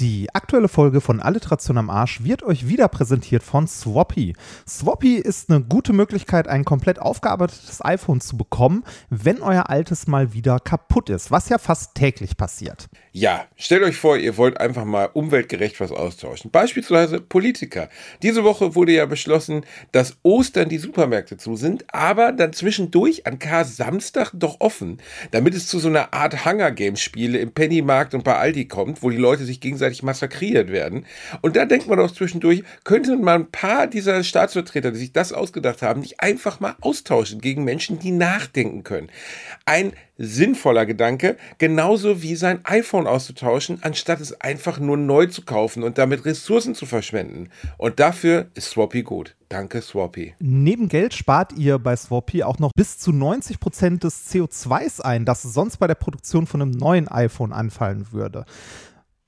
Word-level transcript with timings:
Die 0.00 0.32
aktuelle 0.32 0.68
Folge 0.68 1.00
von 1.00 1.20
Alliteration 1.20 1.76
am 1.76 1.90
Arsch 1.90 2.22
wird 2.22 2.44
euch 2.44 2.68
wieder 2.68 2.86
präsentiert 2.86 3.42
von 3.42 3.66
Swappy. 3.66 4.32
Swappy 4.64 5.16
ist 5.16 5.50
eine 5.50 5.60
gute 5.60 5.92
Möglichkeit, 5.92 6.46
ein 6.46 6.64
komplett 6.64 7.00
aufgearbeitetes 7.00 7.84
iPhone 7.84 8.20
zu 8.20 8.36
bekommen, 8.36 8.84
wenn 9.10 9.42
euer 9.42 9.70
altes 9.70 10.06
mal 10.06 10.32
wieder 10.32 10.60
kaputt 10.60 11.10
ist, 11.10 11.32
was 11.32 11.48
ja 11.48 11.58
fast 11.58 11.96
täglich 11.96 12.36
passiert. 12.36 12.88
Ja, 13.10 13.46
stellt 13.56 13.82
euch 13.82 13.96
vor, 13.96 14.16
ihr 14.16 14.36
wollt 14.36 14.60
einfach 14.60 14.84
mal 14.84 15.10
umweltgerecht 15.12 15.80
was 15.80 15.90
austauschen. 15.90 16.52
Beispielsweise 16.52 17.20
Politiker. 17.20 17.88
Diese 18.22 18.44
Woche 18.44 18.76
wurde 18.76 18.92
ja 18.92 19.06
beschlossen, 19.06 19.66
dass 19.90 20.16
Ostern 20.22 20.68
die 20.68 20.78
Supermärkte 20.78 21.36
zu 21.38 21.56
sind, 21.56 21.84
aber 21.92 22.30
dann 22.30 22.52
zwischendurch 22.52 23.26
an 23.26 23.40
Kar-Samstag 23.40 24.30
doch 24.34 24.60
offen, 24.60 24.98
damit 25.32 25.56
es 25.56 25.66
zu 25.66 25.80
so 25.80 25.88
einer 25.88 26.14
Art 26.14 26.44
Hunger 26.44 26.70
Games 26.70 27.00
Spiele 27.00 27.38
im 27.38 27.50
Pennymarkt 27.50 28.14
und 28.14 28.22
bei 28.22 28.36
Aldi 28.36 28.66
kommt, 28.66 29.02
wo 29.02 29.10
die 29.10 29.16
Leute 29.16 29.44
sich 29.44 29.60
gegenseitig 29.60 29.87
gegenseitig 29.88 30.02
massakriert 30.02 30.70
werden. 30.70 31.06
Und 31.42 31.56
da 31.56 31.64
denkt 31.64 31.88
man 31.88 31.98
auch 32.00 32.10
zwischendurch, 32.10 32.62
könnte 32.84 33.16
man 33.16 33.42
ein 33.42 33.50
paar 33.50 33.86
dieser 33.86 34.22
Staatsvertreter, 34.22 34.92
die 34.92 34.98
sich 34.98 35.12
das 35.12 35.32
ausgedacht 35.32 35.82
haben, 35.82 36.00
nicht 36.00 36.20
einfach 36.20 36.60
mal 36.60 36.76
austauschen 36.80 37.40
gegen 37.40 37.64
Menschen, 37.64 37.98
die 37.98 38.10
nachdenken 38.10 38.84
können. 38.84 39.10
Ein 39.64 39.92
sinnvoller 40.18 40.84
Gedanke, 40.84 41.36
genauso 41.58 42.22
wie 42.22 42.34
sein 42.34 42.60
iPhone 42.64 43.06
auszutauschen, 43.06 43.78
anstatt 43.82 44.20
es 44.20 44.38
einfach 44.40 44.80
nur 44.80 44.96
neu 44.96 45.26
zu 45.26 45.42
kaufen 45.42 45.84
und 45.84 45.96
damit 45.96 46.24
Ressourcen 46.24 46.74
zu 46.74 46.86
verschwenden. 46.86 47.50
Und 47.76 48.00
dafür 48.00 48.46
ist 48.54 48.70
Swappy 48.70 49.02
gut. 49.02 49.36
Danke, 49.48 49.80
Swappy. 49.80 50.34
Neben 50.40 50.88
Geld 50.88 51.14
spart 51.14 51.52
ihr 51.54 51.78
bei 51.78 51.96
Swappy 51.96 52.42
auch 52.42 52.58
noch 52.58 52.72
bis 52.76 52.98
zu 52.98 53.12
90 53.12 53.60
Prozent 53.60 54.04
des 54.04 54.30
CO2s 54.30 55.00
ein, 55.00 55.24
das 55.24 55.42
sonst 55.42 55.78
bei 55.78 55.86
der 55.86 55.94
Produktion 55.94 56.46
von 56.46 56.60
einem 56.60 56.72
neuen 56.72 57.08
iPhone 57.08 57.52
anfallen 57.52 58.08
würde. 58.10 58.44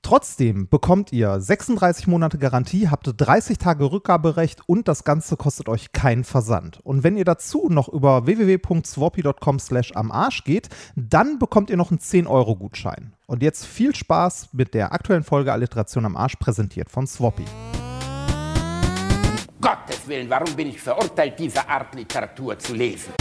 Trotzdem 0.03 0.67
bekommt 0.67 1.13
ihr 1.13 1.39
36 1.39 2.07
Monate 2.07 2.39
Garantie, 2.39 2.89
habt 2.89 3.09
30 3.15 3.59
Tage 3.59 3.91
Rückgaberecht 3.91 4.61
und 4.67 4.87
das 4.87 5.03
Ganze 5.03 5.37
kostet 5.37 5.69
euch 5.69 5.91
keinen 5.91 6.23
Versand. 6.23 6.79
Und 6.83 7.03
wenn 7.03 7.17
ihr 7.17 7.25
dazu 7.25 7.67
noch 7.69 7.87
über 7.87 8.25
www.swappy.com 8.25 9.59
slash 9.59 9.91
am 9.95 10.11
Arsch 10.11 10.43
geht, 10.43 10.69
dann 10.95 11.37
bekommt 11.37 11.69
ihr 11.69 11.77
noch 11.77 11.91
einen 11.91 11.99
10-Euro-Gutschein. 11.99 13.13
Und 13.27 13.43
jetzt 13.43 13.65
viel 13.65 13.95
Spaß 13.95 14.49
mit 14.53 14.73
der 14.73 14.91
aktuellen 14.91 15.23
Folge 15.23 15.53
Alliteration 15.53 16.05
am 16.05 16.17
Arsch, 16.17 16.35
präsentiert 16.35 16.89
von 16.89 17.05
Swappy. 17.05 17.45
Gottes 19.61 20.07
Willen, 20.07 20.29
warum 20.29 20.55
bin 20.55 20.69
ich 20.69 20.81
verurteilt, 20.81 21.37
diese 21.37 21.67
Art 21.69 21.93
Literatur 21.93 22.57
zu 22.57 22.73
lesen? 22.73 23.13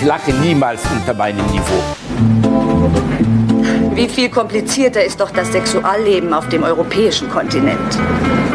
Ich 0.00 0.06
lache 0.06 0.32
niemals 0.32 0.80
unter 0.90 1.12
meinem 1.12 1.44
Niveau. 1.48 1.82
Wie 3.94 4.08
viel 4.08 4.30
komplizierter 4.30 5.04
ist 5.04 5.20
doch 5.20 5.30
das 5.30 5.52
Sexualleben 5.52 6.32
auf 6.32 6.48
dem 6.48 6.62
europäischen 6.62 7.28
Kontinent. 7.28 7.98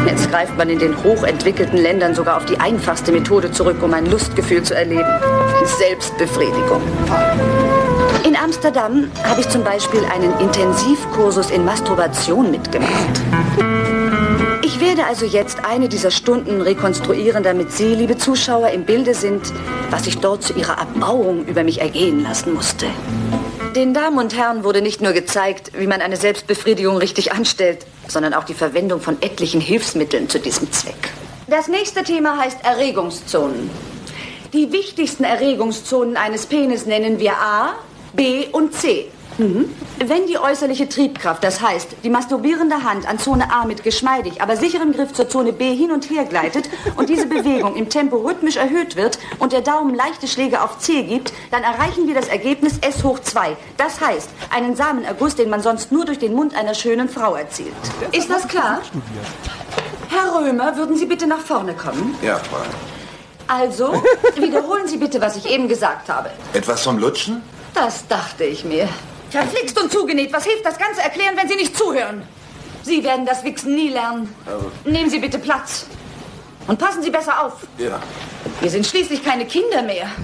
Jetzt 0.08 0.28
greift 0.28 0.58
man 0.58 0.68
in 0.68 0.80
den 0.80 1.00
hochentwickelten 1.04 1.78
Ländern 1.78 2.16
sogar 2.16 2.38
auf 2.38 2.46
die 2.46 2.58
einfachste 2.58 3.12
Methode 3.12 3.52
zurück, 3.52 3.80
um 3.80 3.94
ein 3.94 4.06
Lustgefühl 4.06 4.64
zu 4.64 4.74
erleben. 4.74 5.06
Selbstbefriedigung. 5.78 6.82
In 8.24 8.34
Amsterdam 8.34 9.08
habe 9.22 9.40
ich 9.40 9.48
zum 9.48 9.62
Beispiel 9.62 10.04
einen 10.12 10.36
Intensivkursus 10.40 11.52
in 11.52 11.64
Masturbation 11.64 12.50
mitgemacht. 12.50 13.20
Ich 14.66 14.80
werde 14.80 15.06
also 15.06 15.24
jetzt 15.24 15.64
eine 15.64 15.88
dieser 15.88 16.10
Stunden 16.10 16.60
rekonstruieren, 16.60 17.44
damit 17.44 17.70
Sie, 17.70 17.94
liebe 17.94 18.18
Zuschauer, 18.18 18.70
im 18.70 18.84
Bilde 18.84 19.14
sind, 19.14 19.52
was 19.90 20.08
ich 20.08 20.18
dort 20.18 20.42
zu 20.42 20.54
Ihrer 20.54 20.76
Erbauung 20.78 21.46
über 21.46 21.62
mich 21.62 21.80
ergehen 21.80 22.24
lassen 22.24 22.52
musste. 22.52 22.86
Den 23.76 23.94
Damen 23.94 24.18
und 24.18 24.36
Herren 24.36 24.64
wurde 24.64 24.82
nicht 24.82 25.00
nur 25.00 25.12
gezeigt, 25.12 25.70
wie 25.78 25.86
man 25.86 26.00
eine 26.00 26.16
Selbstbefriedigung 26.16 26.96
richtig 26.96 27.30
anstellt, 27.30 27.86
sondern 28.08 28.34
auch 28.34 28.42
die 28.42 28.54
Verwendung 28.54 29.00
von 29.00 29.22
etlichen 29.22 29.60
Hilfsmitteln 29.60 30.28
zu 30.28 30.40
diesem 30.40 30.72
Zweck. 30.72 31.12
Das 31.46 31.68
nächste 31.68 32.02
Thema 32.02 32.36
heißt 32.36 32.64
Erregungszonen. 32.64 33.70
Die 34.52 34.72
wichtigsten 34.72 35.22
Erregungszonen 35.22 36.16
eines 36.16 36.46
Penis 36.46 36.86
nennen 36.86 37.20
wir 37.20 37.34
A, 37.34 37.74
B 38.14 38.48
und 38.50 38.74
C. 38.74 39.12
Mhm. 39.38 39.74
Wenn 39.98 40.26
die 40.26 40.38
äußerliche 40.38 40.88
Triebkraft, 40.88 41.44
das 41.44 41.60
heißt 41.60 41.96
die 42.02 42.10
masturbierende 42.10 42.84
Hand 42.84 43.08
an 43.08 43.18
Zone 43.18 43.52
A 43.52 43.64
mit 43.64 43.84
geschmeidig, 43.84 44.40
aber 44.40 44.56
sicherem 44.56 44.92
Griff 44.92 45.12
zur 45.12 45.28
Zone 45.28 45.52
B 45.52 45.74
hin 45.74 45.90
und 45.90 46.10
her 46.10 46.24
gleitet 46.24 46.68
und 46.96 47.08
diese 47.08 47.26
Bewegung 47.26 47.76
im 47.76 47.88
Tempo 47.88 48.16
rhythmisch 48.16 48.56
erhöht 48.56 48.96
wird 48.96 49.18
und 49.38 49.52
der 49.52 49.60
Daumen 49.60 49.94
leichte 49.94 50.28
Schläge 50.28 50.62
auf 50.62 50.78
C 50.78 51.02
gibt, 51.02 51.32
dann 51.50 51.62
erreichen 51.62 52.06
wir 52.06 52.14
das 52.14 52.28
Ergebnis 52.28 52.78
S 52.80 53.04
hoch 53.04 53.18
2. 53.18 53.56
Das 53.76 54.00
heißt, 54.00 54.30
einen 54.50 54.76
Samenerguss, 54.76 55.34
den 55.34 55.50
man 55.50 55.60
sonst 55.60 55.92
nur 55.92 56.04
durch 56.04 56.18
den 56.18 56.34
Mund 56.34 56.54
einer 56.54 56.74
schönen 56.74 57.08
Frau 57.08 57.34
erzielt. 57.34 57.74
Ist 58.12 58.30
das 58.30 58.48
klar? 58.48 58.80
Herr 60.08 60.40
Römer, 60.40 60.76
würden 60.76 60.96
Sie 60.96 61.06
bitte 61.06 61.26
nach 61.26 61.40
vorne 61.40 61.74
kommen? 61.74 62.14
Ja, 62.22 62.38
Fräulein. 62.38 62.68
Also, 63.48 64.02
wiederholen 64.36 64.88
Sie 64.88 64.96
bitte, 64.96 65.20
was 65.20 65.36
ich 65.36 65.48
eben 65.48 65.68
gesagt 65.68 66.08
habe. 66.08 66.30
Etwas 66.52 66.82
vom 66.82 66.98
Lutschen? 66.98 67.42
Das 67.74 68.06
dachte 68.08 68.44
ich 68.44 68.64
mir. 68.64 68.88
Verflixt 69.36 69.78
und 69.82 69.92
zugenäht. 69.92 70.32
Was 70.32 70.44
hilft 70.44 70.64
das 70.64 70.78
ganze 70.78 71.02
Erklären, 71.02 71.36
wenn 71.36 71.46
Sie 71.46 71.56
nicht 71.56 71.76
zuhören? 71.76 72.22
Sie 72.82 73.04
werden 73.04 73.26
das 73.26 73.44
Wichsen 73.44 73.74
nie 73.74 73.90
lernen. 73.90 74.34
Also- 74.46 74.72
Nehmen 74.84 75.10
Sie 75.10 75.18
bitte 75.18 75.38
Platz. 75.38 75.86
Und 76.66 76.78
passen 76.78 77.02
Sie 77.02 77.10
besser 77.10 77.44
auf. 77.44 77.66
Ja. 77.76 78.00
Wir 78.60 78.70
sind 78.70 78.86
schließlich 78.86 79.22
keine 79.22 79.44
Kinder 79.46 79.82
mehr. 79.82 80.10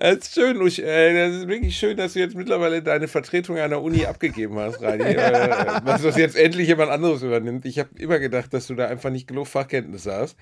Das 0.00 0.18
ist 0.18 0.34
schön, 0.34 0.56
äh, 0.60 1.14
das 1.26 1.36
ist 1.38 1.48
wirklich 1.48 1.76
schön, 1.76 1.96
dass 1.96 2.12
du 2.12 2.20
jetzt 2.20 2.36
mittlerweile 2.36 2.82
deine 2.82 3.08
Vertretung 3.08 3.58
an 3.58 3.70
der 3.70 3.82
Uni 3.82 4.04
abgegeben 4.06 4.56
hast, 4.58 4.80
Reini. 4.80 5.02
äh, 5.14 5.80
dass 5.84 6.02
das 6.02 6.16
jetzt 6.16 6.36
endlich 6.36 6.68
jemand 6.68 6.92
anderes 6.92 7.22
übernimmt. 7.22 7.64
Ich 7.66 7.80
habe 7.80 7.88
immer 7.98 8.20
gedacht, 8.20 8.54
dass 8.54 8.68
du 8.68 8.76
da 8.76 8.86
einfach 8.86 9.10
nicht 9.10 9.26
genug 9.26 9.48
Fachkenntnisse 9.48 10.12
hast. 10.12 10.36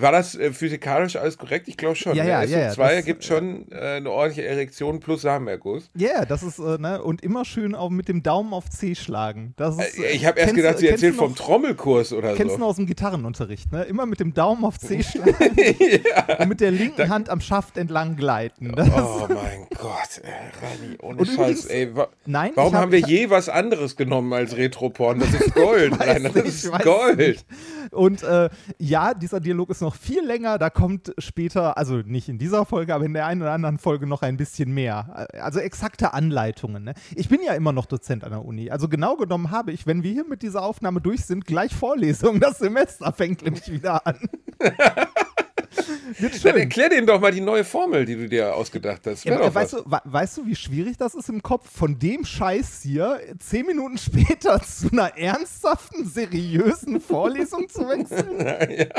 War 0.00 0.12
das 0.12 0.34
äh, 0.34 0.52
physikalisch 0.52 1.16
alles 1.16 1.38
korrekt? 1.38 1.68
Ich 1.68 1.76
glaube 1.76 1.96
schon. 1.96 2.14
Ja, 2.16 2.24
ne? 2.24 2.30
ja, 2.30 2.42
ja, 2.44 2.58
ja, 2.58 2.70
SO2 2.70 2.76
das, 2.76 2.92
ergibt 2.92 3.24
schon 3.24 3.70
äh, 3.72 3.96
eine 3.96 4.10
ordentliche 4.10 4.46
Erektion 4.48 5.00
plus 5.00 5.22
Samenerguss. 5.22 5.90
Ja, 5.94 6.08
yeah, 6.08 6.24
das 6.24 6.42
ist, 6.42 6.58
äh, 6.58 6.78
ne, 6.78 7.02
und 7.02 7.22
immer 7.22 7.44
schön 7.44 7.74
auch 7.74 7.90
mit 7.90 8.08
dem 8.08 8.22
Daumen 8.22 8.52
auf 8.52 8.68
C 8.70 8.94
schlagen. 8.94 9.54
Das 9.56 9.76
ist, 9.78 9.98
Äh, 9.98 10.10
ich 10.12 10.26
habe 10.26 10.38
erst 10.38 10.50
kennst- 10.50 10.56
gedacht, 10.56 10.78
sie 10.78 10.86
kennst 10.86 11.02
erzählt 11.04 11.14
du 11.14 11.22
noch- 11.22 11.26
vom 11.28 11.34
Trommelkurs 11.36 12.12
oder 12.12 12.34
Kennst 12.34 12.54
du 12.54 12.58
so. 12.58 12.58
noch 12.60 12.66
aus 12.68 12.76
dem 12.76 12.86
Gitarrenunterricht, 12.86 13.72
ne? 13.72 13.84
Immer 13.84 14.06
mit 14.06 14.20
dem 14.20 14.34
Daumen 14.34 14.64
auf 14.64 14.78
C 14.78 15.02
schlagen 15.02 15.34
und 16.38 16.48
mit 16.48 16.60
der 16.60 16.70
linken 16.70 17.08
Hand 17.08 17.28
am 17.30 17.40
Schaft 17.40 17.76
entlang 17.76 18.16
gleiten. 18.16 18.72
Das 18.74 18.88
Oh 18.88 19.26
mein 19.28 19.66
Gott, 19.78 20.20
ey, 20.22 20.30
Reini, 20.62 20.96
ohne 21.00 21.18
Und 21.18 21.26
Scheiß, 21.26 21.36
übrigens- 21.36 21.66
ey. 21.66 21.96
Wa 21.96 22.08
Nein, 22.26 22.52
warum 22.54 22.74
hab- 22.74 22.82
haben 22.82 22.92
wir 22.92 23.00
je 23.00 23.30
was 23.30 23.48
anderes 23.48 23.96
genommen 23.96 24.32
als 24.32 24.56
Retroporn? 24.56 25.20
Das 25.20 25.32
ist 25.32 25.54
Gold, 25.54 25.98
Rainer, 26.00 26.30
das 26.30 26.44
nicht, 26.44 26.64
ist 26.64 26.82
Gold. 26.82 27.18
nicht. 27.18 27.46
Und 27.90 28.22
äh, 28.22 28.48
ja, 28.78 29.14
dieser 29.14 29.40
Dialog 29.40 29.70
ist 29.70 29.80
noch 29.80 29.87
viel 29.94 30.24
länger. 30.24 30.58
Da 30.58 30.70
kommt 30.70 31.12
später, 31.18 31.76
also 31.76 31.98
nicht 31.98 32.28
in 32.28 32.38
dieser 32.38 32.64
Folge, 32.64 32.94
aber 32.94 33.04
in 33.04 33.14
der 33.14 33.26
einen 33.26 33.42
oder 33.42 33.52
anderen 33.52 33.78
Folge 33.78 34.06
noch 34.06 34.22
ein 34.22 34.36
bisschen 34.36 34.72
mehr. 34.72 35.28
Also 35.40 35.60
exakte 35.60 36.12
Anleitungen. 36.12 36.84
Ne? 36.84 36.94
Ich 37.14 37.28
bin 37.28 37.40
ja 37.44 37.54
immer 37.54 37.72
noch 37.72 37.86
Dozent 37.86 38.24
an 38.24 38.30
der 38.30 38.44
Uni. 38.44 38.70
Also 38.70 38.88
genau 38.88 39.16
genommen 39.16 39.50
habe 39.50 39.72
ich, 39.72 39.86
wenn 39.86 40.02
wir 40.02 40.12
hier 40.12 40.26
mit 40.26 40.42
dieser 40.42 40.62
Aufnahme 40.62 41.00
durch 41.00 41.24
sind, 41.24 41.44
gleich 41.44 41.74
Vorlesungen. 41.74 42.40
Das 42.40 42.58
Semester 42.58 43.12
fängt 43.12 43.42
nämlich 43.42 43.70
wieder 43.70 44.06
an. 44.06 44.18
Dann 46.42 46.56
erklär 46.56 46.88
denen 46.88 47.06
doch 47.06 47.20
mal 47.20 47.30
die 47.32 47.40
neue 47.40 47.64
Formel, 47.64 48.04
die 48.04 48.14
du 48.16 48.28
dir 48.28 48.54
ausgedacht 48.54 49.02
hast. 49.06 49.24
Ja, 49.24 49.54
weißt, 49.54 49.72
du, 49.74 49.78
we- 49.84 50.00
weißt 50.04 50.38
du, 50.38 50.46
wie 50.46 50.56
schwierig 50.56 50.96
das 50.96 51.14
ist 51.14 51.28
im 51.28 51.42
Kopf, 51.42 51.70
von 51.70 51.98
dem 51.98 52.24
Scheiß 52.24 52.80
hier 52.82 53.20
zehn 53.38 53.66
Minuten 53.66 53.98
später 53.98 54.60
zu 54.62 54.90
einer 54.90 55.16
ernsthaften, 55.16 56.06
seriösen 56.06 57.00
Vorlesung 57.00 57.68
zu 57.68 57.80
wechseln? 57.88 58.88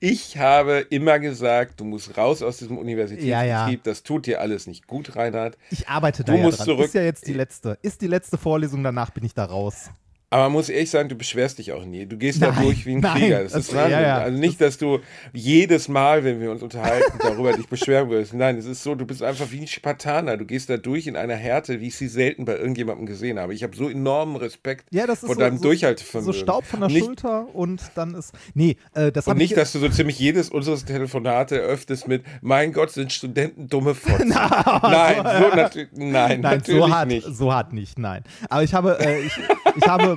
Ich 0.00 0.36
habe 0.36 0.80
immer 0.90 1.18
gesagt, 1.18 1.80
du 1.80 1.84
musst 1.84 2.16
raus 2.16 2.42
aus 2.42 2.58
diesem 2.58 2.76
Universitätsbetrieb. 2.76 3.82
Das 3.84 4.02
tut 4.02 4.26
dir 4.26 4.40
alles 4.40 4.66
nicht 4.66 4.86
gut, 4.86 5.16
Reinhard. 5.16 5.56
Ich 5.70 5.88
arbeite 5.88 6.24
da 6.24 6.32
Du 6.32 6.38
ja 6.38 6.44
musst 6.44 6.58
dran. 6.58 6.66
zurück. 6.66 6.84
Ist 6.86 6.94
ja 6.94 7.02
jetzt 7.02 7.26
die 7.26 7.32
letzte. 7.32 7.78
Ist 7.82 8.02
die 8.02 8.06
letzte 8.06 8.36
Vorlesung, 8.36 8.82
danach 8.84 9.10
bin 9.10 9.24
ich 9.24 9.32
da 9.34 9.44
raus. 9.46 9.90
Aber 10.32 10.44
man 10.44 10.52
muss 10.52 10.68
ehrlich 10.68 10.88
sagen, 10.90 11.08
du 11.08 11.16
beschwerst 11.16 11.58
dich 11.58 11.72
auch 11.72 11.84
nie. 11.84 12.06
Du 12.06 12.16
gehst 12.16 12.40
da 12.40 12.52
Nein, 12.52 12.62
durch 12.62 12.86
wie 12.86 12.92
ein 12.92 13.00
nein, 13.00 13.18
Krieger. 13.20 13.42
Das 13.42 13.52
das- 13.52 13.66
ist 13.68 13.74
Wahnsinn. 13.74 13.90
ja, 13.92 14.00
ja. 14.00 14.18
Also 14.18 14.38
nicht, 14.38 14.60
dass 14.60 14.78
du 14.78 15.00
jedes 15.32 15.88
Mal, 15.88 16.22
wenn 16.22 16.40
wir 16.40 16.52
uns 16.52 16.62
unterhalten, 16.62 17.18
darüber 17.20 17.52
dich 17.52 17.66
beschweren 17.66 18.08
würdest. 18.10 18.32
Nein, 18.34 18.56
es 18.56 18.64
ist 18.64 18.84
so, 18.84 18.94
du 18.94 19.04
bist 19.06 19.24
einfach 19.24 19.50
wie 19.50 19.60
ein 19.60 19.66
Spartaner. 19.66 20.36
Du 20.36 20.44
gehst 20.44 20.70
da 20.70 20.76
durch 20.76 21.08
in 21.08 21.16
einer 21.16 21.34
Härte, 21.34 21.80
wie 21.80 21.88
ich 21.88 21.96
sie 21.96 22.06
selten 22.06 22.44
bei 22.44 22.56
irgendjemandem 22.56 23.06
gesehen 23.06 23.40
habe. 23.40 23.54
Ich 23.54 23.64
habe 23.64 23.74
so 23.74 23.88
enormen 23.88 24.36
Respekt 24.36 24.84
Ja, 24.92 25.06
vor 25.16 25.16
so, 25.30 25.34
deinem 25.34 25.56
so, 25.56 25.64
Durchhaltevermögen. 25.64 26.32
so 26.32 26.38
Staub 26.38 26.64
von 26.64 26.78
der 26.78 26.90
nicht, 26.90 27.04
Schulter 27.04 27.52
und 27.52 27.82
dann 27.96 28.14
ist. 28.14 28.32
Nee, 28.54 28.76
äh, 28.94 29.10
das 29.10 29.26
Und 29.26 29.36
ich. 29.38 29.50
nicht, 29.50 29.56
dass 29.56 29.72
du 29.72 29.80
so 29.80 29.88
ziemlich 29.88 30.20
jedes 30.20 30.48
unseres 30.48 30.84
Telefonate 30.84 31.60
eröffnest 31.60 32.06
mit, 32.06 32.22
mein 32.40 32.72
Gott, 32.72 32.92
sind 32.92 33.12
Studenten 33.12 33.68
dumme 33.68 33.94
Fotzen. 33.96 34.28
nein, 34.28 35.16
so 35.16 35.56
natürlich, 35.56 35.88
nein, 35.92 36.12
Nein, 36.12 36.40
natürlich 36.40 36.80
so 36.80 36.88
hart, 36.88 37.08
nicht. 37.08 37.26
so 37.26 37.52
hart 37.52 37.72
nicht, 37.72 37.98
nein. 37.98 38.22
Aber 38.48 38.62
ich 38.62 38.74
habe, 38.74 38.96
äh, 39.00 39.22
ich, 39.22 39.32
ich 39.76 39.86
habe, 39.88 40.16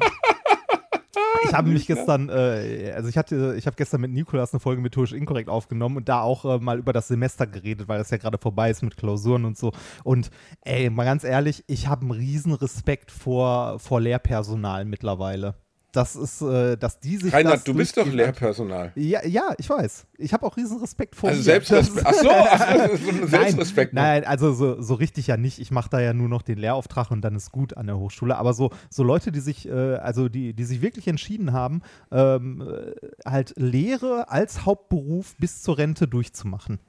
ich 1.45 1.53
habe 1.53 1.69
mich 1.69 1.88
gestern, 1.88 2.29
äh, 2.29 2.91
also 2.95 3.09
ich 3.09 3.17
hatte, 3.17 3.55
ich 3.57 3.65
habe 3.65 3.75
gestern 3.75 4.01
mit 4.01 4.11
Nikolas 4.11 4.53
eine 4.53 4.59
Folge 4.59 4.81
methodisch 4.81 5.13
inkorrekt 5.13 5.50
aufgenommen 5.50 5.97
und 5.97 6.09
da 6.09 6.21
auch 6.21 6.45
äh, 6.45 6.59
mal 6.59 6.79
über 6.79 6.94
das 6.94 7.07
Semester 7.07 7.47
geredet, 7.47 7.88
weil 7.88 8.00
das 8.00 8.09
ja 8.09 8.17
gerade 8.17 8.38
vorbei 8.38 8.69
ist 8.69 8.83
mit 8.83 8.97
Klausuren 8.97 9.45
und 9.45 9.57
so. 9.57 9.71
Und 10.03 10.29
ey, 10.61 10.89
mal 10.89 11.05
ganz 11.05 11.23
ehrlich, 11.23 11.63
ich 11.67 11.88
habe 11.88 12.01
einen 12.01 12.11
riesen 12.11 12.53
Respekt 12.53 13.11
vor, 13.11 13.79
vor 13.79 14.01
Lehrpersonal 14.01 14.85
mittlerweile. 14.85 15.55
Das 15.94 16.16
ist, 16.16 16.42
äh, 16.42 16.75
dass 16.75 17.00
die 17.00 17.18
sich. 17.18 17.25
das 17.25 17.34
Reinhard, 17.34 17.68
du 17.68 17.75
bist 17.75 17.95
doch 17.95 18.07
Lehrpersonal. 18.07 18.92
Ja, 18.95 19.24
ja, 19.25 19.54
ich 19.60 19.69
weiß. 19.69 20.07
Ich 20.18 20.34
habe 20.34 20.44
auch 20.44 20.57
riesen 20.57 20.80
Respekt 20.80 21.16
vor 21.16 21.30
Also. 21.30 21.44
Selbstrespekt. 21.44 22.04
Ach 22.04 22.13
so, 22.13 22.30
ach 22.34 22.90
so, 22.98 23.28
Selbstrespekt. 23.28 23.94
Nein, 23.94 24.22
nein, 24.22 24.25
also 24.25 24.54
so, 24.54 24.81
so 24.81 24.95
richtig 24.95 25.28
ja 25.28 25.38
nicht. 25.38 25.60
Ich 25.60 25.69
mache 25.69 25.92
da 25.92 26.00
ja 26.00 26.13
nur 26.13 26.28
noch 26.28 26.42
den 26.42 26.57
Lehrauftrag 26.57 27.12
und 27.12 27.22
dann 27.22 27.36
ist 27.36 27.51
gut 27.51 27.78
an 27.78 27.86
der 27.86 28.00
Hochschule. 28.00 28.36
Aber 28.36 28.56
so, 28.56 28.72
so 28.90 29.04
Leute, 29.04 29.31
die 29.31 29.40
sich, 29.40 29.69
äh, 29.69 29.72
also 29.72 30.30
die, 30.30 30.56
die 30.56 30.63
sich 30.63 30.81
wirklich 30.81 31.07
entschieden 31.07 31.54
haben, 31.54 31.84
ähm, 32.12 32.62
äh, 32.68 33.30
halt 33.30 33.54
Lehre 33.56 34.31
als 34.31 34.66
Hauptberuf 34.66 35.36
bis 35.38 35.62
zur 35.62 35.78
Rente 35.78 36.07
durchzumachen. 36.07 36.80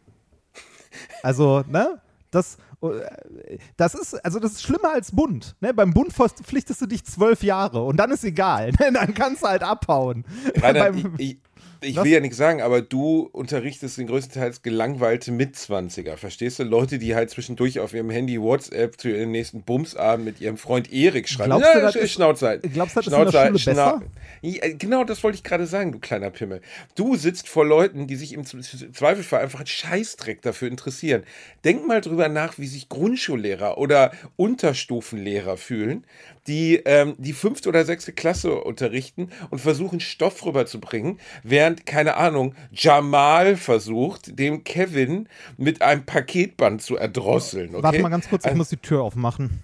Also, 1.22 1.62
ne? 1.68 2.00
Das, 2.34 2.56
äh, 2.82 3.58
das 3.76 3.94
ist, 3.94 4.14
also 4.24 4.38
das 4.40 4.52
ist 4.52 4.62
schlimmer 4.62 4.92
als 4.92 5.12
Bund. 5.12 5.56
Ne? 5.60 5.72
Beim 5.72 5.92
Bund 5.94 6.12
verpflichtest 6.12 6.80
du 6.80 6.86
dich 6.86 7.04
zwölf 7.04 7.42
Jahre 7.42 7.82
und 7.84 7.96
dann 7.96 8.10
ist 8.10 8.24
egal. 8.24 8.72
Ne? 8.80 8.92
Dann 8.92 9.14
kannst 9.14 9.42
du 9.42 9.46
halt 9.48 9.62
abhauen. 9.62 10.24
Reinhard, 10.60 10.92
Beim- 10.94 11.14
ich, 11.18 11.30
ich, 11.32 11.38
ich 11.84 11.96
Was? 11.96 12.04
will 12.04 12.12
ja 12.12 12.20
nichts 12.20 12.36
sagen, 12.36 12.60
aber 12.62 12.80
du 12.82 13.28
unterrichtest 13.32 13.98
den 13.98 14.06
größtenteils 14.06 14.62
gelangweilte 14.62 15.30
Mitzwanziger, 15.32 16.16
verstehst 16.16 16.58
du? 16.58 16.64
Leute, 16.64 16.98
die 16.98 17.14
halt 17.14 17.30
zwischendurch 17.30 17.78
auf 17.80 17.94
ihrem 17.94 18.10
Handy 18.10 18.40
WhatsApp 18.40 19.00
zu 19.00 19.08
ihrem 19.08 19.30
nächsten 19.30 19.62
Bumsabend 19.62 20.24
mit 20.24 20.40
ihrem 20.40 20.56
Freund 20.56 20.92
Erik 20.92 21.28
schreiben. 21.28 21.50
Glaubst 21.50 21.68
du, 21.74 21.78
ja, 21.78 21.84
das 21.84 21.96
ist- 21.96 22.12
Schnauze 22.12 22.46
halt. 22.48 22.62
glaubst 22.72 22.96
du, 22.96 23.00
das 23.00 23.06
ist 23.08 23.12
in 23.12 23.24
der 23.24 23.32
Schule 23.32 23.52
besser? 23.52 24.02
Ja, 24.42 24.60
genau, 24.78 25.04
das 25.04 25.22
wollte 25.22 25.36
ich 25.36 25.44
gerade 25.44 25.66
sagen, 25.66 25.92
du 25.92 25.98
kleiner 25.98 26.30
Pimmel. 26.30 26.60
Du 26.94 27.16
sitzt 27.16 27.48
vor 27.48 27.64
Leuten, 27.64 28.06
die 28.06 28.16
sich 28.16 28.32
im 28.32 28.44
Zweifelfall 28.44 29.42
einfach 29.42 29.60
einen 29.60 29.66
Scheißdreck 29.66 30.42
dafür 30.42 30.68
interessieren. 30.68 31.22
Denk 31.64 31.86
mal 31.86 32.00
drüber 32.00 32.28
nach, 32.28 32.58
wie 32.58 32.66
sich 32.66 32.88
Grundschullehrer 32.88 33.78
oder 33.78 34.12
Unterstufenlehrer 34.36 35.56
fühlen, 35.56 36.04
die 36.46 36.76
ähm, 36.84 37.14
die 37.18 37.32
fünfte 37.32 37.68
oder 37.68 37.84
sechste 37.84 38.12
Klasse 38.12 38.54
unterrichten 38.54 39.30
und 39.50 39.60
versuchen, 39.60 40.00
Stoff 40.00 40.44
rüberzubringen, 40.44 41.18
während, 41.42 41.86
keine 41.86 42.16
Ahnung, 42.16 42.54
Jamal 42.72 43.56
versucht, 43.56 44.38
dem 44.38 44.64
Kevin 44.64 45.28
mit 45.56 45.82
einem 45.82 46.04
Paketband 46.04 46.82
zu 46.82 46.96
erdrosseln. 46.96 47.74
Okay? 47.74 47.82
Warte 47.82 48.02
mal 48.02 48.08
ganz 48.10 48.28
kurz, 48.28 48.42
ich 48.44 48.48
Also- 48.48 48.58
muss 48.58 48.68
die 48.68 48.76
Tür 48.76 49.02
aufmachen. 49.02 49.62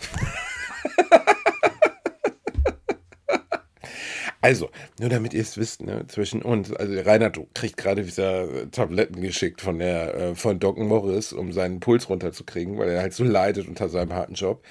Also, 4.42 4.70
nur 4.98 5.10
damit 5.10 5.34
ihr 5.34 5.42
es 5.42 5.58
wisst, 5.58 5.82
ne, 5.82 6.06
zwischen 6.08 6.40
uns, 6.40 6.72
also 6.72 6.98
Reinhard 6.98 7.38
kriegt 7.52 7.76
gerade 7.76 8.06
wieder 8.06 8.70
Tabletten 8.70 9.20
geschickt 9.20 9.60
von 9.60 9.78
der 9.78 10.14
äh, 10.14 10.34
von 10.34 10.58
Doc 10.58 10.78
Morris, 10.78 11.34
um 11.34 11.52
seinen 11.52 11.80
Puls 11.80 12.08
runterzukriegen, 12.08 12.78
weil 12.78 12.88
er 12.88 13.02
halt 13.02 13.12
so 13.12 13.22
leidet 13.22 13.68
unter 13.68 13.90
seinem 13.90 14.14
harten 14.14 14.32
Job. 14.34 14.64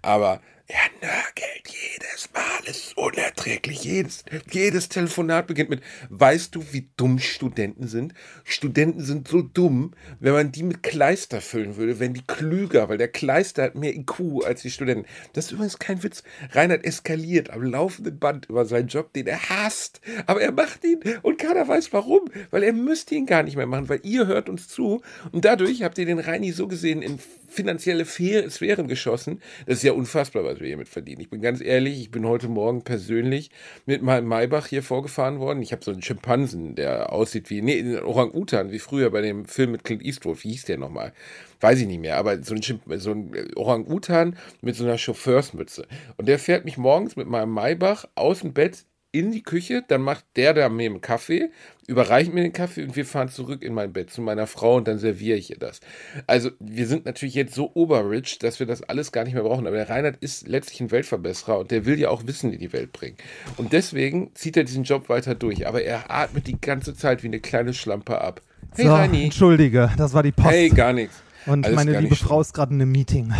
Aber 0.00 0.40
er 0.68 0.90
nörgelt 1.00 1.68
jedes 1.68 2.28
Mal, 2.34 2.42
es 2.64 2.78
ist 2.78 2.96
unerträglich. 2.96 3.84
Jedes, 3.84 4.24
jedes 4.50 4.88
Telefonat 4.88 5.46
beginnt 5.46 5.70
mit, 5.70 5.80
weißt 6.10 6.54
du, 6.54 6.64
wie 6.72 6.88
dumm 6.96 7.20
Studenten 7.20 7.86
sind? 7.86 8.14
Studenten 8.42 9.00
sind 9.00 9.28
so 9.28 9.42
dumm, 9.42 9.94
wenn 10.18 10.32
man 10.32 10.50
die 10.50 10.64
mit 10.64 10.82
Kleister 10.82 11.40
füllen 11.40 11.76
würde, 11.76 12.00
wenn 12.00 12.14
die 12.14 12.26
klüger, 12.26 12.88
weil 12.88 12.98
der 12.98 13.08
Kleister 13.08 13.62
hat 13.62 13.76
mehr 13.76 13.94
IQ 13.94 14.44
als 14.44 14.62
die 14.62 14.72
Studenten. 14.72 15.06
Das 15.34 15.46
ist 15.46 15.52
übrigens 15.52 15.78
kein 15.78 16.02
Witz. 16.02 16.24
Reinhard 16.50 16.84
eskaliert 16.84 17.50
am 17.50 17.62
laufenden 17.62 18.18
Band 18.18 18.46
über 18.46 18.64
seinen 18.64 18.88
Job, 18.88 19.12
den 19.12 19.28
er 19.28 19.48
hasst. 19.48 20.00
Aber 20.26 20.40
er 20.40 20.52
macht 20.52 20.82
ihn 20.84 21.00
und 21.22 21.38
keiner 21.38 21.68
weiß 21.68 21.92
warum, 21.92 22.28
weil 22.50 22.64
er 22.64 22.72
müsste 22.72 23.14
ihn 23.14 23.26
gar 23.26 23.44
nicht 23.44 23.56
mehr 23.56 23.66
machen, 23.66 23.88
weil 23.88 24.00
ihr 24.02 24.26
hört 24.26 24.48
uns 24.48 24.66
zu 24.66 25.02
und 25.30 25.44
dadurch 25.44 25.84
habt 25.84 25.98
ihr 25.98 26.06
den 26.06 26.18
Reini 26.18 26.50
so 26.50 26.66
gesehen 26.66 27.02
in 27.02 27.20
finanzielle 27.56 28.04
Sphären 28.04 28.86
geschossen. 28.86 29.40
Das 29.66 29.78
ist 29.78 29.82
ja 29.82 29.92
unfassbar, 29.92 30.44
was 30.44 30.60
wir 30.60 30.68
hiermit 30.68 30.88
verdienen. 30.88 31.20
Ich 31.20 31.30
bin 31.30 31.40
ganz 31.40 31.60
ehrlich, 31.60 32.00
ich 32.00 32.10
bin 32.10 32.26
heute 32.26 32.48
Morgen 32.48 32.82
persönlich 32.82 33.50
mit 33.86 34.02
meinem 34.02 34.28
Maybach 34.28 34.66
hier 34.66 34.82
vorgefahren 34.82 35.40
worden. 35.40 35.62
Ich 35.62 35.72
habe 35.72 35.84
so 35.84 35.90
einen 35.90 36.02
Schimpansen, 36.02 36.74
der 36.76 37.12
aussieht 37.12 37.50
wie, 37.50 37.62
nee, 37.62 37.98
Orang-Utan, 37.98 38.70
wie 38.70 38.78
früher 38.78 39.10
bei 39.10 39.22
dem 39.22 39.46
Film 39.46 39.72
mit 39.72 39.84
Clint 39.84 40.04
Eastwood. 40.04 40.44
Wie 40.44 40.50
hieß 40.50 40.66
der 40.66 40.78
nochmal? 40.78 41.12
Weiß 41.60 41.80
ich 41.80 41.86
nicht 41.86 42.00
mehr, 42.00 42.18
aber 42.18 42.42
so 42.42 42.54
ein, 42.54 42.62
so 42.98 43.10
ein 43.10 43.32
Orang-Utan 43.56 44.36
mit 44.60 44.76
so 44.76 44.84
einer 44.84 44.98
Chauffeursmütze. 44.98 45.86
Und 46.16 46.28
der 46.28 46.38
fährt 46.38 46.64
mich 46.66 46.76
morgens 46.76 47.16
mit 47.16 47.26
meinem 47.26 47.50
Maybach 47.52 48.04
aus 48.14 48.40
dem 48.40 48.52
Bett 48.52 48.84
in 49.18 49.32
die 49.32 49.42
Küche, 49.42 49.82
dann 49.86 50.02
macht 50.02 50.24
der 50.36 50.52
da 50.52 50.68
mir 50.68 50.90
einen 50.90 51.00
Kaffee, 51.00 51.50
überreicht 51.86 52.32
mir 52.34 52.42
den 52.42 52.52
Kaffee 52.52 52.82
und 52.82 52.96
wir 52.96 53.06
fahren 53.06 53.28
zurück 53.28 53.62
in 53.62 53.72
mein 53.72 53.92
Bett 53.92 54.10
zu 54.10 54.20
meiner 54.20 54.46
Frau 54.46 54.76
und 54.76 54.88
dann 54.88 54.98
serviere 54.98 55.38
ich 55.38 55.50
ihr 55.50 55.58
das. 55.58 55.80
Also 56.26 56.50
wir 56.60 56.86
sind 56.86 57.06
natürlich 57.06 57.34
jetzt 57.34 57.54
so 57.54 57.70
oberrich, 57.74 58.38
dass 58.38 58.58
wir 58.58 58.66
das 58.66 58.82
alles 58.82 59.12
gar 59.12 59.24
nicht 59.24 59.34
mehr 59.34 59.42
brauchen, 59.42 59.66
aber 59.66 59.76
der 59.76 59.88
Reinhard 59.88 60.16
ist 60.20 60.46
letztlich 60.48 60.80
ein 60.80 60.90
Weltverbesserer 60.90 61.58
und 61.58 61.70
der 61.70 61.86
will 61.86 61.98
ja 61.98 62.10
auch 62.10 62.26
Wissen 62.26 62.52
in 62.52 62.60
die 62.60 62.72
Welt 62.72 62.92
bringen. 62.92 63.16
Und 63.56 63.72
deswegen 63.72 64.30
zieht 64.34 64.56
er 64.56 64.64
diesen 64.64 64.84
Job 64.84 65.08
weiter 65.08 65.34
durch, 65.34 65.66
aber 65.66 65.82
er 65.82 66.10
atmet 66.10 66.46
die 66.46 66.60
ganze 66.60 66.94
Zeit 66.94 67.22
wie 67.22 67.28
eine 67.28 67.40
kleine 67.40 67.72
Schlampe 67.72 68.20
ab. 68.20 68.42
Hey 68.74 68.86
so, 68.86 68.94
Reini. 68.94 69.24
entschuldige, 69.24 69.90
das 69.96 70.12
war 70.12 70.22
die 70.22 70.32
Post. 70.32 70.50
Hey, 70.50 70.68
gar 70.68 70.92
nichts. 70.92 71.22
Und 71.46 71.64
Alles 71.64 71.76
meine 71.76 71.98
liebe 72.00 72.16
Frau 72.16 72.40
ist 72.40 72.52
gerade 72.52 72.74
in 72.74 72.82
einem 72.82 72.92
Meeting. 72.92 73.32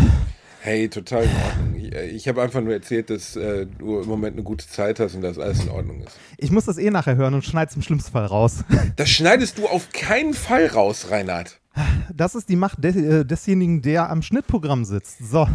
Hey, 0.60 0.88
total 0.88 1.24
in 1.24 1.30
Ordnung. 1.30 1.75
Ich, 2.04 2.28
habe 2.28 2.42
einfach 2.42 2.60
nur 2.60 2.72
erzählt, 2.72 3.10
dass 3.10 3.36
äh, 3.36 3.66
du 3.66 4.00
im 4.00 4.08
Moment 4.08 4.34
eine 4.34 4.42
gute 4.42 4.68
Zeit 4.68 5.00
hast 5.00 5.14
und 5.14 5.22
dass 5.22 5.38
alles 5.38 5.62
in 5.62 5.70
Ordnung 5.70 6.00
ist. 6.02 6.16
Ich 6.38 6.50
muss 6.50 6.64
das 6.66 6.78
eh 6.78 6.90
nachher 6.90 7.16
hören 7.16 7.34
und 7.34 7.44
schneid's 7.44 7.74
im 7.76 7.82
schlimmsten 7.82 8.12
Fall 8.12 8.26
raus. 8.26 8.64
Das 8.96 9.10
schneidest 9.10 9.58
du 9.58 9.66
auf 9.66 9.90
keinen 9.92 10.32
Fall 10.32 10.66
raus, 10.66 11.08
Reinhard. 11.10 11.60
Das 12.14 12.34
ist 12.34 12.48
die 12.48 12.56
Macht 12.56 12.82
des, 12.82 12.96
äh, 12.96 13.24
desjenigen, 13.24 13.82
der 13.82 14.08
am 14.10 14.22
Schnittprogramm 14.22 14.84
sitzt. 14.84 15.18
So. 15.30 15.46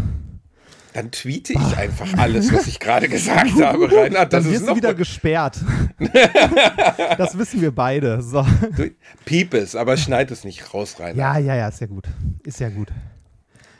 Dann 0.93 1.09
tweete 1.09 1.53
ich 1.53 1.77
einfach 1.77 2.17
alles, 2.17 2.53
was 2.53 2.67
ich 2.67 2.79
gerade 2.79 3.07
gesagt 3.07 3.59
habe, 3.61 3.91
Reinhard. 3.91 4.31
Das 4.33 4.43
Dann 4.43 4.51
ist 4.53 4.59
wirst 4.59 4.63
du 4.63 4.69
noch 4.71 4.75
wieder 4.75 4.93
gesperrt. 4.93 5.59
das 7.17 7.37
wissen 7.37 7.61
wir 7.61 7.71
beide. 7.71 8.21
So. 8.21 8.45
Du- 8.75 8.91
Piep 9.25 9.53
es, 9.53 9.75
aber 9.75 9.97
schneid 9.97 10.29
es 10.31 10.43
nicht 10.43 10.73
raus, 10.73 10.97
Reinhard. 10.99 11.17
Ja, 11.17 11.37
ja, 11.37 11.55
ja, 11.55 11.67
ist 11.69 11.79
ja 11.81 11.87
gut. 11.87 12.05
Ist 12.43 12.59
ja 12.59 12.69
gut. 12.69 12.89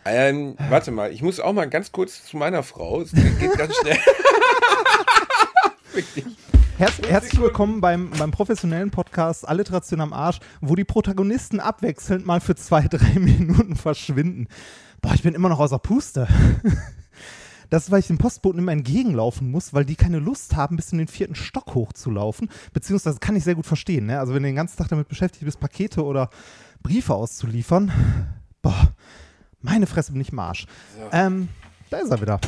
Ähm, 0.04 0.56
warte 0.70 0.90
mal, 0.90 1.12
ich 1.12 1.22
muss 1.22 1.40
auch 1.40 1.54
mal 1.54 1.70
ganz 1.70 1.92
kurz 1.92 2.26
zu 2.26 2.38
meiner 2.38 2.64
Frau. 2.64 3.02
Es 3.02 3.12
geht 3.12 3.56
ganz 3.56 3.76
schnell. 3.76 3.98
Herz, 6.78 6.94
herzlich 7.08 7.40
willkommen 7.40 7.82
beim, 7.82 8.10
beim 8.18 8.32
professionellen 8.32 8.90
Podcast 8.90 9.48
Alliteration 9.48 10.02
am 10.02 10.14
Arsch, 10.14 10.40
wo 10.60 10.74
die 10.74 10.86
Protagonisten 10.86 11.60
abwechselnd 11.60 12.26
mal 12.26 12.42
für 12.42 12.56
zwei, 12.56 12.88
drei 12.88 13.14
Minuten 13.20 13.76
verschwinden. 13.76 14.48
Boah, 15.04 15.14
ich 15.14 15.22
bin 15.22 15.36
immer 15.36 15.50
noch 15.50 15.60
außer 15.60 15.80
Puste. 15.80 16.28
Das 17.70 17.86
ist, 17.86 17.92
weil 17.92 18.02
ich 18.02 18.08
den 18.08 18.18
Postboten 18.18 18.60
immer 18.60 18.74
entgegenlaufen 18.74 19.50
muss, 19.50 19.74
weil 19.74 19.86
die 19.86 19.96
keine 19.96 20.20
Lust 20.20 20.58
haben, 20.58 20.76
bis 20.76 20.92
in 20.92 20.98
den 20.98 21.08
vierten 21.08 21.36
Stock 21.36 21.74
hochzulaufen. 21.74 22.50
Beziehungsweise 22.74 23.20
kann 23.20 23.38
ich 23.38 23.46
sehr 23.46 23.56
gut 23.56 23.66
verstehen. 23.66 24.08
Ne? 24.08 24.20
Also 24.20 24.34
wenn 24.34 24.44
du 24.44 24.50
den 24.50 24.58
ganzen 24.58 24.78
Tag 24.78 24.90
damit 24.90 25.08
beschäftigt 25.08 25.46
bist, 25.46 25.62
Pakete 25.62 26.04
oder 26.04 26.30
Briefe 26.84 27.14
auszuliefern, 27.14 27.90
boah, 28.62 28.94
meine 29.62 29.88
Fresse 29.88 30.12
bin 30.12 30.22
ich 30.22 30.32
Marsch. 30.32 30.66
Ähm, 31.12 31.50
da 31.90 31.98
ist 31.98 32.10
er 32.12 32.22
wieder. 32.22 32.40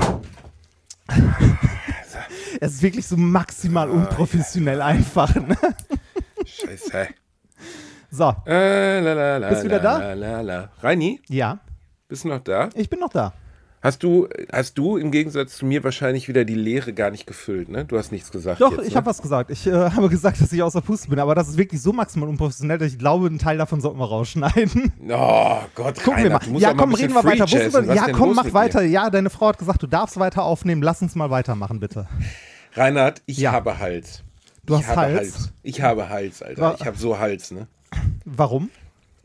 es 2.59 2.73
ist 2.75 2.81
wirklich 2.81 3.05
so 3.07 3.17
maximal 3.17 3.89
unprofessionell 3.89 4.81
einfach. 4.81 5.33
Ne? 5.35 5.57
Scheiße. 6.45 7.07
So, 8.11 8.35
Äh, 8.45 8.99
la, 8.99 9.13
la, 9.13 9.37
la, 9.37 9.49
Bist 9.49 9.61
du 9.63 9.65
wieder 9.65 9.79
da? 9.79 10.13
La. 10.13 10.69
Reini, 10.81 11.19
ja, 11.29 11.59
bist 12.07 12.23
du 12.25 12.27
noch 12.29 12.39
da? 12.41 12.69
ich 12.75 12.89
bin 12.89 12.99
noch 12.99 13.09
da. 13.09 13.33
Hast 13.83 14.01
du, 14.01 14.29
hast 14.49 14.77
du 14.77 14.95
im 14.95 15.11
Gegensatz 15.11 15.57
zu 15.57 15.65
mir 15.65 15.83
wahrscheinlich 15.83 16.29
wieder 16.29 16.45
die 16.45 16.55
Leere 16.55 16.93
gar 16.93 17.11
nicht 17.11 17.27
gefüllt, 17.27 17.67
ne? 17.67 17.83
Du 17.83 17.97
hast 17.97 18.13
nichts 18.13 18.31
gesagt. 18.31 18.61
Doch, 18.61 18.71
jetzt, 18.71 18.87
ich 18.87 18.91
ne? 18.91 18.95
habe 18.95 19.07
was 19.07 19.21
gesagt. 19.21 19.51
Ich 19.51 19.67
äh, 19.67 19.71
habe 19.91 20.07
gesagt, 20.07 20.39
dass 20.39 20.53
ich 20.53 20.63
außer 20.63 20.79
Puste 20.79 21.09
bin, 21.09 21.19
aber 21.19 21.35
das 21.35 21.49
ist 21.49 21.57
wirklich 21.57 21.81
so 21.81 21.91
maximal 21.91 22.29
unprofessionell, 22.29 22.77
dass 22.77 22.87
ich 22.93 22.97
glaube, 22.97 23.27
einen 23.27 23.39
Teil 23.39 23.57
davon 23.57 23.81
sollten 23.81 23.99
wir 23.99 24.05
rausschneiden. 24.07 24.93
Oh 25.09 25.57
Gott, 25.75 26.01
Gucken 26.01 26.23
wir 26.23 26.29
mal. 26.29 26.37
Reinhard, 26.37 26.45
du 26.45 26.49
musst 26.51 26.63
Ja, 26.63 26.73
mal 26.73 26.77
komm, 26.81 26.89
bisschen 26.91 27.11
reden 27.11 27.25
wir 27.25 27.29
weiter. 27.29 27.43
Was 27.43 27.95
Ja, 27.95 28.07
komm, 28.13 28.35
mach 28.35 28.53
weiter. 28.53 28.83
Ja, 28.83 29.09
deine 29.09 29.29
Frau 29.29 29.47
hat 29.47 29.57
gesagt, 29.57 29.83
du 29.83 29.87
darfst 29.87 30.17
weiter 30.17 30.43
aufnehmen. 30.43 30.81
Lass 30.81 31.01
uns 31.01 31.13
mal 31.15 31.29
weitermachen, 31.29 31.81
bitte. 31.81 32.07
Reinhard, 32.75 33.21
ich 33.25 33.37
Ja. 33.39 33.51
habe 33.51 33.79
Hals. 33.79 34.23
Du 34.65 34.75
ich 34.75 34.79
hast 34.79 34.95
habe 34.95 35.01
Hals? 35.01 35.51
Ich 35.61 35.81
habe 35.81 36.07
Hals, 36.09 36.41
Alter. 36.41 36.61
Wa- 36.61 36.75
Ich 36.79 36.85
habe 36.85 36.97
so 36.97 37.19
Hals, 37.19 37.51
ne? 37.51 37.67
Warum? 38.23 38.69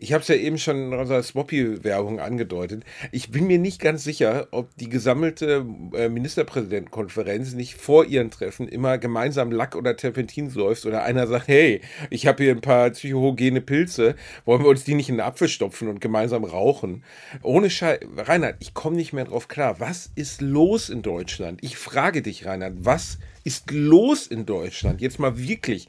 Ich 0.00 0.12
habe 0.12 0.22
es 0.22 0.28
ja 0.28 0.36
eben 0.36 0.58
schon 0.58 0.92
in 0.92 0.94
unserer 0.94 1.24
Swappy-Werbung 1.24 2.20
angedeutet. 2.20 2.84
Ich 3.10 3.32
bin 3.32 3.48
mir 3.48 3.58
nicht 3.58 3.80
ganz 3.80 4.04
sicher, 4.04 4.46
ob 4.52 4.72
die 4.76 4.88
gesammelte 4.88 5.66
äh, 5.92 6.08
Ministerpräsidentenkonferenz 6.08 7.54
nicht 7.54 7.74
vor 7.74 8.04
ihren 8.04 8.30
Treffen 8.30 8.68
immer 8.68 8.98
gemeinsam 8.98 9.50
Lack 9.50 9.74
oder 9.74 9.96
Terpentin 9.96 10.50
säuft 10.50 10.86
oder 10.86 11.02
einer 11.02 11.26
sagt, 11.26 11.48
hey, 11.48 11.80
ich 12.10 12.28
habe 12.28 12.44
hier 12.44 12.52
ein 12.52 12.60
paar 12.60 12.90
psychogene 12.90 13.60
Pilze, 13.60 14.14
wollen 14.44 14.62
wir 14.62 14.68
uns 14.68 14.84
die 14.84 14.94
nicht 14.94 15.08
in 15.08 15.16
den 15.16 15.26
Apfel 15.26 15.48
stopfen 15.48 15.88
und 15.88 16.00
gemeinsam 16.00 16.44
rauchen? 16.44 17.02
Ohne 17.42 17.68
Scheiß, 17.68 17.98
Reinhard, 18.16 18.54
ich 18.60 18.74
komme 18.74 18.94
nicht 18.94 19.12
mehr 19.12 19.24
drauf 19.24 19.48
klar. 19.48 19.80
Was 19.80 20.12
ist 20.14 20.40
los 20.40 20.90
in 20.90 21.02
Deutschland? 21.02 21.58
Ich 21.64 21.76
frage 21.76 22.22
dich, 22.22 22.46
Reinhard, 22.46 22.74
was 22.82 23.18
ist 23.42 23.72
los 23.72 24.28
in 24.28 24.46
Deutschland? 24.46 25.00
Jetzt 25.00 25.18
mal 25.18 25.38
wirklich. 25.38 25.88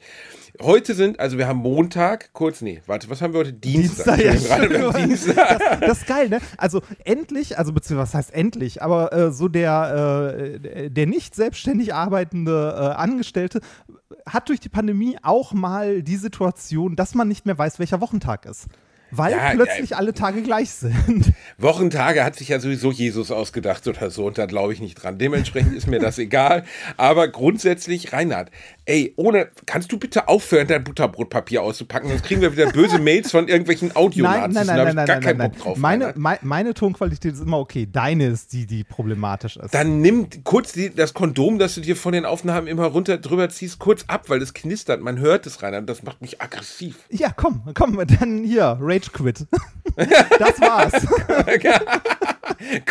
Heute 0.62 0.94
sind, 0.94 1.18
also 1.18 1.38
wir 1.38 1.48
haben 1.48 1.58
Montag, 1.58 2.34
kurz, 2.34 2.60
nee, 2.60 2.82
warte, 2.86 3.08
was 3.08 3.22
haben 3.22 3.32
wir 3.32 3.40
heute? 3.40 3.52
Dienstag. 3.52 4.18
ja, 4.18 4.32
haben 4.32 4.64
stimmt. 4.64 4.96
Dienstag. 4.98 5.58
das, 5.58 5.80
das 5.80 5.98
ist 6.00 6.06
geil, 6.06 6.28
ne? 6.28 6.40
Also 6.58 6.82
endlich, 7.04 7.56
also 7.56 7.72
beziehungsweise 7.72 8.08
was 8.08 8.14
heißt 8.14 8.34
endlich, 8.34 8.82
aber 8.82 9.12
äh, 9.12 9.32
so 9.32 9.48
der, 9.48 10.60
äh, 10.62 10.90
der 10.90 11.06
nicht 11.06 11.34
selbstständig 11.34 11.94
arbeitende 11.94 12.74
äh, 12.76 12.94
Angestellte 12.94 13.60
hat 14.26 14.48
durch 14.50 14.60
die 14.60 14.68
Pandemie 14.68 15.16
auch 15.22 15.54
mal 15.54 16.02
die 16.02 16.16
Situation, 16.16 16.94
dass 16.94 17.14
man 17.14 17.28
nicht 17.28 17.46
mehr 17.46 17.56
weiß, 17.56 17.78
welcher 17.78 18.00
Wochentag 18.00 18.44
ist. 18.44 18.66
Weil 19.10 19.32
Ja, 19.32 19.50
plötzlich 19.54 19.92
äh, 19.92 19.94
alle 19.94 20.14
Tage 20.14 20.42
gleich 20.42 20.70
sind. 20.70 21.32
Wochentage 21.58 22.24
hat 22.24 22.36
sich 22.36 22.48
ja 22.48 22.60
sowieso 22.60 22.90
Jesus 22.90 23.30
ausgedacht 23.30 23.86
oder 23.86 24.10
so 24.10 24.26
und 24.26 24.38
da 24.38 24.46
glaube 24.46 24.72
ich 24.72 24.80
nicht 24.80 24.94
dran. 24.94 25.18
Dementsprechend 25.18 25.74
ist 25.74 25.86
mir 25.86 25.98
das 25.98 26.18
egal. 26.18 26.64
Aber 26.96 27.28
grundsätzlich, 27.28 28.12
Reinhard, 28.12 28.50
ey, 28.86 29.12
ohne, 29.16 29.48
kannst 29.66 29.92
du 29.92 29.98
bitte 29.98 30.28
aufhören, 30.28 30.66
dein 30.66 30.84
Butterbrotpapier 30.84 31.62
auszupacken? 31.62 32.08
Sonst 32.08 32.24
kriegen 32.24 32.40
wir 32.40 32.52
wieder 32.52 32.70
böse 32.72 32.98
Mails 33.00 33.30
von 33.30 33.48
irgendwelchen 33.48 33.94
Audionazis. 33.94 34.54
Nein, 34.54 34.66
nein, 34.66 34.76
da 34.76 34.84
nein, 34.84 34.94
nein, 34.94 35.04
ich 35.04 35.06
gar 35.06 35.16
nein, 35.16 35.24
keinen 35.24 35.38
nein, 35.38 35.50
Bock 35.50 35.60
drauf. 35.60 35.78
Meine, 35.78 36.14
Reinhard. 36.14 36.42
meine, 36.42 36.74
Tonqualität 36.74 37.34
ist 37.34 37.40
immer 37.40 37.58
okay. 37.58 37.88
Deine 37.90 38.28
ist 38.28 38.52
die, 38.52 38.66
die 38.66 38.84
problematisch 38.84 39.56
ist. 39.56 39.74
Dann 39.74 40.00
nimm 40.00 40.28
kurz 40.44 40.72
die, 40.72 40.94
das 40.94 41.14
Kondom, 41.14 41.58
das 41.58 41.74
du 41.74 41.80
dir 41.80 41.96
von 41.96 42.12
den 42.12 42.24
Aufnahmen 42.24 42.66
immer 42.66 42.86
runter 42.86 43.18
drüber 43.18 43.48
ziehst, 43.48 43.78
kurz 43.78 44.04
ab, 44.06 44.28
weil 44.28 44.40
es 44.42 44.54
knistert. 44.54 45.00
Man 45.00 45.18
hört 45.18 45.46
es, 45.46 45.62
Reinhard. 45.62 45.88
Das 45.88 46.02
macht 46.02 46.20
mich 46.20 46.40
aggressiv. 46.40 46.96
ja, 47.10 47.32
komm, 47.34 47.62
komm, 47.74 48.00
dann 48.18 48.44
hier, 48.44 48.78
Rage 49.00 49.10
Quit. 49.12 49.46
das 49.96 50.60
war's. 50.60 50.92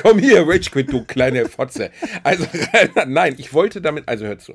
Komm 0.02 0.20
hier, 0.20 0.48
Rage 0.48 0.70
Quit, 0.72 0.92
du 0.92 1.04
kleine 1.04 1.48
Fotze. 1.48 1.92
Also, 2.24 2.46
nein, 3.08 3.36
ich 3.38 3.54
wollte 3.54 3.82
damit, 3.82 4.08
also 4.08 4.26
hör 4.26 4.40
zu. 4.40 4.54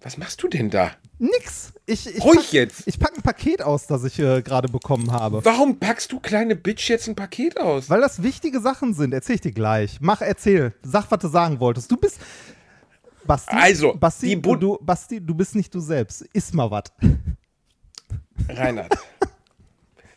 Was 0.00 0.16
machst 0.16 0.42
du 0.42 0.48
denn 0.48 0.70
da? 0.70 0.92
Nix. 1.18 1.72
Ich, 1.86 2.06
ich 2.06 2.22
Ruhig 2.22 2.36
pack, 2.36 2.52
jetzt. 2.52 2.82
Ich 2.86 3.00
packe 3.00 3.16
ein 3.16 3.22
Paket 3.22 3.62
aus, 3.62 3.88
das 3.88 4.04
ich 4.04 4.18
äh, 4.20 4.42
gerade 4.42 4.68
bekommen 4.68 5.10
habe. 5.10 5.44
Warum 5.44 5.80
packst 5.80 6.12
du 6.12 6.20
kleine 6.20 6.54
Bitch 6.54 6.88
jetzt 6.88 7.08
ein 7.08 7.16
Paket 7.16 7.58
aus? 7.58 7.90
Weil 7.90 8.00
das 8.00 8.22
wichtige 8.22 8.60
Sachen 8.60 8.94
sind. 8.94 9.12
Erzähl 9.12 9.36
ich 9.36 9.40
dir 9.40 9.52
gleich. 9.52 9.98
Mach, 10.00 10.20
erzähl. 10.20 10.74
Sag, 10.82 11.10
was 11.10 11.18
du 11.18 11.28
sagen 11.28 11.58
wolltest. 11.58 11.90
Du 11.90 11.96
bist. 11.96 12.20
Basti, 13.26 13.56
Also, 13.56 13.94
Basti, 13.94 14.40
du, 14.40 14.54
du, 14.54 14.78
Basti, 14.80 15.20
du 15.20 15.34
bist 15.34 15.56
nicht 15.56 15.74
du 15.74 15.80
selbst. 15.80 16.24
Iss 16.32 16.52
mal 16.52 16.70
was. 16.70 16.84
Reinhard, 18.48 18.96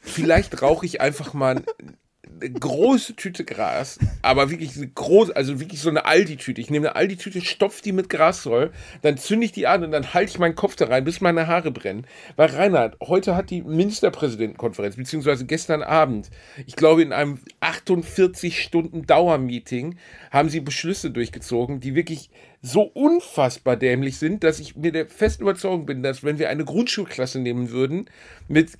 vielleicht 0.01 0.61
rauche 0.61 0.85
ich 0.85 0.99
einfach 0.99 1.33
mal 1.33 1.57
ein- 1.57 1.97
eine 2.39 2.51
große 2.51 3.15
Tüte 3.15 3.45
Gras, 3.45 3.99
aber 4.21 4.49
wirklich 4.49 4.75
eine 4.75 4.87
große, 4.87 5.35
also 5.35 5.59
wirklich 5.59 5.79
so 5.79 5.89
eine 5.89 6.05
Aldi-Tüte. 6.05 6.59
Ich 6.59 6.69
nehme 6.71 6.87
eine 6.89 6.95
Aldi-Tüte, 6.95 7.41
stopf 7.41 7.81
die 7.81 7.91
mit 7.91 8.09
Grasroll, 8.09 8.71
dann 9.03 9.17
zünde 9.17 9.45
ich 9.45 9.51
die 9.51 9.67
an 9.67 9.83
und 9.83 9.91
dann 9.91 10.13
halte 10.13 10.31
ich 10.31 10.39
meinen 10.39 10.55
Kopf 10.55 10.75
da 10.75 10.85
rein, 10.85 11.03
bis 11.03 11.21
meine 11.21 11.45
Haare 11.47 11.71
brennen. 11.71 12.07
Weil 12.37 12.49
Reinhard, 12.49 12.97
heute 13.01 13.35
hat 13.35 13.49
die 13.49 13.61
Ministerpräsidentenkonferenz, 13.61 14.95
beziehungsweise 14.95 15.45
gestern 15.45 15.83
Abend, 15.83 16.29
ich 16.65 16.75
glaube 16.75 17.03
in 17.03 17.13
einem 17.13 17.39
48 17.59 18.61
Stunden 18.61 19.05
Dauermeeting, 19.05 19.97
haben 20.31 20.49
sie 20.49 20.61
Beschlüsse 20.61 21.11
durchgezogen, 21.11 21.79
die 21.79 21.95
wirklich 21.95 22.29
so 22.61 22.81
unfassbar 22.83 23.75
dämlich 23.75 24.17
sind, 24.17 24.43
dass 24.43 24.59
ich 24.59 24.75
mir 24.75 24.91
der 24.91 25.07
festen 25.07 25.43
Überzeugung 25.43 25.85
bin, 25.85 26.01
dass 26.01 26.23
wenn 26.23 26.39
wir 26.39 26.49
eine 26.49 26.65
Grundschulklasse 26.65 27.39
nehmen 27.39 27.71
würden, 27.71 28.09
mit 28.47 28.71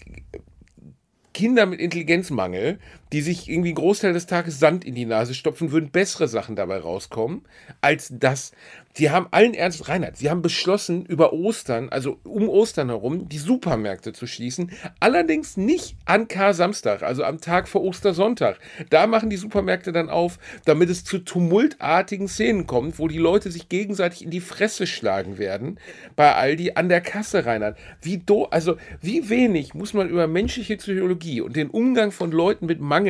Kinder 1.34 1.66
mit 1.66 1.80
Intelligenzmangel, 1.80 2.80
die 3.12 3.22
sich 3.22 3.50
irgendwie 3.50 3.70
einen 3.70 3.76
Großteil 3.76 4.14
des 4.14 4.26
Tages 4.26 4.60
Sand 4.60 4.86
in 4.86 4.96
die 4.96 5.06
Nase 5.06 5.34
stopfen, 5.34 5.72
würden 5.72 5.92
bessere 5.92 6.28
Sachen 6.28 6.56
dabei 6.56 6.78
rauskommen, 6.78 7.44
als 7.82 8.10
das. 8.12 8.52
Die 8.98 9.10
haben 9.10 9.28
allen 9.32 9.54
Ernst, 9.54 9.88
Reinhard, 9.88 10.18
sie 10.18 10.30
haben 10.30 10.42
beschlossen, 10.42 11.06
über 11.06 11.32
Ostern, 11.32 11.88
also 11.90 12.20
um 12.26 12.50
Ostern 12.50 12.90
herum, 12.90 13.30
die 13.30 13.38
Supermärkte 13.38 14.12
zu 14.12 14.28
schließen. 14.28 14.72
Allerdings 15.00 15.56
nicht 15.56 15.96
an 16.04 16.28
Kar-Samstag, 16.28 17.02
also 17.02 17.24
am 17.24 17.40
Tag 17.40 17.70
vor 17.70 17.84
Ostersonntag. 17.84 18.60
Da 18.90 19.08
machen 19.08 19.30
die 19.30 19.38
Supermärkte 19.38 19.94
dann 19.94 20.10
auf, 20.10 20.40
damit 20.66 20.90
es 20.90 21.06
zu 21.06 21.20
tumultartigen 21.20 22.28
Szenen 22.28 22.68
kommt, 22.68 23.00
wo 23.00 23.08
die 23.08 23.18
Leute 23.18 23.50
sich 23.50 23.70
gegenseitig 23.70 24.26
in 24.26 24.30
die 24.30 24.42
Fresse 24.42 24.86
schlagen 24.86 25.38
werden. 25.38 25.80
Bei 26.18 26.36
Aldi 26.36 26.74
an 26.76 26.90
der 26.90 27.02
Kasse, 27.02 27.46
Reinhard. 27.46 27.78
Wie 28.02 28.18
do, 28.18 28.46
also 28.46 28.76
wie 29.02 29.30
wenig 29.30 29.74
muss 29.74 29.94
man 29.94 30.10
über 30.10 30.28
menschliche 30.28 30.76
Psychologie 30.76 31.40
und 31.40 31.56
den 31.56 31.70
Umgang 31.70 32.12
von 32.12 32.32
Leuten 32.32 32.66
mit 32.66 32.82
Mangel 32.82 33.01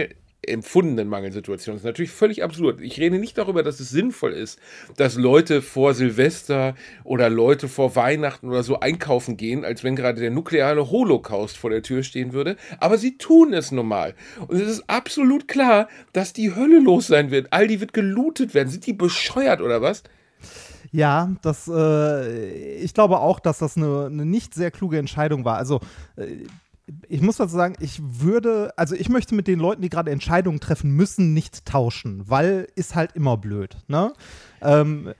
empfundenen 0.47 1.07
Mangelsituationen. 1.07 1.77
Das 1.77 1.81
ist 1.81 1.85
natürlich 1.85 2.11
völlig 2.11 2.43
absurd. 2.43 2.81
Ich 2.81 2.99
rede 2.99 3.19
nicht 3.19 3.37
darüber, 3.37 3.61
dass 3.61 3.79
es 3.79 3.89
sinnvoll 3.89 4.33
ist, 4.33 4.59
dass 4.97 5.15
Leute 5.15 5.61
vor 5.61 5.93
Silvester 5.93 6.75
oder 7.03 7.29
Leute 7.29 7.67
vor 7.67 7.95
Weihnachten 7.95 8.49
oder 8.49 8.63
so 8.63 8.79
einkaufen 8.79 9.37
gehen, 9.37 9.63
als 9.63 9.83
wenn 9.83 9.95
gerade 9.95 10.19
der 10.19 10.31
nukleare 10.31 10.89
Holocaust 10.89 11.57
vor 11.57 11.69
der 11.69 11.83
Tür 11.83 12.01
stehen 12.03 12.33
würde. 12.33 12.57
Aber 12.79 12.97
sie 12.97 13.17
tun 13.17 13.53
es 13.53 13.71
normal. 13.71 14.15
Und 14.47 14.59
es 14.59 14.67
ist 14.67 14.89
absolut 14.89 15.47
klar, 15.47 15.87
dass 16.11 16.33
die 16.33 16.55
Hölle 16.55 16.79
los 16.79 17.07
sein 17.07 17.29
wird. 17.29 17.53
Aldi 17.53 17.79
wird 17.79 17.93
gelootet 17.93 18.55
werden. 18.55 18.69
Sind 18.69 18.87
die 18.87 18.93
bescheuert 18.93 19.61
oder 19.61 19.81
was? 19.81 20.03
Ja, 20.91 21.31
das, 21.41 21.69
äh, 21.73 22.75
ich 22.75 22.93
glaube 22.93 23.19
auch, 23.19 23.39
dass 23.39 23.59
das 23.59 23.77
eine, 23.77 24.07
eine 24.07 24.25
nicht 24.25 24.53
sehr 24.53 24.71
kluge 24.71 24.97
Entscheidung 24.97 25.45
war. 25.45 25.57
Also, 25.57 25.79
äh, 26.17 26.25
ich 27.07 27.21
muss 27.21 27.37
dazu 27.37 27.55
sagen, 27.55 27.75
ich 27.79 28.01
würde, 28.01 28.73
also 28.77 28.95
ich 28.95 29.09
möchte 29.09 29.35
mit 29.35 29.47
den 29.47 29.59
Leuten, 29.59 29.81
die 29.81 29.89
gerade 29.89 30.11
Entscheidungen 30.11 30.59
treffen 30.59 30.91
müssen, 30.91 31.33
nicht 31.33 31.65
tauschen, 31.65 32.23
weil 32.29 32.67
ist 32.75 32.95
halt 32.95 33.13
immer 33.13 33.37
blöd, 33.37 33.77
ne? 33.87 34.13
Ähm, 34.61 35.13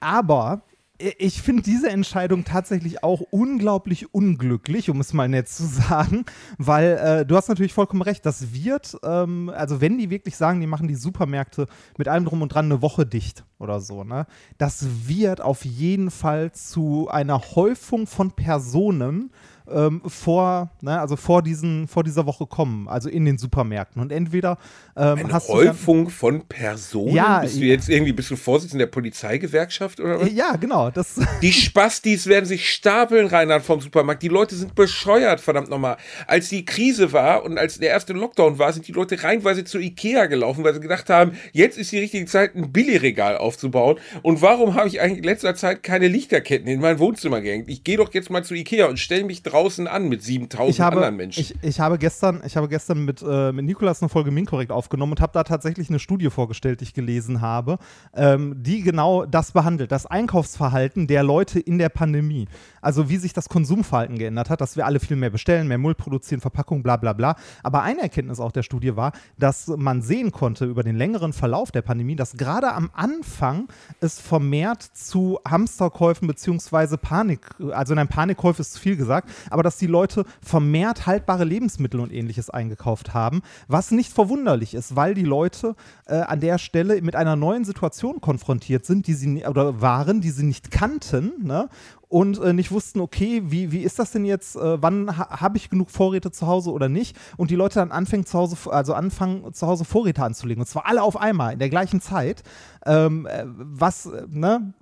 aber 0.00 0.62
ich 0.98 1.42
finde 1.42 1.62
diese 1.62 1.90
Entscheidung 1.90 2.44
tatsächlich 2.44 3.04
auch 3.04 3.20
unglaublich 3.30 4.12
unglücklich, 4.12 4.90
um 4.90 5.00
es 5.00 5.12
mal 5.12 5.28
nett 5.28 5.48
zu 5.48 5.64
sagen, 5.66 6.24
weil 6.58 6.98
äh, 6.98 7.26
du 7.26 7.36
hast 7.36 7.48
natürlich 7.48 7.72
vollkommen 7.72 8.02
recht, 8.02 8.26
das 8.26 8.52
wird, 8.52 8.96
ähm, 9.04 9.50
also 9.54 9.80
wenn 9.80 9.98
die 9.98 10.10
wirklich 10.10 10.36
sagen, 10.36 10.60
die 10.60 10.66
machen 10.66 10.88
die 10.88 10.96
Supermärkte 10.96 11.66
mit 11.96 12.08
allem 12.08 12.24
drum 12.24 12.42
und 12.42 12.52
dran 12.52 12.64
eine 12.64 12.82
Woche 12.82 13.06
dicht 13.06 13.44
oder 13.58 13.80
so, 13.80 14.02
ne, 14.02 14.26
das 14.58 14.86
wird 15.06 15.40
auf 15.40 15.64
jeden 15.64 16.10
Fall 16.10 16.50
zu 16.52 17.08
einer 17.08 17.40
Häufung 17.54 18.06
von 18.08 18.32
Personen 18.32 19.30
ähm, 19.72 20.02
vor, 20.06 20.70
ne, 20.80 20.98
also 21.00 21.16
vor, 21.16 21.42
diesen, 21.42 21.88
vor 21.88 22.04
dieser 22.04 22.26
Woche 22.26 22.46
kommen, 22.46 22.88
also 22.88 23.08
in 23.08 23.24
den 23.24 23.38
Supermärkten. 23.38 24.00
Und 24.00 24.12
entweder 24.12 24.58
ähm, 24.96 25.18
Eine 25.18 25.32
hast 25.32 25.48
du 25.48 25.54
Häufung 25.54 26.10
von 26.10 26.42
Personen? 26.46 27.14
Ja, 27.14 27.40
bist 27.40 27.56
du 27.56 27.64
jetzt 27.64 27.88
irgendwie, 27.88 28.12
bist 28.12 28.30
du 28.30 28.36
Vorsitzender 28.36 28.86
der 28.86 28.90
Polizeigewerkschaft 28.90 30.00
oder 30.00 30.20
was? 30.20 30.32
Ja, 30.32 30.56
genau. 30.56 30.90
Das, 30.90 31.20
Die 31.42 31.52
Spastis 31.52 32.26
werden 32.26 32.46
sich 32.46 32.70
stapeln, 32.70 33.26
Reinhard, 33.26 33.62
vom 33.62 33.80
Supermarkt. 33.80 34.22
Die 34.22 34.28
Leute 34.28 34.54
sind 34.54 34.74
bescheuert, 34.74 35.40
verdammt 35.40 35.70
nochmal. 35.70 35.96
Als 36.26 36.48
die 36.48 36.64
Krise 36.64 37.12
war 37.12 37.44
und 37.44 37.58
als 37.58 37.78
der 37.78 37.90
erste 37.90 38.12
Lockdown 38.12 38.58
war, 38.58 38.72
sind 38.72 38.88
die 38.88 38.92
Leute 38.92 39.22
reinweise 39.22 39.64
zu 39.64 39.78
Ikea 39.78 40.26
gelaufen, 40.26 40.64
weil 40.64 40.74
sie 40.74 40.80
gedacht 40.80 41.10
haben, 41.10 41.32
jetzt 41.52 41.78
ist 41.78 41.92
die 41.92 41.98
richtige 41.98 42.26
Zeit, 42.26 42.54
ein 42.54 42.72
Billigregal 42.72 43.36
aufzubauen. 43.36 43.98
Und 44.22 44.42
warum 44.42 44.74
habe 44.74 44.88
ich 44.88 45.00
eigentlich 45.00 45.18
in 45.18 45.24
letzter 45.24 45.54
Zeit 45.54 45.82
keine 45.82 46.08
Lichterketten 46.08 46.68
in 46.68 46.80
mein 46.80 46.98
Wohnzimmer 46.98 47.40
gehängt? 47.40 47.68
Ich 47.68 47.84
gehe 47.84 47.96
doch 47.96 48.12
jetzt 48.12 48.30
mal 48.30 48.44
zu 48.44 48.54
Ikea 48.54 48.86
und 48.86 48.98
stelle 48.98 49.24
mich 49.24 49.42
draußen 49.58 49.86
an 49.86 50.08
mit 50.08 50.22
7000 50.22 50.70
ich 50.70 50.80
habe, 50.80 50.96
anderen 50.96 51.16
Menschen. 51.16 51.40
Ich, 51.40 51.54
ich 51.62 51.80
habe 51.80 51.98
gestern, 51.98 52.42
ich 52.46 52.56
habe 52.56 52.68
gestern 52.68 53.04
mit, 53.04 53.22
äh, 53.22 53.52
mit 53.52 53.64
Nikolas 53.64 54.02
eine 54.02 54.08
Folge 54.08 54.30
Minkorrekt 54.30 54.70
aufgenommen 54.70 55.12
und 55.12 55.20
habe 55.20 55.32
da 55.32 55.44
tatsächlich 55.44 55.88
eine 55.88 55.98
Studie 55.98 56.30
vorgestellt, 56.30 56.80
die 56.80 56.84
ich 56.84 56.94
gelesen 56.94 57.40
habe, 57.40 57.78
ähm, 58.14 58.54
die 58.56 58.82
genau 58.82 59.24
das 59.24 59.52
behandelt, 59.52 59.92
das 59.92 60.06
Einkaufsverhalten 60.06 61.06
der 61.06 61.22
Leute 61.22 61.58
in 61.60 61.78
der 61.78 61.88
Pandemie. 61.88 62.46
Also 62.80 63.08
wie 63.08 63.16
sich 63.16 63.32
das 63.32 63.48
Konsumverhalten 63.48 64.18
geändert 64.18 64.50
hat, 64.50 64.60
dass 64.60 64.76
wir 64.76 64.86
alle 64.86 65.00
viel 65.00 65.16
mehr 65.16 65.30
bestellen, 65.30 65.68
mehr 65.68 65.78
Müll 65.78 65.94
produzieren, 65.94 66.40
Verpackung, 66.40 66.82
bla 66.82 66.96
bla 66.96 67.12
bla. 67.12 67.36
Aber 67.62 67.82
eine 67.82 68.02
Erkenntnis 68.02 68.40
auch 68.40 68.52
der 68.52 68.62
Studie 68.62 68.96
war, 68.96 69.12
dass 69.38 69.66
man 69.68 70.02
sehen 70.02 70.32
konnte 70.32 70.66
über 70.66 70.82
den 70.82 70.96
längeren 70.96 71.32
Verlauf 71.32 71.72
der 71.72 71.82
Pandemie, 71.82 72.16
dass 72.16 72.36
gerade 72.36 72.72
am 72.72 72.90
angefangen, 72.94 73.68
es 74.00 74.20
vermehrt 74.20 74.82
zu 74.82 75.40
Hamsterkäufen 75.48 76.28
beziehungsweise 76.28 76.98
Panik, 76.98 77.40
also 77.72 77.94
nein, 77.94 78.08
Panikkäufe 78.08 78.62
ist 78.62 78.74
zu 78.74 78.80
viel 78.80 78.96
gesagt, 78.96 79.28
aber 79.50 79.62
dass 79.62 79.76
die 79.76 79.86
Leute 79.86 80.24
vermehrt 80.42 81.06
haltbare 81.06 81.44
Lebensmittel 81.44 82.00
und 82.00 82.12
ähnliches 82.12 82.50
eingekauft 82.50 83.14
haben, 83.14 83.42
was 83.66 83.90
nicht 83.90 84.12
verwunderlich 84.12 84.74
ist, 84.74 84.96
weil 84.96 85.14
die 85.14 85.24
Leute 85.24 85.74
äh, 86.06 86.16
an 86.16 86.40
der 86.40 86.58
Stelle 86.58 87.00
mit 87.02 87.16
einer 87.16 87.36
neuen 87.36 87.64
Situation 87.64 88.20
konfrontiert 88.20 88.86
sind, 88.86 89.06
die 89.06 89.14
sie 89.14 89.44
oder 89.46 89.80
waren, 89.80 90.20
die 90.20 90.30
sie 90.30 90.44
nicht 90.44 90.70
kannten, 90.70 91.32
ne? 91.44 91.68
und 92.08 92.40
äh, 92.40 92.52
nicht 92.52 92.70
wussten, 92.72 93.00
okay, 93.00 93.42
wie, 93.46 93.70
wie 93.70 93.82
ist 93.82 93.98
das 93.98 94.12
denn 94.12 94.24
jetzt, 94.24 94.56
äh, 94.56 94.82
wann 94.82 95.16
ha 95.16 95.40
habe 95.40 95.58
ich 95.58 95.70
genug 95.70 95.90
Vorräte 95.90 96.30
zu 96.30 96.46
Hause 96.46 96.72
oder 96.72 96.88
nicht? 96.88 97.16
Und 97.36 97.50
die 97.50 97.54
Leute 97.54 97.76
dann 97.76 97.92
anfangen 97.92 98.24
zu 98.24 98.38
Hause, 98.38 98.56
also 98.70 98.94
anfangen 98.94 99.52
zu 99.52 99.66
Hause 99.66 99.84
Vorräte 99.84 100.22
anzulegen. 100.22 100.62
Und 100.62 100.66
zwar 100.66 100.86
alle 100.86 101.02
auf 101.02 101.18
einmal 101.18 101.52
in 101.52 101.58
der 101.58 101.68
gleichen 101.68 102.00
Zeit. 102.00 102.42
Ähm, 102.86 103.26
äh, 103.26 103.44
was, 103.46 104.06
äh, 104.06 104.26
ne, 104.28 104.72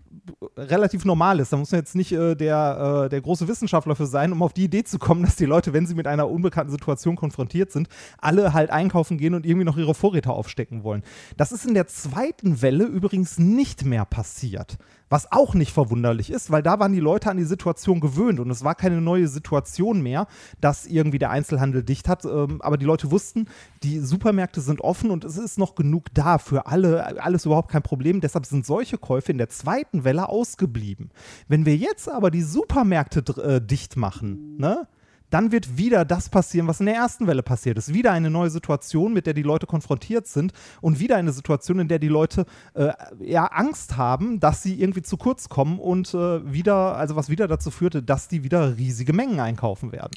relativ 0.56 1.04
normal 1.04 1.40
ist. 1.40 1.52
Da 1.52 1.56
muss 1.56 1.70
man 1.70 1.80
jetzt 1.80 1.94
nicht 1.94 2.12
äh, 2.12 2.34
der, 2.34 3.04
äh, 3.04 3.08
der 3.08 3.20
große 3.20 3.48
Wissenschaftler 3.48 3.94
für 3.96 4.06
sein, 4.06 4.32
um 4.32 4.42
auf 4.42 4.52
die 4.52 4.64
Idee 4.64 4.84
zu 4.84 4.98
kommen, 4.98 5.22
dass 5.24 5.36
die 5.36 5.44
Leute, 5.44 5.72
wenn 5.72 5.86
sie 5.86 5.94
mit 5.94 6.06
einer 6.06 6.30
unbekannten 6.30 6.72
Situation 6.72 7.16
konfrontiert 7.16 7.72
sind, 7.72 7.88
alle 8.18 8.52
halt 8.52 8.70
einkaufen 8.70 9.18
gehen 9.18 9.34
und 9.34 9.46
irgendwie 9.46 9.64
noch 9.64 9.76
ihre 9.76 9.94
Vorräte 9.94 10.30
aufstecken 10.30 10.84
wollen. 10.84 11.02
Das 11.36 11.52
ist 11.52 11.66
in 11.66 11.74
der 11.74 11.86
zweiten 11.86 12.62
Welle 12.62 12.84
übrigens 12.84 13.38
nicht 13.38 13.84
mehr 13.84 14.04
passiert. 14.04 14.78
Was 15.08 15.30
auch 15.30 15.54
nicht 15.54 15.72
verwunderlich 15.72 16.30
ist, 16.30 16.50
weil 16.50 16.64
da 16.64 16.80
waren 16.80 16.92
die 16.92 16.98
Leute 16.98 17.30
an 17.30 17.36
die 17.36 17.44
Situation 17.44 18.00
gewöhnt 18.00 18.40
und 18.40 18.50
es 18.50 18.64
war 18.64 18.74
keine 18.74 19.00
neue 19.00 19.28
Situation 19.28 20.02
mehr, 20.02 20.26
dass 20.60 20.84
irgendwie 20.84 21.20
der 21.20 21.30
Einzelhandel 21.30 21.84
dicht 21.84 22.08
hat. 22.08 22.24
Ähm, 22.24 22.60
aber 22.60 22.76
die 22.76 22.86
Leute 22.86 23.12
wussten, 23.12 23.46
die 23.84 24.00
Supermärkte 24.00 24.60
sind 24.60 24.80
offen 24.80 25.12
und 25.12 25.22
es 25.22 25.36
ist 25.36 25.58
noch 25.58 25.76
genug 25.76 26.06
da 26.12 26.38
für 26.38 26.66
alle, 26.66 27.22
alles 27.22 27.46
überhaupt 27.46 27.70
kein 27.70 27.84
Problem. 27.86 28.20
Deshalb 28.20 28.46
sind 28.46 28.66
solche 28.66 28.98
Käufe 28.98 29.30
in 29.30 29.38
der 29.38 29.48
zweiten 29.48 30.02
Welle 30.02 30.28
ausgeblieben. 30.28 31.10
Wenn 31.46 31.64
wir 31.64 31.76
jetzt 31.76 32.08
aber 32.08 32.32
die 32.32 32.42
Supermärkte 32.42 33.20
äh, 33.40 33.60
dicht 33.64 33.96
machen, 33.96 34.56
ne? 34.58 34.88
dann 35.30 35.52
wird 35.52 35.76
wieder 35.76 36.04
das 36.04 36.28
passieren, 36.28 36.66
was 36.66 36.80
in 36.80 36.86
der 36.86 36.96
ersten 36.96 37.26
Welle 37.26 37.42
passiert 37.42 37.78
ist. 37.78 37.92
Wieder 37.92 38.12
eine 38.12 38.30
neue 38.30 38.50
Situation, 38.50 39.12
mit 39.12 39.26
der 39.26 39.34
die 39.34 39.42
Leute 39.42 39.66
konfrontiert 39.66 40.26
sind 40.26 40.52
und 40.80 41.00
wieder 41.00 41.16
eine 41.16 41.32
Situation, 41.32 41.78
in 41.78 41.88
der 41.88 41.98
die 41.98 42.08
Leute 42.08 42.46
äh, 42.74 42.92
ja 43.20 43.46
Angst 43.46 43.96
haben, 43.96 44.40
dass 44.40 44.62
sie 44.62 44.80
irgendwie 44.80 45.02
zu 45.02 45.16
kurz 45.16 45.48
kommen 45.48 45.78
und 45.78 46.14
äh, 46.14 46.52
wieder, 46.52 46.96
also 46.96 47.16
was 47.16 47.28
wieder 47.28 47.48
dazu 47.48 47.70
führte, 47.70 48.02
dass 48.02 48.28
die 48.28 48.44
wieder 48.44 48.76
riesige 48.76 49.12
Mengen 49.12 49.40
einkaufen 49.40 49.92
werden. 49.92 50.12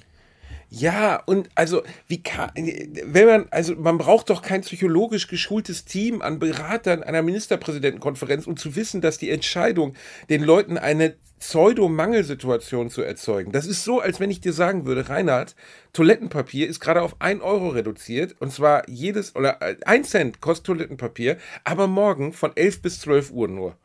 Ja, 0.72 1.24
und 1.26 1.50
also, 1.56 1.82
wie 2.08 2.22
kann, 2.22 2.52
wenn 2.56 3.26
man, 3.26 3.48
also 3.50 3.76
man 3.76 3.98
braucht 3.98 4.30
doch 4.30 4.44
kein 4.44 4.62
psychologisch 4.62 5.28
geschultes 5.28 5.86
Team 5.86 6.22
an 6.22 6.38
Beratern 6.38 7.02
einer 7.02 7.24
Ministerpräsidentenkonferenz, 7.24 8.46
um 8.46 8.56
zu 8.56 8.76
wissen, 8.76 9.02
dass 9.02 9.18
die 9.18 9.32
Entscheidung, 9.32 9.96
den 10.30 10.44
Leuten 10.44 10.78
eine 10.78 11.16
Pseudo-Mangelsituation 11.40 12.92
zu 12.92 13.02
erzeugen. 13.02 13.52
Das 13.52 13.66
ist 13.66 13.84
so, 13.84 14.00
als 14.00 14.20
wenn 14.20 14.30
ich 14.30 14.42
dir 14.42 14.54
sagen 14.54 14.86
würde, 14.86 15.10
Reinhard, 15.10 15.56
Toilettenpapier 15.94 16.68
ist 16.68 16.82
gerade 16.82 17.02
auf 17.02 17.16
1 17.20 17.42
Euro 17.42 17.70
reduziert 17.70 18.36
und 18.40 18.52
zwar 18.52 18.88
jedes, 18.88 19.36
oder 19.36 19.60
1 19.62 20.10
Cent 20.10 20.42
kostet 20.42 20.68
Toilettenpapier, 20.68 21.38
aber 21.64 21.88
morgen 21.88 22.34
von 22.34 22.56
11 22.56 22.82
bis 22.82 23.00
12 23.00 23.32
Uhr 23.32 23.48
nur. 23.48 23.76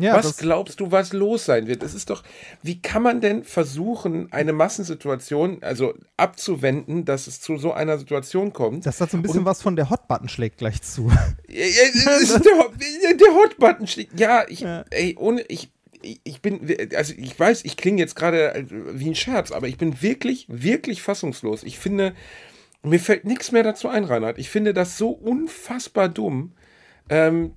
Ja, 0.00 0.14
was 0.14 0.36
glaubst 0.38 0.80
du, 0.80 0.90
was 0.90 1.12
los 1.12 1.44
sein 1.44 1.66
wird? 1.66 1.82
Es 1.82 1.94
ist 1.94 2.10
doch, 2.10 2.22
wie 2.62 2.80
kann 2.80 3.02
man 3.02 3.20
denn 3.20 3.44
versuchen, 3.44 4.32
eine 4.32 4.52
Massensituation, 4.52 5.62
also 5.62 5.94
abzuwenden, 6.16 7.04
dass 7.04 7.26
es 7.26 7.40
zu 7.40 7.58
so 7.58 7.72
einer 7.72 7.98
Situation 7.98 8.52
kommt? 8.52 8.86
Das 8.86 9.00
hat 9.00 9.10
so 9.10 9.16
ein 9.16 9.22
bisschen 9.22 9.40
Und, 9.40 9.44
was 9.44 9.62
von 9.62 9.76
der 9.76 9.90
Hotbutton 9.90 10.28
schlägt 10.28 10.58
gleich 10.58 10.82
zu. 10.82 11.10
der, 11.48 13.14
der 13.14 13.34
Hotbutton 13.34 13.86
schlägt, 13.86 14.18
ja, 14.18 14.44
ich, 14.48 14.60
ja. 14.60 14.84
ey, 14.90 15.16
ohne, 15.18 15.42
ich, 15.48 15.70
ich 16.02 16.40
bin, 16.40 16.60
also 16.94 17.14
ich 17.16 17.38
weiß, 17.38 17.64
ich 17.64 17.76
klinge 17.76 17.98
jetzt 17.98 18.16
gerade 18.16 18.64
wie 18.68 19.08
ein 19.08 19.14
Scherz, 19.14 19.52
aber 19.52 19.68
ich 19.68 19.78
bin 19.78 20.02
wirklich, 20.02 20.46
wirklich 20.48 21.02
fassungslos. 21.02 21.62
Ich 21.62 21.78
finde, 21.78 22.14
mir 22.82 23.00
fällt 23.00 23.24
nichts 23.24 23.52
mehr 23.52 23.62
dazu 23.62 23.88
ein, 23.88 24.04
Reinhard. 24.04 24.38
Ich 24.38 24.50
finde 24.50 24.72
das 24.72 24.96
so 24.96 25.10
unfassbar 25.10 26.08
dumm. 26.08 26.52
Ähm, 27.08 27.54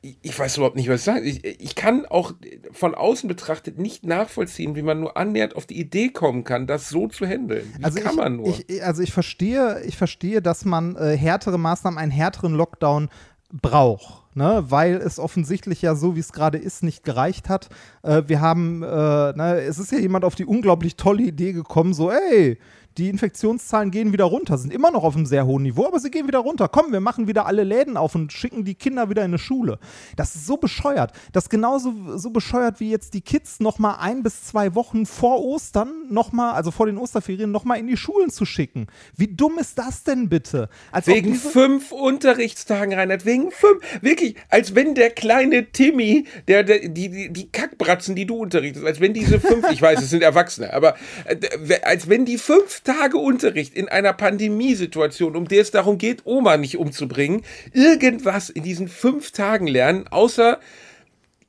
ich 0.00 0.38
weiß 0.38 0.56
überhaupt 0.56 0.76
nicht, 0.76 0.88
was 0.88 1.00
ich 1.00 1.04
sagen. 1.04 1.26
Ich, 1.26 1.44
ich 1.44 1.74
kann 1.74 2.06
auch 2.06 2.32
von 2.72 2.94
außen 2.94 3.28
betrachtet 3.28 3.78
nicht 3.78 4.06
nachvollziehen, 4.06 4.76
wie 4.76 4.82
man 4.82 5.00
nur 5.00 5.16
annähernd 5.16 5.56
auf 5.56 5.66
die 5.66 5.78
Idee 5.78 6.10
kommen 6.10 6.44
kann, 6.44 6.66
das 6.66 6.88
so 6.88 7.08
zu 7.08 7.26
handeln. 7.26 7.72
Wie 7.76 7.84
also 7.84 8.00
kann 8.00 8.12
ich, 8.12 8.16
man 8.16 8.36
nur? 8.36 8.48
Ich, 8.48 8.82
also 8.84 9.02
ich 9.02 9.12
verstehe, 9.12 9.82
ich 9.84 9.96
verstehe, 9.96 10.40
dass 10.40 10.64
man 10.64 10.96
äh, 10.96 11.16
härtere 11.16 11.58
Maßnahmen, 11.58 11.98
einen 11.98 12.12
härteren 12.12 12.54
Lockdown 12.54 13.08
braucht. 13.52 14.24
Ne, 14.34 14.62
weil 14.68 14.98
es 14.98 15.18
offensichtlich 15.18 15.82
ja 15.82 15.96
so, 15.96 16.14
wie 16.14 16.20
es 16.20 16.32
gerade 16.32 16.58
ist, 16.58 16.84
nicht 16.84 17.02
gereicht 17.02 17.48
hat. 17.48 17.70
Äh, 18.04 18.22
wir 18.28 18.40
haben, 18.40 18.84
äh, 18.84 18.86
ne, 18.86 19.62
es 19.66 19.80
ist 19.80 19.90
ja 19.90 19.98
jemand 19.98 20.24
auf 20.24 20.36
die 20.36 20.44
unglaublich 20.44 20.94
tolle 20.94 21.24
Idee 21.24 21.52
gekommen, 21.52 21.92
so, 21.92 22.12
ey, 22.12 22.56
die 22.98 23.08
Infektionszahlen 23.08 23.90
gehen 23.90 24.12
wieder 24.12 24.24
runter, 24.24 24.58
sind 24.58 24.72
immer 24.72 24.90
noch 24.90 25.04
auf 25.04 25.14
einem 25.14 25.26
sehr 25.26 25.46
hohen 25.46 25.62
Niveau, 25.62 25.86
aber 25.86 26.00
sie 26.00 26.10
gehen 26.10 26.26
wieder 26.26 26.40
runter. 26.40 26.68
Komm, 26.68 26.92
wir 26.92 27.00
machen 27.00 27.28
wieder 27.28 27.46
alle 27.46 27.62
Läden 27.62 27.96
auf 27.96 28.14
und 28.14 28.32
schicken 28.32 28.64
die 28.64 28.74
Kinder 28.74 29.08
wieder 29.08 29.22
in 29.22 29.30
eine 29.30 29.38
Schule. 29.38 29.78
Das 30.16 30.34
ist 30.34 30.46
so 30.46 30.56
bescheuert. 30.56 31.12
Das 31.32 31.44
ist 31.44 31.50
genauso 31.50 32.18
so 32.18 32.30
bescheuert 32.30 32.80
wie 32.80 32.90
jetzt 32.90 33.14
die 33.14 33.20
Kids 33.20 33.60
noch 33.60 33.78
mal 33.78 33.96
ein 33.96 34.22
bis 34.22 34.44
zwei 34.44 34.74
Wochen 34.74 35.06
vor 35.06 35.44
Ostern 35.44 35.92
noch 36.10 36.32
mal, 36.32 36.52
also 36.52 36.70
vor 36.70 36.86
den 36.86 36.98
Osterferien 36.98 37.50
noch 37.50 37.64
mal 37.64 37.76
in 37.76 37.86
die 37.86 37.96
Schulen 37.96 38.30
zu 38.30 38.44
schicken. 38.44 38.88
Wie 39.16 39.28
dumm 39.28 39.58
ist 39.58 39.78
das 39.78 40.02
denn 40.02 40.28
bitte? 40.28 40.68
Als 40.90 41.06
wegen 41.06 41.34
fünf 41.34 41.92
Unterrichtstagen, 41.92 42.94
Reinhard, 42.94 43.24
wegen 43.24 43.50
fünf. 43.52 43.80
Wirklich, 44.00 44.36
als 44.48 44.74
wenn 44.74 44.94
der 44.94 45.10
kleine 45.10 45.70
Timmy, 45.70 46.24
der, 46.48 46.64
der 46.64 46.88
die, 46.88 47.08
die, 47.10 47.32
die 47.32 47.52
Kackbratzen, 47.52 48.16
die 48.16 48.26
du 48.26 48.36
unterrichtest, 48.36 48.84
als 48.84 49.00
wenn 49.00 49.14
diese 49.14 49.38
fünf, 49.38 49.70
ich 49.70 49.80
weiß, 49.80 50.00
es 50.00 50.10
sind 50.10 50.22
Erwachsene, 50.22 50.72
aber 50.72 50.96
äh, 51.26 51.80
als 51.82 52.08
wenn 52.08 52.24
die 52.24 52.38
fünf 52.38 52.80
Tage 52.88 53.18
Unterricht 53.18 53.74
in 53.74 53.90
einer 53.90 54.14
Pandemiesituation, 54.14 55.36
um 55.36 55.46
der 55.46 55.60
es 55.60 55.70
darum 55.70 55.98
geht, 55.98 56.24
Oma 56.24 56.56
nicht 56.56 56.78
umzubringen, 56.78 57.42
irgendwas 57.74 58.48
in 58.48 58.62
diesen 58.62 58.88
fünf 58.88 59.30
Tagen 59.30 59.66
lernen, 59.66 60.08
außer 60.08 60.58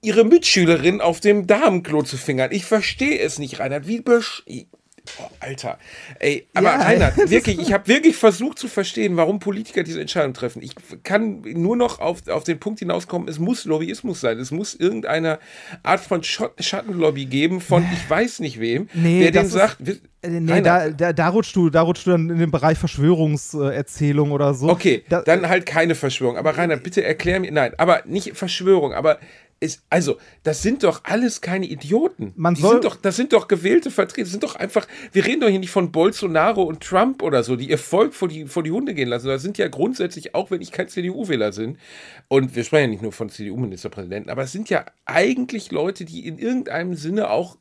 ihre 0.02 0.25
Mitschülerin 0.25 0.99
auf 0.99 1.21
dem 1.21 1.47
Damenklo 1.47 2.04
zu 2.04 2.17
fingern. 2.17 2.52
Ich 2.52 2.65
verstehe 2.65 3.19
es 3.19 3.39
nicht, 3.39 3.60
Reinhard. 3.60 3.88
Wie 3.88 4.02
besch 4.02 4.43
Oh, 5.19 5.30
Alter. 5.39 5.78
Ey, 6.19 6.48
aber 6.54 6.69
ja, 6.69 6.82
Reinhard, 6.82 7.17
wirklich, 7.30 7.60
ich 7.60 7.74
habe 7.74 7.88
wirklich 7.88 8.15
versucht 8.15 8.60
zu 8.60 8.67
verstehen, 8.67 9.17
warum 9.17 9.39
Politiker 9.39 9.84
diese 9.84 10.00
Entscheidung 10.02 10.34
treffen. 10.34 10.62
Ich 10.62 10.76
kann 11.04 11.41
nur 11.41 11.76
noch 11.76 12.00
auf, 12.00 12.28
auf 12.28 12.43
den 12.43 12.60
Punkt 12.60 12.80
hinauskommen, 12.80 13.28
es 13.28 13.39
muss 13.39 13.65
Lobbyismus 13.65 14.22
sein. 14.22 14.39
Es 14.39 14.52
muss 14.52 14.76
irgendeine 14.76 15.39
Art 15.84 16.00
von 16.00 16.24
Schattenlobby 16.24 17.26
geben 17.26 17.62
von 17.62 17.84
ich 17.91 18.10
weiß 18.10 18.39
nicht 18.39 18.60
wem, 18.60 18.89
nee, 18.93 19.22
der 19.32 19.43
den 19.43 19.50
sagt. 19.50 19.78
Äh, 20.22 20.30
nee, 20.30 20.62
da, 20.62 20.89
da, 20.89 21.13
da, 21.13 21.30
rutschst 21.30 21.56
du, 21.56 21.69
da 21.69 21.82
rutschst 21.82 22.08
du 22.08 22.12
dann 22.12 22.30
in 22.30 22.39
den 22.39 22.52
Bereich 22.52 22.78
Verschwörungserzählung 22.78 24.32
oder 24.32 24.54
so. 24.54 24.69
Okay, 24.69 25.04
da, 25.10 25.22
dann 25.22 25.48
halt 25.48 25.65
keine 25.65 25.95
Verschwörung. 25.95 26.38
Aber 26.38 26.58
Reinhard, 26.58 26.84
bitte 26.84 27.04
erklär 27.04 27.39
mir, 27.39 27.52
nein, 27.52 27.74
aber 27.78 28.04
nicht 28.06 28.36
Verschwörung, 28.36 28.93
aber 28.93 29.19
ist, 29.60 29.84
also, 29.89 30.17
das 30.43 30.62
sind 30.62 30.84
doch 30.84 31.04
alles 31.04 31.41
keine 31.41 31.65
Idioten. 31.65 32.34
Man 32.36 32.56
die 32.56 32.62
sind 32.62 32.86
doch, 32.86 32.95
das 32.95 33.15
sind 33.15 33.34
doch 33.34 33.48
gewählte 33.48 33.91
Vertreter. 33.91 34.24
Das 34.24 34.32
sind 34.32 34.43
doch 34.43 34.56
einfach, 34.56 34.88
wir 35.12 35.26
reden 35.26 35.41
doch 35.41 35.50
hier 35.50 35.60
nicht 35.60 35.72
von 35.72 35.91
Bolsonaro 35.91 36.63
und 36.63 36.82
Trump 36.82 37.22
oder 37.22 37.43
so, 37.43 37.56
die 37.56 37.69
ihr 37.69 37.78
Volk 37.78 38.13
vor 38.13 38.28
die, 38.28 38.45
vor 38.45 38.63
die 38.63 38.72
Hunde 38.72 38.93
gehen 38.93 39.10
lassen. 39.10 39.28
Das 39.28 39.41
sind 39.41 39.58
ja 39.58 39.67
grundsätzlich, 39.67 40.34
auch 40.36 40.52
wenn 40.52 40.62
ich 40.62 40.72
kein 40.72 40.88
CDU-Wähler 40.88 41.52
bin, 41.52 41.78
und 42.28 42.56
wir 42.56 42.63
sprechen 42.63 42.84
ja 42.84 42.89
nicht 42.89 43.02
nur 43.02 43.12
von 43.12 43.30
CDU-Ministerpräsidenten, 43.30 44.30
aber 44.30 44.43
es 44.43 44.52
sind 44.52 44.69
ja 44.69 44.86
eigentlich 45.06 45.72
Leute, 45.72 46.06
die 46.06 46.26
in 46.26 46.38
irgendeinem 46.38 46.95
Sinne 46.95 47.30
auch 47.30 47.58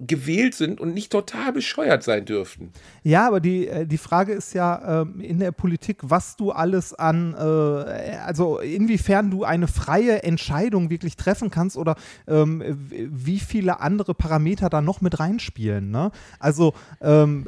gewählt 0.00 0.54
sind 0.54 0.80
und 0.80 0.94
nicht 0.94 1.10
total 1.10 1.52
bescheuert 1.52 2.04
sein 2.04 2.24
dürften. 2.24 2.72
Ja, 3.02 3.26
aber 3.26 3.40
die, 3.40 3.66
äh, 3.66 3.86
die 3.86 3.98
Frage 3.98 4.32
ist 4.32 4.54
ja 4.54 5.02
ähm, 5.02 5.20
in 5.20 5.40
der 5.40 5.50
Politik, 5.50 5.98
was 6.02 6.36
du 6.36 6.52
alles 6.52 6.94
an, 6.94 7.34
äh, 7.34 8.16
also 8.24 8.60
inwiefern 8.60 9.30
du 9.30 9.42
eine 9.42 9.66
freie 9.66 10.22
Entscheidung 10.22 10.88
wirklich 10.88 11.16
treffen 11.16 11.50
kannst 11.50 11.76
oder 11.76 11.96
ähm, 12.28 12.62
wie 12.90 13.40
viele 13.40 13.80
andere 13.80 14.14
Parameter 14.14 14.68
da 14.68 14.80
noch 14.80 15.00
mit 15.00 15.18
reinspielen. 15.18 15.90
Ne? 15.90 16.12
Also 16.38 16.74
ähm, 17.00 17.46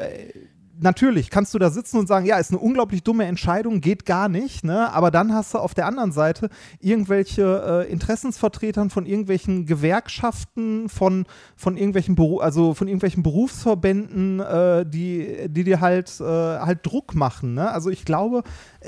natürlich 0.82 1.30
kannst 1.30 1.54
du 1.54 1.58
da 1.58 1.70
sitzen 1.70 1.98
und 1.98 2.06
sagen, 2.06 2.26
ja, 2.26 2.38
ist 2.38 2.50
eine 2.50 2.60
unglaublich 2.60 3.02
dumme 3.02 3.24
Entscheidung, 3.24 3.80
geht 3.80 4.06
gar 4.06 4.28
nicht, 4.28 4.64
ne? 4.64 4.92
Aber 4.92 5.10
dann 5.10 5.34
hast 5.34 5.54
du 5.54 5.58
auf 5.58 5.74
der 5.74 5.86
anderen 5.86 6.12
Seite 6.12 6.48
irgendwelche 6.80 7.86
äh, 7.86 7.92
Interessensvertretern 7.92 8.90
von 8.90 9.06
irgendwelchen 9.06 9.66
Gewerkschaften, 9.66 10.88
von, 10.88 11.26
von 11.56 11.76
irgendwelchen 11.76 12.14
Beru 12.14 12.38
also 12.40 12.74
von 12.74 12.88
irgendwelchen 12.88 13.22
Berufsverbänden, 13.22 14.40
äh, 14.40 14.86
die, 14.86 15.48
die 15.48 15.64
dir 15.64 15.80
halt, 15.80 16.20
äh, 16.20 16.24
halt 16.24 16.86
Druck 16.86 17.14
machen. 17.14 17.54
Ne? 17.54 17.70
Also 17.70 17.90
ich 17.90 18.04
glaube, 18.04 18.42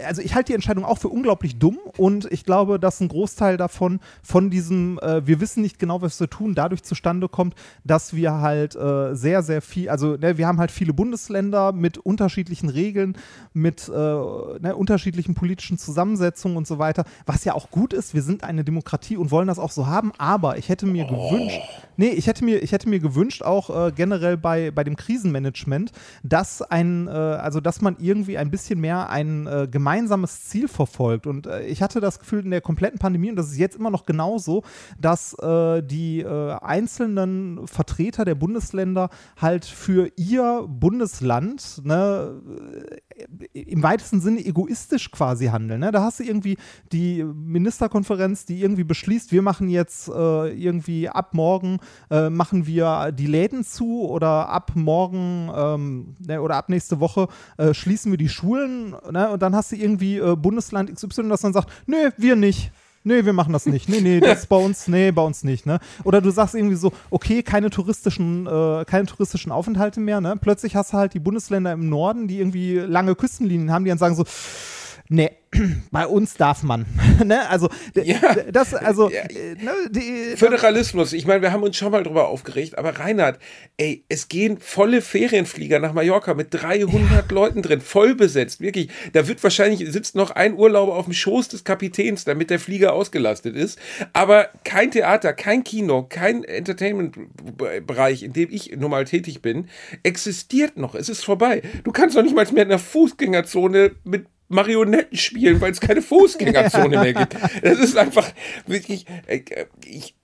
also 0.06 0.22
ich 0.22 0.34
halte 0.34 0.48
die 0.48 0.54
Entscheidung 0.54 0.84
auch 0.84 0.98
für 0.98 1.08
unglaublich 1.08 1.58
dumm 1.58 1.78
und 1.98 2.30
ich 2.32 2.44
glaube, 2.44 2.78
dass 2.78 3.00
ein 3.00 3.08
Großteil 3.08 3.56
davon 3.56 4.00
von 4.22 4.50
diesem, 4.50 4.98
äh, 5.00 5.26
wir 5.26 5.40
wissen 5.40 5.62
nicht 5.62 5.78
genau, 5.78 6.02
was 6.02 6.18
wir 6.18 6.30
tun, 6.30 6.54
dadurch 6.54 6.82
zustande 6.82 7.28
kommt, 7.28 7.54
dass 7.84 8.14
wir 8.14 8.40
halt 8.40 8.74
äh, 8.76 9.14
sehr, 9.14 9.42
sehr 9.42 9.60
viel, 9.62 9.88
also 9.88 10.16
ne, 10.16 10.38
wir 10.38 10.46
haben 10.46 10.58
halt 10.58 10.70
viele 10.70 10.94
Bundesländer 10.94 11.72
mit 11.82 11.98
unterschiedlichen 11.98 12.70
Regeln, 12.70 13.18
mit 13.52 13.88
äh, 13.88 13.92
ne, 13.92 14.74
unterschiedlichen 14.74 15.34
politischen 15.34 15.76
Zusammensetzungen 15.76 16.56
und 16.56 16.66
so 16.66 16.78
weiter, 16.78 17.04
was 17.26 17.44
ja 17.44 17.52
auch 17.52 17.70
gut 17.70 17.92
ist. 17.92 18.14
Wir 18.14 18.22
sind 18.22 18.44
eine 18.44 18.64
Demokratie 18.64 19.18
und 19.18 19.30
wollen 19.30 19.48
das 19.48 19.58
auch 19.58 19.70
so 19.70 19.86
haben, 19.86 20.12
aber 20.16 20.56
ich 20.56 20.70
hätte 20.70 20.86
mir 20.86 21.06
oh. 21.10 21.30
gewünscht, 21.30 21.60
nee, 21.96 22.08
ich 22.08 22.26
hätte 22.26 22.44
mir, 22.44 22.62
ich 22.62 22.72
hätte 22.72 22.88
mir 22.88 23.00
gewünscht, 23.00 23.42
auch 23.42 23.88
äh, 23.88 23.92
generell 23.92 24.36
bei, 24.36 24.70
bei 24.70 24.84
dem 24.84 24.96
Krisenmanagement, 24.96 25.92
dass 26.22 26.62
ein, 26.62 27.08
äh, 27.08 27.10
also 27.10 27.60
dass 27.60 27.80
man 27.80 27.96
irgendwie 27.98 28.38
ein 28.38 28.50
bisschen 28.50 28.80
mehr 28.80 29.10
ein 29.10 29.46
äh, 29.46 29.68
gemeinsames 29.70 30.44
Ziel 30.48 30.68
verfolgt. 30.68 31.26
Und 31.26 31.46
äh, 31.46 31.64
ich 31.66 31.82
hatte 31.82 32.00
das 32.00 32.18
Gefühl 32.18 32.44
in 32.44 32.50
der 32.50 32.60
kompletten 32.60 32.98
Pandemie, 32.98 33.30
und 33.30 33.36
das 33.36 33.50
ist 33.50 33.58
jetzt 33.58 33.76
immer 33.76 33.90
noch 33.90 34.06
genauso, 34.06 34.62
dass 34.98 35.34
äh, 35.34 35.82
die 35.82 36.24
einzelnen 36.24 37.66
Vertreter 37.66 38.24
der 38.24 38.34
Bundesländer 38.34 39.10
halt 39.40 39.64
für 39.64 40.10
ihr 40.16 40.66
Bundesland 40.68 41.71
ne, 41.84 42.40
im 43.52 43.82
weitesten 43.82 44.20
Sinne 44.20 44.44
egoistisch 44.44 45.10
quasi 45.10 45.46
handeln. 45.46 45.80
Ne? 45.80 45.90
Da 45.92 46.02
hast 46.02 46.20
du 46.20 46.24
irgendwie 46.24 46.56
die 46.92 47.24
Ministerkonferenz, 47.24 48.44
die 48.44 48.60
irgendwie 48.60 48.84
beschließt, 48.84 49.32
wir 49.32 49.42
machen 49.42 49.68
jetzt 49.68 50.08
äh, 50.08 50.48
irgendwie 50.52 51.08
ab 51.08 51.34
morgen 51.34 51.78
äh, 52.10 52.30
machen 52.30 52.66
wir 52.66 53.12
die 53.12 53.26
Läden 53.26 53.64
zu 53.64 54.08
oder 54.08 54.48
ab 54.48 54.72
morgen 54.74 55.50
ähm, 55.54 56.16
ne, 56.26 56.40
oder 56.40 56.56
ab 56.56 56.68
nächste 56.68 57.00
Woche 57.00 57.28
äh, 57.56 57.74
schließen 57.74 58.12
wir 58.12 58.18
die 58.18 58.28
Schulen 58.28 58.96
ne? 59.10 59.30
und 59.30 59.42
dann 59.42 59.54
hast 59.54 59.72
du 59.72 59.76
irgendwie 59.76 60.18
äh, 60.18 60.36
Bundesland 60.36 60.94
XY, 60.94 61.28
das 61.28 61.42
dann 61.42 61.52
sagt, 61.52 61.70
nö, 61.86 62.10
wir 62.16 62.36
nicht 62.36 62.72
nee, 63.04 63.24
wir 63.24 63.32
machen 63.32 63.52
das 63.52 63.66
nicht. 63.66 63.88
Nee, 63.88 64.00
nee, 64.00 64.20
das 64.20 64.40
ist 64.40 64.48
bei 64.48 64.56
uns, 64.56 64.88
nee, 64.88 65.10
bei 65.10 65.22
uns 65.22 65.44
nicht, 65.44 65.66
ne? 65.66 65.78
Oder 66.04 66.20
du 66.20 66.30
sagst 66.30 66.54
irgendwie 66.54 66.76
so, 66.76 66.92
okay, 67.10 67.42
keine 67.42 67.70
touristischen, 67.70 68.46
äh, 68.46 68.84
keine 68.86 69.06
touristischen 69.06 69.52
Aufenthalte 69.52 70.00
mehr, 70.00 70.20
ne? 70.20 70.36
Plötzlich 70.40 70.76
hast 70.76 70.92
du 70.92 70.96
halt 70.98 71.14
die 71.14 71.20
Bundesländer 71.20 71.72
im 71.72 71.88
Norden, 71.88 72.28
die 72.28 72.38
irgendwie 72.38 72.76
lange 72.76 73.14
Küstenlinien 73.14 73.72
haben, 73.72 73.84
die 73.84 73.90
dann 73.90 73.98
sagen 73.98 74.14
so, 74.14 74.24
nee, 75.08 75.30
bei 75.90 76.06
uns 76.06 76.34
darf 76.34 76.62
man. 76.62 76.86
ne? 77.24 77.48
Also, 77.48 77.68
ja. 77.94 78.18
das, 78.50 78.74
also, 78.74 79.10
ja. 79.10 79.22
Äh, 79.22 79.54
ne, 79.60 79.72
die, 79.90 80.36
Föderalismus, 80.36 81.12
ich 81.12 81.26
meine, 81.26 81.42
wir 81.42 81.52
haben 81.52 81.62
uns 81.62 81.76
schon 81.76 81.92
mal 81.92 82.02
drüber 82.02 82.28
aufgeregt, 82.28 82.78
aber 82.78 82.98
Reinhard, 82.98 83.38
ey, 83.76 84.04
es 84.08 84.28
gehen 84.28 84.58
volle 84.60 85.02
Ferienflieger 85.02 85.78
nach 85.78 85.92
Mallorca 85.92 86.34
mit 86.34 86.48
300 86.50 87.10
ja. 87.10 87.34
Leuten 87.34 87.62
drin, 87.62 87.80
voll 87.80 88.14
besetzt, 88.14 88.60
wirklich. 88.60 88.88
Da 89.12 89.28
wird 89.28 89.42
wahrscheinlich, 89.42 89.90
sitzt 89.92 90.16
noch 90.16 90.30
ein 90.30 90.54
Urlauber 90.54 90.96
auf 90.96 91.04
dem 91.04 91.14
Schoß 91.14 91.48
des 91.48 91.64
Kapitäns, 91.64 92.24
damit 92.24 92.50
der 92.50 92.58
Flieger 92.58 92.94
ausgelastet 92.94 93.54
ist. 93.54 93.78
Aber 94.12 94.48
kein 94.64 94.90
Theater, 94.90 95.34
kein 95.34 95.64
Kino, 95.64 96.06
kein 96.08 96.44
Entertainment-Bereich, 96.44 98.22
in 98.22 98.32
dem 98.32 98.48
ich 98.50 98.74
normal 98.76 99.04
tätig 99.04 99.42
bin, 99.42 99.68
existiert 100.02 100.76
noch. 100.78 100.94
Es 100.94 101.08
ist 101.08 101.24
vorbei. 101.24 101.62
Du 101.84 101.92
kannst 101.92 102.16
doch 102.16 102.22
nicht 102.22 102.34
mal 102.34 102.46
mehr 102.52 102.64
in 102.64 102.70
einer 102.70 102.78
Fußgängerzone 102.78 103.92
mit 104.04 104.26
Marionetten 104.52 105.16
spielen, 105.16 105.60
weil 105.60 105.72
es 105.72 105.80
keine 105.80 106.02
Fußgängerzone 106.02 107.00
mehr 107.00 107.14
gibt. 107.14 107.36
Das 107.62 107.78
ist 107.78 107.96
einfach 107.96 108.30
wirklich. 108.66 109.06
Äh, 109.26 109.42
ich, 109.84 110.14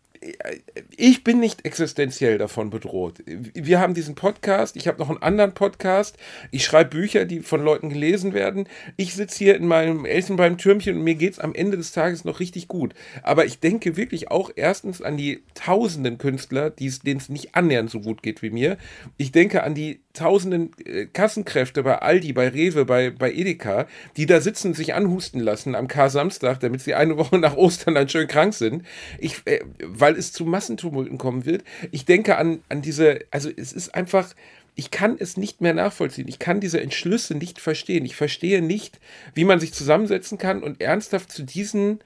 ich 0.96 1.22
bin 1.24 1.38
nicht 1.38 1.64
existenziell 1.64 2.38
davon 2.38 2.70
bedroht. 2.70 3.22
Wir 3.26 3.80
haben 3.80 3.94
diesen 3.94 4.14
Podcast, 4.14 4.76
ich 4.76 4.88
habe 4.88 4.98
noch 4.98 5.10
einen 5.10 5.22
anderen 5.22 5.54
Podcast, 5.54 6.16
ich 6.50 6.64
schreibe 6.64 6.90
Bücher, 6.90 7.24
die 7.24 7.40
von 7.40 7.62
Leuten 7.62 7.88
gelesen 7.88 8.34
werden. 8.34 8.68
Ich 8.96 9.14
sitze 9.14 9.38
hier 9.38 9.56
in 9.56 9.66
meinem 9.66 10.04
Elfenbeintürmchen 10.04 10.96
und 10.96 11.04
mir 11.04 11.14
geht 11.14 11.34
es 11.34 11.38
am 11.38 11.54
Ende 11.54 11.76
des 11.76 11.92
Tages 11.92 12.24
noch 12.24 12.40
richtig 12.40 12.68
gut. 12.68 12.94
Aber 13.22 13.44
ich 13.44 13.60
denke 13.60 13.96
wirklich 13.96 14.30
auch 14.30 14.50
erstens 14.54 15.02
an 15.02 15.16
die 15.16 15.42
tausenden 15.54 16.18
Künstler, 16.18 16.70
denen 16.70 17.18
es 17.18 17.28
nicht 17.28 17.54
annähernd 17.54 17.90
so 17.90 18.00
gut 18.00 18.22
geht 18.22 18.42
wie 18.42 18.50
mir. 18.50 18.76
Ich 19.16 19.32
denke 19.32 19.62
an 19.62 19.74
die 19.74 20.00
tausenden 20.18 20.70
äh, 20.84 21.06
Kassenkräfte 21.06 21.82
bei 21.82 21.98
Aldi, 21.98 22.32
bei 22.32 22.48
Rewe, 22.48 22.84
bei, 22.84 23.10
bei 23.10 23.32
Edeka, 23.32 23.86
die 24.16 24.26
da 24.26 24.40
sitzen, 24.40 24.74
sich 24.74 24.94
anhusten 24.94 25.40
lassen 25.40 25.74
am 25.74 25.88
Kar-Samstag, 25.88 26.60
damit 26.60 26.80
sie 26.80 26.94
eine 26.94 27.16
Woche 27.18 27.38
nach 27.38 27.56
Ostern 27.56 27.94
dann 27.94 28.08
schön 28.08 28.26
krank 28.26 28.54
sind. 28.54 28.84
Ich, 29.18 29.42
äh, 29.46 29.60
weil 29.82 30.16
es 30.16 30.32
zu 30.32 30.44
Massentumulten 30.44 31.18
kommen 31.18 31.46
wird. 31.46 31.62
Ich 31.92 32.04
denke 32.04 32.36
an, 32.36 32.60
an 32.68 32.82
diese, 32.82 33.20
also 33.30 33.48
es 33.54 33.72
ist 33.72 33.94
einfach, 33.94 34.34
ich 34.74 34.90
kann 34.90 35.16
es 35.18 35.36
nicht 35.36 35.60
mehr 35.60 35.74
nachvollziehen. 35.74 36.28
Ich 36.28 36.38
kann 36.38 36.60
diese 36.60 36.80
Entschlüsse 36.80 37.34
nicht 37.34 37.60
verstehen. 37.60 38.04
Ich 38.04 38.16
verstehe 38.16 38.62
nicht, 38.62 39.00
wie 39.34 39.44
man 39.44 39.60
sich 39.60 39.72
zusammensetzen 39.72 40.38
kann 40.38 40.62
und 40.62 40.80
ernsthaft 40.80 41.30
zu 41.30 41.44
diesen, 41.44 42.00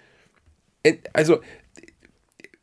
also 1.12 1.40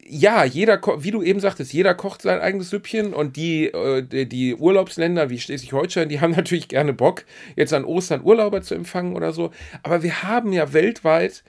ja, 0.10 0.44
jeder, 0.44 0.82
wie 1.00 1.12
du 1.12 1.22
eben 1.22 1.40
sagtest, 1.40 1.72
jeder 1.72 1.94
kocht 1.94 2.24
sein 2.24 2.40
eigenes 2.40 2.72
Süppchen 2.72 3.14
und 3.14 3.36
die, 3.36 3.68
äh, 3.68 4.26
die 4.26 4.56
Urlaubsländer 4.56 5.30
wie 5.30 5.40
Schleswig-Holstein, 5.40 6.10
die 6.10 6.20
haben 6.22 6.32
natürlich 6.32 6.68
gerne 6.68 6.94
Bock, 6.94 7.26
jetzt 7.56 7.74
an 7.74 7.86
Ostern 7.86 8.24
Urlauber 8.24 8.62
zu 8.62 8.76
empfangen 8.76 9.16
oder 9.16 9.34
so. 9.34 9.52
Aber 9.84 10.04
wir 10.04 10.24
haben 10.24 10.52
ja 10.52 10.74
weltweit 10.74 11.44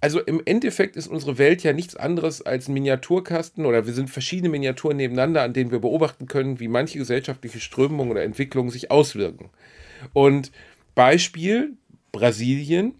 also 0.00 0.20
im 0.20 0.42
Endeffekt 0.44 0.96
ist 0.96 1.06
unsere 1.06 1.38
Welt 1.38 1.62
ja 1.62 1.72
nichts 1.72 1.96
anderes 1.96 2.42
als 2.42 2.68
ein 2.68 2.74
Miniaturkasten 2.74 3.64
oder 3.64 3.86
wir 3.86 3.94
sind 3.94 4.10
verschiedene 4.10 4.50
Miniaturen 4.50 4.98
nebeneinander, 4.98 5.40
an 5.40 5.54
denen 5.54 5.70
wir 5.70 5.78
beobachten 5.78 6.26
können, 6.26 6.60
wie 6.60 6.68
manche 6.68 6.98
gesellschaftliche 6.98 7.58
Strömungen 7.58 8.10
oder 8.10 8.22
Entwicklungen 8.22 8.68
sich 8.68 8.90
auswirken. 8.90 9.48
Und 10.12 10.52
Beispiel 10.94 11.78
Brasilien, 12.12 12.96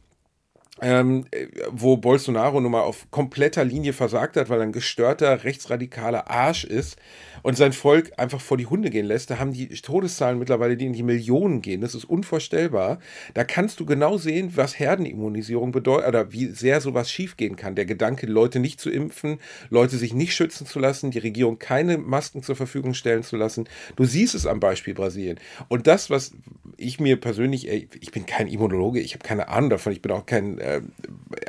ähm, 0.80 1.24
wo 1.70 1.96
Bolsonaro 1.96 2.60
nun 2.60 2.72
mal 2.72 2.82
auf 2.82 3.06
kompletter 3.12 3.64
Linie 3.64 3.92
versagt 3.92 4.36
hat, 4.36 4.48
weil 4.48 4.58
er 4.58 4.64
ein 4.64 4.72
gestörter 4.72 5.44
rechtsradikaler 5.44 6.28
Arsch 6.28 6.64
ist 6.64 6.96
und 7.42 7.56
sein 7.56 7.72
Volk 7.72 8.12
einfach 8.16 8.40
vor 8.40 8.56
die 8.56 8.66
Hunde 8.66 8.90
gehen 8.90 9.06
lässt. 9.06 9.30
Da 9.30 9.38
haben 9.38 9.52
die 9.52 9.68
Todeszahlen 9.68 10.38
mittlerweile, 10.38 10.76
die 10.76 10.86
in 10.86 10.92
die 10.92 11.04
Millionen 11.04 11.62
gehen. 11.62 11.80
Das 11.80 11.94
ist 11.94 12.04
unvorstellbar. 12.04 12.98
Da 13.34 13.44
kannst 13.44 13.78
du 13.78 13.86
genau 13.86 14.18
sehen, 14.18 14.52
was 14.56 14.78
Herdenimmunisierung 14.78 15.70
bedeutet 15.70 16.08
oder 16.08 16.32
wie 16.32 16.46
sehr 16.46 16.80
sowas 16.80 17.10
schiefgehen 17.10 17.54
kann. 17.54 17.76
Der 17.76 17.86
Gedanke, 17.86 18.26
Leute 18.26 18.58
nicht 18.58 18.80
zu 18.80 18.90
impfen, 18.90 19.38
Leute 19.70 19.96
sich 19.96 20.12
nicht 20.12 20.34
schützen 20.34 20.66
zu 20.66 20.80
lassen, 20.80 21.12
die 21.12 21.18
Regierung 21.20 21.60
keine 21.60 21.98
Masken 21.98 22.42
zur 22.42 22.56
Verfügung 22.56 22.94
stellen 22.94 23.22
zu 23.22 23.36
lassen. 23.36 23.68
Du 23.94 24.04
siehst 24.04 24.34
es 24.34 24.46
am 24.46 24.58
Beispiel 24.58 24.94
Brasilien. 24.94 25.38
Und 25.68 25.86
das, 25.86 26.10
was 26.10 26.32
ich 26.76 26.98
mir 26.98 27.20
persönlich, 27.20 27.68
ich 27.68 28.10
bin 28.10 28.26
kein 28.26 28.48
Immunologe, 28.48 29.00
ich 29.00 29.14
habe 29.14 29.24
keine 29.24 29.48
Ahnung 29.48 29.70
davon, 29.70 29.92
ich 29.92 30.02
bin 30.02 30.12
auch 30.12 30.26
kein, 30.26 30.58
äh, 30.64 30.80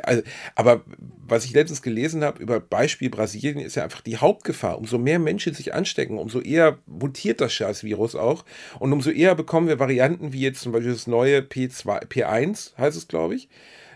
also, 0.02 0.22
aber 0.54 0.82
was 1.26 1.44
ich 1.44 1.52
letztens 1.52 1.82
gelesen 1.82 2.22
habe 2.22 2.42
über 2.42 2.60
Beispiel 2.60 3.10
Brasilien, 3.10 3.58
ist 3.58 3.76
ja 3.76 3.84
einfach 3.84 4.00
die 4.00 4.18
Hauptgefahr. 4.18 4.78
Umso 4.78 4.98
mehr 4.98 5.18
Menschen 5.18 5.54
sich 5.54 5.74
anstecken, 5.74 6.18
umso 6.18 6.40
eher 6.40 6.78
mutiert 6.86 7.40
das 7.40 7.52
Scheiß-Virus 7.52 8.14
auch. 8.14 8.44
Und 8.78 8.92
umso 8.92 9.10
eher 9.10 9.34
bekommen 9.34 9.68
wir 9.68 9.78
Varianten 9.78 10.32
wie 10.32 10.40
jetzt 10.40 10.60
zum 10.60 10.72
Beispiel 10.72 10.92
das 10.92 11.06
neue 11.06 11.40
P2, 11.40 12.06
P1, 12.06 12.76
heißt 12.76 12.96
es, 12.96 13.08
glaube 13.08 13.34
ich, 13.34 13.48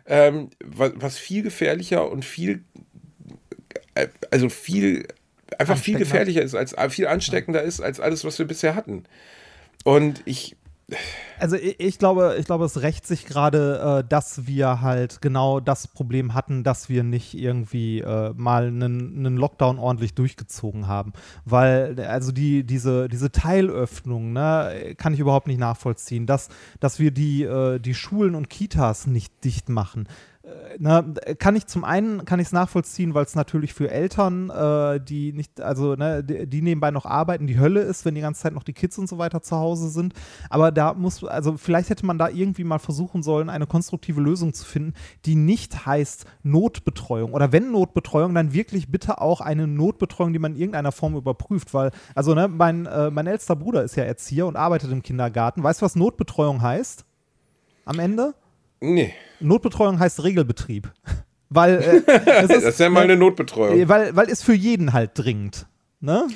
ähm, 0.06 0.50
was, 0.64 0.92
was, 0.96 1.18
viel 1.18 1.42
gefährlicher 1.42 2.11
und 2.11 2.24
viel, 2.24 2.64
äh, 3.94 4.09
also 4.30 4.48
viel, 4.48 5.06
einfach 5.59 5.78
viel 5.78 5.98
gefährlicher 5.98 6.42
ist, 6.42 6.54
als 6.54 6.74
viel 6.94 7.06
ansteckender 7.06 7.62
ist 7.62 7.80
als 7.80 8.00
alles, 8.00 8.24
was 8.24 8.38
wir 8.38 8.46
bisher 8.46 8.74
hatten. 8.74 9.04
Und 9.85 10.22
ich, 10.24 10.56
also 11.38 11.57
ich, 11.57 11.79
ich, 11.81 11.98
glaube, 11.98 12.37
ich 12.38 12.46
glaube, 12.46 12.64
es 12.64 12.83
rächt 12.83 13.07
sich 13.07 13.26
gerade, 13.26 14.03
äh, 14.05 14.09
dass 14.09 14.46
wir 14.46 14.81
halt 14.81 15.22
genau 15.22 15.61
das 15.61 15.88
Problem 15.88 16.35
hatten, 16.35 16.64
dass 16.64 16.88
wir 16.88 17.03
nicht 17.03 17.35
irgendwie 17.35 18.00
äh, 18.00 18.33
mal 18.37 18.66
einen, 18.66 19.16
einen 19.18 19.37
Lockdown 19.37 19.79
ordentlich 19.79 20.14
durchgezogen 20.14 20.87
haben. 20.87 21.12
Weil, 21.44 22.00
also 22.00 22.33
die, 22.33 22.64
diese, 22.64 23.09
diese 23.09 23.31
Teilöffnung, 23.31 24.33
ne, 24.33 24.94
kann 24.96 25.14
ich 25.14 25.20
überhaupt 25.20 25.46
nicht 25.46 25.61
nachvollziehen. 25.61 26.26
Dass, 26.26 26.48
dass 26.81 26.98
wir 26.98 27.11
die, 27.11 27.44
äh, 27.44 27.79
die 27.79 27.94
Schulen 27.94 28.35
und 28.35 28.50
Kitas 28.50 29.07
nicht 29.07 29.44
dicht 29.44 29.68
machen 29.68 30.07
na, 30.78 31.04
kann 31.38 31.56
ich 31.56 31.66
zum 31.66 31.84
einen 31.84 32.24
kann 32.24 32.40
ich 32.40 32.46
es 32.46 32.52
nachvollziehen, 32.52 33.14
weil 33.14 33.24
es 33.24 33.34
natürlich 33.34 33.74
für 33.74 33.90
Eltern, 33.90 34.50
äh, 34.50 35.00
die 35.00 35.32
nicht, 35.32 35.60
also 35.60 35.94
ne, 35.94 36.24
die, 36.24 36.46
die, 36.46 36.62
nebenbei 36.62 36.90
noch 36.90 37.06
arbeiten, 37.06 37.46
die 37.46 37.58
Hölle 37.58 37.80
ist, 37.80 38.04
wenn 38.04 38.14
die 38.14 38.20
ganze 38.20 38.42
Zeit 38.42 38.54
noch 38.54 38.62
die 38.62 38.72
Kids 38.72 38.96
und 38.98 39.08
so 39.08 39.18
weiter 39.18 39.42
zu 39.42 39.56
Hause 39.56 39.90
sind. 39.90 40.14
Aber 40.48 40.72
da 40.72 40.94
muss, 40.94 41.24
also 41.24 41.56
vielleicht 41.56 41.90
hätte 41.90 42.06
man 42.06 42.18
da 42.18 42.28
irgendwie 42.28 42.64
mal 42.64 42.78
versuchen 42.78 43.22
sollen, 43.22 43.50
eine 43.50 43.66
konstruktive 43.66 44.20
Lösung 44.20 44.52
zu 44.52 44.64
finden, 44.64 44.94
die 45.26 45.34
nicht 45.34 45.86
heißt 45.86 46.24
Notbetreuung 46.42 47.32
oder 47.32 47.52
wenn 47.52 47.70
Notbetreuung, 47.72 48.34
dann 48.34 48.52
wirklich 48.52 48.90
bitte 48.90 49.20
auch 49.20 49.40
eine 49.40 49.66
Notbetreuung, 49.66 50.32
die 50.32 50.38
man 50.38 50.52
in 50.52 50.60
irgendeiner 50.60 50.92
Form 50.92 51.16
überprüft, 51.16 51.74
weil, 51.74 51.90
also 52.14 52.34
ne, 52.34 52.48
mein, 52.48 52.86
äh, 52.86 53.10
mein 53.10 53.26
ältester 53.26 53.56
Bruder 53.56 53.82
ist 53.82 53.96
ja 53.96 54.04
Erzieher 54.04 54.46
und 54.46 54.56
arbeitet 54.56 54.90
im 54.92 55.02
Kindergarten. 55.02 55.62
Weißt 55.62 55.80
du, 55.80 55.84
was 55.84 55.96
Notbetreuung 55.96 56.62
heißt? 56.62 57.04
Am 57.84 57.98
Ende? 57.98 58.34
Nee. 58.80 59.14
Notbetreuung 59.40 59.98
heißt 59.98 60.22
Regelbetrieb. 60.22 60.90
weil 61.50 62.04
äh, 62.06 62.42
ist, 62.42 62.50
das 62.50 62.64
ist 62.64 62.80
ja 62.80 62.88
mal 62.88 63.04
eine 63.04 63.16
Notbetreuung. 63.16 63.88
Weil, 63.88 64.16
weil 64.16 64.30
es 64.30 64.42
für 64.42 64.54
jeden 64.54 64.92
halt 64.92 65.10
dringend. 65.14 65.66
Ne? 66.00 66.28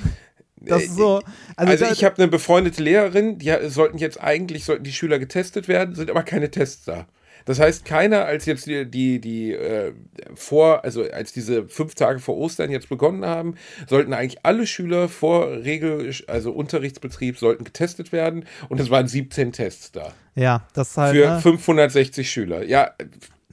Das 0.57 0.83
ist 0.83 0.95
so, 0.95 1.21
also, 1.55 1.71
also 1.71 1.85
ich 1.85 2.03
habe 2.03 2.17
eine 2.17 2.27
befreundete 2.27 2.81
Lehrerin, 2.81 3.37
die 3.37 3.53
sollten 3.67 3.97
jetzt 3.97 4.21
eigentlich 4.21 4.65
sollten 4.65 4.83
die 4.83 4.93
Schüler 4.93 5.19
getestet 5.19 5.67
werden, 5.67 5.95
sind 5.95 6.09
aber 6.09 6.23
keine 6.23 6.49
Tests 6.49 6.85
da. 6.85 7.07
Das 7.45 7.59
heißt, 7.59 7.85
keiner, 7.85 8.25
als 8.25 8.45
jetzt 8.45 8.65
die, 8.65 8.89
die, 8.89 9.21
die 9.21 9.53
äh, 9.53 9.93
vor, 10.33 10.83
also 10.83 11.03
als 11.03 11.31
diese 11.31 11.67
fünf 11.67 11.95
Tage 11.95 12.19
vor 12.19 12.37
Ostern 12.37 12.71
jetzt 12.71 12.89
begonnen 12.89 13.23
haben, 13.23 13.55
sollten 13.87 14.13
eigentlich 14.13 14.39
alle 14.43 14.65
Schüler 14.65 15.07
vor 15.07 15.51
Regel, 15.51 16.11
also 16.27 16.51
Unterrichtsbetrieb, 16.51 17.37
sollten 17.37 17.63
getestet 17.63 18.11
werden 18.11 18.45
und 18.67 18.79
es 18.79 18.89
waren 18.89 19.07
17 19.07 19.51
Tests 19.51 19.91
da. 19.91 20.11
Ja, 20.35 20.67
das 20.73 20.97
halt. 20.97 21.15
Für 21.15 21.29
ne? 21.29 21.39
560 21.39 22.29
Schüler. 22.29 22.63
Ja, 22.63 22.91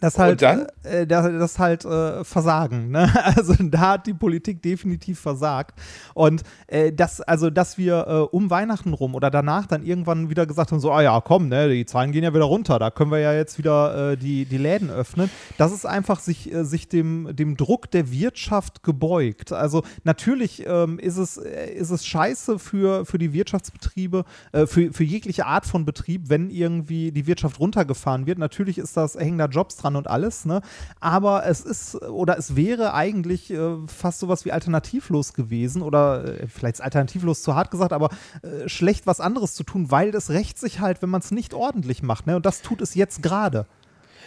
Das 0.02 0.18
halt, 0.18 0.42
dann? 0.42 0.66
Äh, 0.82 1.06
das, 1.06 1.26
das 1.26 1.58
halt 1.60 1.84
äh, 1.84 2.24
Versagen. 2.24 2.90
Ne? 2.90 3.08
Also 3.22 3.54
da 3.60 3.92
hat 3.92 4.06
die 4.06 4.14
Politik 4.14 4.62
definitiv 4.62 5.20
versagt. 5.20 5.78
Und 6.12 6.42
äh, 6.66 6.92
das, 6.92 7.20
also 7.20 7.50
dass 7.50 7.78
wir 7.78 8.06
äh, 8.08 8.36
um 8.36 8.50
Weihnachten 8.50 8.92
rum 8.94 9.14
oder 9.14 9.30
danach 9.30 9.66
dann 9.66 9.84
irgendwann 9.84 10.28
wieder 10.28 10.44
gesagt 10.44 10.72
haben, 10.72 10.80
so, 10.80 10.90
ah 10.90 11.02
ja, 11.02 11.20
komm, 11.20 11.48
ne, 11.48 11.68
die 11.68 11.86
Zahlen 11.86 12.10
gehen 12.10 12.24
ja 12.24 12.34
wieder 12.34 12.44
runter, 12.44 12.80
da 12.80 12.90
können 12.90 13.12
wir 13.12 13.20
ja 13.20 13.32
jetzt 13.32 13.58
wieder 13.58 14.12
äh, 14.12 14.16
die, 14.16 14.44
die 14.44 14.58
Läden 14.58 14.90
öffnen. 14.90 15.30
Das 15.56 15.72
ist 15.72 15.86
einfach 15.86 16.18
sich, 16.18 16.52
äh, 16.52 16.64
sich 16.64 16.88
dem, 16.88 17.28
dem 17.34 17.56
Druck 17.56 17.90
der 17.92 18.10
Wirtschaft 18.10 18.82
gebeugt. 18.82 19.52
Also 19.52 19.84
natürlich 20.02 20.66
ähm, 20.66 20.98
ist, 20.98 21.16
es, 21.16 21.36
äh, 21.36 21.72
ist 21.72 21.90
es 21.90 22.04
scheiße 22.04 22.58
für, 22.58 23.06
für 23.06 23.18
die 23.18 23.32
Wirtschaftsbetriebe, 23.32 24.24
äh, 24.50 24.66
für, 24.66 24.92
für 24.92 25.04
jegliche 25.04 25.46
Art 25.46 25.64
von 25.64 25.84
Betrieb, 25.84 26.28
wenn 26.28 26.50
irgendwie 26.50 27.12
die 27.12 27.28
Wirtschaft 27.28 27.60
runtergefahren 27.60 28.26
wird. 28.26 28.38
Natürlich 28.38 28.78
ist 28.78 28.96
das, 28.96 29.14
hängen 29.14 29.38
da 29.38 29.46
Jobs 29.46 29.76
dran 29.76 29.91
und 29.96 30.08
alles, 30.08 30.44
ne? 30.44 30.60
Aber 31.00 31.46
es 31.46 31.60
ist 31.60 31.94
oder 32.02 32.38
es 32.38 32.56
wäre 32.56 32.94
eigentlich 32.94 33.50
äh, 33.52 33.76
fast 33.86 34.20
sowas 34.20 34.44
wie 34.44 34.52
alternativlos 34.52 35.32
gewesen 35.34 35.82
oder 35.82 36.40
äh, 36.40 36.46
vielleicht 36.46 36.80
alternativlos 36.80 37.42
zu 37.42 37.54
hart 37.54 37.70
gesagt, 37.70 37.92
aber 37.92 38.10
äh, 38.42 38.68
schlecht 38.68 39.06
was 39.06 39.20
anderes 39.20 39.54
zu 39.54 39.64
tun, 39.64 39.90
weil 39.90 40.10
es 40.14 40.30
rächt 40.30 40.58
sich 40.58 40.80
halt, 40.80 41.02
wenn 41.02 41.10
man 41.10 41.20
es 41.20 41.30
nicht 41.30 41.54
ordentlich 41.54 42.02
macht, 42.02 42.26
ne? 42.26 42.36
Und 42.36 42.46
das 42.46 42.62
tut 42.62 42.80
es 42.80 42.94
jetzt 42.94 43.22
gerade. 43.22 43.66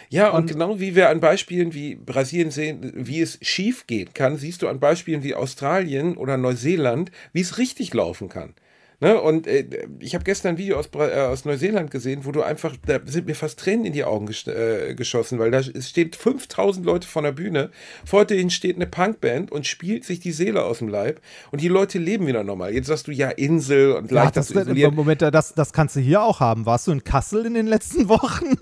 Ja, 0.08 0.30
und, 0.30 0.42
Und- 0.42 0.46
genau 0.52 0.78
wie 0.78 0.94
wir 0.94 1.08
an 1.10 1.18
Beispielen 1.20 1.74
wie 1.74 1.96
Brasilien 1.96 2.50
sehen, 2.52 2.92
wie 2.94 3.20
es 3.20 3.38
schief 3.42 3.86
gehen 3.88 4.14
kann, 4.14 4.36
siehst 4.36 4.62
du 4.62 4.68
an 4.68 4.78
Beispielen 4.78 5.24
wie 5.24 5.34
Australien 5.34 6.16
oder 6.16 6.36
Neuseeland, 6.36 7.10
wie 7.32 7.40
es 7.40 7.58
richtig 7.58 7.92
laufen 7.92 8.28
kann. 8.28 8.54
Ne? 9.00 9.20
Und 9.20 9.46
äh, 9.46 9.86
ich 9.98 10.14
habe 10.14 10.24
gestern 10.24 10.54
ein 10.54 10.58
Video 10.58 10.78
aus, 10.78 10.88
äh, 10.94 11.20
aus 11.20 11.44
Neuseeland 11.44 11.90
gesehen, 11.90 12.24
wo 12.24 12.32
du 12.32 12.42
einfach, 12.42 12.74
da 12.86 12.98
sind 13.04 13.26
mir 13.26 13.34
fast 13.34 13.58
Tränen 13.58 13.84
in 13.84 13.92
die 13.92 14.04
Augen 14.04 14.26
gesch 14.26 14.46
äh, 14.46 14.94
geschossen, 14.94 15.38
weil 15.38 15.50
da 15.50 15.62
steht 15.62 16.16
5000 16.16 16.86
Leute 16.86 17.06
vor 17.06 17.20
der 17.22 17.32
Bühne, 17.32 17.70
vor 18.06 18.24
denen 18.24 18.48
steht 18.48 18.76
eine 18.76 18.86
Punkband 18.86 19.52
und 19.52 19.66
spielt 19.66 20.04
sich 20.04 20.20
die 20.20 20.32
Seele 20.32 20.64
aus 20.64 20.78
dem 20.78 20.88
Leib 20.88 21.20
und 21.50 21.60
die 21.60 21.68
Leute 21.68 21.98
leben 21.98 22.26
wieder 22.26 22.42
normal. 22.42 22.72
Jetzt 22.72 22.86
sagst 22.86 23.06
du 23.06 23.12
ja 23.12 23.28
Insel 23.28 23.92
und 23.92 24.10
Ja, 24.10 24.22
leicht 24.24 24.36
das, 24.36 24.48
das. 24.48 24.66
Moment, 24.66 25.20
das, 25.20 25.54
das 25.54 25.72
kannst 25.74 25.96
du 25.96 26.00
hier 26.00 26.22
auch 26.22 26.40
haben. 26.40 26.64
Warst 26.64 26.86
du 26.86 26.92
in 26.92 27.04
Kassel 27.04 27.44
in 27.44 27.54
den 27.54 27.66
letzten 27.66 28.08
Wochen? 28.08 28.56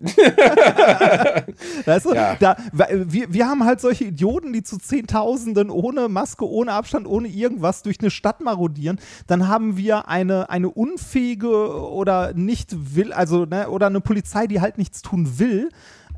weißt 1.84 2.06
du, 2.06 2.14
Ja. 2.14 2.36
da, 2.38 2.56
wir, 2.72 3.32
wir 3.32 3.46
haben 3.46 3.64
halt 3.64 3.80
solche 3.80 4.04
Idioten, 4.04 4.52
die 4.52 4.62
zu 4.62 4.78
Zehntausenden 4.78 5.70
ohne 5.70 6.08
Maske, 6.08 6.48
ohne 6.48 6.72
Abstand, 6.72 7.06
ohne 7.06 7.28
irgendwas 7.28 7.82
durch 7.82 8.00
eine 8.00 8.10
Stadt 8.10 8.40
marodieren. 8.40 8.98
Dann 9.26 9.48
haben 9.48 9.76
wir 9.76 10.08
eine, 10.08 10.48
eine 10.50 10.70
unfähige 10.70 11.48
oder 11.90 12.32
nicht 12.34 12.94
will, 12.94 13.12
also, 13.12 13.44
ne, 13.44 13.68
oder 13.68 13.86
eine 13.86 14.00
Polizei, 14.00 14.46
die 14.46 14.60
halt 14.60 14.78
nichts 14.78 15.02
tun 15.02 15.38
will, 15.38 15.68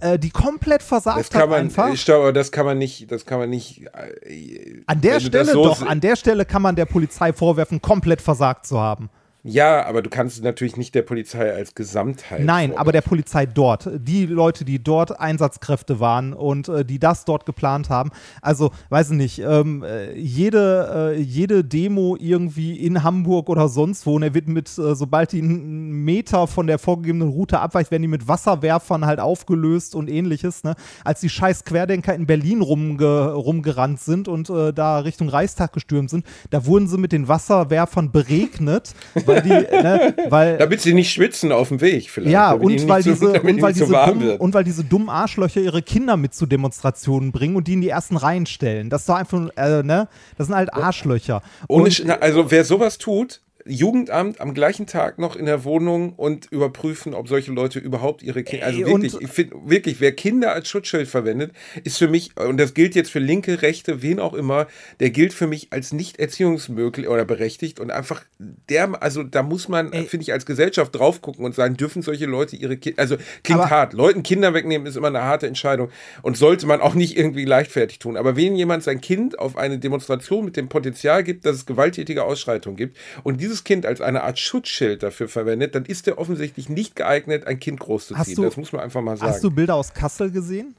äh, 0.01 0.19
die 0.19 0.31
komplett 0.31 0.83
versagt 0.83 1.19
Das 1.19 1.31
kann 1.31 1.43
hat 1.43 1.51
man, 1.51 1.61
einfach. 1.61 1.93
ich 1.93 2.05
glaube, 2.05 2.33
das 2.33 2.53
kann 2.53 2.67
man 2.67 2.79
nicht, 2.79 3.11
das 3.11 3.27
kann 3.27 3.39
man 3.39 3.51
nicht. 3.51 3.83
äh, 4.27 4.83
An 4.87 5.01
der 5.01 5.21
Stelle 5.21 5.53
so 5.53 5.65
doch, 5.65 5.85
an 5.87 6.01
der 6.01 6.17
Stelle 6.17 6.45
kann 6.45 6.63
man 6.63 6.77
der 6.77 6.87
Polizei 6.87 7.33
vorwerfen, 7.33 7.81
komplett 7.83 8.21
versagt 8.21 8.67
zu 8.67 8.79
haben. 8.81 9.11
Ja, 9.45 9.85
aber 9.87 10.03
du 10.03 10.11
kannst 10.11 10.45
natürlich 10.45 10.77
nicht 10.77 10.95
der 10.95 11.03
Polizei 11.03 11.53
als 11.53 11.75
Gesamtheit. 11.75 12.45
Nein, 12.45 12.77
aber 12.77 12.93
der 12.93 13.01
Polizei 13.01 13.45
dort, 13.45 13.91
die 13.93 14.27
Leute, 14.27 14.65
die 14.65 14.83
dort 14.83 15.19
Einsatzkräfte 15.19 15.99
waren 15.99 16.33
und 16.33 16.69
äh, 16.69 16.85
die 16.85 17.01
das 17.01 17.25
dort 17.25 17.45
geplant 17.45 17.91
haben. 17.91 18.11
Also, 18.41 18.71
weiß 18.91 19.11
ich 19.11 19.17
nicht, 19.17 19.39
ähm, 19.41 19.83
äh, 19.83 20.13
jede, 20.17 21.15
äh, 21.17 21.21
jede 21.21 21.65
Demo 21.65 22.17
irgendwie 22.21 22.77
in 22.77 23.03
Hamburg 23.03 23.49
oder 23.49 23.69
sonst 23.69 24.07
wo, 24.07 24.15
und 24.15 24.23
er 24.23 24.33
wird 24.33 24.47
mit, 24.47 24.69
äh, 24.79 24.95
sobald 24.95 25.33
die 25.33 25.43
einen 25.43 26.05
Meter 26.05 26.47
von 26.47 26.69
der 26.69 26.79
vorgegebenen 26.79 27.31
Route 27.31 27.59
abweicht, 27.59 27.91
werden 27.91 28.03
die 28.03 28.09
mit 28.09 28.29
Wasserwerfern 28.29 29.07
halt 29.07 29.19
aufgelöst 29.19 29.97
und 29.97 30.09
ähnliches. 30.09 30.63
Ne? 30.63 30.77
Als 31.05 31.21
die 31.21 31.29
scheiß 31.29 31.65
Querdenker 31.65 32.15
in 32.15 32.27
Berlin 32.27 32.61
rumge 32.61 33.33
rumgerannt 33.33 33.99
sind 33.99 34.29
und 34.29 34.51
äh, 34.51 34.73
da 34.73 35.01
Richtung 35.01 35.29
Reichstag 35.29 35.73
gestürmt 35.73 36.11
sind, 36.11 36.25
da 36.51 36.65
wurden 36.65 36.87
sie 36.87 36.97
mit 36.97 37.11
den 37.11 37.27
Wasserwerfern 37.27 38.13
beregnet, 38.13 38.95
weil 39.35 39.43
die, 39.43 39.49
ne, 39.49 40.15
weil 40.29 40.57
Damit 40.59 40.81
sie 40.81 40.95
nicht 40.95 41.13
schwitzen 41.13 41.53
auf 41.53 41.69
dem 41.69 41.81
Weg, 41.81 42.11
vielleicht. 42.11 42.33
ja, 42.33 42.53
damit 42.53 42.81
und 42.83 42.89
weil, 42.89 43.03
zu- 43.03 43.11
diese, 43.11 43.33
damit 43.33 43.57
und, 43.57 43.63
weil 43.63 43.75
zu 43.75 43.85
diese 43.85 44.05
dumm, 44.07 44.37
und 44.39 44.55
weil 44.55 44.65
diese 44.65 44.85
dummen 44.85 45.09
Arschlöcher 45.09 45.61
ihre 45.61 45.83
Kinder 45.83 46.17
mit 46.17 46.35
zu 46.35 46.47
Demonstrationen 46.47 47.33
bringen 47.33 47.57
und 47.57 47.67
die 47.69 47.75
in 47.75 47.81
die 47.81 47.89
ersten 47.89 48.17
Reihen 48.17 48.47
stellen. 48.47 48.91
Das 48.91 49.03
ist 49.03 49.09
doch 49.09 49.17
einfach, 49.17 49.49
äh, 49.57 49.83
ne? 49.83 50.09
Das 50.39 50.47
sind 50.47 50.57
halt 50.57 50.73
Arschlöcher. 50.75 51.43
Ohne, 51.69 51.85
und, 51.85 52.11
also 52.23 52.51
wer 52.51 52.65
sowas 52.65 52.99
tut, 52.99 53.41
Jugendamt 53.67 54.41
am 54.41 54.55
gleichen 54.55 54.87
Tag 54.87 55.19
noch 55.19 55.37
in 55.37 55.47
der 55.47 55.65
Wohnung 55.65 56.15
und 56.15 56.51
überprüfen, 56.51 57.15
ob 57.15 57.29
solche 57.29 57.53
Leute 57.53 57.79
überhaupt 57.79 58.23
ihre 58.23 58.43
Kinder. 58.43 58.67
Also 58.67 58.81
wirklich, 58.81 59.15
ich 59.21 59.29
finde 59.31 59.57
wirklich, 59.65 60.01
wer 60.01 60.13
Kinder 60.13 60.53
als 60.53 60.69
Schutzschild 60.69 61.09
verwendet, 61.09 61.53
ist 61.85 61.99
für 61.99 62.09
mich, 62.09 62.37
und 62.37 62.59
das 62.59 62.75
gilt 62.75 62.95
jetzt 62.95 63.11
für 63.11 63.19
linke, 63.19 63.63
rechte, 63.63 64.03
wen 64.03 64.19
auch 64.21 64.35
immer, 64.35 64.67
der 65.01 65.11
gilt 65.11 65.33
für 65.33 65.47
mich 65.47 65.69
als 65.71 65.93
nicht 65.93 66.19
erziehungsmöglich 66.19 67.09
oder 67.09 67.25
berechtigt 67.25 67.79
und 67.81 67.91
einfach 67.91 68.25
der, 68.39 69.03
also 69.03 69.23
da 69.23 69.43
muss 69.43 69.69
man, 69.69 69.93
finde 69.93 70.23
ich, 70.23 70.33
als 70.33 70.47
Gesellschaft 70.47 70.95
drauf 70.95 71.21
gucken 71.23 71.45
und 71.45 71.55
sagen, 71.55 71.77
dürfen 71.77 72.03
solche 72.03 72.27
Leute 72.27 72.57
ihre 72.57 72.77
Kinder, 72.77 73.01
also 73.01 73.17
klingt 73.45 73.61
Aber- 73.61 73.71
hart, 73.71 73.93
Leuten 73.93 74.23
Kinder 74.23 74.55
wegnehmen 74.55 74.87
ist 74.87 74.97
immer 74.97 75.09
eine 75.09 75.23
harte 75.23 75.47
Entscheidung 75.47 75.91
und 76.23 76.37
sollte 76.37 76.67
man 76.67 76.81
auch 76.81 76.95
nicht 76.95 77.17
irgendwie 77.17 77.45
leichtfertig 77.45 77.99
tun. 77.99 78.17
Aber 78.17 78.37
wenn 78.37 78.57
jemand 78.57 78.83
sein 78.83 79.01
Kind 79.01 79.39
auf 79.39 79.57
eine 79.57 79.79
Demonstration 79.79 80.45
mit 80.45 80.57
dem 80.57 80.69
Potenzial 80.69 81.23
gibt, 81.23 81.45
dass 81.45 81.57
es 81.57 81.67
gewalttätige 81.67 82.25
Ausschreitungen 82.25 82.77
gibt 82.77 82.97
und 83.23 83.41
dieses 83.53 83.65
Kind 83.65 83.85
als 83.87 84.01
eine 84.01 84.23
Art 84.23 84.39
Schutzschild 84.39 85.03
dafür 85.03 85.29
verwendet, 85.29 85.75
dann 85.75 85.85
ist 85.85 86.09
er 86.09 86.19
offensichtlich 86.19 86.69
nicht 86.69 86.97
geeignet, 86.97 87.47
ein 87.47 87.61
Kind 87.61 87.79
großzuziehen. 87.81 88.19
Hast 88.19 88.37
du- 88.39 88.43
das 88.43 88.57
muss 88.57 88.73
man 88.73 88.81
einfach 88.83 89.03
mal 89.03 89.17
sagen. 89.17 89.31
hast 89.31 89.45
du 89.45 89.51
Bilder 89.51 89.75
aus 89.75 89.93
Kassel 89.93 90.31
gesehen? 90.31 90.75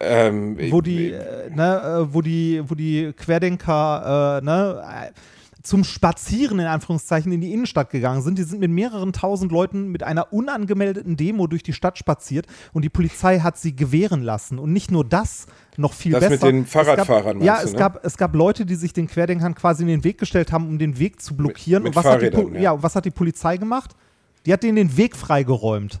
ähm, 0.00 0.56
Wo 0.70 0.80
die, 0.80 1.12
äh, 1.12 1.50
ne, 1.50 2.06
äh, 2.08 2.14
wo 2.14 2.22
die, 2.22 2.62
wo 2.66 2.74
die 2.74 3.12
Querdenker, 3.12 4.40
äh, 4.40 4.44
ne, 4.44 4.82
äh, 4.82 5.12
zum 5.62 5.82
Spazieren 5.84 6.58
in 6.58 6.66
Anführungszeichen 6.66 7.32
in 7.32 7.40
die 7.40 7.52
Innenstadt 7.52 7.88
gegangen 7.90 8.20
sind. 8.20 8.38
Die 8.38 8.42
sind 8.42 8.60
mit 8.60 8.70
mehreren 8.70 9.14
tausend 9.14 9.50
Leuten 9.50 9.88
mit 9.90 10.02
einer 10.02 10.30
unangemeldeten 10.32 11.16
Demo 11.16 11.46
durch 11.46 11.62
die 11.62 11.72
Stadt 11.72 11.96
spaziert 11.96 12.46
und 12.74 12.82
die 12.82 12.90
Polizei 12.90 13.40
hat 13.40 13.56
sie 13.56 13.74
gewähren 13.74 14.22
lassen. 14.22 14.58
Und 14.58 14.74
nicht 14.74 14.90
nur 14.90 15.06
das, 15.06 15.46
noch 15.78 15.92
viel 15.92 16.12
Das 16.12 16.20
besser. 16.20 16.32
mit 16.32 16.42
den 16.42 16.64
Es 16.64 16.72
gab- 16.72 16.84
Fahrradfahrern 16.86 17.40
Ja, 17.42 17.52
meinst 17.54 17.64
du, 17.64 17.66
es, 17.68 17.72
ne? 17.74 17.78
gab, 17.78 18.04
es 18.04 18.16
gab 18.16 18.34
Leute, 18.34 18.64
die 18.66 18.74
sich 18.74 18.92
den 18.92 19.06
Querdenkern 19.08 19.54
quasi 19.54 19.82
in 19.82 19.88
den 19.88 20.04
Weg 20.04 20.18
gestellt 20.18 20.52
haben, 20.52 20.66
um 20.68 20.78
den 20.78 20.98
Weg 20.98 21.20
zu 21.20 21.36
blockieren. 21.36 21.82
mit 21.82 21.96
und 21.96 21.96
was 22.04 22.10
hat, 22.10 22.22
die, 22.22 22.26
ja. 22.54 22.60
ja, 22.60 22.72
und 22.72 22.82
was 22.82 22.94
hat 22.96 23.04
die 23.04 23.10
Polizei 23.10 23.56
gemacht? 23.56 23.94
Die 24.46 24.52
hat 24.52 24.62
denen 24.62 24.76
den 24.76 24.96
Weg 24.96 25.16
freigeräumt. 25.16 26.00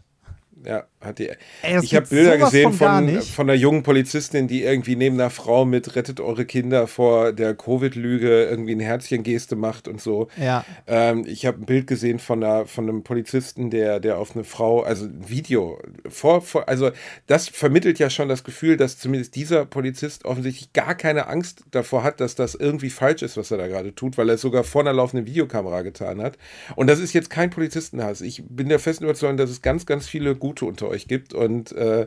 Ja, 0.64 0.84
hat 1.04 1.18
die. 1.18 1.30
Ey, 1.62 1.82
ich 1.82 1.94
habe 1.94 2.06
Bilder 2.06 2.38
gesehen 2.38 2.72
von 2.72 2.84
von, 2.84 3.22
von 3.22 3.48
einer 3.48 3.58
jungen 3.58 3.82
Polizistin, 3.82 4.48
die 4.48 4.62
irgendwie 4.62 4.96
neben 4.96 5.16
einer 5.20 5.30
Frau 5.30 5.64
mit 5.64 5.96
Rettet 5.96 6.20
eure 6.20 6.44
Kinder 6.44 6.86
vor 6.86 7.32
der 7.32 7.54
Covid-Lüge 7.54 8.44
irgendwie 8.44 8.74
ein 8.74 8.80
Herzchen-Geste 8.80 9.56
macht 9.56 9.88
und 9.88 10.00
so. 10.00 10.28
Ja. 10.40 10.64
Ähm, 10.86 11.24
ich 11.26 11.46
habe 11.46 11.62
ein 11.62 11.66
Bild 11.66 11.86
gesehen 11.86 12.18
von, 12.18 12.42
einer, 12.42 12.66
von 12.66 12.88
einem 12.88 13.02
Polizisten, 13.02 13.70
der, 13.70 14.00
der 14.00 14.18
auf 14.18 14.34
eine 14.34 14.44
Frau, 14.44 14.82
also 14.82 15.06
ein 15.06 15.28
Video, 15.28 15.78
vor, 16.08 16.42
vor, 16.42 16.68
also 16.68 16.90
das 17.26 17.48
vermittelt 17.48 17.98
ja 17.98 18.10
schon 18.10 18.28
das 18.28 18.44
Gefühl, 18.44 18.76
dass 18.76 18.98
zumindest 18.98 19.34
dieser 19.34 19.64
Polizist 19.64 20.24
offensichtlich 20.24 20.72
gar 20.72 20.94
keine 20.94 21.26
Angst 21.28 21.64
davor 21.70 22.02
hat, 22.02 22.20
dass 22.20 22.34
das 22.34 22.54
irgendwie 22.54 22.90
falsch 22.90 23.22
ist, 23.22 23.36
was 23.36 23.50
er 23.50 23.58
da 23.58 23.66
gerade 23.66 23.94
tut, 23.94 24.18
weil 24.18 24.28
er 24.28 24.36
es 24.36 24.40
sogar 24.40 24.64
vor 24.64 24.82
einer 24.82 24.92
laufenden 24.92 25.26
Videokamera 25.26 25.82
getan 25.82 26.22
hat. 26.22 26.38
Und 26.76 26.88
das 26.88 26.98
ist 26.98 27.12
jetzt 27.12 27.30
kein 27.30 27.50
Polizistenhass. 27.50 28.20
Ich 28.20 28.42
bin 28.48 28.68
der 28.68 28.78
festen 28.78 29.04
Überzeugung, 29.04 29.36
dass 29.36 29.50
es 29.50 29.62
ganz, 29.62 29.86
ganz 29.86 30.06
viele 30.06 30.34
Gute 30.34 30.64
unter 30.64 30.88
euch 30.88 30.93
gibt 31.08 31.34
und 31.34 31.72
äh, 31.72 32.06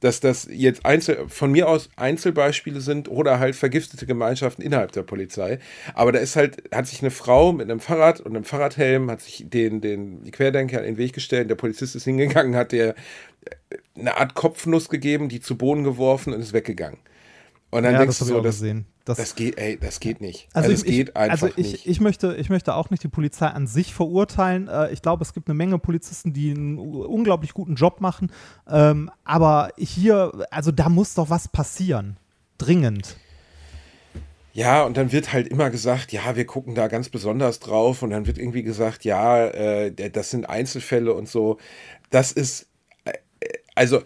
dass 0.00 0.20
das 0.20 0.46
jetzt 0.50 0.84
Einzel 0.84 1.28
von 1.28 1.50
mir 1.52 1.68
aus 1.68 1.88
Einzelbeispiele 1.96 2.80
sind 2.80 3.08
oder 3.08 3.38
halt 3.38 3.56
vergiftete 3.56 4.04
Gemeinschaften 4.06 4.62
innerhalb 4.62 4.92
der 4.92 5.02
Polizei. 5.02 5.58
Aber 5.94 6.12
da 6.12 6.18
ist 6.18 6.36
halt, 6.36 6.62
hat 6.74 6.86
sich 6.86 7.00
eine 7.00 7.10
Frau 7.10 7.52
mit 7.52 7.70
einem 7.70 7.80
Fahrrad 7.80 8.20
und 8.20 8.34
einem 8.36 8.44
Fahrradhelm, 8.44 9.10
hat 9.10 9.22
sich 9.22 9.46
den, 9.48 9.80
den 9.80 10.30
Querdenker 10.30 10.78
in 10.80 10.84
den 10.84 10.96
Weg 10.98 11.14
gestellt. 11.14 11.48
Der 11.48 11.54
Polizist 11.54 11.96
ist 11.96 12.04
hingegangen, 12.04 12.54
hat 12.56 12.72
der 12.72 12.94
eine 13.96 14.16
Art 14.16 14.34
Kopfnuss 14.34 14.88
gegeben, 14.88 15.28
die 15.28 15.40
zu 15.40 15.56
Boden 15.56 15.84
geworfen 15.84 16.32
und 16.32 16.40
ist 16.40 16.52
weggegangen. 16.52 16.98
Und 17.70 17.84
dann 17.84 17.96
Ja, 17.96 17.98
denkst 17.98 18.18
das 18.18 18.18
du 18.18 18.24
so, 18.24 18.40
das, 18.40 18.56
gesehen. 18.58 18.86
Das, 19.04 19.18
das 19.18 19.34
geht, 19.34 19.58
ey, 19.58 19.78
das 19.78 20.00
geht 20.00 20.22
nicht. 20.22 20.48
Also, 20.54 20.70
Also, 20.70 20.82
es 20.82 20.88
ich, 20.88 20.96
geht 20.96 21.16
einfach 21.16 21.46
also 21.46 21.54
ich, 21.58 21.72
nicht. 21.72 21.86
Ich 21.86 22.00
möchte, 22.00 22.36
ich 22.36 22.48
möchte 22.48 22.74
auch 22.74 22.88
nicht 22.88 23.02
die 23.02 23.08
Polizei 23.08 23.46
an 23.46 23.66
sich 23.66 23.92
verurteilen. 23.92 24.68
Äh, 24.68 24.92
ich 24.92 25.02
glaube, 25.02 25.22
es 25.22 25.34
gibt 25.34 25.48
eine 25.48 25.54
Menge 25.54 25.78
Polizisten, 25.78 26.32
die 26.32 26.50
einen 26.50 26.78
unglaublich 26.78 27.52
guten 27.52 27.74
Job 27.74 28.00
machen. 28.00 28.32
Ähm, 28.66 29.10
aber 29.24 29.72
hier, 29.76 30.46
also 30.50 30.70
da 30.70 30.88
muss 30.88 31.12
doch 31.14 31.28
was 31.28 31.48
passieren. 31.48 32.16
Dringend. 32.56 33.16
Ja, 34.54 34.84
und 34.84 34.96
dann 34.96 35.12
wird 35.12 35.32
halt 35.32 35.48
immer 35.48 35.68
gesagt, 35.68 36.12
ja, 36.12 36.36
wir 36.36 36.46
gucken 36.46 36.74
da 36.74 36.86
ganz 36.86 37.08
besonders 37.08 37.58
drauf 37.58 38.02
und 38.02 38.10
dann 38.10 38.26
wird 38.26 38.38
irgendwie 38.38 38.62
gesagt, 38.62 39.04
ja, 39.04 39.46
äh, 39.48 40.10
das 40.10 40.30
sind 40.30 40.48
Einzelfälle 40.48 41.12
und 41.12 41.28
so. 41.28 41.58
Das 42.08 42.32
ist, 42.32 42.68
äh, 43.04 43.12
also, 43.74 44.00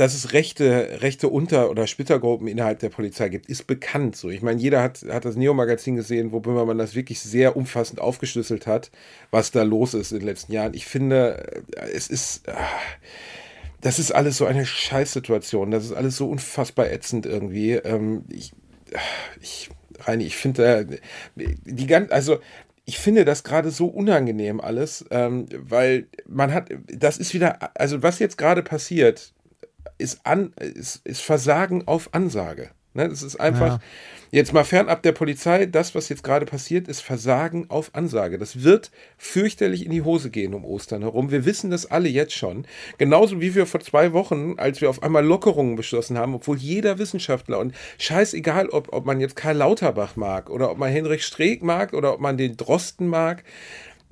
dass 0.00 0.14
es 0.14 0.32
rechte, 0.32 1.02
rechte 1.02 1.28
Unter- 1.28 1.68
oder 1.68 1.86
Splittergruppen 1.86 2.48
innerhalb 2.48 2.78
der 2.78 2.88
Polizei 2.88 3.28
gibt, 3.28 3.50
ist 3.50 3.66
bekannt. 3.66 4.16
So, 4.16 4.30
ich 4.30 4.40
meine, 4.40 4.58
jeder 4.58 4.82
hat, 4.82 5.02
hat 5.10 5.26
das 5.26 5.36
Neo-Magazin 5.36 5.94
gesehen, 5.94 6.32
wo 6.32 6.40
man 6.40 6.78
das 6.78 6.94
wirklich 6.94 7.20
sehr 7.20 7.54
umfassend 7.54 8.00
aufgeschlüsselt 8.00 8.66
hat, 8.66 8.90
was 9.30 9.50
da 9.50 9.62
los 9.62 9.92
ist 9.92 10.12
in 10.12 10.20
den 10.20 10.26
letzten 10.26 10.54
Jahren. 10.54 10.72
Ich 10.72 10.86
finde, 10.86 11.62
äh, 11.76 11.90
es 11.92 12.08
ist, 12.08 12.48
äh, 12.48 12.52
das 13.82 13.98
ist 13.98 14.10
alles 14.10 14.38
so 14.38 14.46
eine 14.46 14.64
Scheißsituation. 14.64 15.70
Das 15.70 15.84
ist 15.84 15.92
alles 15.92 16.16
so 16.16 16.30
unfassbar 16.30 16.90
ätzend 16.90 17.26
irgendwie. 17.26 17.72
Ähm, 17.72 18.24
ich, 18.30 18.54
ich, 19.42 19.68
Reini, 19.98 20.24
ich 20.24 20.38
finde, 20.38 20.98
die 21.36 21.86
ganz, 21.86 22.10
also 22.10 22.38
ich 22.86 22.98
finde 22.98 23.26
das 23.26 23.44
gerade 23.44 23.70
so 23.70 23.88
unangenehm 23.88 24.62
alles, 24.62 25.04
ähm, 25.10 25.44
weil 25.52 26.06
man 26.26 26.54
hat, 26.54 26.70
das 26.86 27.18
ist 27.18 27.34
wieder, 27.34 27.58
also 27.78 28.02
was 28.02 28.18
jetzt 28.18 28.38
gerade 28.38 28.62
passiert, 28.62 29.34
ist, 29.98 30.24
an, 30.24 30.52
ist, 30.58 31.04
ist 31.06 31.20
Versagen 31.20 31.86
auf 31.86 32.12
Ansage. 32.12 32.70
Ne, 32.92 33.08
das 33.08 33.22
ist 33.22 33.38
einfach, 33.38 33.74
ja. 33.74 33.80
jetzt 34.32 34.52
mal 34.52 34.64
fernab 34.64 35.00
der 35.04 35.12
Polizei, 35.12 35.66
das, 35.66 35.94
was 35.94 36.08
jetzt 36.08 36.24
gerade 36.24 36.44
passiert, 36.44 36.88
ist 36.88 37.02
Versagen 37.02 37.66
auf 37.70 37.94
Ansage. 37.94 38.36
Das 38.36 38.64
wird 38.64 38.90
fürchterlich 39.16 39.84
in 39.84 39.92
die 39.92 40.02
Hose 40.02 40.28
gehen 40.28 40.54
um 40.54 40.64
Ostern 40.64 41.02
herum. 41.02 41.30
Wir 41.30 41.44
wissen 41.44 41.70
das 41.70 41.86
alle 41.86 42.08
jetzt 42.08 42.34
schon. 42.34 42.66
Genauso 42.98 43.40
wie 43.40 43.54
wir 43.54 43.66
vor 43.66 43.78
zwei 43.78 44.12
Wochen, 44.12 44.54
als 44.56 44.80
wir 44.80 44.90
auf 44.90 45.04
einmal 45.04 45.24
Lockerungen 45.24 45.76
beschlossen 45.76 46.18
haben, 46.18 46.34
obwohl 46.34 46.56
jeder 46.56 46.98
Wissenschaftler 46.98 47.60
und 47.60 47.76
scheißegal, 47.98 48.70
ob, 48.70 48.92
ob 48.92 49.06
man 49.06 49.20
jetzt 49.20 49.36
Karl 49.36 49.58
Lauterbach 49.58 50.16
mag 50.16 50.50
oder 50.50 50.72
ob 50.72 50.78
man 50.78 50.90
Henrik 50.90 51.22
Streeck 51.22 51.62
mag 51.62 51.92
oder 51.92 52.14
ob 52.14 52.18
man 52.18 52.36
den 52.36 52.56
Drosten 52.56 53.06
mag, 53.06 53.44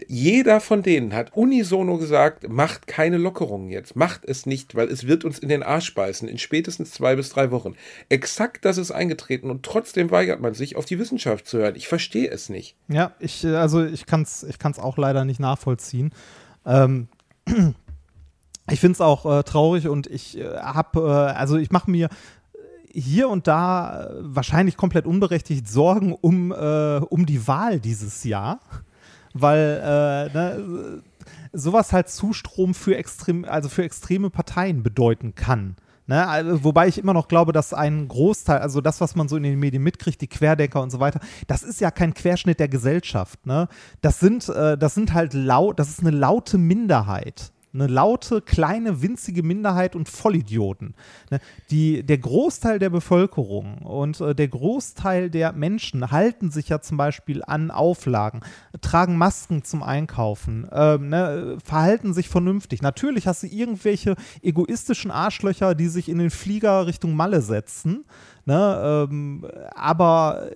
jeder 0.06 0.60
von 0.60 0.82
denen 0.82 1.12
hat 1.12 1.34
unisono 1.34 1.98
gesagt, 1.98 2.48
macht 2.48 2.86
keine 2.86 3.16
Lockerungen 3.16 3.70
jetzt, 3.70 3.96
macht 3.96 4.24
es 4.24 4.46
nicht, 4.46 4.74
weil 4.74 4.88
es 4.88 5.06
wird 5.06 5.24
uns 5.24 5.38
in 5.38 5.48
den 5.48 5.62
Arsch 5.62 5.94
beißen 5.94 6.28
in 6.28 6.38
spätestens 6.38 6.92
zwei 6.92 7.16
bis 7.16 7.30
drei 7.30 7.50
Wochen. 7.50 7.74
Exakt 8.08 8.64
das 8.64 8.78
ist 8.78 8.92
eingetreten 8.92 9.50
und 9.50 9.64
trotzdem 9.64 10.10
weigert 10.10 10.40
man 10.40 10.54
sich, 10.54 10.76
auf 10.76 10.84
die 10.84 10.98
Wissenschaft 10.98 11.46
zu 11.46 11.58
hören. 11.58 11.74
Ich 11.74 11.88
verstehe 11.88 12.30
es 12.30 12.48
nicht. 12.48 12.76
Ja, 12.88 13.12
ich, 13.18 13.44
äh, 13.44 13.56
also 13.56 13.84
ich 13.84 14.06
kann 14.06 14.22
es 14.22 14.44
ich 14.44 14.58
kann's 14.58 14.78
auch 14.78 14.98
leider 14.98 15.24
nicht 15.24 15.40
nachvollziehen. 15.40 16.12
Ähm, 16.64 17.08
ich 18.70 18.80
finde 18.80 18.92
es 18.92 19.00
auch 19.00 19.38
äh, 19.38 19.42
traurig 19.42 19.88
und 19.88 20.06
ich 20.06 20.38
äh, 20.38 20.58
habe, 20.58 21.00
äh, 21.00 21.36
also 21.36 21.56
ich 21.56 21.70
mache 21.70 21.90
mir 21.90 22.08
hier 22.92 23.28
und 23.28 23.46
da 23.46 24.04
äh, 24.04 24.14
wahrscheinlich 24.20 24.76
komplett 24.76 25.06
unberechtigt 25.06 25.68
Sorgen 25.68 26.12
um, 26.12 26.52
äh, 26.52 26.98
um 26.98 27.26
die 27.26 27.46
Wahl 27.46 27.80
dieses 27.80 28.24
Jahr 28.24 28.60
weil 29.40 29.80
äh, 29.82 30.34
ne, 30.34 31.02
sowas 31.52 31.92
halt 31.92 32.08
Zustrom 32.08 32.74
für, 32.74 32.96
extrem, 32.96 33.44
also 33.44 33.68
für 33.68 33.84
extreme 33.84 34.30
Parteien 34.30 34.82
bedeuten 34.82 35.34
kann. 35.34 35.76
Ne, 36.06 36.26
also, 36.26 36.64
wobei 36.64 36.88
ich 36.88 36.96
immer 36.96 37.12
noch 37.12 37.28
glaube, 37.28 37.52
dass 37.52 37.74
ein 37.74 38.08
Großteil, 38.08 38.60
also 38.60 38.80
das, 38.80 39.00
was 39.02 39.14
man 39.14 39.28
so 39.28 39.36
in 39.36 39.42
den 39.42 39.58
Medien 39.58 39.82
mitkriegt, 39.82 40.20
die 40.22 40.26
Querdenker 40.26 40.80
und 40.80 40.90
so 40.90 41.00
weiter, 41.00 41.20
das 41.46 41.62
ist 41.62 41.80
ja 41.80 41.90
kein 41.90 42.14
Querschnitt 42.14 42.60
der 42.60 42.68
Gesellschaft. 42.68 43.44
Ne? 43.44 43.68
Das 44.00 44.18
sind, 44.18 44.48
äh, 44.48 44.78
das 44.78 44.94
sind 44.94 45.12
halt 45.12 45.34
laut, 45.34 45.78
das 45.78 45.90
ist 45.90 46.00
eine 46.00 46.10
laute 46.10 46.56
Minderheit 46.56 47.52
eine 47.80 47.92
laute, 47.92 48.40
kleine, 48.40 49.02
winzige 49.02 49.42
Minderheit 49.42 49.94
und 49.94 50.08
Vollidioten. 50.08 50.94
Ne? 51.30 51.40
Die, 51.70 52.02
der 52.02 52.18
Großteil 52.18 52.78
der 52.78 52.90
Bevölkerung 52.90 53.78
und 53.78 54.20
äh, 54.20 54.34
der 54.34 54.48
Großteil 54.48 55.30
der 55.30 55.52
Menschen 55.52 56.10
halten 56.10 56.50
sich 56.50 56.68
ja 56.68 56.80
zum 56.80 56.96
Beispiel 56.96 57.42
an 57.44 57.70
Auflagen, 57.70 58.40
tragen 58.80 59.16
Masken 59.16 59.64
zum 59.64 59.82
Einkaufen, 59.82 60.68
äh, 60.70 60.98
ne, 60.98 61.58
verhalten 61.64 62.14
sich 62.14 62.28
vernünftig. 62.28 62.82
Natürlich 62.82 63.26
hast 63.26 63.42
du 63.42 63.46
irgendwelche 63.46 64.16
egoistischen 64.42 65.10
Arschlöcher, 65.10 65.74
die 65.74 65.88
sich 65.88 66.08
in 66.08 66.18
den 66.18 66.30
Flieger 66.30 66.86
Richtung 66.86 67.14
Malle 67.14 67.42
setzen. 67.42 68.04
Ne, 68.44 69.06
ähm, 69.10 69.46
aber 69.74 70.48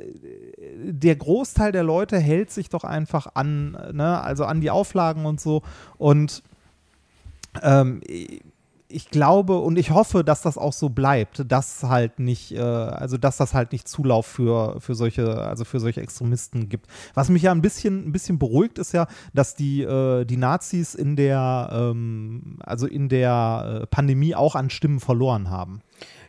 der 0.82 1.14
Großteil 1.14 1.72
der 1.72 1.82
Leute 1.82 2.18
hält 2.18 2.50
sich 2.50 2.70
doch 2.70 2.84
einfach 2.84 3.26
an, 3.34 3.72
ne, 3.92 4.18
also 4.22 4.46
an 4.46 4.62
die 4.62 4.70
Auflagen 4.70 5.26
und 5.26 5.42
so. 5.42 5.60
Und 5.98 6.42
ähm, 7.60 8.00
ich 8.92 9.10
glaube 9.10 9.58
und 9.58 9.78
ich 9.78 9.90
hoffe, 9.90 10.22
dass 10.22 10.42
das 10.42 10.58
auch 10.58 10.72
so 10.72 10.88
bleibt, 10.90 11.50
dass 11.50 11.82
halt 11.82 12.18
nicht, 12.18 12.52
äh, 12.52 12.60
also 12.60 13.16
dass 13.16 13.38
das 13.38 13.54
halt 13.54 13.72
nicht 13.72 13.88
Zulauf 13.88 14.26
für, 14.26 14.80
für 14.80 14.94
solche, 14.94 15.38
also 15.38 15.64
für 15.64 15.80
solche 15.80 16.00
Extremisten 16.00 16.68
gibt. 16.68 16.86
Was 17.14 17.28
mich 17.28 17.42
ja 17.42 17.52
ein 17.52 17.62
bisschen, 17.62 18.06
ein 18.06 18.12
bisschen 18.12 18.38
beruhigt, 18.38 18.78
ist 18.78 18.92
ja, 18.92 19.06
dass 19.32 19.54
die, 19.54 19.82
äh, 19.82 20.24
die 20.24 20.36
Nazis 20.36 20.94
in 20.94 21.16
der, 21.16 21.70
ähm, 21.72 22.58
also 22.60 22.86
in 22.86 23.08
der 23.08 23.82
äh, 23.82 23.86
Pandemie 23.86 24.34
auch 24.34 24.54
an 24.54 24.70
Stimmen 24.70 25.00
verloren 25.00 25.50
haben. 25.50 25.80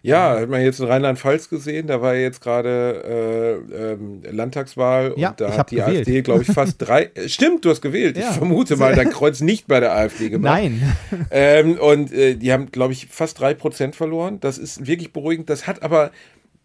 Ja, 0.01 0.38
hat 0.41 0.49
man 0.49 0.62
jetzt 0.62 0.81
in 0.81 0.88
Rheinland-Pfalz 0.88 1.49
gesehen, 1.49 1.88
da 1.88 2.01
war 2.01 2.13
jetzt 2.15 2.41
gerade 2.41 3.63
äh, 3.71 3.93
ähm, 3.93 4.21
Landtagswahl 4.29 5.13
ja, 5.15 5.29
und 5.29 5.39
da 5.39 5.55
hat 5.55 5.71
die 5.71 5.77
gewählt. 5.77 5.99
AfD, 5.99 6.21
glaube 6.21 6.43
ich, 6.43 6.47
fast 6.53 6.75
drei. 6.77 7.09
Äh, 7.15 7.29
stimmt, 7.29 7.63
du 7.63 7.69
hast 7.69 7.81
gewählt. 7.81 8.17
Ja. 8.17 8.31
Ich 8.31 8.36
vermute 8.36 8.75
mal, 8.75 8.93
dein 8.95 9.09
Kreuz 9.09 9.39
nicht 9.39 9.67
bei 9.67 9.79
der 9.79 9.93
AfD 9.95 10.29
gemacht. 10.29 10.62
Nein. 10.62 10.95
Ähm, 11.31 11.77
und 11.79 12.12
äh, 12.12 12.36
die 12.36 12.51
haben, 12.51 12.71
glaube 12.71 12.93
ich, 12.93 13.07
fast 13.07 13.39
drei 13.39 13.53
Prozent 13.53 13.95
verloren. 13.95 14.39
Das 14.39 14.57
ist 14.57 14.86
wirklich 14.86 15.13
beruhigend. 15.13 15.49
Das 15.49 15.67
hat 15.67 15.81
aber 15.81 16.12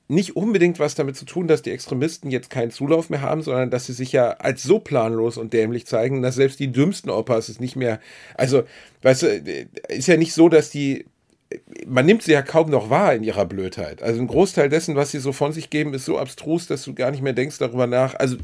nicht 0.08 0.36
unbedingt 0.36 0.78
was 0.78 0.94
damit 0.94 1.16
zu 1.16 1.26
tun, 1.26 1.46
dass 1.48 1.62
die 1.62 1.70
Extremisten 1.70 2.30
jetzt 2.30 2.50
keinen 2.50 2.70
Zulauf 2.70 3.10
mehr 3.10 3.20
haben, 3.20 3.42
sondern 3.42 3.70
dass 3.70 3.86
sie 3.86 3.92
sich 3.92 4.10
ja 4.12 4.30
als 4.30 4.62
so 4.62 4.78
planlos 4.78 5.36
und 5.36 5.52
dämlich 5.52 5.86
zeigen, 5.86 6.22
dass 6.22 6.34
selbst 6.34 6.58
die 6.60 6.72
dümmsten 6.72 7.10
Opas 7.10 7.48
es 7.48 7.60
nicht 7.60 7.76
mehr. 7.76 8.00
Also, 8.34 8.64
weißt 9.02 9.22
du, 9.22 9.26
äh, 9.26 9.66
ist 9.88 10.08
ja 10.08 10.16
nicht 10.16 10.32
so, 10.32 10.48
dass 10.48 10.70
die 10.70 11.04
man 11.86 12.06
nimmt 12.06 12.22
sie 12.22 12.32
ja 12.32 12.42
kaum 12.42 12.70
noch 12.70 12.90
wahr 12.90 13.14
in 13.14 13.24
ihrer 13.24 13.46
Blödheit. 13.46 14.02
Also 14.02 14.20
ein 14.20 14.26
Großteil 14.26 14.68
dessen, 14.68 14.96
was 14.96 15.10
sie 15.10 15.18
so 15.18 15.32
von 15.32 15.52
sich 15.52 15.70
geben, 15.70 15.94
ist 15.94 16.04
so 16.04 16.18
abstrus, 16.18 16.66
dass 16.66 16.82
du 16.84 16.94
gar 16.94 17.10
nicht 17.10 17.22
mehr 17.22 17.32
denkst 17.32 17.58
darüber 17.58 17.86
nach. 17.86 18.14
Also 18.14 18.36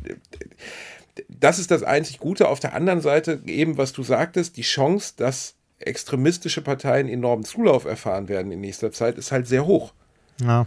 das 1.28 1.58
ist 1.58 1.70
das 1.70 1.82
einzig 1.82 2.18
Gute. 2.18 2.48
Auf 2.48 2.60
der 2.60 2.74
anderen 2.74 3.00
Seite 3.00 3.40
eben, 3.46 3.76
was 3.76 3.92
du 3.92 4.02
sagtest, 4.02 4.56
die 4.56 4.62
Chance, 4.62 5.14
dass 5.16 5.54
extremistische 5.78 6.62
Parteien 6.62 7.08
enormen 7.08 7.44
Zulauf 7.44 7.84
erfahren 7.84 8.28
werden 8.28 8.50
in 8.50 8.60
nächster 8.60 8.90
Zeit, 8.90 9.18
ist 9.18 9.32
halt 9.32 9.46
sehr 9.46 9.66
hoch. 9.66 9.92
Ja. 10.40 10.66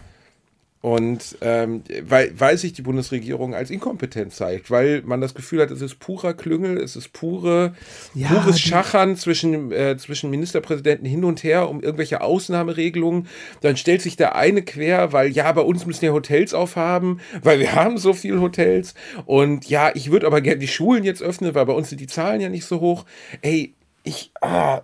Und 0.79 1.37
ähm, 1.41 1.83
weil, 2.03 2.31
weil 2.39 2.57
sich 2.57 2.71
die 2.73 2.83
Bundesregierung 2.83 3.55
als 3.55 3.71
inkompetent 3.71 4.31
zeigt, 4.33 4.69
weil 4.69 5.01
man 5.01 5.21
das 5.21 5.33
Gefühl 5.33 5.61
hat, 5.61 5.71
es 5.71 5.81
ist 5.81 5.95
purer 5.99 6.35
Klüngel, 6.35 6.77
es 6.77 6.95
ist 6.95 7.13
pure, 7.13 7.73
ja, 8.13 8.27
pures 8.27 8.59
Schachern 8.59 9.15
zwischen, 9.15 9.71
äh, 9.71 9.97
zwischen 9.97 10.29
Ministerpräsidenten 10.29 11.07
hin 11.07 11.23
und 11.23 11.43
her 11.43 11.67
um 11.69 11.81
irgendwelche 11.81 12.21
Ausnahmeregelungen. 12.21 13.27
Dann 13.61 13.75
stellt 13.75 14.03
sich 14.03 14.17
der 14.17 14.35
eine 14.35 14.61
quer, 14.61 15.13
weil 15.13 15.31
ja, 15.31 15.51
bei 15.51 15.61
uns 15.61 15.87
müssen 15.87 16.05
ja 16.05 16.11
Hotels 16.11 16.53
aufhaben, 16.53 17.21
weil 17.41 17.59
wir 17.59 17.73
haben 17.73 17.97
so 17.97 18.13
viele 18.13 18.39
Hotels. 18.39 18.93
Und 19.25 19.67
ja, 19.67 19.91
ich 19.95 20.11
würde 20.11 20.27
aber 20.27 20.41
gerne 20.41 20.59
die 20.59 20.67
Schulen 20.67 21.03
jetzt 21.03 21.23
öffnen, 21.23 21.55
weil 21.55 21.65
bei 21.65 21.73
uns 21.73 21.89
sind 21.89 22.01
die 22.01 22.07
Zahlen 22.07 22.39
ja 22.39 22.49
nicht 22.49 22.65
so 22.65 22.79
hoch. 22.81 23.05
Ey, 23.41 23.73
ich. 24.03 24.31
Ah, 24.41 24.81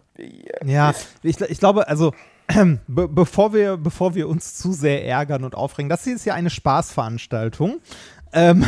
ja, 0.65 0.93
ich, 1.21 1.39
ich 1.39 1.60
glaube, 1.60 1.88
also 1.88 2.13
Be 2.88 3.08
bevor, 3.08 3.53
wir, 3.53 3.77
bevor 3.77 4.15
wir 4.15 4.27
uns 4.27 4.56
zu 4.56 4.73
sehr 4.73 5.06
ärgern 5.06 5.43
und 5.43 5.56
aufregen, 5.56 5.89
das 5.89 6.03
hier 6.03 6.15
ist 6.15 6.25
ja 6.25 6.34
eine 6.34 6.49
Spaßveranstaltung. 6.49 7.79
Ähm, 8.36 8.65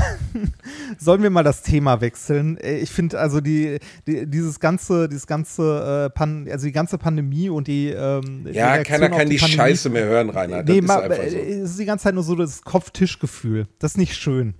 sollen 1.00 1.24
wir 1.24 1.32
mal 1.32 1.44
das 1.44 1.64
Thema 1.64 2.00
wechseln? 2.00 2.58
Äh, 2.58 2.78
ich 2.78 2.92
finde 2.92 3.20
also 3.20 3.42
die, 3.42 3.80
die, 4.08 4.28
dieses 4.28 4.60
ganze, 4.60 5.10
dieses 5.10 5.26
ganze, 5.26 6.06
äh, 6.06 6.16
Pan, 6.16 6.48
also 6.50 6.68
die 6.68 6.72
ganze 6.72 6.98
Pandemie 7.00 7.50
und 7.50 7.68
die 7.68 7.90
ähm, 7.90 8.48
ja, 8.52 8.78
die 8.78 8.84
keiner 8.84 9.10
kann 9.10 9.28
die, 9.28 9.38
die 9.38 9.40
Scheiße 9.40 9.90
mehr 9.90 10.06
hören, 10.06 10.30
Rainer. 10.30 10.62
Nee, 10.62 10.82
das 10.82 11.26
ist, 11.26 11.32
so. 11.32 11.38
Äh, 11.38 11.52
es 11.62 11.72
ist 11.72 11.80
die 11.80 11.86
ganze 11.86 12.04
Zeit 12.04 12.14
nur 12.14 12.24
so 12.24 12.36
das 12.36 12.62
Kopftischgefühl. 12.62 13.68
Das 13.80 13.94
ist 13.94 13.98
nicht 13.98 14.16
schön. 14.16 14.54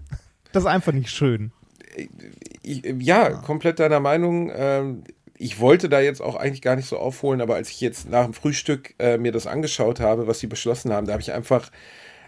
Das 0.52 0.64
ist 0.64 0.68
einfach 0.68 0.94
nicht 0.94 1.12
schön. 1.12 1.52
Ich, 2.64 2.84
ja, 3.00 3.30
komplett 3.30 3.80
deiner 3.80 4.00
Meinung. 4.00 4.52
Ähm, 4.54 5.04
ich 5.38 5.60
wollte 5.60 5.90
da 5.90 6.00
jetzt 6.00 6.22
auch 6.22 6.36
eigentlich 6.36 6.62
gar 6.62 6.76
nicht 6.76 6.88
so 6.88 6.98
aufholen, 6.98 7.42
aber 7.42 7.56
als 7.56 7.70
ich 7.70 7.82
jetzt 7.82 8.10
nach 8.10 8.24
dem 8.24 8.34
Frühstück 8.34 8.96
äh, 9.00 9.18
mir 9.18 9.32
das 9.32 9.48
angeschaut 9.48 10.00
habe, 10.00 10.28
was 10.28 10.40
sie 10.40 10.48
beschlossen 10.48 10.94
haben, 10.94 11.08
da 11.08 11.14
habe 11.14 11.22
ich 11.22 11.34
einfach 11.34 11.72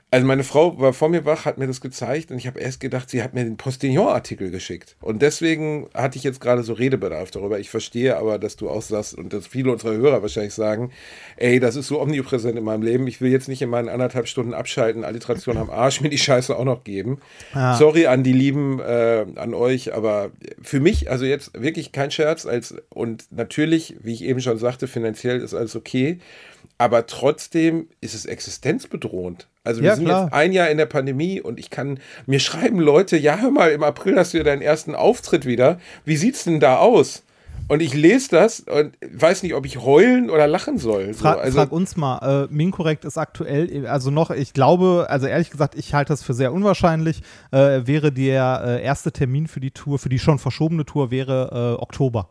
also 0.10 0.26
meine 0.26 0.46
Frau 0.46 0.80
war 0.80 0.93
vor 0.93 1.10
mir 1.10 1.26
wach, 1.26 1.43
hat 1.43 1.58
mir 1.58 1.67
das 1.67 1.82
gezeigt 1.82 2.32
und 2.32 2.38
ich 2.38 2.48
habe 2.48 2.62
erst 2.62 2.80
gedacht, 2.80 3.10
sie 3.10 3.22
hat 3.22 3.34
mir 3.34 3.43
den 3.43 3.58
Postillon-Artikel 3.58 4.52
geschickt. 4.52 4.96
Und 5.02 5.22
deswegen 5.22 5.89
hatte 5.93 6.17
ich 6.17 6.24
jetzt 6.24 6.39
gerade 6.39 6.63
so 6.63 6.72
Redebedarf 6.72 7.30
darüber. 7.30 7.60
Ich 7.60 7.70
verstehe 7.70 8.15
aber, 8.15 8.39
dass 8.39 8.56
du 8.56 8.70
auch 8.70 8.82
sagst 8.82 9.15
und 9.15 9.34
dass 9.34 9.48
viele 9.48 9.70
unserer 9.70 9.96
Hörer 9.96 10.22
wahrscheinlich 10.22 10.54
sagen, 10.54 10.91
ey, 11.36 11.60
das 11.60 11.76
ist 11.76 11.88
so 11.88 12.00
omnipräsent 12.00 12.58
in 12.58 12.63
meinem 12.63 12.84
Leben. 12.84 13.06
Ich 13.08 13.20
will 13.20 13.30
jetzt 13.30 13.50
nicht 13.50 13.62
in 13.62 13.70
meinen 13.70 13.89
anderthalb 13.89 14.30
Stunden 14.30 14.54
abschalten, 14.54 15.04
Alliteration 15.04 15.58
am 15.58 15.70
Arsch, 15.70 16.00
mir 16.00 16.10
die 16.10 16.17
Scheiße 16.17 16.58
auch 16.58 16.63
noch 16.65 16.86
geben. 16.86 17.20
Ah. 17.52 17.76
Sorry 17.76 18.08
an 18.08 18.24
die 18.24 18.34
Lieben, 18.34 18.80
äh, 18.80 19.26
an 19.36 19.54
euch, 19.54 19.93
aber 19.93 20.32
für 20.62 20.80
mich, 20.80 21.12
also 21.12 21.26
jetzt 21.26 21.52
wirklich 21.62 21.91
kein 21.91 22.12
Scherz 22.12 22.46
als 22.46 22.76
und 22.89 23.26
natürlich, 23.32 23.96
wie 24.02 24.13
ich 24.13 24.24
eben 24.24 24.39
schon 24.39 24.58
sagte, 24.58 24.88
finanziell 24.88 25.41
ist 25.41 25.54
alles 25.54 25.76
okay. 25.76 26.20
Aber 26.78 27.08
trotzdem 27.08 27.88
ist 28.02 28.13
es 28.13 28.26
existenzbedrohend. 28.26 29.48
Also 29.63 29.82
wir 29.82 29.89
Ja, 29.89 29.96
sind 29.96 30.06
klar. 30.06 30.26
jetzt 30.26 30.34
ein 30.34 30.52
Jahr 30.52 30.70
in 30.70 30.78
der 30.78 30.86
Pandemie 30.86 31.41
und 31.41 31.60
ich 31.60 31.70
kann, 31.70 32.00
mir 32.26 32.39
schreiben 32.39 32.80
Leute, 32.80 33.17
ja 33.17 33.38
hör 33.38 33.52
mal, 33.52 33.72
im 33.72 33.84
April 33.84 34.17
hast 34.17 34.34
du 34.34 34.38
ja 34.38 34.43
deinen 34.43 34.62
ersten 34.62 34.93
Auftritt 34.96 35.46
wieder. 35.46 35.80
Wie 36.06 36.17
sieht's 36.17 36.43
denn 36.43 36.60
da 36.60 36.78
aus? 36.78 37.24
Und 37.70 37.82
ich 37.82 37.93
lese 37.93 38.30
das 38.30 38.62
und 38.62 38.93
weiß 39.02 39.43
nicht, 39.43 39.54
ob 39.54 39.65
ich 39.65 39.80
heulen 39.82 40.30
oder 40.30 40.48
lachen 40.48 40.78
soll. 40.78 41.13
So, 41.13 41.24
Fra 41.24 41.34
also, 41.34 41.58
frag 41.58 41.72
uns 41.74 41.98
mal, 41.98 42.46
äh, 42.46 42.54
Minkorrekt 42.54 43.04
ist 43.04 43.17
aktuell, 43.17 43.86
also 43.88 44.10
noch, 44.10 44.30
ich 44.32 44.54
glaube, 44.54 45.08
also 45.10 45.28
ehrlich 45.28 45.50
gesagt, 45.50 45.76
ich 45.76 45.93
halte 45.93 46.13
das 46.13 46.24
für 46.24 46.34
sehr 46.34 46.54
unwahrscheinlich, 46.54 47.24
äh, 47.52 47.82
wäre 47.86 48.13
der 48.13 48.62
äh, 48.65 48.84
erste 48.84 49.12
Termin 49.12 49.48
für 49.48 49.60
die 49.60 49.72
Tour, 49.72 50.00
für 50.00 50.08
die 50.08 50.20
schon 50.20 50.39
verschobene 50.39 50.86
Tour, 50.86 51.12
wäre 51.12 51.76
äh, 51.78 51.82
Oktober. 51.82 52.30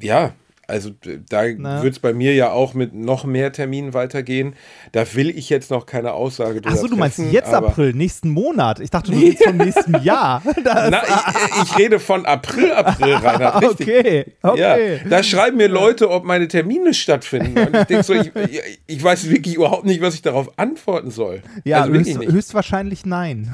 ja, 0.00 0.32
also 0.66 0.90
da 1.28 1.42
wird 1.42 1.92
es 1.92 1.98
bei 1.98 2.14
mir 2.14 2.34
ja 2.34 2.50
auch 2.50 2.74
mit 2.74 2.94
noch 2.94 3.24
mehr 3.24 3.52
Terminen 3.52 3.92
weitergehen. 3.92 4.54
Da 4.92 5.04
will 5.14 5.30
ich 5.30 5.50
jetzt 5.50 5.70
noch 5.70 5.86
keine 5.86 6.12
Aussage 6.12 6.60
drüber 6.60 6.74
Achso, 6.74 6.86
du 6.86 6.96
meinst 6.96 7.16
treffen, 7.16 7.32
jetzt 7.32 7.52
April, 7.52 7.92
nächsten 7.92 8.30
Monat. 8.30 8.80
Ich 8.80 8.90
dachte, 8.90 9.12
du 9.12 9.18
redest 9.18 9.44
vom 9.44 9.56
nächsten 9.58 10.02
Jahr. 10.02 10.42
Das, 10.64 10.90
Na, 10.90 11.02
ich, 11.02 11.62
ich 11.64 11.78
rede 11.78 11.98
von 11.98 12.24
April, 12.24 12.72
April, 12.72 13.14
Reinhard. 13.14 13.62
Richtig. 13.68 13.86
okay, 13.88 14.24
okay. 14.42 15.00
Ja, 15.02 15.08
da 15.10 15.22
schreiben 15.22 15.58
mir 15.58 15.68
Leute, 15.68 16.08
ob 16.10 16.24
meine 16.24 16.48
Termine 16.48 16.94
stattfinden. 16.94 17.58
Und 17.58 17.76
ich 17.76 17.84
denke 17.84 18.02
so, 18.02 18.14
ich, 18.14 18.34
ich, 18.34 18.80
ich 18.86 19.02
weiß 19.02 19.28
wirklich 19.28 19.56
überhaupt 19.56 19.84
nicht, 19.84 20.00
was 20.00 20.14
ich 20.14 20.22
darauf 20.22 20.58
antworten 20.58 21.10
soll. 21.10 21.42
Ja, 21.64 21.82
also 21.82 21.92
höchst, 21.92 22.18
höchstwahrscheinlich 22.18 23.04
nein. 23.04 23.52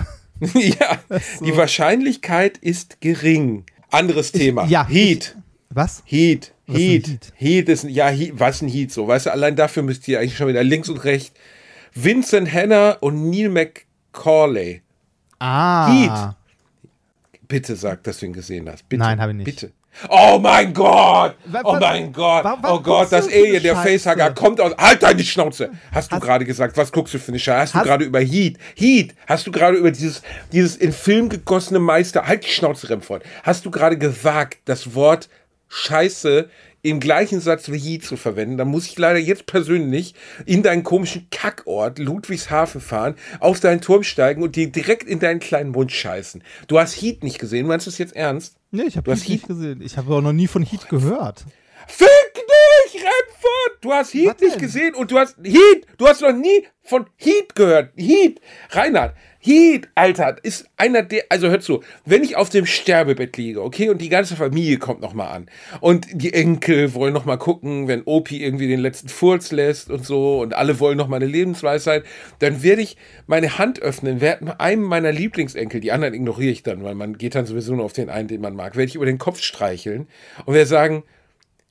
ja, 0.54 0.98
die 1.44 1.56
Wahrscheinlichkeit 1.56 2.58
ist 2.58 3.00
gering. 3.00 3.64
Anderes 3.90 4.30
Thema. 4.30 4.66
ja, 4.66 4.86
Heat. 4.86 5.36
Was? 5.73 6.03
Heat. 6.05 6.53
Was 6.66 6.77
ist 6.77 6.83
Heat. 6.83 7.07
ein 7.07 7.11
Heat? 7.11 7.33
Heat 7.37 7.68
ist 7.68 7.85
ein, 7.85 7.91
ja, 7.91 8.09
Heat, 8.09 8.33
was 8.37 8.62
ein 8.62 8.68
Heat 8.68 8.93
so. 8.93 9.07
Weißt 9.07 9.27
du, 9.27 9.33
allein 9.33 9.57
dafür 9.57 9.83
müsst 9.83 10.07
ihr 10.09 10.18
eigentlich 10.18 10.37
schon 10.37 10.49
wieder 10.49 10.64
links 10.64 10.89
und 10.89 10.99
rechts. 11.05 11.33
Vincent 11.95 12.53
Hanna 12.53 12.93
und 13.01 13.31
Neil 13.31 13.49
McCauley. 13.49 14.83
Ah. 15.39 15.91
Heat. 15.93 16.35
Bitte 17.49 17.75
sag, 17.77 18.03
dass 18.05 18.18
du 18.18 18.27
ihn 18.27 18.33
gesehen 18.33 18.68
hast. 18.71 18.89
Bitte. 18.89 19.01
Nein, 19.03 19.21
habe 19.21 19.33
ich 19.33 19.39
nicht. 19.39 19.45
Bitte. 19.47 19.73
Oh 20.09 20.39
mein 20.41 20.73
Gott! 20.73 21.35
Oh 21.64 21.77
mein 21.79 22.12
Gott! 22.12 22.47
Oh 22.62 22.79
Gott, 22.81 23.11
das 23.11 23.27
Alien, 23.27 23.61
der? 23.61 23.75
Facehugger 23.75 24.31
kommt 24.33 24.61
aus. 24.61 24.73
Halt 24.79 25.03
deine 25.03 25.23
Schnauze! 25.25 25.71
Hast 25.91 26.12
du 26.12 26.21
gerade 26.21 26.45
gesagt, 26.45 26.77
was 26.77 26.93
guckst 26.93 27.12
du 27.12 27.18
für 27.18 27.33
eine 27.33 27.41
Scheiße? 27.41 27.61
Hast, 27.61 27.75
Hast- 27.75 27.83
du 27.85 27.89
gerade 27.89 28.05
über 28.05 28.21
Heat? 28.21 28.57
Heat! 28.77 29.14
Hast 29.27 29.49
du 29.49 29.51
gerade 29.51 29.77
über 29.77 29.91
dieses, 29.91 30.23
dieses 30.53 30.77
in 30.77 30.93
Film 30.93 31.29
gegossene 31.29 31.81
Meister. 31.81 32.27
Halt 32.27 32.45
die 32.45 32.51
Schnauze, 32.51 32.89
Remford. 32.89 33.25
Hast 33.43 33.66
du 33.66 33.71
gerade 33.73 33.99
gewagt, 33.99 34.59
das 34.64 34.95
Wort 34.95 35.29
Scheiße 35.71 36.51
im 36.83 36.99
gleichen 36.99 37.41
Satz 37.41 37.71
wie 37.71 37.79
Heat 37.79 38.05
zu 38.05 38.16
verwenden, 38.16 38.57
dann 38.57 38.68
muss 38.68 38.87
ich 38.87 38.99
leider 38.99 39.18
jetzt 39.18 39.47
persönlich 39.47 40.14
in 40.47 40.62
deinen 40.62 40.83
komischen 40.83 41.29
Kackort 41.31 41.99
Ludwigshafen 41.99 42.81
fahren, 42.81 43.14
auf 43.39 43.61
deinen 43.61 43.81
Turm 43.81 44.03
steigen 44.03 44.43
und 44.43 44.57
dir 44.57 44.71
direkt 44.71 45.05
in 45.05 45.21
deinen 45.21 45.41
kleinen 45.41 45.71
Mund 45.71 45.93
scheißen. 45.93 46.43
Du 46.66 46.79
hast 46.79 46.95
Heat 47.01 47.23
nicht 47.23 47.39
gesehen, 47.39 47.66
meinst 47.66 47.87
du 47.87 47.91
das 47.91 47.99
jetzt 47.99 48.16
ernst? 48.16 48.57
Nee, 48.71 48.83
ich 48.83 48.97
habe 48.97 49.11
Heat 49.11 49.21
hast 49.21 49.29
nicht 49.29 49.47
gesehen. 49.47 49.81
Ich 49.83 49.97
habe 49.97 50.14
auch 50.14 50.21
noch 50.23 50.33
nie 50.33 50.49
von 50.49 50.62
Heat 50.62 50.89
gehört. 50.89 51.45
Fick 51.87 52.35
dich, 52.35 52.95
Remford! 52.95 53.79
Du 53.81 53.93
hast 53.93 54.12
Heat 54.12 54.41
nicht 54.41 54.59
gesehen 54.59 54.95
und 54.95 55.11
du 55.11 55.18
hast 55.18 55.37
Heat! 55.43 55.87
Du 55.99 56.07
hast 56.07 56.23
noch 56.23 56.33
nie 56.33 56.66
von 56.83 57.07
Heat 57.16 57.55
gehört. 57.55 57.93
Heat! 57.97 58.41
Reinhard, 58.71 59.14
Heat, 59.43 59.88
Alter, 59.95 60.36
ist 60.43 60.68
einer 60.76 61.03
der, 61.03 61.24
also 61.30 61.49
hör 61.49 61.61
zu, 61.61 61.82
wenn 62.05 62.22
ich 62.22 62.36
auf 62.36 62.51
dem 62.51 62.66
Sterbebett 62.66 63.38
liege, 63.38 63.62
okay, 63.62 63.88
und 63.88 64.03
die 64.03 64.11
ganze 64.11 64.36
Familie 64.36 64.76
kommt 64.76 65.01
nochmal 65.01 65.28
an 65.34 65.47
und 65.80 66.07
die 66.12 66.34
Enkel 66.34 66.93
wollen 66.93 67.14
nochmal 67.14 67.38
gucken, 67.38 67.88
wenn 67.88 68.03
Opi 68.05 68.45
irgendwie 68.45 68.68
den 68.68 68.80
letzten 68.80 69.09
Furz 69.09 69.51
lässt 69.51 69.88
und 69.88 70.05
so 70.05 70.41
und 70.41 70.53
alle 70.53 70.78
wollen 70.78 70.99
noch 70.99 71.11
eine 71.11 71.24
Lebensweisheit, 71.24 72.05
dann 72.41 72.62
werde 72.62 72.82
ich 72.82 72.99
meine 73.26 73.57
Hand 73.57 73.80
öffnen, 73.80 74.20
werde 74.20 74.61
einem 74.61 74.82
meiner 74.82 75.11
Lieblingsenkel, 75.11 75.80
die 75.80 75.93
anderen 75.93 76.12
ignoriere 76.12 76.53
ich 76.53 76.62
dann, 76.62 76.84
weil 76.84 76.95
man 76.95 77.16
geht 77.16 77.34
dann 77.34 77.47
sowieso 77.47 77.74
nur 77.74 77.86
auf 77.86 77.95
den 77.95 78.11
einen, 78.11 78.28
den 78.28 78.43
man 78.43 78.55
mag, 78.55 78.76
werde 78.76 78.91
ich 78.91 78.97
über 78.97 79.07
den 79.07 79.18
Kopf 79.18 79.41
streicheln 79.41 80.07
und 80.45 80.53
werde 80.53 80.66
sagen, 80.66 81.03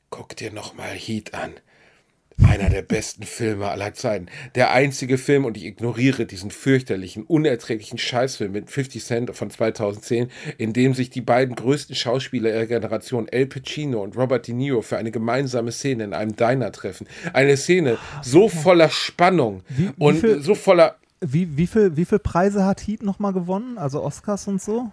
guck 0.09 0.35
dir 0.35 0.51
nochmal 0.51 0.89
Heat 0.89 1.35
an. 1.35 1.51
Einer 2.47 2.69
der 2.69 2.81
besten 2.81 3.23
Filme 3.23 3.67
aller 3.67 3.93
Zeiten. 3.93 4.27
Der 4.55 4.71
einzige 4.71 5.17
Film, 5.17 5.45
und 5.45 5.57
ich 5.57 5.65
ignoriere 5.65 6.25
diesen 6.25 6.51
fürchterlichen, 6.51 7.23
unerträglichen 7.23 7.97
Scheißfilm 7.97 8.51
mit 8.51 8.69
50 8.71 9.03
Cent 9.03 9.35
von 9.35 9.49
2010, 9.49 10.29
in 10.57 10.73
dem 10.73 10.93
sich 10.93 11.09
die 11.09 11.21
beiden 11.21 11.55
größten 11.55 11.95
Schauspieler 11.95 12.49
ihrer 12.51 12.65
Generation, 12.65 13.27
El 13.27 13.45
Pacino 13.47 14.01
und 14.01 14.15
Robert 14.17 14.47
De 14.47 14.55
Niro, 14.55 14.81
für 14.81 14.97
eine 14.97 15.11
gemeinsame 15.11 15.71
Szene 15.71 16.05
in 16.05 16.13
einem 16.13 16.35
Diner 16.35 16.71
treffen. 16.71 17.07
Eine 17.33 17.57
Szene 17.57 17.97
so 18.23 18.47
voller 18.47 18.89
Spannung 18.89 19.61
Wie- 19.69 19.89
wie 19.89 19.91
und 19.97 20.17
viel- 20.19 20.41
so 20.41 20.55
voller. 20.55 20.95
Wie, 21.21 21.57
wie 21.57 21.67
viel, 21.67 21.97
wie 21.97 22.05
viel 22.05 22.19
Preise 22.19 22.65
hat 22.65 22.87
Heat 22.87 23.03
nochmal 23.03 23.33
gewonnen? 23.33 23.77
Also 23.77 24.01
Oscars 24.01 24.47
und 24.47 24.61
so? 24.61 24.89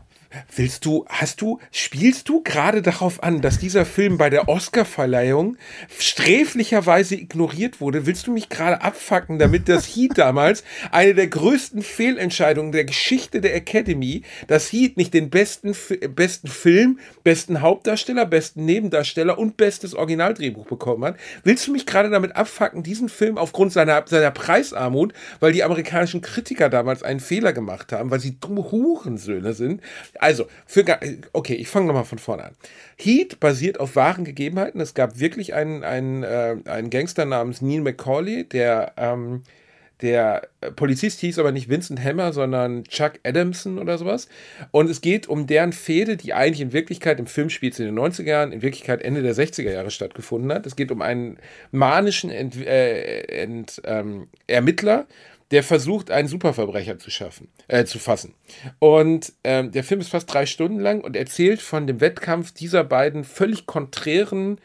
Willst 0.55 0.85
du, 0.85 1.05
hast 1.09 1.41
du, 1.41 1.61
spielst 1.71 2.29
du 2.29 2.43
gerade 2.43 2.83
darauf 2.83 3.23
an, 3.23 3.41
dass 3.41 3.59
dieser 3.59 3.87
Film 3.87 4.19
bei 4.19 4.29
der 4.29 4.49
Oscarverleihung 4.49 5.57
sträflicherweise 5.99 7.15
ignoriert 7.15 7.81
wurde? 7.81 8.07
Willst 8.07 8.27
du 8.27 8.33
mich 8.33 8.49
gerade 8.49 8.83
abfacken, 8.83 9.39
damit 9.39 9.69
das 9.69 9.87
Heat 9.87 10.13
damals 10.19 10.65
eine 10.91 11.15
der 11.15 11.29
größten 11.29 11.83
Fehlentscheidungen 11.83 12.73
der 12.73 12.85
Geschichte 12.85 13.41
der 13.41 13.55
Academy, 13.55 14.23
dass 14.49 14.73
Heat 14.73 14.97
nicht 14.97 15.15
den 15.15 15.31
besten, 15.31 15.75
besten 16.15 16.49
Film, 16.49 16.99
besten 17.23 17.61
Hauptdarsteller, 17.61 18.27
besten 18.27 18.65
Nebendarsteller 18.65 19.39
und 19.39 19.57
bestes 19.57 19.95
Originaldrehbuch 19.95 20.67
bekommen 20.67 21.05
hat? 21.05 21.17
Willst 21.45 21.67
du 21.67 21.73
mich 21.73 21.87
gerade 21.87 22.11
damit 22.11 22.35
abfacken, 22.35 22.83
diesen 22.83 23.09
Film 23.09 23.39
aufgrund 23.39 23.73
seiner, 23.73 24.05
seiner 24.07 24.33
Preisarmut, 24.33 25.13
weil 25.41 25.53
die 25.53 25.63
amerikanischen 25.63 26.21
Kritiker 26.21 26.69
damals 26.69 27.03
einen 27.03 27.21
Fehler 27.21 27.53
gemacht 27.53 27.93
haben, 27.93 28.11
weil 28.11 28.21
sie 28.21 28.39
dumme 28.41 28.71
Hurensöhne 28.71 29.53
sind? 29.53 29.81
Also, 30.21 30.47
für, 30.67 30.85
okay, 31.33 31.55
ich 31.55 31.69
fange 31.69 31.87
nochmal 31.87 32.05
von 32.05 32.19
vorne 32.19 32.45
an. 32.45 32.57
Heat 32.97 33.41
basiert 33.41 33.81
auf 33.81 33.97
wahren 33.97 34.25
Gegebenheiten. 34.25 34.81
Es 34.81 34.95
gab 34.95 35.19
wirklich 35.19 35.55
einen, 35.55 35.85
einen, 35.85 36.23
äh, 36.23 36.57
einen 36.67 36.91
Gangster 36.91 37.25
namens 37.25 37.63
Neil 37.63 37.81
McCauley, 37.81 38.45
der, 38.45 38.93
ähm, 38.97 39.43
der 40.03 40.49
äh, 40.61 40.71
Polizist 40.71 41.21
hieß 41.21 41.39
aber 41.39 41.53
nicht 41.53 41.71
Vincent 41.71 42.03
Hammer, 42.03 42.33
sondern 42.33 42.85
Chuck 42.85 43.15
Adamson 43.23 43.79
oder 43.79 43.97
sowas. 43.97 44.29
Und 44.71 44.91
es 44.91 45.01
geht 45.01 45.27
um 45.27 45.47
deren 45.47 45.73
Fehde, 45.73 46.17
die 46.17 46.35
eigentlich 46.35 46.61
in 46.61 46.73
Wirklichkeit 46.73 47.19
im 47.19 47.27
Film 47.27 47.49
spielt 47.49 47.79
in 47.79 47.87
den 47.87 47.99
90er 47.99 48.25
Jahren, 48.25 48.53
in 48.53 48.63
Wirklichkeit 48.63 49.03
Ende 49.03 49.23
der 49.23 49.35
60er 49.35 49.71
Jahre 49.71 49.91
stattgefunden 49.91 50.53
hat. 50.53 50.67
Es 50.67 50.77
geht 50.77 50.91
um 50.91 51.01
einen 51.01 51.39
manischen 51.71 52.31
Ent, 52.31 52.57
äh, 52.57 53.23
Ent, 53.43 53.81
ähm, 53.85 54.29
Ermittler, 54.47 55.07
der 55.51 55.63
versucht, 55.63 56.11
einen 56.11 56.29
Superverbrecher 56.29 56.99
zu 56.99 57.11
schaffen, 57.11 57.49
äh, 57.69 57.85
zu 57.85 57.99
fassen. 57.99 58.35
Und 58.79 59.33
ähm, 59.45 59.71
der 59.71 59.85
Film 59.85 60.01
ist 60.01 60.11
fast 60.11 60.33
drei 60.33 60.47
Stunden 60.47 60.81
lang 60.81 61.03
und 61.03 61.17
erzählt 61.17 61.63
von 61.63 61.87
dem 61.87 62.01
Wettkampf 62.01 62.53
dieser 62.53 62.83
beiden 62.85 63.25
völlig 63.25 63.67
konträren, 63.67 64.59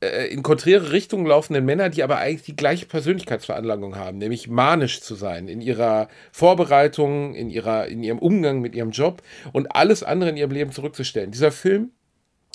äh, 0.00 0.26
in 0.26 0.42
konträre 0.42 0.92
Richtungen 0.92 1.26
laufenden 1.26 1.64
Männer, 1.64 1.88
die 1.88 2.04
aber 2.04 2.18
eigentlich 2.18 2.42
die 2.42 2.56
gleiche 2.56 2.86
Persönlichkeitsveranlagung 2.86 3.96
haben, 3.96 4.18
nämlich 4.18 4.48
manisch 4.48 5.00
zu 5.00 5.16
sein 5.16 5.48
in 5.48 5.60
ihrer 5.60 6.08
Vorbereitung, 6.30 7.34
in, 7.34 7.50
ihrer, 7.50 7.88
in 7.88 8.02
ihrem 8.04 8.18
Umgang 8.18 8.60
mit 8.60 8.74
ihrem 8.74 8.90
Job 8.90 9.22
und 9.52 9.74
alles 9.74 10.02
andere 10.04 10.30
in 10.30 10.36
ihrem 10.36 10.52
Leben 10.52 10.70
zurückzustellen. 10.70 11.32
Dieser 11.32 11.50
Film 11.50 11.90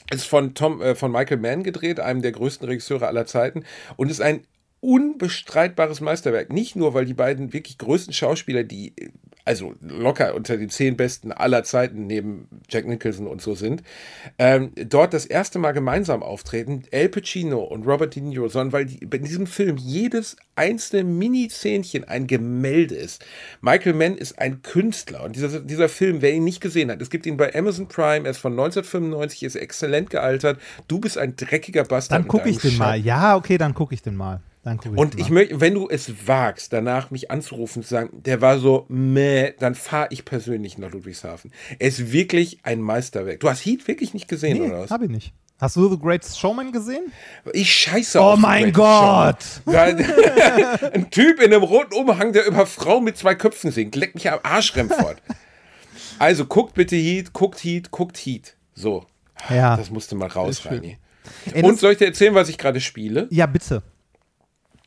ist 0.10 0.26
von 0.26 0.54
Tom, 0.54 0.82
äh, 0.82 0.96
von 0.96 1.12
Michael 1.12 1.38
Mann 1.38 1.64
gedreht, 1.64 2.00
einem 2.00 2.22
der 2.22 2.32
größten 2.32 2.68
Regisseure 2.68 3.08
aller 3.08 3.26
Zeiten, 3.26 3.66
und 3.98 4.10
ist 4.10 4.22
ein 4.22 4.46
unbestreitbares 4.82 6.02
Meisterwerk. 6.02 6.52
Nicht 6.52 6.76
nur, 6.76 6.94
weil 6.94 7.06
die 7.06 7.14
beiden 7.14 7.54
wirklich 7.54 7.78
größten 7.78 8.14
Schauspieler, 8.14 8.64
die 8.64 8.94
also 9.44 9.74
locker 9.82 10.36
unter 10.36 10.56
den 10.56 10.70
zehn 10.70 10.96
besten 10.96 11.32
aller 11.32 11.64
Zeiten 11.64 12.06
neben 12.06 12.48
Jack 12.70 12.86
Nicholson 12.86 13.26
und 13.26 13.42
so 13.42 13.56
sind, 13.56 13.82
ähm, 14.38 14.72
dort 14.76 15.16
das 15.16 15.26
erste 15.26 15.58
Mal 15.58 15.72
gemeinsam 15.72 16.22
auftreten, 16.22 16.84
El 16.92 17.10
Pacino 17.10 17.60
und 17.64 17.88
Robert 17.88 18.16
De 18.16 18.22
Niro, 18.22 18.50
sondern 18.50 18.72
weil 18.72 18.86
die, 18.86 18.98
in 19.00 19.24
diesem 19.24 19.48
Film 19.48 19.78
jedes 19.78 20.36
einzelne 20.56 21.04
Mini-Zähnchen 21.06 22.04
ein 22.04 22.28
Gemälde 22.28 22.94
ist. 22.94 23.26
Michael 23.62 23.94
Mann 23.96 24.16
ist 24.16 24.38
ein 24.38 24.62
Künstler 24.62 25.24
und 25.24 25.36
dieser, 25.36 25.60
dieser 25.60 25.90
Film, 25.90 26.22
wer 26.22 26.34
ihn 26.34 26.44
nicht 26.44 26.62
gesehen 26.62 26.92
hat, 26.92 27.02
es 27.02 27.10
gibt 27.10 27.26
ihn 27.26 27.38
bei 27.38 27.54
Amazon 27.56 27.88
Prime, 27.88 28.26
er 28.26 28.32
ist 28.32 28.38
von 28.38 28.52
1995, 28.54 29.42
ist 29.42 29.56
exzellent 29.56 30.12
gealtert. 30.12 30.60
Du 30.88 31.00
bist 31.00 31.18
ein 31.18 31.36
dreckiger 31.36 31.84
Bastard. 31.84 32.20
Dann 32.22 32.28
gucke 32.28 32.48
ich 32.48 32.60
den 32.60 32.78
mal. 32.78 33.00
Scheiß- 33.00 33.04
Ja, 33.06 33.36
okay, 33.36 33.58
dann 33.58 33.74
gucke 33.74 33.96
ich 33.96 34.04
den 34.04 34.16
mal. 34.16 34.42
Dann 34.64 34.78
guck 34.78 34.94
ich 34.94 34.98
und 35.00 35.20
ich 35.20 35.30
möchte, 35.30 35.60
wenn 35.60 35.74
du 35.74 35.90
es 35.90 36.28
wagst, 36.28 36.72
danach 36.72 37.10
mich 37.10 37.32
anzurufen 37.32 37.80
und 37.80 37.84
zu 37.84 37.90
sagen, 37.90 38.22
der 38.24 38.42
war 38.42 38.60
so 38.60 38.86
meh, 38.90 39.54
dann 39.60 39.74
fahre 39.74 40.08
ich 40.12 40.24
persönlich 40.24 40.78
nach 40.78 40.92
Ludwigshafen. 40.92 41.52
Er 41.80 41.88
ist 41.88 42.12
wirklich 42.12 42.60
ein 42.64 42.80
Meisterwerk. 42.80 43.40
Du 43.40 43.50
hast 43.50 43.66
Heat 43.66 43.88
wirklich 43.88 44.14
nicht 44.14 44.28
gesehen, 44.28 44.60
Nee, 44.60 44.68
oder 44.70 44.82
was? 44.82 44.92
hab 44.92 45.02
ich 45.02 45.10
nicht. 45.10 45.34
Hast 45.60 45.76
du 45.76 45.90
The 45.90 45.98
Great 46.00 46.26
Showman 46.26 46.72
gesehen? 46.72 47.12
Ich 47.54 47.72
scheiße 47.72 48.20
Oh 48.20 48.24
auf 48.24 48.36
The 48.38 48.42
mein 48.42 48.74
Gott! 48.74 49.38
Ein 49.66 51.10
Typ 51.12 51.40
in 51.40 51.54
einem 51.54 51.64
roten 51.64 51.94
Umhang, 51.94 52.34
der 52.34 52.46
über 52.48 52.66
Frauen 52.66 53.04
mit 53.04 53.18
zwei 53.18 53.36
Köpfen 53.36 53.72
singt. 53.72 53.96
Leck 53.96 54.16
mich 54.16 54.30
am 54.32 54.40
Arsch, 54.44 54.76
Remford. 54.76 55.22
Also 56.20 56.46
guckt 56.46 56.76
bitte 56.76 56.96
Heat, 56.96 57.34
guckt 57.34 57.64
Heat, 57.64 57.90
guckt 57.90 58.16
Heat. 58.18 58.56
So. 58.76 59.06
Ja. 59.50 59.76
Das 59.76 59.90
musste 59.90 60.14
mal 60.14 60.28
raus. 60.28 60.64
Reini. 60.68 61.00
Ey, 61.52 61.64
Und 61.64 61.80
soll 61.80 61.94
ich 61.94 61.98
dir 61.98 62.06
erzählen, 62.06 62.36
was 62.36 62.48
ich 62.48 62.60
gerade 62.60 62.80
spiele? 62.80 63.28
Ja, 63.32 63.48
bitte. 63.48 63.82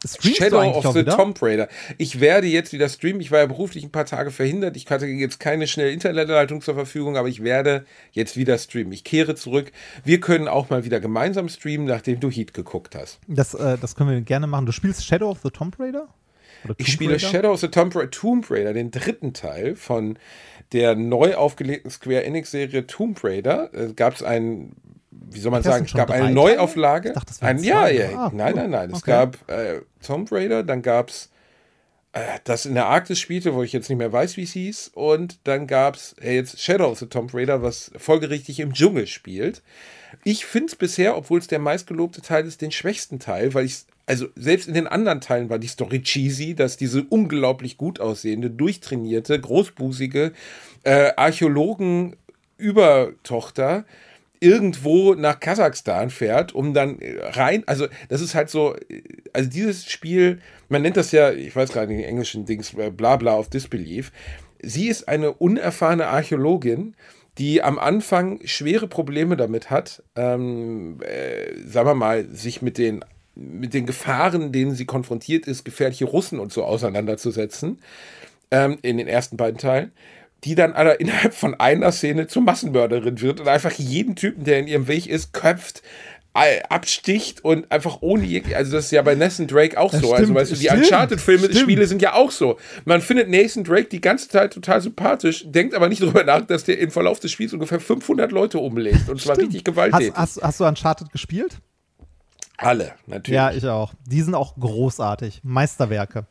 Streamst 0.07 0.39
Shadow 0.39 0.63
of 0.63 0.87
the 0.93 1.01
wieder? 1.01 1.17
Tomb 1.17 1.41
Raider. 1.41 1.69
Ich 1.99 2.21
werde 2.21 2.47
jetzt 2.47 2.73
wieder 2.73 2.89
streamen. 2.89 3.21
Ich 3.21 3.31
war 3.31 3.41
ja 3.41 3.47
beruflich 3.47 3.85
ein 3.85 3.91
paar 3.91 4.07
Tage 4.07 4.31
verhindert. 4.31 4.77
Ich 4.77 4.87
hatte 4.91 5.07
jetzt 5.07 5.41
keine 5.41 5.67
schnelle 5.67 5.91
Internetleitung 5.91 6.61
zur 6.61 6.75
Verfügung, 6.75 7.17
aber 7.17 7.29
ich 7.29 7.43
werde 7.43 7.85
jetzt 8.13 8.37
wieder 8.37 8.59
streamen. 8.59 8.93
Ich 8.93 9.05
kehre 9.05 9.35
zurück. 9.35 9.73
Wir 10.05 10.21
können 10.21 10.49
auch 10.49 10.71
mal 10.71 10.85
wieder 10.85 11.01
gemeinsam 11.01 11.49
streamen, 11.49 11.87
nachdem 11.87 12.21
du 12.21 12.31
Heat 12.31 12.55
geguckt 12.55 12.95
hast. 12.95 13.19
Das, 13.27 13.55
äh, 13.55 13.79
das 13.81 13.97
können 13.97 14.11
wir 14.11 14.21
gerne 14.21 14.47
machen. 14.47 14.67
Du 14.67 14.73
spielst 14.73 15.05
Shadow 15.05 15.31
of 15.31 15.41
the 15.43 15.51
Tomb 15.51 15.79
Raider? 15.79 16.09
Oder 16.65 16.75
Ich 16.79 16.87
Tomb 16.87 16.95
spiele 16.95 17.13
Raider? 17.15 17.29
Shadow 17.29 17.53
of 17.53 17.61
the 17.61 17.69
Tomb 17.69 17.95
Raider, 17.95 18.11
Tomb 18.11 18.51
Raider, 18.51 18.73
den 18.73 18.91
dritten 18.91 19.33
Teil 19.33 19.77
von 19.77 20.19
der 20.73 20.97
neu 20.97 21.35
aufgelegten 21.35 21.91
Square 21.91 22.25
Enix-Serie 22.25 22.87
Tomb 22.87 23.23
Raider. 23.23 23.71
Es 23.73 23.95
gab 23.97 24.15
es 24.15 24.23
ein, 24.23 24.73
wie 25.31 25.41
soll 25.41 25.51
man 25.51 25.63
Das 25.63 25.73
sagen, 25.75 25.85
es 25.87 25.93
gab 25.95 26.11
eine 26.11 26.31
Neuauflage. 26.31 27.13
Teile? 27.13 27.15
Ich 27.15 27.15
dachte, 27.21 27.33
das 27.41 27.43
ein, 27.43 27.63
ja, 27.63 27.89
ja, 27.89 28.09
Ah, 28.17 28.31
nein, 28.35 28.55
cool. 28.55 28.61
nein, 28.63 28.71
nein. 28.71 28.91
Es 28.91 28.99
Okay. 28.99 29.11
gab 29.11 29.37
äh, 29.51 29.81
Tomb 30.05 30.31
Raider, 30.33 30.63
dann 30.63 30.83
gab 30.83 31.09
es 31.11 31.31
äh, 32.13 32.21
das 32.45 32.65
in 32.67 32.75
der 32.75 32.87
Arktis 32.87 33.19
spielte, 33.19 33.55
wo 33.55 33.63
ich 33.63 33.73
jetzt 33.73 33.89
nicht 33.89 33.99
mehr 33.99 34.13
weiß, 34.13 34.37
wie 34.37 34.45
es 34.45 34.53
hieß. 34.53 34.93
Und 34.95 35.39
dann 35.45 35.67
gab 35.67 35.97
es 35.97 36.15
äh, 36.23 36.35
jetzt 36.35 36.61
Shadow 36.61 36.91
of 36.91 36.99
the 36.99 37.07
Tomb 37.07 37.33
Raider, 37.35 37.63
was 37.63 37.91
folgerichtig 37.97 38.61
im 38.61 38.73
Dschungel 38.73 39.07
spielt. 39.07 39.63
Ich 40.23 40.47
finde 40.47 40.67
es 40.69 40.77
bisher, 40.77 41.17
obwohl 41.17 41.41
es 41.41 41.49
der 41.49 41.59
meistgelobte 41.59 42.23
Teil 42.23 42.47
ist, 42.47 42.61
den 42.63 42.71
schwächsten 42.71 43.19
Teil, 43.19 43.53
weil 43.55 43.65
ich 43.67 43.79
also 44.07 44.27
selbst 44.37 44.69
in 44.69 44.75
den 44.75 44.87
anderen 44.87 45.23
Teilen 45.23 45.49
war 45.49 45.59
die 45.59 45.67
Story 45.67 46.03
cheesy, 46.03 46.55
dass 46.55 46.77
diese 46.77 47.05
unglaublich 47.09 47.79
gut 47.79 48.01
aussehende, 48.01 48.51
durchtrainierte, 48.51 49.41
großbusige 49.41 50.33
äh, 50.83 51.11
Archäologen-Übertochter 52.59 53.85
irgendwo 54.45 55.15
nach 55.15 55.41
Kasachstan 55.41 56.11
fährt, 56.11 56.55
um 56.55 56.75
dann 56.75 56.99
äh, 56.99 57.17
rein, 57.21 57.65
also 57.67 57.87
das 58.11 58.21
ist 58.21 58.35
halt 58.35 58.51
so, 58.51 58.77
äh, 58.89 59.03
also 59.33 59.49
dieses 59.49 59.91
Spiel, 59.91 60.41
man 60.69 60.83
nennt 60.83 60.99
das 60.99 61.13
ja, 61.13 61.33
ich 61.33 61.57
weiß 61.57 61.73
gerade 61.73 61.89
den 61.89 62.05
englischen 62.05 62.45
Dings, 62.45 62.75
äh, 62.75 62.91
bla 62.91 63.17
bla 63.17 63.39
of 63.39 63.49
Disbelief, 63.49 64.13
sie 64.63 64.89
ist 64.89 65.09
eine 65.09 65.33
unerfahrene 65.33 66.07
Archäologin, 66.07 66.95
die 67.39 67.63
am 67.63 67.79
Anfang 67.79 68.41
schwere 68.45 68.87
Probleme 68.87 69.37
damit 69.37 69.71
hat, 69.71 70.03
ähm, 70.15 71.01
äh, 71.01 71.57
sagen 71.67 71.89
wir 71.89 71.95
mal, 71.95 72.29
sich 72.29 72.63
mit 72.63 72.79
den 72.79 73.05
mit 73.37 73.75
den 73.75 73.85
Gefahren, 73.85 74.53
denen 74.53 74.77
sie 74.77 74.85
konfrontiert 74.85 75.49
ist, 75.49 75.65
gefährliche 75.65 76.05
Russen 76.05 76.39
und 76.39 76.53
so 76.53 76.63
auseinanderzusetzen, 76.63 77.81
ähm, 78.53 78.79
in 78.83 78.97
den 78.97 79.09
ersten 79.09 79.37
beiden 79.37 79.59
Teilen, 79.59 79.91
die 80.45 80.55
dann 80.55 80.73
innerhalb 80.99 81.35
von 81.35 81.55
einer 81.59 81.91
Szene 81.93 82.27
zur 82.27 82.43
Massenmörderin 82.43 83.21
wird 83.21 83.41
und 83.41 83.49
einfach 83.49 83.73
jeden 83.73 84.17
Typen, 84.17 84.45
der 84.45 84.59
in 84.61 84.67
ihrem 84.67 84.89
Weg 84.89 85.07
ist, 85.07 85.33
köpft, 85.33 85.83
absticht 86.69 87.45
und 87.45 87.71
einfach 87.71 87.99
ohne, 88.01 88.25
jeg- 88.25 88.55
also 88.57 88.73
das 88.73 88.87
ist 88.87 88.91
ja 88.91 89.03
bei 89.03 89.15
Nathan 89.15 89.47
Drake 89.47 89.79
auch 89.79 89.93
Das 89.93 90.01
so, 90.01 90.13
also 90.13 90.25
stimmt, 90.25 90.39
weißt 90.39 90.51
du, 90.51 90.57
die 90.57 90.65
stimmt, 90.65 90.83
Uncharted-Filme, 90.83 91.45
stimmt. 91.45 91.59
Spiele 91.61 91.87
sind 91.87 92.03
ja 92.03 92.15
auch 92.15 92.31
so. 92.33 92.59
Man 92.85 93.01
findet 93.01 93.31
Nathan 93.31 93.63
Drake 93.63 93.85
die 93.85 94.01
ganze 94.01 94.29
Zeit 94.29 94.53
total 94.53 94.81
sympathisch, 94.81 95.45
denkt 95.47 95.75
aber 95.75 95.89
nicht 95.89 96.03
darüber 96.03 96.25
nach, 96.25 96.41
dass 96.45 96.65
der 96.65 96.79
im 96.81 96.91
Verlauf 96.91 97.21
des 97.21 97.31
Spiels 97.31 97.53
ungefähr 97.53 97.79
500 97.79 98.33
Leute 98.33 98.59
umlegt 98.59 99.09
und 99.09 99.21
zwar 99.21 99.39
richtig 99.39 99.63
gewalttätig. 99.65 100.13
Hast, 100.17 100.37
hast, 100.37 100.43
hast 100.43 100.61
du 100.61 100.65
Uncharted 100.65 101.13
gespielt? 101.13 101.59
Alle, 102.57 102.93
natürlich. 103.07 103.37
Ja, 103.37 103.53
ich 103.53 103.65
auch. 103.67 103.93
Die 104.07 104.23
sind 104.23 104.35
auch 104.35 104.57
großartig. 104.57 105.41
Meisterwerke. 105.45 106.27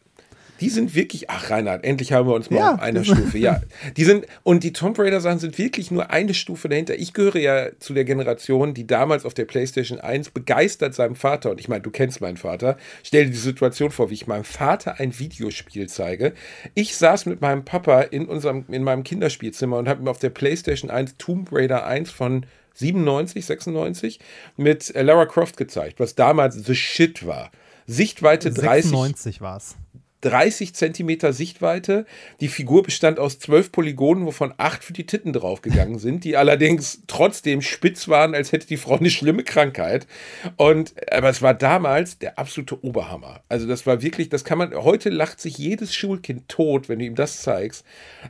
Die 0.60 0.70
sind 0.70 0.96
wirklich, 0.96 1.30
ach 1.30 1.50
Reinhard, 1.50 1.84
endlich 1.84 2.14
haben 2.14 2.28
wir 2.28 2.36
uns 2.36 2.50
mal 2.50 2.58
Ja. 2.58 2.74
auf 2.76 2.80
einer 2.82 3.04
Stufe. 3.04 3.38
Ja, 3.38 3.62
die 3.98 4.04
sind, 4.04 4.26
und 4.44 4.64
die 4.64 4.72
Tomb 4.72 4.98
Raider 5.00 5.20
Sachen 5.20 5.40
sind 5.40 5.58
wirklich 5.58 5.92
nur 5.92 6.12
eine 6.12 6.34
Stufe 6.34 6.70
dahinter. 6.70 6.96
Ich 6.98 7.14
gehöre 7.14 7.38
ja 7.38 7.68
zu 7.80 7.94
der 7.94 8.06
Generation, 8.06 8.74
die 8.74 8.88
damals 8.88 9.26
auf 9.26 9.34
der 9.34 9.46
PlayStation 9.46 10.00
1 10.00 10.30
begeistert 10.30 10.94
seinem 10.94 11.16
Vater, 11.16 11.52
und 11.52 11.60
ich 11.60 11.68
meine, 11.68 11.82
du 11.82 11.90
kennst 11.90 12.22
meinen 12.22 12.38
Vater, 12.38 12.78
stell 13.04 13.26
dir 13.26 13.32
die 13.32 13.38
Situation 13.38 13.92
vor, 13.92 14.10
wie 14.10 14.14
ich 14.14 14.28
meinem 14.28 14.44
Vater 14.46 15.00
ein 15.00 15.18
Videospiel 15.20 15.90
zeige. 15.90 16.34
Ich 16.76 16.96
saß 16.96 17.26
mit 17.26 17.42
meinem 17.42 17.66
Papa 17.66 18.02
in 18.02 18.26
unserem, 18.28 18.66
in 18.70 18.84
meinem 18.84 19.04
Kinderspielzimmer 19.04 19.78
und 19.78 19.90
habe 19.90 20.02
ihm 20.04 20.08
auf 20.08 20.20
der 20.20 20.30
PlayStation 20.30 20.90
1 20.92 21.18
Tomb 21.18 21.50
Raider 21.52 21.86
1 21.86 22.12
von 22.12 22.46
97, 22.76 23.46
96 23.46 24.20
mit 24.58 24.96
äh, 24.96 25.02
Lara 25.04 25.26
Croft 25.26 25.58
gezeigt, 25.58 26.00
was 26.00 26.16
damals 26.16 26.56
the 26.56 26.76
shit 26.76 27.26
war. 27.26 27.52
Sichtweite 27.86 28.50
30, 28.52 28.64
96 28.92 29.42
war 29.42 29.58
es. 29.58 29.76
30 30.24 30.74
Zentimeter 30.74 31.34
Sichtweite. 31.34 32.06
Die 32.40 32.48
Figur 32.48 32.84
bestand 32.84 33.20
aus 33.20 33.40
zwölf 33.40 33.72
Polygonen, 33.72 34.26
wovon 34.26 34.54
acht 34.58 34.84
für 34.84 34.94
die 34.94 35.06
Titten 35.06 35.34
draufgegangen 35.34 36.00
sind, 36.00 36.24
die 36.24 36.38
allerdings 36.38 37.04
trotzdem 37.08 37.62
spitz 37.62 38.08
waren, 38.08 38.34
als 38.34 38.52
hätte 38.52 38.68
die 38.68 38.78
Frau 38.78 38.98
eine 38.98 39.10
schlimme 39.10 39.44
Krankheit. 39.44 40.08
Und, 40.56 40.94
aber 41.12 41.30
es 41.30 41.42
war 41.42 41.54
damals 41.54 42.20
der 42.20 42.40
absolute 42.40 42.84
Oberhammer. 42.84 43.42
Also 43.50 43.68
das 43.68 43.86
war 43.86 44.02
wirklich, 44.02 44.30
das 44.30 44.46
kann 44.46 44.58
man, 44.58 44.74
heute 44.74 45.10
lacht 45.10 45.42
sich 45.42 45.58
jedes 45.58 45.94
Schulkind 45.94 46.48
tot, 46.48 46.88
wenn 46.88 47.00
du 47.00 47.06
ihm 47.06 47.16
das 47.16 47.42
zeigst. 47.42 47.86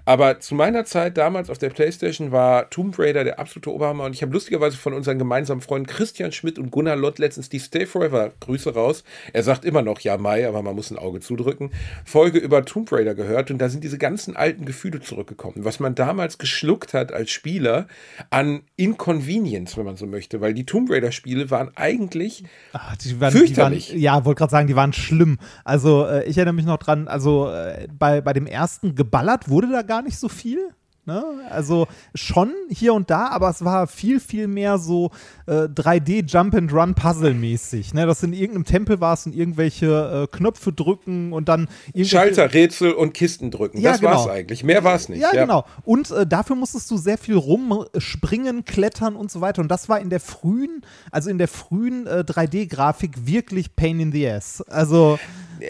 Aber 0.05 0.39
zu 0.39 0.55
meiner 0.55 0.85
Zeit 0.85 1.17
damals 1.17 1.49
auf 1.51 1.59
der 1.59 1.69
Playstation 1.69 2.31
war 2.31 2.69
Tomb 2.71 2.97
Raider 2.97 3.23
der 3.23 3.39
absolute 3.39 3.71
Oberhammer. 3.71 4.05
Und 4.05 4.13
ich 4.13 4.23
habe 4.23 4.33
lustigerweise 4.33 4.77
von 4.77 4.93
unseren 4.93 5.19
gemeinsamen 5.19 5.61
Freunden 5.61 5.87
Christian 5.87 6.31
Schmidt 6.31 6.57
und 6.57 6.71
Gunnar 6.71 6.95
Lott 6.95 7.19
letztens 7.19 7.49
die 7.49 7.59
Stay 7.59 7.85
Forever 7.85 8.31
Grüße 8.39 8.73
raus. 8.73 9.03
Er 9.31 9.43
sagt 9.43 9.63
immer 9.63 9.83
noch 9.83 9.99
ja 9.99 10.17
Mai, 10.17 10.47
aber 10.47 10.63
man 10.63 10.75
muss 10.75 10.89
ein 10.89 10.97
Auge 10.97 11.19
zudrücken. 11.19 11.71
Folge 12.05 12.39
über 12.39 12.65
Tomb 12.65 12.91
Raider 12.91 13.15
gehört 13.15 13.51
und 13.51 13.57
da 13.57 13.69
sind 13.69 13.83
diese 13.83 13.97
ganzen 13.97 14.35
alten 14.35 14.65
Gefühle 14.65 15.01
zurückgekommen. 15.01 15.65
Was 15.65 15.79
man 15.79 15.95
damals 15.95 16.37
geschluckt 16.37 16.93
hat 16.93 17.11
als 17.11 17.31
Spieler 17.31 17.87
an 18.29 18.61
Inconvenience, 18.75 19.77
wenn 19.77 19.85
man 19.85 19.97
so 19.97 20.05
möchte, 20.05 20.41
weil 20.41 20.53
die 20.53 20.65
Tomb 20.65 20.89
Raider 20.89 21.11
Spiele 21.11 21.49
waren 21.51 21.71
eigentlich 21.75 22.43
Ah, 22.73 22.93
die 23.01 23.19
waren, 23.19 23.31
Fürchterlich. 23.31 23.87
Die 23.87 23.93
waren, 23.93 24.01
ja, 24.01 24.25
wollte 24.25 24.39
gerade 24.39 24.51
sagen, 24.51 24.67
die 24.67 24.75
waren 24.75 24.93
schlimm. 24.93 25.37
Also 25.63 26.05
äh, 26.05 26.25
ich 26.25 26.37
erinnere 26.37 26.53
mich 26.53 26.65
noch 26.65 26.77
dran, 26.77 27.07
also 27.07 27.49
äh, 27.49 27.87
bei, 27.91 28.21
bei 28.21 28.33
dem 28.33 28.47
ersten 28.47 28.95
geballert 28.95 29.49
wurde 29.49 29.71
da 29.71 29.81
gar 29.81 30.01
nicht 30.01 30.17
so 30.17 30.29
viel. 30.29 30.69
Ne? 31.05 31.21
Also 31.49 31.87
schon 32.15 32.53
hier 32.69 32.93
und 32.93 33.09
da, 33.09 33.27
aber 33.27 33.49
es 33.49 33.65
war 33.65 33.87
viel, 33.87 34.21
viel 34.21 34.47
mehr 34.47 34.77
so 34.77 35.11
äh, 35.47 35.63
3D 35.63 36.25
Jump 36.25 36.55
and 36.55 36.71
Run 36.71 36.95
Puzzle 36.95 37.33
mäßig. 37.33 37.93
Ne? 37.93 38.05
Das 38.05 38.23
in 38.23 38.31
irgendeinem 38.31 38.63
Tempel 38.63 39.01
war 39.01 39.15
es 39.15 39.25
und 39.25 39.35
irgendwelche 39.35 40.27
äh, 40.31 40.35
Knöpfe 40.37 40.71
drücken 40.71 41.33
und 41.33 41.49
dann 41.49 41.67
irgendwelche 41.87 42.09
Schalter, 42.09 42.53
Rätsel 42.53 42.93
und 42.93 43.13
Kisten 43.13 43.51
drücken. 43.51 43.81
Ja, 43.81 43.91
das 43.91 44.01
war 44.01 44.15
es 44.15 44.21
genau. 44.23 44.33
eigentlich. 44.33 44.63
Mehr 44.63 44.85
war 44.85 44.95
es 44.95 45.09
nicht. 45.09 45.21
Ja, 45.21 45.31
genau. 45.31 45.65
Und 45.83 46.09
äh, 46.11 46.25
dafür 46.25 46.55
musstest 46.55 46.89
du 46.89 46.95
sehr 46.95 47.17
viel 47.17 47.35
rumspringen, 47.35 48.63
klettern 48.63 49.17
und 49.17 49.29
so 49.29 49.41
weiter. 49.41 49.61
Und 49.61 49.69
das 49.69 49.89
war 49.89 49.99
in 49.99 50.09
der 50.09 50.21
frühen, 50.21 50.83
also 51.11 51.29
in 51.29 51.37
der 51.37 51.49
frühen 51.49 52.07
äh, 52.07 52.23
3D-Grafik 52.25 53.27
wirklich 53.27 53.75
Pain 53.75 53.99
in 53.99 54.13
the 54.13 54.25
Ass. 54.29 54.61
Also, 54.69 55.19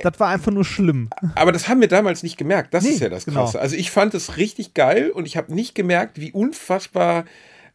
das 0.02 0.20
war 0.20 0.30
einfach 0.30 0.52
nur 0.52 0.66
schlimm. 0.66 1.10
Aber 1.36 1.52
das 1.52 1.68
haben 1.68 1.82
wir 1.82 1.88
damals 1.88 2.24
nicht 2.24 2.38
gemerkt. 2.38 2.74
Das 2.74 2.84
Nee, 2.84 2.92
ist 2.92 3.00
ja 3.02 3.10
das 3.10 3.26
genau. 3.26 3.44
Krasse. 3.44 3.60
Also 3.60 3.76
ich 3.76 3.92
fand 3.92 4.14
es 4.14 4.38
richtig 4.38 4.74
geil 4.74 5.12
und 5.12 5.26
ich 5.26 5.38
habe 5.38 5.54
nicht 5.54 5.76
gemerkt, 5.76 6.20
wie 6.20 6.32
unfassbar 6.32 7.26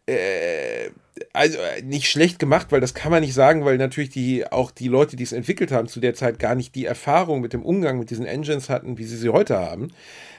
äh, 0.06 0.90
also 1.32 1.58
äh, 1.58 1.82
nicht 1.82 2.08
schlecht 2.10 2.38
gemacht, 2.38 2.68
weil 2.70 2.80
das 2.80 2.94
kann 2.94 3.10
man 3.10 3.22
nicht 3.22 3.34
sagen, 3.34 3.64
weil 3.64 3.76
natürlich 3.76 4.10
die 4.10 4.50
auch 4.50 4.70
die 4.70 4.88
Leute, 4.88 5.16
die 5.16 5.22
es 5.24 5.32
entwickelt 5.32 5.72
haben, 5.72 5.88
zu 5.88 6.00
der 6.00 6.14
Zeit 6.14 6.38
gar 6.38 6.54
nicht 6.54 6.74
die 6.74 6.86
Erfahrung 6.86 7.40
mit 7.40 7.52
dem 7.52 7.62
Umgang 7.62 7.98
mit 7.98 8.10
diesen 8.10 8.26
Engines 8.26 8.68
hatten, 8.68 8.98
wie 8.98 9.04
sie 9.04 9.16
sie 9.16 9.28
heute 9.28 9.58
haben. 9.58 9.92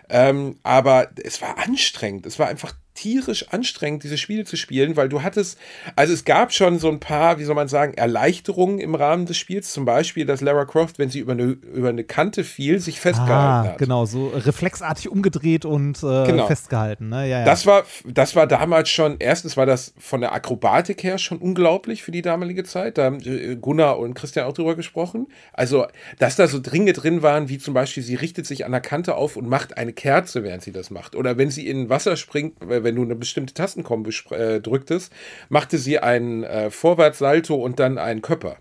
Ähm, 0.09 0.57
aber 0.63 1.09
es 1.23 1.41
war 1.41 1.57
anstrengend. 1.59 2.25
Es 2.25 2.39
war 2.39 2.47
einfach 2.47 2.73
tierisch 2.99 3.47
anstrengend, 3.49 4.03
diese 4.03 4.17
Spiele 4.17 4.43
zu 4.43 4.57
spielen, 4.57 4.95
weil 4.97 5.07
du 5.09 5.23
hattest, 5.23 5.57
also 5.95 6.13
es 6.13 6.25
gab 6.25 6.51
schon 6.53 6.79
so 6.79 6.89
ein 6.89 6.99
paar, 6.99 7.39
wie 7.39 7.43
soll 7.45 7.55
man 7.55 7.67
sagen, 7.67 7.93
Erleichterungen 7.93 8.79
im 8.79 8.95
Rahmen 8.95 9.25
des 9.25 9.37
Spiels. 9.37 9.71
Zum 9.71 9.85
Beispiel, 9.85 10.25
dass 10.25 10.41
Lara 10.41 10.65
Croft, 10.65 10.99
wenn 10.99 11.09
sie 11.09 11.19
über 11.19 11.31
eine, 11.31 11.43
über 11.43 11.89
eine 11.89 12.03
Kante 12.03 12.43
fiel, 12.43 12.79
sich 12.79 12.99
festgehalten 12.99 13.67
Ah, 13.67 13.71
hat. 13.71 13.77
genau, 13.77 14.05
so 14.05 14.27
reflexartig 14.27 15.09
umgedreht 15.09 15.65
und 15.65 15.97
äh, 16.03 16.25
Genau. 16.25 16.47
festgehalten. 16.47 17.09
Ne? 17.09 17.27
Ja, 17.29 17.39
ja. 17.39 17.45
Das 17.45 17.65
war, 17.65 17.83
das 18.05 18.35
war 18.35 18.47
damals 18.47 18.89
schon, 18.89 19.15
erstens 19.19 19.55
war 19.57 19.65
das 19.65 19.93
von 19.97 20.21
der 20.21 20.33
Akrobatik 20.33 21.03
her 21.03 21.17
schon 21.17 21.37
unglaublich 21.37 22.03
für 22.03 22.11
die 22.11 22.21
damalige 22.21 22.63
Zeit. 22.63 22.97
Da 22.97 23.05
haben 23.05 23.19
äh, 23.25 23.55
Gunnar 23.55 23.97
und 23.99 24.13
Christian 24.13 24.45
auch 24.45 24.53
drüber 24.53 24.75
gesprochen. 24.75 25.27
Also, 25.53 25.85
dass 26.17 26.35
da 26.35 26.47
so 26.47 26.59
Dinge 26.59 26.93
drin 26.93 27.21
waren, 27.21 27.49
wie 27.49 27.57
zum 27.57 27.73
Beispiel, 27.73 28.03
sie 28.03 28.15
richtet 28.15 28.45
sich 28.45 28.65
an 28.65 28.71
der 28.71 28.81
Kante 28.81 29.15
auf 29.15 29.37
und 29.37 29.47
macht 29.47 29.77
eine 29.77 29.93
Kerze, 29.93 30.43
während 30.43 30.63
sie 30.63 30.71
das 30.71 30.89
macht. 30.89 31.15
Oder 31.15 31.37
wenn 31.37 31.49
sie 31.49 31.67
in 31.67 31.89
Wasser 31.89 32.15
springt, 32.17 32.61
äh, 32.63 32.83
wenn 32.89 32.95
du 32.95 33.03
eine 33.03 33.15
bestimmte 33.15 33.53
Tastenkombo 33.53 34.09
äh, 34.31 34.59
drücktest, 34.59 35.13
machte 35.49 35.77
sie 35.77 35.99
einen 35.99 36.43
äh, 36.43 36.71
Vorwärtssalto 36.71 37.53
und 37.53 37.79
dann 37.79 37.99
einen 37.99 38.23
Köpper. 38.23 38.57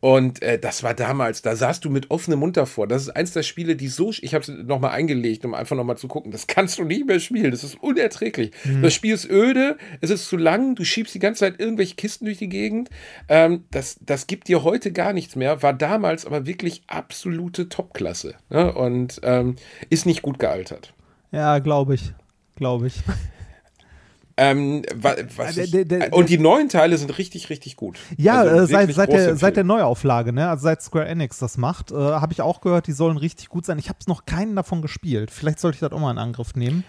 Und 0.00 0.42
äh, 0.42 0.58
das 0.58 0.82
war 0.82 0.92
damals, 0.92 1.40
da 1.40 1.56
saßt 1.56 1.84
du 1.84 1.90
mit 1.90 2.10
offenem 2.10 2.40
Mund 2.40 2.56
davor. 2.56 2.86
Das 2.86 3.02
ist 3.02 3.10
eins 3.10 3.32
der 3.32 3.44
Spiele, 3.44 3.76
die 3.76 3.88
so, 3.88 4.10
ich 4.20 4.34
habe 4.34 4.42
es 4.42 4.48
nochmal 4.48 4.90
eingelegt, 4.90 5.44
um 5.44 5.54
einfach 5.54 5.76
nochmal 5.76 5.96
zu 5.96 6.08
gucken. 6.08 6.32
Das 6.32 6.48
kannst 6.48 6.78
du 6.78 6.84
nicht 6.84 7.06
mehr 7.06 7.20
spielen. 7.20 7.50
Das 7.50 7.64
ist 7.64 7.80
unerträglich. 7.80 8.50
Das 8.82 8.92
Spiel 8.92 9.14
ist 9.14 9.30
öde, 9.30 9.78
es 10.00 10.10
ist 10.10 10.28
zu 10.28 10.36
lang, 10.36 10.74
du 10.74 10.84
schiebst 10.84 11.14
die 11.14 11.18
ganze 11.18 11.40
Zeit 11.40 11.60
irgendwelche 11.60 11.94
Kisten 11.94 12.26
durch 12.26 12.38
die 12.38 12.48
Gegend. 12.48 12.90
Ähm, 13.28 13.64
das, 13.70 13.98
das 14.00 14.26
gibt 14.26 14.48
dir 14.48 14.64
heute 14.64 14.92
gar 14.92 15.12
nichts 15.12 15.36
mehr, 15.36 15.62
war 15.62 15.72
damals 15.72 16.26
aber 16.26 16.46
wirklich 16.46 16.82
absolute 16.88 17.68
Topklasse. 17.68 18.34
Ne? 18.50 18.72
Und 18.74 19.20
ähm, 19.22 19.56
ist 19.88 20.04
nicht 20.04 20.20
gut 20.20 20.40
gealtert. 20.40 20.92
ja 21.30 21.58
glaube 21.60 21.94
ich. 21.94 22.12
Glaube 22.56 22.88
ich. 22.88 22.94
Ähm, 24.38 24.82
wa- 24.94 25.14
was 25.36 25.56
Äh, 25.56 25.64
ich, 25.64 25.70
der- 25.70 25.84
der- 25.86 26.12
und 26.12 26.28
die 26.28 26.36
neuen 26.38 26.68
Teile 26.68 26.98
sind 26.98 27.16
richtig, 27.16 27.48
richtig 27.48 27.76
gut. 27.76 27.98
Ja, 28.18 28.40
Also 28.42 28.54
äh, 28.54 28.66
seit, 28.66 28.92
seit, 28.94 29.10
der, 29.12 29.36
seit 29.36 29.56
der. 29.56 29.64
Neuauflage, 29.64 30.32
ne? 30.32 30.48
also 30.50 30.64
seit 30.64 30.82
Square 30.82 31.06
Enix 31.06 31.38
das 31.38 31.56
macht, 31.56 31.90
äh, 31.90 31.94
habe 31.94 32.34
ich 32.34 32.42
auch 32.42 32.60
gehört, 32.60 32.86
die 32.86 32.92
sollen 32.92 33.16
richtig 33.16 33.48
gut 33.48 33.64
sein. 33.64 33.78
Ich 33.78 33.88
habe 33.88 33.98
noch 34.08 34.26
keinen 34.26 34.54
davon 34.54 34.82
gespielt. 34.82 35.30
Vielleicht 35.30 35.58
sollte 35.58 35.76
ich 35.76 35.80
das 35.80 35.92
auch 35.92 36.00
mal 36.00 36.10
in 36.10 36.18
Angriff 36.18 36.54
nehmen. 36.54 36.84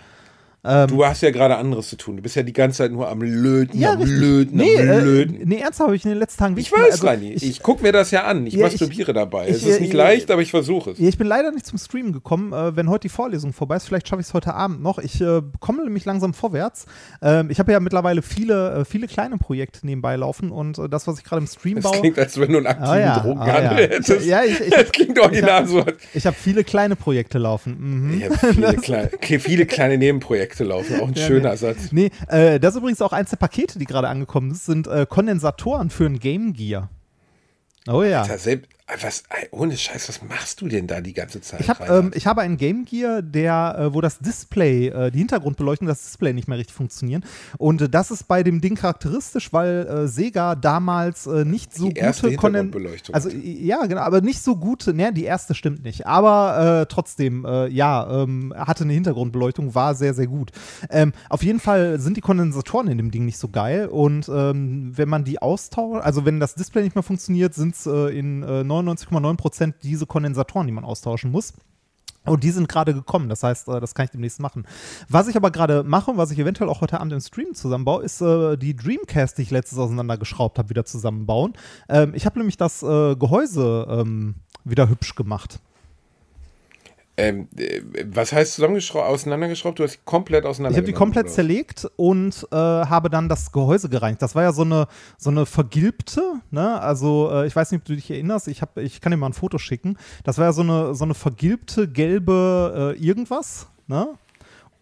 Du 0.63 1.05
hast 1.05 1.21
ja 1.21 1.31
gerade 1.31 1.55
anderes 1.55 1.87
zu 1.87 1.95
tun. 1.95 2.17
Du 2.17 2.21
bist 2.23 2.35
ja 2.35 2.43
die 2.43 2.51
ganze 2.51 2.79
Zeit 2.79 2.91
nur 2.91 3.07
am 3.07 3.21
Löten, 3.21 3.81
am 3.85 3.99
richtig. 4.01 4.17
Löten, 4.19 4.57
nee, 4.57 4.77
am 4.77 4.87
äh, 4.89 4.99
Löten. 4.99 5.39
nee, 5.47 5.59
ernsthaft 5.59 5.87
habe 5.87 5.95
ich 5.95 6.03
in 6.03 6.09
den 6.11 6.19
letzten 6.19 6.39
Tagen 6.39 6.57
Ich 6.57 6.69
weiß, 6.71 7.05
Reini. 7.05 7.31
Ich, 7.31 7.43
ich, 7.43 7.63
gucke 7.63 7.83
mir 7.83 7.93
das 7.93 8.11
ja 8.11 8.23
an. 8.25 8.45
Ich 8.45 8.53
Ja, 8.55 8.67
ich- 8.67 8.73
masturbiere 8.73 9.13
dabei. 9.13 9.47
es 9.47 9.61
ich- 9.61 9.67
ist 9.67 9.79
nicht 9.81 9.93
leicht, 9.93 10.29
aber 10.29 10.41
ich 10.41 10.51
versuche 10.51 10.91
es. 10.91 10.99
Ja, 10.99 11.07
ich 11.07 11.17
bin 11.17 11.25
leider 11.27 11.51
nicht 11.51 11.65
zum 11.65 11.77
Streamen 11.77 12.11
gekommen. 12.11 12.51
Äh, 12.51 12.75
wenn 12.75 12.89
heute 12.89 13.03
die 13.03 13.09
Vorlesung 13.09 13.53
vorbei 13.53 13.77
ist, 13.77 13.85
vielleicht 13.85 14.09
schaffe 14.09 14.19
ich 14.21 14.27
es 14.27 14.33
heute 14.33 14.55
Abend 14.55 14.81
noch. 14.83 14.97
Ich 14.99 15.21
äh, 15.21 15.41
komme 15.61 15.85
nämlich 15.85 16.03
langsam 16.03 16.33
vorwärts. 16.33 16.85
Ähm, 17.21 17.49
ich 17.49 17.59
habe 17.59 17.71
ja 17.71 17.79
mittlerweile 17.79 18.21
viele, 18.21 18.79
äh, 18.79 18.85
viele 18.85 19.07
kleine 19.07 19.37
Projekte 19.37 19.85
nebenbei 19.85 20.17
laufen 20.17 20.51
und 20.51 20.79
äh, 20.79 20.89
das, 20.89 21.07
was 21.07 21.17
ich 21.19 21.23
gerade 21.23 21.41
im 21.43 21.47
Stream 21.47 21.77
Es 21.77 21.83
baue. 21.85 21.97
klingt, 22.01 22.19
als 22.19 22.37
wenn 22.37 22.51
du 22.51 22.57
einen 22.57 22.67
aktiven 22.67 22.89
Ah, 22.91 22.99
ja. 22.99 23.19
Drogenhandel 23.19 23.53
Ah, 23.55 23.71
ja. 23.71 23.77
hättest. 23.77 24.09
Ich- 24.09 24.25
ja, 24.25 24.43
ich- 24.43 24.59
ich- 24.59 24.69
das 24.71 24.91
klingt 24.91 25.17
original 25.17 25.63
ich 25.63 25.69
so. 25.69 25.85
Ich 26.13 26.25
habe 26.25 26.35
viele 26.37 26.65
kleine 26.65 26.97
Projekte 26.97 27.37
laufen. 27.37 27.77
Mhm. 28.09 28.17
Ich 28.17 28.25
habe 28.25 28.53
viele, 28.53 28.73
kleine, 28.81 29.11
okay, 29.13 29.39
viele 29.39 29.65
kleine 29.65 29.97
Nebenprojekte 29.97 30.56
laufen. 30.63 30.99
Auch 31.01 31.07
ein 31.07 31.15
schöner 31.15 31.57
Satz. 31.57 31.91
Nee, 31.91 32.11
äh, 32.27 32.59
das 32.59 32.73
ist 32.73 32.79
übrigens 32.79 33.01
auch 33.01 33.13
eins 33.13 33.29
der 33.29 33.37
Pakete, 33.37 33.79
die 33.79 33.85
gerade 33.85 34.07
angekommen 34.07 34.53
sind, 34.53 34.85
sind 34.85 34.87
äh, 34.87 35.05
Kondensatoren 35.05 35.89
für 35.89 36.05
ein 36.05 36.19
Game 36.19 36.53
Gear. 36.53 36.89
Oh 37.87 38.03
ja. 38.03 38.25
Da 38.25 38.37
selbst, 38.37 38.69
was, 39.01 39.23
ohne 39.51 39.75
Scheiß, 39.75 40.07
was 40.07 40.21
machst 40.23 40.61
du 40.61 40.69
denn 40.69 40.87
da 40.87 41.01
die 41.01 41.11
ganze 41.11 41.41
Zeit? 41.41 41.59
Ich, 41.59 41.69
hab, 41.69 41.89
ähm, 41.89 42.11
ich 42.13 42.25
habe 42.25 42.41
einen 42.41 42.55
Game 42.55 42.85
Gear, 42.85 43.21
der, 43.21 43.75
äh, 43.77 43.93
wo 43.93 43.99
das 43.99 44.19
Display, 44.19 44.87
äh, 44.87 45.11
die 45.11 45.19
Hintergrundbeleuchtung, 45.19 45.89
das 45.89 46.03
Display 46.03 46.31
nicht 46.31 46.47
mehr 46.47 46.57
richtig 46.57 46.75
funktionieren. 46.75 47.25
Und 47.57 47.81
äh, 47.81 47.89
das 47.89 48.11
ist 48.11 48.29
bei 48.29 48.43
dem 48.43 48.61
Ding 48.61 48.75
charakteristisch, 48.75 49.51
weil 49.51 49.85
äh, 49.87 50.07
Sega 50.07 50.55
damals 50.55 51.27
äh, 51.27 51.43
nicht 51.43 51.75
so 51.75 51.89
Die 51.89 51.97
erste 51.97 52.29
gute 52.29 52.41
Hintergrundbeleuchtung 52.41 53.13
Also 53.13 53.29
ja, 53.29 53.85
genau, 53.87 54.01
aber 54.01 54.21
nicht 54.21 54.41
so 54.41 54.55
gute, 54.55 54.93
ne, 54.93 55.11
die 55.11 55.25
erste 55.25 55.53
stimmt 55.53 55.83
nicht. 55.83 56.07
Aber 56.07 56.81
äh, 56.81 56.85
trotzdem, 56.85 57.45
ja, 57.69 58.23
ähm, 58.23 58.53
hatte 58.55 58.83
eine 58.83 58.93
Hintergrundbeleuchtung, 58.93 59.75
war 59.75 59.95
sehr, 59.95 60.13
sehr 60.13 60.27
gut. 60.27 60.51
Ähm, 60.89 61.13
auf 61.29 61.43
jeden 61.43 61.59
Fall 61.59 61.99
sind 61.99 62.17
die 62.17 62.21
Kondensatoren 62.21 62.87
in 62.87 62.97
dem 62.97 63.11
Ding 63.11 63.25
nicht 63.25 63.37
so 63.37 63.49
geil. 63.49 63.87
Und 63.87 64.29
ähm, 64.29 64.91
wenn 64.95 65.09
man 65.09 65.23
die 65.23 65.41
austauscht, 65.41 66.03
also 66.03 66.25
wenn 66.25 66.39
das 66.39 66.55
Display 66.55 66.83
nicht 66.83 66.95
mehr 66.95 67.03
funktioniert, 67.03 67.53
sind 67.53 67.75
es 67.75 67.85
in 67.85 68.43
äh, 68.43 68.63
99,9% 68.81 69.73
diese 69.83 70.05
Kondensatoren, 70.05 70.67
die 70.67 70.73
man 70.73 70.83
austauschen 70.83 71.31
muss. 71.31 71.53
Und 72.27 72.43
die 72.43 72.51
sind 72.51 72.67
gerade 72.67 72.93
gekommen, 72.93 73.29
das 73.29 73.43
heißt, 73.43 73.69
äh, 73.69 73.79
das 73.79 73.95
kann 73.95 74.05
ich 74.05 74.11
demnächst 74.11 74.39
machen. 74.39 74.67
Was 75.09 75.27
ich 75.27 75.35
aber 75.35 75.51
gerade 75.51 75.83
mache 75.83 76.11
und 76.11 76.17
was 76.17 76.31
ich 76.31 76.39
eventuell 76.39 76.69
auch 76.69 76.81
heute 76.81 76.99
Abend 76.99 77.13
im 77.13 77.21
Stream 77.21 77.53
zusammenbaue, 77.53 78.03
ist 78.03 78.21
äh, 78.21 78.57
die 78.57 78.75
Dreamcast, 78.75 79.37
die 79.37 79.43
ich 79.43 79.51
letztes 79.51 79.77
auseinandergeschraubt 79.77 80.59
habe, 80.59 80.69
wieder 80.69 80.85
zusammenbauen. 80.85 81.53
Ähm, 81.89 82.11
ich 82.13 82.25
habe 82.25 82.37
nämlich 82.39 82.57
das 82.57 82.83
äh, 82.83 83.15
Gehäuse 83.15 83.87
ähm, 83.89 84.35
wieder 84.65 84.89
hübsch 84.89 85.15
gemacht. 85.15 85.59
Ähm, 87.19 87.47
äh, 87.57 87.81
was 88.13 88.31
heißt 88.31 88.53
zusammengeschraubt, 88.53 89.07
auseinandergeschraubt? 89.07 89.79
Du 89.79 89.83
hast 89.83 89.95
die 89.95 89.99
komplett 90.05 90.43
Ich 90.43 90.49
auseinander 90.49 90.77
habe 90.77 90.85
die 90.85 90.93
komplett 90.93 91.31
zerlegt 91.31 91.89
und 91.95 92.47
äh, 92.51 92.55
habe 92.55 93.09
dann 93.09 93.27
das 93.27 93.51
Gehäuse 93.51 93.89
gereinigt. 93.89 94.21
Das 94.21 94.35
war 94.35 94.43
ja 94.43 94.51
so 94.51 94.61
eine, 94.61 94.87
so 95.17 95.31
eine 95.31 95.47
vergilbte, 95.47 96.21
ne? 96.51 96.79
Also 96.79 97.31
äh, 97.31 97.47
ich 97.47 97.55
weiß 97.55 97.71
nicht, 97.71 97.81
ob 97.81 97.85
du 97.85 97.95
dich 97.95 98.11
erinnerst, 98.11 98.47
ich, 98.47 98.61
hab, 98.61 98.77
ich 98.77 99.01
kann 99.01 99.11
dir 99.11 99.17
mal 99.17 99.27
ein 99.27 99.33
Foto 99.33 99.57
schicken. 99.57 99.97
Das 100.23 100.37
war 100.37 100.45
ja 100.45 100.53
so 100.53 100.61
eine, 100.61 100.93
so 100.93 101.05
eine 101.05 101.15
vergilbte, 101.15 101.87
gelbe 101.87 102.95
äh, 102.95 103.03
irgendwas, 103.03 103.67
ne? 103.87 104.09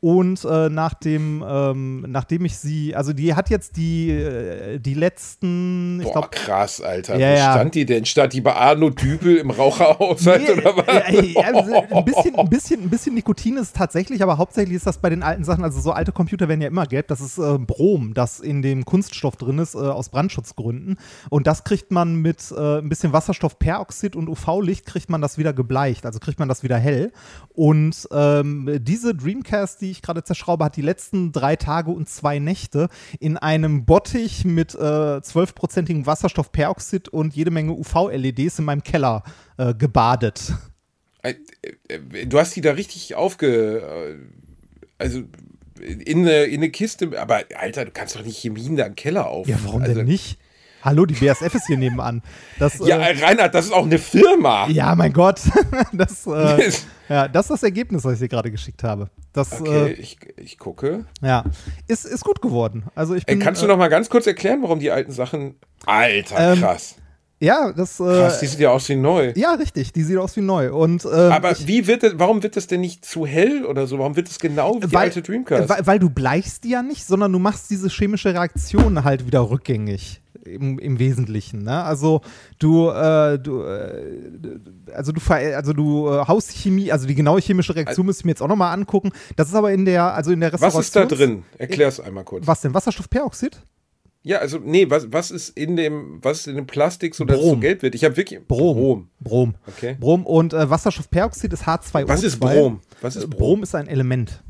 Und 0.06 0.45
äh, 0.45 0.70
nach 0.70 0.93
dem, 0.93 1.43
ähm, 1.43 2.06
nachdem 2.08 2.45
ich 2.45 2.58
sie, 2.58 2.95
also 2.95 3.12
die 3.12 3.34
hat 3.34 3.49
jetzt 3.49 3.76
die, 3.76 4.12
äh, 4.12 4.78
die 4.78 4.93
letzten, 4.93 5.99
ich 5.99 6.06
Boah, 6.06 6.12
glaube, 6.12 6.28
krass, 6.30 6.80
Alter. 6.80 7.18
Ja, 7.18 7.32
Wo 7.32 7.36
ja. 7.36 7.53
stand 7.53 7.74
die 7.74 7.86
denn? 7.88 8.06
Stand 8.06 8.34
die 8.34 8.41
bei 8.41 8.53
Arno 8.53 8.91
Dübel 8.91 9.38
im 9.38 9.49
Raucherhaushalt 9.49 10.43
Nee, 10.43 10.62
oder 10.62 10.78
was? 10.78 10.86
ja, 11.12 11.24
ja, 11.24 11.41
also 11.56 11.74
ein, 11.74 12.06
bisschen, 12.06 12.36
ein, 12.36 12.49
bisschen, 12.49 12.84
ein 12.84 12.89
bisschen 12.91 13.16
Nikotin 13.16 13.58
ist 13.58 13.76
tatsächlich, 13.76 14.22
aber 14.22 14.38
hauptsächlich 14.38 14.76
ist 14.76 14.86
das 14.86 14.99
bei 14.99 15.10
den 15.10 15.24
alten 15.24 15.43
Sachen, 15.43 15.64
also 15.64 15.82
so 15.82 15.91
alte 15.91 16.12
Computer 16.12 16.47
werden 16.47 16.62
ja 16.62 16.68
immer 16.68 16.86
gelb, 16.86 17.08
das 17.08 17.20
ist 17.20 17.39
äh, 17.39 17.58
Brom, 17.58 18.14
das 18.14 18.39
in 18.41 18.62
dem 18.62 18.86
Kunststoff 18.86 19.38
drin 19.38 19.58
ist, 19.58 19.74
äh, 19.74 19.80
aus 19.80 20.10
Brandschutzgründen. 20.10 20.99
Und 21.32 21.47
das 21.47 21.64
kriegt 21.64 21.89
man 21.89 22.18
mit 22.18 22.51
äh, 22.56 22.78
ein 22.78 22.89
bisschen 22.89 23.12
Wasserstoffperoxid 23.12 24.16
und 24.16 24.30
UV-Licht, 24.30 24.86
kriegt 24.86 25.10
man 25.10 25.22
das 25.22 25.39
wieder 25.39 25.51
gebleicht, 25.51 26.06
also 26.06 26.20
kriegt 26.20 26.38
man 26.38 26.47
das 26.47 26.62
wieder 26.62 26.78
hell. 26.78 27.12
Und 27.56 28.08
ähm, 28.12 28.70
diese 28.84 29.16
Dreamcast, 29.16 29.82
die 29.82 29.95
ich 29.96 30.02
gerade 30.02 30.24
zerschraube, 30.24 30.66
hat 30.66 30.76
die 30.76 30.82
letzten 30.82 31.32
drei 31.32 31.56
Tage 31.56 31.91
und 31.91 32.10
zwei 32.10 32.39
Nächte 32.39 32.89
in 33.20 33.38
einem 33.38 33.86
Bottich 33.86 34.46
mit 34.46 34.76
äh, 34.76 34.78
12%igem 34.78 36.06
Wasserstoffperoxid 36.06 37.10
und 37.10 37.36
jede 37.36 37.52
Menge 37.52 37.74
UV-LEDs 37.74 38.60
in 38.60 38.66
meinem 38.66 38.84
Keller 38.84 39.24
äh, 39.58 39.74
gebadet. 39.74 40.54
Äh, 41.24 41.36
äh, 41.88 42.26
Du 42.26 42.39
hast 42.39 42.56
die 42.56 42.62
da 42.62 42.72
richtig 42.72 43.16
aufge. 43.16 43.80
äh, 43.80 45.04
Also 45.04 45.24
in 45.82 46.20
eine, 46.20 46.43
in 46.43 46.62
eine 46.62 46.70
Kiste. 46.70 47.20
Aber 47.20 47.43
Alter, 47.56 47.86
du 47.86 47.91
kannst 47.91 48.16
doch 48.16 48.24
nicht 48.24 48.38
Chemie 48.38 48.66
in 48.66 48.76
deinem 48.76 48.96
Keller 48.96 49.28
auf. 49.28 49.48
Ja, 49.48 49.58
warum 49.64 49.82
also, 49.82 49.93
denn 49.93 50.06
nicht? 50.06 50.38
Hallo, 50.86 51.08
die 51.08 51.16
BASF 51.16 51.56
ist 51.56 51.66
hier 51.66 51.80
nebenan. 51.80 52.22
Das, 52.60 52.78
Ja, 52.78 52.98
äh, 53.00 53.20
Reinhard, 53.20 53.56
das 53.56 53.66
ist 53.66 53.72
auch 53.72 53.86
eine 53.86 53.98
Firma. 53.98 54.68
ja, 54.70 54.94
mein 54.94 55.12
Gott. 55.14 55.42
Das, 55.92 56.28
äh, 56.28 56.72
ja, 57.10 57.28
das 57.28 57.46
ist 57.46 57.50
das 57.52 57.64
Ergebnis, 57.64 58.04
was 58.04 58.14
ich 58.14 58.20
dir 58.20 58.28
gerade 58.28 58.52
geschickt 58.52 58.84
habe. 58.84 59.10
Das, 59.34 59.60
Okay, 59.62 59.88
äh, 59.88 59.92
ich, 59.94 60.18
ich 60.38 60.60
gucke. 60.60 61.06
ja, 61.22 61.44
ist, 61.88 62.06
ist 62.06 62.24
gut 62.24 62.40
geworden. 62.42 62.84
Also 62.94 63.16
ich 63.16 63.24
Ey, 63.28 63.36
bin, 63.36 63.44
kannst 63.44 63.62
du 63.62 63.66
äh, 63.66 63.70
noch 63.70 63.78
mal 63.78 63.88
ganz 63.88 64.10
kurz 64.10 64.28
erklären, 64.28 64.62
warum 64.62 64.80
die 64.80 64.92
alten 64.92 65.12
Sachen. 65.12 65.56
Alter, 65.88 66.54
Ähm, 66.54 66.60
krass. 66.60 66.96
Ja, 67.40 67.74
das, 67.76 68.00
äh, 68.00 68.04
Krass, 68.04 68.40
die 68.40 68.46
sieht 68.46 68.60
ja 68.60 68.70
aus 68.70 68.88
wie 68.88 68.96
neu. 68.96 69.34
ja, 69.36 69.54
richtig. 69.54 69.92
Die 69.92 70.04
sieht 70.04 70.18
aus 70.18 70.36
wie 70.38 70.42
neu. 70.42 70.72
Und, 70.72 71.04
ähm, 71.06 71.32
Aber 71.32 71.52
ich, 71.52 71.68
wie 71.68 71.88
wird 71.88 72.04
das, 72.04 72.14
warum 72.18 72.44
wird 72.44 72.56
das 72.56 72.68
denn 72.68 72.82
nicht 72.82 73.04
zu 73.06 73.26
hell 73.26 73.66
oder 73.66 73.88
so? 73.88 73.98
Warum 74.00 74.16
wird 74.16 74.30
es 74.30 74.40
genau 74.40 74.76
wie 74.82 74.88
die 74.88 74.96
alte 74.96 75.22
Dreamcast? 75.22 75.68
Weil, 75.68 75.88
weil 75.88 76.00
du 76.00 76.10
bleichst 76.10 76.64
die 76.64 76.70
ja 76.70 76.84
nicht, 76.84 77.06
sondern 77.06 77.34
du 77.34 77.40
machst 77.40 77.70
diese 77.72 77.90
chemische 77.90 78.34
Reaktion 78.34 79.04
halt 79.04 79.26
wieder 79.26 79.50
rückgängig. 79.50 80.22
Im, 80.46 80.78
im 80.80 81.00
Wesentlichen. 81.00 81.64
Ne? 81.64 81.84
Also 81.84 82.22
du, 82.60 82.89
äh, 82.89 83.39
du, 83.39 83.64
äh, 83.64 84.30
also 84.93 85.12
du, 85.12 85.20
also 85.32 85.74
du 85.74 86.08
äh, 86.08 86.28
haust 86.28 86.52
Chemie, 86.52 86.91
also 86.91 87.08
die 87.08 87.16
genaue 87.16 87.41
chemische 87.41 87.76
Reaktion 87.76 88.06
müsste 88.06 88.22
ich 88.22 88.26
mir 88.26 88.32
jetzt 88.32 88.41
auch 88.41 88.48
nochmal 88.48 88.74
angucken. 88.74 89.12
Das 89.36 89.48
ist 89.50 89.56
aber 89.56 89.72
in 89.74 89.86
der, 89.86 90.14
also 90.14 90.32
in 90.32 90.39
der 90.39 90.54
was 90.54 90.62
Restauration. 90.62 91.04
ist 91.04 91.12
da 91.12 91.16
drin? 91.16 91.43
Erklär 91.58 91.88
es 91.88 92.00
einmal 92.00 92.24
kurz. 92.24 92.46
Was 92.46 92.62
denn? 92.62 92.74
Wasserstoffperoxid? 92.74 93.60
Ja, 94.22 94.39
also 94.39 94.58
nee, 94.58 94.89
was, 94.89 95.12
was 95.12 95.30
ist 95.30 95.50
in 95.58 95.76
dem, 95.76 96.18
was 96.24 96.39
ist 96.41 96.48
in 96.48 96.56
dem 96.56 96.66
Plastik, 96.66 97.14
so 97.14 97.26
dass 97.26 97.38
es 97.39 97.46
so 97.46 97.58
gelb 97.58 97.84
wird? 97.84 97.93
Ich 97.93 98.04
habe 98.04 98.18
wirklich 98.18 98.39
Brom. 98.48 98.76
Brom. 98.76 99.10
Brom. 99.20 99.56
Okay. 99.68 99.98
Brom 100.00 100.26
und 100.26 100.54
äh, 100.54 100.68
Wasserstoffperoxid 100.70 101.54
ist 101.54 101.64
H2O2. 101.64 102.08
Was 102.08 102.24
ist 102.24 102.39
Brom? 102.39 102.80
Was 103.02 103.16
ist 103.16 103.24
Äh, 103.24 103.28
Brom? 103.28 103.39
Brom 103.39 103.64
ist 103.64 103.76
ein 103.76 103.88
Element. 103.88 104.41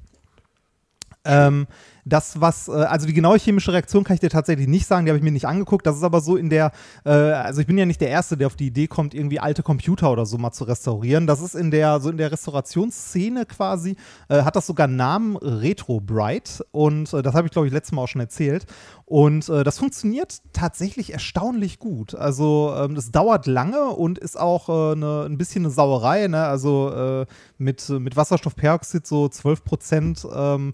Ähm, 1.26 1.68
das, 2.06 2.40
was, 2.40 2.68
äh, 2.68 2.72
also 2.72 3.08
die 3.08 3.14
genaue 3.14 3.38
chemische 3.38 3.74
Reaktion 3.74 4.04
kann 4.04 4.14
ich 4.14 4.20
dir 4.20 4.30
tatsächlich 4.30 4.68
nicht 4.68 4.86
sagen, 4.86 5.06
die 5.06 5.10
habe 5.10 5.18
ich 5.18 5.24
mir 5.24 5.32
nicht 5.32 5.48
angeguckt. 5.48 5.86
Das 5.86 5.98
ist 5.98 6.04
aber 6.04 6.22
so 6.22 6.38
in 6.38 6.50
der, 6.50 6.72
äh, 7.04 7.10
also 7.10 7.62
ich 7.62 7.68
bin 7.68 7.78
ja 7.78 7.86
nicht 7.86 8.00
der 8.00 8.10
Erste, 8.10 8.38
der 8.38 8.48
auf 8.48 8.56
die 8.56 8.68
Idee 8.68 8.88
kommt, 8.88 9.16
irgendwie 9.16 9.40
alte 9.40 9.64
Computer 9.64 10.12
oder 10.12 10.26
so 10.26 10.38
mal 10.38 10.52
zu 10.52 10.66
restaurieren. 10.66 11.26
Das 11.26 11.42
ist 11.42 11.56
in 11.56 11.72
der, 11.72 12.00
so 12.00 12.12
in 12.12 12.18
der 12.18 12.32
Restaurationsszene 12.32 13.46
quasi, 13.48 13.96
äh, 14.30 14.44
hat 14.44 14.56
das 14.56 14.68
sogar 14.68 14.88
Namen 14.88 15.36
Retro 15.38 16.00
Bright 16.00 16.64
und 16.72 17.12
äh, 17.12 17.24
das 17.24 17.34
habe 17.34 17.48
ich, 17.48 17.52
glaube 17.52 17.68
ich, 17.68 17.74
letztes 17.74 17.94
Mal 17.94 18.04
auch 18.04 18.08
schon 18.08 18.22
erzählt. 18.22 18.68
Und 19.06 19.50
äh, 19.50 19.64
das 19.64 19.80
funktioniert 19.80 20.42
tatsächlich 20.54 21.12
erstaunlich 21.12 21.80
gut. 21.80 22.14
Also 22.14 22.74
ähm, 22.78 22.96
das 22.96 23.12
dauert 23.12 23.48
lange 23.48 23.86
und 23.86 24.20
ist 24.20 24.40
auch 24.40 24.70
äh, 24.70 24.96
ne, 24.96 25.26
ein 25.28 25.38
bisschen 25.38 25.66
eine 25.66 25.74
Sauerei. 25.74 26.28
Ne? 26.28 26.44
Also 26.44 26.92
äh, 26.92 27.26
mit, 27.58 27.88
mit 27.90 28.16
Wasserstoffperoxid 28.16 29.06
so 29.06 29.28
12 29.28 29.64
Prozent. 29.64 30.28
Ähm, 30.36 30.74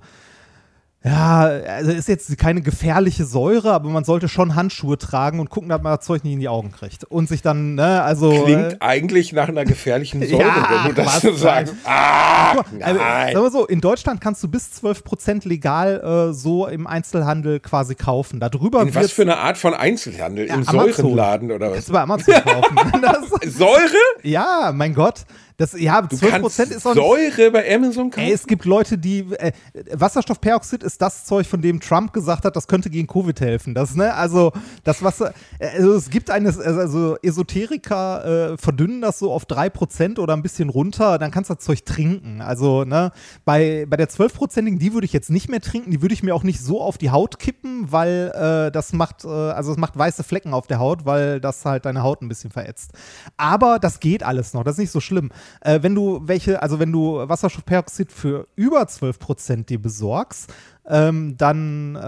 ja, 1.04 1.40
also 1.42 1.92
ist 1.92 2.08
jetzt 2.08 2.38
keine 2.38 2.62
gefährliche 2.62 3.26
Säure, 3.26 3.74
aber 3.74 3.90
man 3.90 4.04
sollte 4.04 4.30
schon 4.30 4.54
Handschuhe 4.54 5.00
tragen 5.00 5.40
und 5.40 5.50
gucken, 5.50 5.70
dass 5.70 5.82
man 5.82 5.98
das 5.98 6.06
Zeug 6.06 6.24
nicht 6.24 6.34
in 6.34 6.40
die 6.40 6.48
Augen 6.48 6.72
kriegt. 6.72 7.06
Und 7.06 7.28
sich 7.28 7.42
dann, 7.42 7.74
ne, 7.74 8.04
also. 8.04 8.30
Klingt 8.44 8.74
äh, 8.74 8.78
eigentlich 8.82 9.34
nach 9.34 9.48
einer 9.48 9.66
gefährlichen 9.66 10.22
Säure, 10.28 10.44
Ja, 10.44 10.82
wenn 10.84 10.96
du 10.96 11.02
das 11.02 11.22
so 11.22 11.34
sagst. 11.34 11.74
Ah, 11.86 12.54
mal, 12.54 12.84
also, 12.84 13.00
nein. 13.00 13.34
sagen 13.34 13.46
wir 13.46 13.50
so, 13.52 13.66
in 13.66 13.82
Deutschland 13.82 14.22
kannst 14.22 14.44
du 14.44 14.48
bis 14.48 14.70
12% 14.84 15.48
legal 15.48 16.30
äh, 16.30 16.34
so 16.34 16.68
im 16.68 16.86
Einzelhandel 16.86 17.60
quasi 17.60 17.96
kaufen. 17.96 18.40
Darüber 18.40 18.84
In 18.84 18.94
was 18.94 19.12
für 19.12 19.24
eine 19.24 19.38
Art 19.38 19.58
von 19.58 19.74
Einzelhandel? 19.74 20.48
Ja, 20.50 20.54
Im. 20.54 20.64
Säurenladen 20.64 21.52
oder 21.52 21.70
was? 21.70 21.74
Kannst 21.74 21.90
du 21.90 21.94
bei 21.94 22.02
Amazon 22.02 22.36
kaufen. 22.36 22.78
das, 23.02 23.56
Säure? 23.56 23.98
ja, 24.22 24.72
mein 24.72 24.94
Gott. 24.94 25.26
Das, 25.62 25.80
ja, 25.80 26.02
Du 26.02 26.16
12 26.16 26.32
kannst 26.32 26.60
ist 26.60 26.88
auch 26.88 26.96
nicht, 26.96 27.04
Säure 27.04 27.52
bei 27.52 27.76
Amazon 27.76 28.10
kaufen? 28.10 28.26
Ey, 28.26 28.34
es 28.34 28.48
gibt 28.48 28.66
Leute, 28.66 28.98
die 28.98 29.20
äh, 29.20 29.52
Wasserstoffperoxid 29.94 30.82
ist 30.82 31.00
das 31.04 31.26
Zeug, 31.26 31.46
von 31.46 31.62
dem 31.62 31.80
Trump 31.80 32.14
gesagt 32.14 32.46
hat, 32.46 32.56
das 32.56 32.68
könnte 32.68 32.90
gegen 32.90 33.06
Covid 33.06 33.40
helfen. 33.40 33.76
Das, 33.76 33.96
ne, 33.96 34.12
also 34.12 34.54
das 34.84 35.04
Wasser, 35.04 35.36
äh, 35.60 35.68
also 35.78 35.94
es 35.94 36.10
gibt 36.10 36.32
eine, 36.32 36.48
also 36.50 37.16
Esoteriker 37.22 38.54
äh, 38.54 38.58
verdünnen 38.58 39.02
das 39.02 39.20
so 39.20 39.32
auf 39.32 39.46
3% 39.46 40.18
oder 40.18 40.34
ein 40.34 40.42
bisschen 40.42 40.70
runter, 40.70 41.20
dann 41.20 41.30
kannst 41.30 41.52
du 41.52 41.54
das 41.54 41.64
Zeug 41.64 41.86
trinken. 41.86 42.42
Also, 42.42 42.84
ne, 42.84 43.12
bei, 43.46 43.86
bei 43.88 43.98
der 43.98 44.10
12%igen, 44.10 44.80
die 44.80 44.94
würde 44.94 45.06
ich 45.06 45.14
jetzt 45.14 45.30
nicht 45.30 45.48
mehr 45.48 45.62
trinken, 45.62 45.92
die 45.92 46.02
würde 46.02 46.16
ich 46.16 46.24
mir 46.24 46.34
auch 46.34 46.44
nicht 46.44 46.60
so 46.60 46.82
auf 46.82 46.98
die 46.98 47.12
Haut 47.12 47.38
kippen, 47.38 47.92
weil 47.92 48.32
äh, 48.34 48.72
das 48.72 48.94
macht, 48.94 49.26
äh, 49.26 49.28
also 49.28 49.72
es 49.74 49.78
macht 49.78 49.96
weiße 49.96 50.24
Flecken 50.24 50.56
auf 50.56 50.66
der 50.66 50.80
Haut, 50.80 51.06
weil 51.06 51.40
das 51.40 51.64
halt 51.66 51.86
deine 51.86 52.02
Haut 52.02 52.24
ein 52.24 52.30
bisschen 52.30 52.50
verätzt. 52.50 52.94
Aber 53.38 53.78
das 53.78 54.00
geht 54.00 54.24
alles 54.24 54.56
noch, 54.56 54.64
das 54.64 54.74
ist 54.74 54.80
nicht 54.80 54.92
so 54.92 55.00
schlimm. 55.00 55.30
Äh, 55.60 55.80
wenn 55.82 55.96
du 55.96 56.22
welche, 56.24 56.62
also 56.62 56.80
wenn 56.80 56.92
du 56.92 57.18
Wasserstoffperoxid 57.28 58.12
für 58.12 58.48
über 58.56 58.82
12% 58.84 59.66
dir 59.66 59.82
besorgst, 59.82 60.54
ähm, 60.88 61.38
dann, 61.38 61.96
äh, 61.96 62.00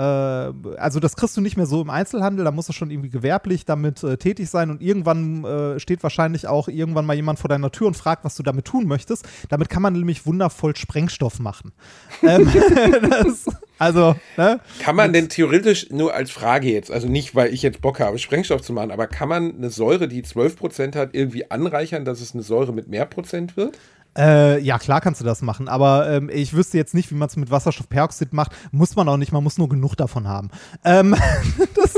also 0.78 1.00
das 1.00 1.16
kriegst 1.16 1.38
du 1.38 1.42
nicht 1.42 1.58
mehr 1.58 1.68
so 1.68 1.82
im 1.82 1.90
Einzelhandel, 1.92 2.44
da 2.44 2.52
musst 2.52 2.70
du 2.70 2.74
schon 2.74 2.90
irgendwie 2.90 3.10
gewerblich 3.10 3.66
damit 3.66 4.04
äh, 4.04 4.18
tätig 4.18 4.50
sein 4.50 4.72
und 4.72 4.82
irgendwann 4.82 5.44
äh, 5.44 5.80
steht 5.80 6.02
wahrscheinlich 6.02 6.48
auch 6.48 6.68
irgendwann 6.68 7.06
mal 7.06 7.14
jemand 7.14 7.38
vor 7.38 7.50
deiner 7.50 7.72
Tür 7.72 7.88
und 7.88 7.96
fragt, 7.96 8.26
was 8.26 8.36
du 8.36 8.42
damit 8.42 8.66
tun 8.66 8.88
möchtest. 8.88 9.28
Damit 9.50 9.70
kann 9.70 9.84
man 9.84 9.94
nämlich 9.94 10.26
wundervoll 10.26 10.76
Sprengstoff 10.76 11.40
machen. 11.40 11.72
ähm, 12.24 12.50
das, 13.10 13.46
also, 13.78 14.16
ne? 14.38 14.60
Kann 14.80 14.96
man 14.96 15.14
denn 15.14 15.30
theoretisch, 15.30 15.90
nur 15.92 16.14
als 16.14 16.32
Frage 16.32 16.72
jetzt, 16.72 16.92
also 16.92 17.08
nicht, 17.08 17.36
weil 17.36 17.54
ich 17.54 17.62
jetzt 17.62 17.82
Bock 17.82 18.00
habe, 18.00 18.18
Sprengstoff 18.18 18.62
zu 18.62 18.74
machen, 18.74 18.92
aber 18.92 19.06
kann 19.06 19.30
man 19.30 19.56
eine 19.56 19.70
Säure, 19.70 20.08
die 20.08 20.24
12% 20.24 20.96
hat, 20.96 21.10
irgendwie 21.14 21.52
anreichern, 21.52 22.06
dass 22.06 22.22
es 22.22 22.34
eine 22.34 22.44
Säure 22.44 22.74
mit 22.74 22.88
mehr 22.88 23.06
Prozent 23.06 23.56
wird? 23.56 23.78
Äh, 24.18 24.60
ja, 24.60 24.78
klar 24.78 25.02
kannst 25.02 25.22
du 25.22 25.26
das 25.26 25.42
machen, 25.42 25.68
aber 25.68 26.10
ähm, 26.10 26.30
ich 26.32 26.54
wüsste 26.54 26.78
jetzt 26.78 26.94
nicht, 26.94 27.10
wie 27.12 27.16
man 27.16 27.28
es 27.28 27.36
mit 27.36 27.50
Wasserstoffperoxid 27.50 28.34
macht. 28.34 28.52
Muss 28.72 28.96
man 28.96 29.10
auch 29.10 29.18
nicht, 29.18 29.32
man 29.32 29.44
muss 29.44 29.58
nur 29.58 29.70
genug 29.70 29.96
davon 29.96 30.28
haben. 30.28 30.50
Ähm, 30.84 31.16
das, 31.76 31.93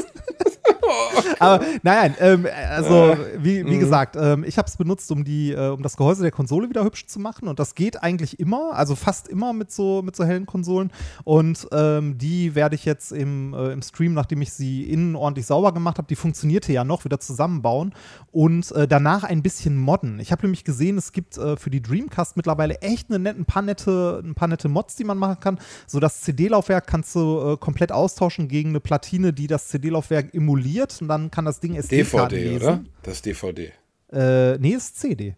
aber 1.40 1.66
nein, 1.84 2.16
ähm, 2.20 2.48
also 2.70 3.16
wie, 3.38 3.66
wie 3.66 3.78
gesagt, 3.78 4.16
ähm, 4.20 4.44
ich 4.44 4.58
habe 4.58 4.68
es 4.68 4.78
benutzt, 4.78 5.12
um 5.12 5.24
die, 5.24 5.52
äh, 5.52 5.70
um 5.70 5.82
das 5.82 5.98
Gehäuse 5.98 6.22
der 6.22 6.32
Konsole 6.32 6.70
wieder 6.70 6.84
hübsch 6.84 7.06
zu 7.08 7.20
machen 7.20 7.48
und 7.48 7.60
das 7.60 7.76
geht 7.76 8.02
eigentlich 8.04 8.40
immer, 8.40 8.74
also 8.74 8.96
fast 8.96 9.28
immer 9.28 9.54
mit 9.54 9.72
so 9.72 10.02
mit 10.02 10.16
so 10.16 10.24
hellen 10.24 10.46
Konsolen 10.46 10.92
und 11.24 11.68
ähm, 11.72 12.18
die 12.18 12.56
werde 12.56 12.76
ich 12.76 12.86
jetzt 12.86 13.12
im, 13.12 13.54
äh, 13.54 13.72
im 13.72 13.82
Stream, 13.82 14.14
nachdem 14.14 14.42
ich 14.42 14.54
sie 14.54 14.84
innen 14.84 15.16
ordentlich 15.16 15.46
sauber 15.46 15.74
gemacht 15.74 15.98
habe, 15.98 16.08
die 16.08 16.16
funktionierte 16.16 16.74
ja 16.74 16.84
noch, 16.84 17.06
wieder 17.06 17.20
zusammenbauen 17.20 17.94
und 18.32 18.72
äh, 18.72 18.88
danach 18.88 19.24
ein 19.24 19.42
bisschen 19.42 19.78
modden. 19.78 20.20
Ich 20.20 20.32
habe 20.32 20.44
nämlich 20.44 20.64
gesehen, 20.64 20.98
es 20.98 21.12
gibt 21.12 21.38
äh, 21.38 21.58
für 21.58 21.70
die 21.70 21.82
Dreamcast 21.82 22.38
mittlerweile 22.38 22.82
echt 22.82 23.10
eine 23.10 23.20
nette, 23.20 23.40
ein 23.40 23.46
paar 23.46 23.62
nette, 23.62 24.22
ein 24.24 24.36
paar 24.36 24.48
nette 24.48 24.70
Mods, 24.70 24.96
die 24.96 25.04
man 25.04 25.18
machen 25.18 25.40
kann. 25.40 25.60
So 25.88 26.00
das 26.00 26.22
CD-Laufwerk 26.22 26.88
kannst 26.88 27.16
du 27.16 27.54
äh, 27.54 27.58
komplett 27.58 27.92
austauschen 27.92 28.48
gegen 28.48 28.70
eine 28.70 28.80
Platine, 28.80 29.34
die 29.34 29.48
das 29.48 29.70
CD-Laufwerk 29.70 30.34
emuliert 30.34 31.02
und 31.06 31.10
dann 31.10 31.32
kann 31.32 31.46
das 31.46 31.60
Ding 31.60 31.76
SD-Karten 31.76 32.36
DVD, 32.36 32.50
lesen. 32.50 32.64
oder? 32.64 32.84
Das 33.04 33.16
ist 33.16 33.26
DVD. 33.26 33.72
Äh, 34.12 34.58
nee, 34.58 34.74
ist 34.74 35.00
CD. 35.00 35.36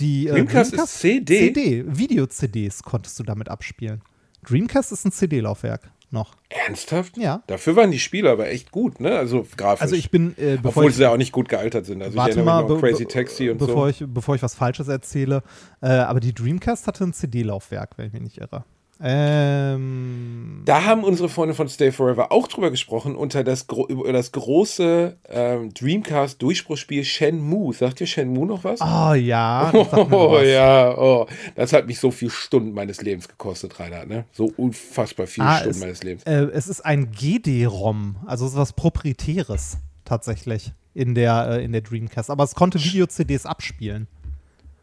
Die 0.00 0.26
äh, 0.26 0.32
Dreamcast 0.32 0.74
ist 0.74 0.98
CD? 0.98 1.38
CD. 1.38 1.84
Video-CDs 1.86 2.82
konntest 2.82 3.18
du 3.18 3.22
damit 3.22 3.48
abspielen. 3.48 4.02
Dreamcast 4.42 4.92
ist 4.92 5.04
ein 5.04 5.12
CD-Laufwerk 5.12 5.90
noch. 6.10 6.34
Ernsthaft? 6.48 7.16
Ja. 7.16 7.42
Dafür 7.46 7.76
waren 7.76 7.90
die 7.90 7.98
Spiele 7.98 8.30
aber 8.30 8.48
echt 8.48 8.70
gut, 8.70 9.00
ne? 9.00 9.16
Also 9.16 9.46
grafisch. 9.56 9.82
Also 9.82 9.96
ich 9.96 10.10
bin, 10.10 10.34
äh, 10.38 10.56
bevor 10.56 10.68
Obwohl 10.70 10.90
ich, 10.90 10.96
sie 10.96 11.02
ja 11.02 11.10
auch 11.10 11.16
nicht 11.16 11.32
gut 11.32 11.48
gealtert 11.48 11.86
sind. 11.86 12.02
Also 12.02 12.16
warte 12.16 12.30
ich 12.30 12.36
erinnere 12.36 12.62
mal, 12.62 12.72
mich 12.72 12.80
Crazy 12.80 13.06
Taxi 13.06 13.50
und 13.50 13.58
bevor 13.58 13.92
so. 13.92 14.04
ich, 14.04 14.04
bevor 14.12 14.34
ich 14.34 14.42
was 14.42 14.54
Falsches 14.54 14.88
erzähle. 14.88 15.42
Äh, 15.80 15.88
aber 15.88 16.20
die 16.20 16.34
Dreamcast 16.34 16.86
hatte 16.86 17.04
ein 17.04 17.12
CD-Laufwerk, 17.12 17.98
wenn 17.98 18.06
ich 18.06 18.12
mich 18.12 18.22
nicht 18.22 18.38
irre. 18.38 18.64
Ähm, 19.06 20.62
Da 20.64 20.84
haben 20.84 21.04
unsere 21.04 21.28
Freunde 21.28 21.54
von 21.54 21.68
Stay 21.68 21.92
Forever 21.92 22.32
auch 22.32 22.48
drüber 22.48 22.70
gesprochen, 22.70 23.16
unter 23.16 23.44
das, 23.44 23.66
über 23.88 24.12
das 24.12 24.32
große 24.32 25.16
ähm, 25.28 25.74
Dreamcast-Durchbruchspiel 25.74 27.04
Shenmue. 27.04 27.74
Sagt 27.74 28.00
dir 28.00 28.06
Shenmue 28.06 28.46
noch 28.46 28.64
was? 28.64 28.80
oh 28.80 29.14
ja. 29.14 29.70
Oh 30.10 30.38
ja, 30.40 30.96
oh. 30.96 31.26
Das 31.54 31.72
hat 31.72 31.86
mich 31.86 31.98
so 32.00 32.10
viele 32.10 32.30
Stunden 32.30 32.72
meines 32.72 33.02
Lebens 33.02 33.28
gekostet, 33.28 33.78
Reinhard, 33.78 34.08
ne? 34.08 34.24
So 34.32 34.52
unfassbar 34.56 35.26
viele 35.26 35.46
Ah, 35.46 35.56
Stunden 35.56 35.70
es, 35.76 35.80
meines 35.80 36.02
Lebens. 36.02 36.22
äh, 36.24 36.44
es 36.52 36.68
ist 36.68 36.80
ein 36.84 37.10
GD-ROM, 37.12 38.16
also 38.26 38.54
was 38.54 38.72
Proprietäres 38.72 39.78
tatsächlich 40.04 40.72
in 40.94 41.14
der, 41.14 41.48
äh, 41.50 41.64
in 41.64 41.72
der 41.72 41.80
Dreamcast. 41.82 42.30
Aber 42.30 42.44
es 42.44 42.54
konnte 42.54 42.78
Video-CDs 42.82 43.46
abspielen. 43.46 44.06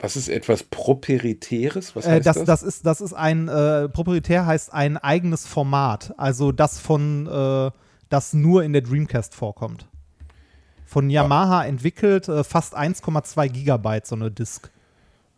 Was 0.01 0.15
ist 0.15 0.29
etwas 0.29 0.63
Proprietäres? 0.63 1.95
Was 1.95 2.05
Äh, 2.05 2.11
heißt 2.13 2.25
das, 2.25 2.37
das? 2.37 2.45
das? 2.45 2.63
ist, 2.63 2.85
das 2.85 3.01
ist 3.01 3.13
ein, 3.13 3.47
äh, 3.47 3.87
proprietär 3.87 4.45
heißt 4.47 4.73
ein 4.73 4.97
eigenes 4.97 5.45
Format. 5.45 6.13
Also 6.17 6.51
das 6.51 6.79
von, 6.79 7.27
äh, 7.27 7.71
das 8.09 8.33
nur 8.33 8.63
in 8.63 8.73
der 8.73 8.81
Dreamcast 8.81 9.35
vorkommt. 9.35 9.87
Von 10.85 11.09
Yamaha 11.09 11.63
entwickelt, 11.65 12.27
äh, 12.27 12.43
fast 12.43 12.75
1,2 12.75 13.47
Gigabyte 13.47 14.05
so 14.07 14.15
eine 14.15 14.31
Disk. 14.31 14.69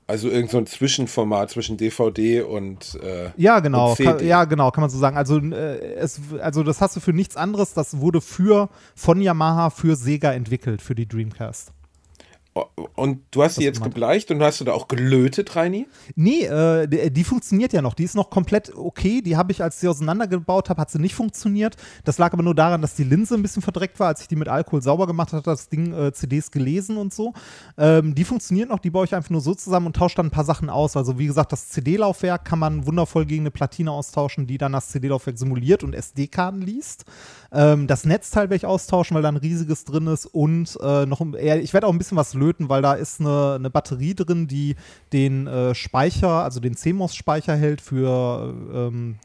Also 0.07 0.30
irgend 0.30 0.49
so 0.49 0.57
ein 0.57 0.66
Zwischenformat 0.66 1.51
zwischen 1.51 1.78
DVD 1.78 2.41
und 2.41 2.95
äh, 3.01 3.32
Ja, 3.38 3.59
genau. 3.59 3.91
und. 3.91 3.97
Kann, 3.99 4.26
ja, 4.26 4.45
genau, 4.45 4.72
kann 4.72 4.82
man 4.82 4.89
so 4.89 4.97
sagen. 4.97 5.16
Also, 5.18 5.39
äh, 5.39 5.93
es, 5.95 6.20
also 6.41 6.64
das 6.64 6.82
hast 6.82 6.95
du 6.95 6.99
für 6.99 7.14
nichts 7.14 7.38
anderes. 7.38 7.74
Das 7.74 7.99
wurde 7.99 8.20
für 8.22 8.70
von 8.95 9.22
Yamaha 9.22 9.70
für 9.70 9.95
Sega 9.95 10.32
entwickelt, 10.34 10.82
für 10.82 10.95
die 10.95 11.07
Dreamcast. 11.07 11.72
Und 12.95 13.22
du 13.32 13.41
hast 13.41 13.56
sie 13.56 13.64
jetzt 13.64 13.82
gebleicht 13.82 14.30
und 14.30 14.41
hast 14.43 14.62
du 14.62 14.66
da 14.66 14.74
auch 14.74 14.88
gelötet, 14.88 15.56
Reini? 15.56 15.88
Nee, 16.16 16.45
äh, 16.45 16.88
die, 16.88 17.12
die 17.12 17.24
funktioniert 17.24 17.74
ja 17.74 17.82
noch. 17.82 17.95
Die 17.95 18.04
ist 18.04 18.16
noch 18.16 18.30
komplett 18.30 18.72
okay. 18.76 19.22
Die 19.22 19.36
habe 19.36 19.51
ich, 19.51 19.64
als 19.64 19.76
ich 19.76 19.82
sie 19.82 19.88
auseinandergebaut 19.88 20.70
habe, 20.70 20.80
hat 20.80 20.91
sie 20.91 20.99
nicht 20.99 21.16
funktioniert. 21.16 21.76
Das 22.04 22.20
lag 22.20 22.32
aber 22.32 22.43
nur 22.43 22.54
daran, 22.54 22.82
dass 22.84 22.93
die 22.93 23.04
Linse 23.04 23.34
ein 23.34 23.41
bisschen 23.41 23.64
verdreckt 23.64 23.99
war. 23.99 24.08
Als 24.10 24.22
ich 24.22 24.28
die 24.28 24.36
mit 24.36 24.47
Alkohol 24.47 24.84
sauber 24.84 25.08
gemacht 25.08 25.30
habe, 25.30 25.39
hat 25.39 25.47
das 25.47 25.70
Ding 25.70 25.93
äh, 25.93 26.14
CDs 26.14 26.51
gelesen 26.51 26.97
und 26.97 27.12
so. 27.12 27.34
Ähm, 27.78 28.14
die 28.14 28.24
funktioniert 28.24 28.70
noch. 28.70 28.80
Die 28.80 28.91
baue 28.91 29.06
ich 29.06 29.16
einfach 29.16 29.32
nur 29.32 29.41
so 29.41 29.56
zusammen 29.56 29.88
und 29.88 29.95
tausche 29.95 30.18
dann 30.18 30.28
ein 30.28 30.32
paar 30.32 30.45
Sachen 30.45 30.70
aus. 30.70 30.95
Also 30.95 31.18
wie 31.18 31.26
gesagt, 31.26 31.51
das 31.51 31.70
CD-Laufwerk 31.70 32.45
kann 32.45 32.60
man 32.60 32.86
wundervoll 32.86 33.26
gegen 33.26 33.43
eine 33.43 33.51
Platine 33.51 33.91
austauschen, 33.91 34.45
die 34.45 34.60
dann 34.60 34.74
das 34.74 34.89
CD-Laufwerk 34.89 35.39
simuliert 35.39 35.84
und 35.84 35.95
SD-Karten 35.95 36.62
liest. 36.62 37.06
Ähm, 37.51 37.88
das 37.88 38.06
Netzteil 38.06 38.43
werde 38.43 38.58
ich 38.58 38.66
austauschen, 38.68 39.16
weil 39.16 39.24
da 39.24 39.30
ein 39.30 39.38
riesiges 39.38 39.86
drin 39.86 40.06
ist 40.06 40.28
und 40.28 40.78
äh, 40.82 41.06
noch 41.08 41.24
ich 41.34 41.74
werde 41.74 41.88
auch 41.88 41.91
ein 41.91 41.97
bisschen 41.97 42.18
was 42.18 42.34
löten, 42.44 42.70
weil 42.70 42.82
da 42.82 42.94
ist 42.94 43.20
eine, 43.20 43.56
eine 43.56 43.70
Batterie 43.70 44.16
drin, 44.16 44.48
die 44.48 44.76
den 45.12 45.48
äh, 45.48 45.76
Speicher, 45.76 46.44
also 46.44 46.60
den 46.60 46.76
CMOS-Speicher 46.76 47.56
hält 47.56 47.82
für 47.82 48.54
ähm, 48.74 49.18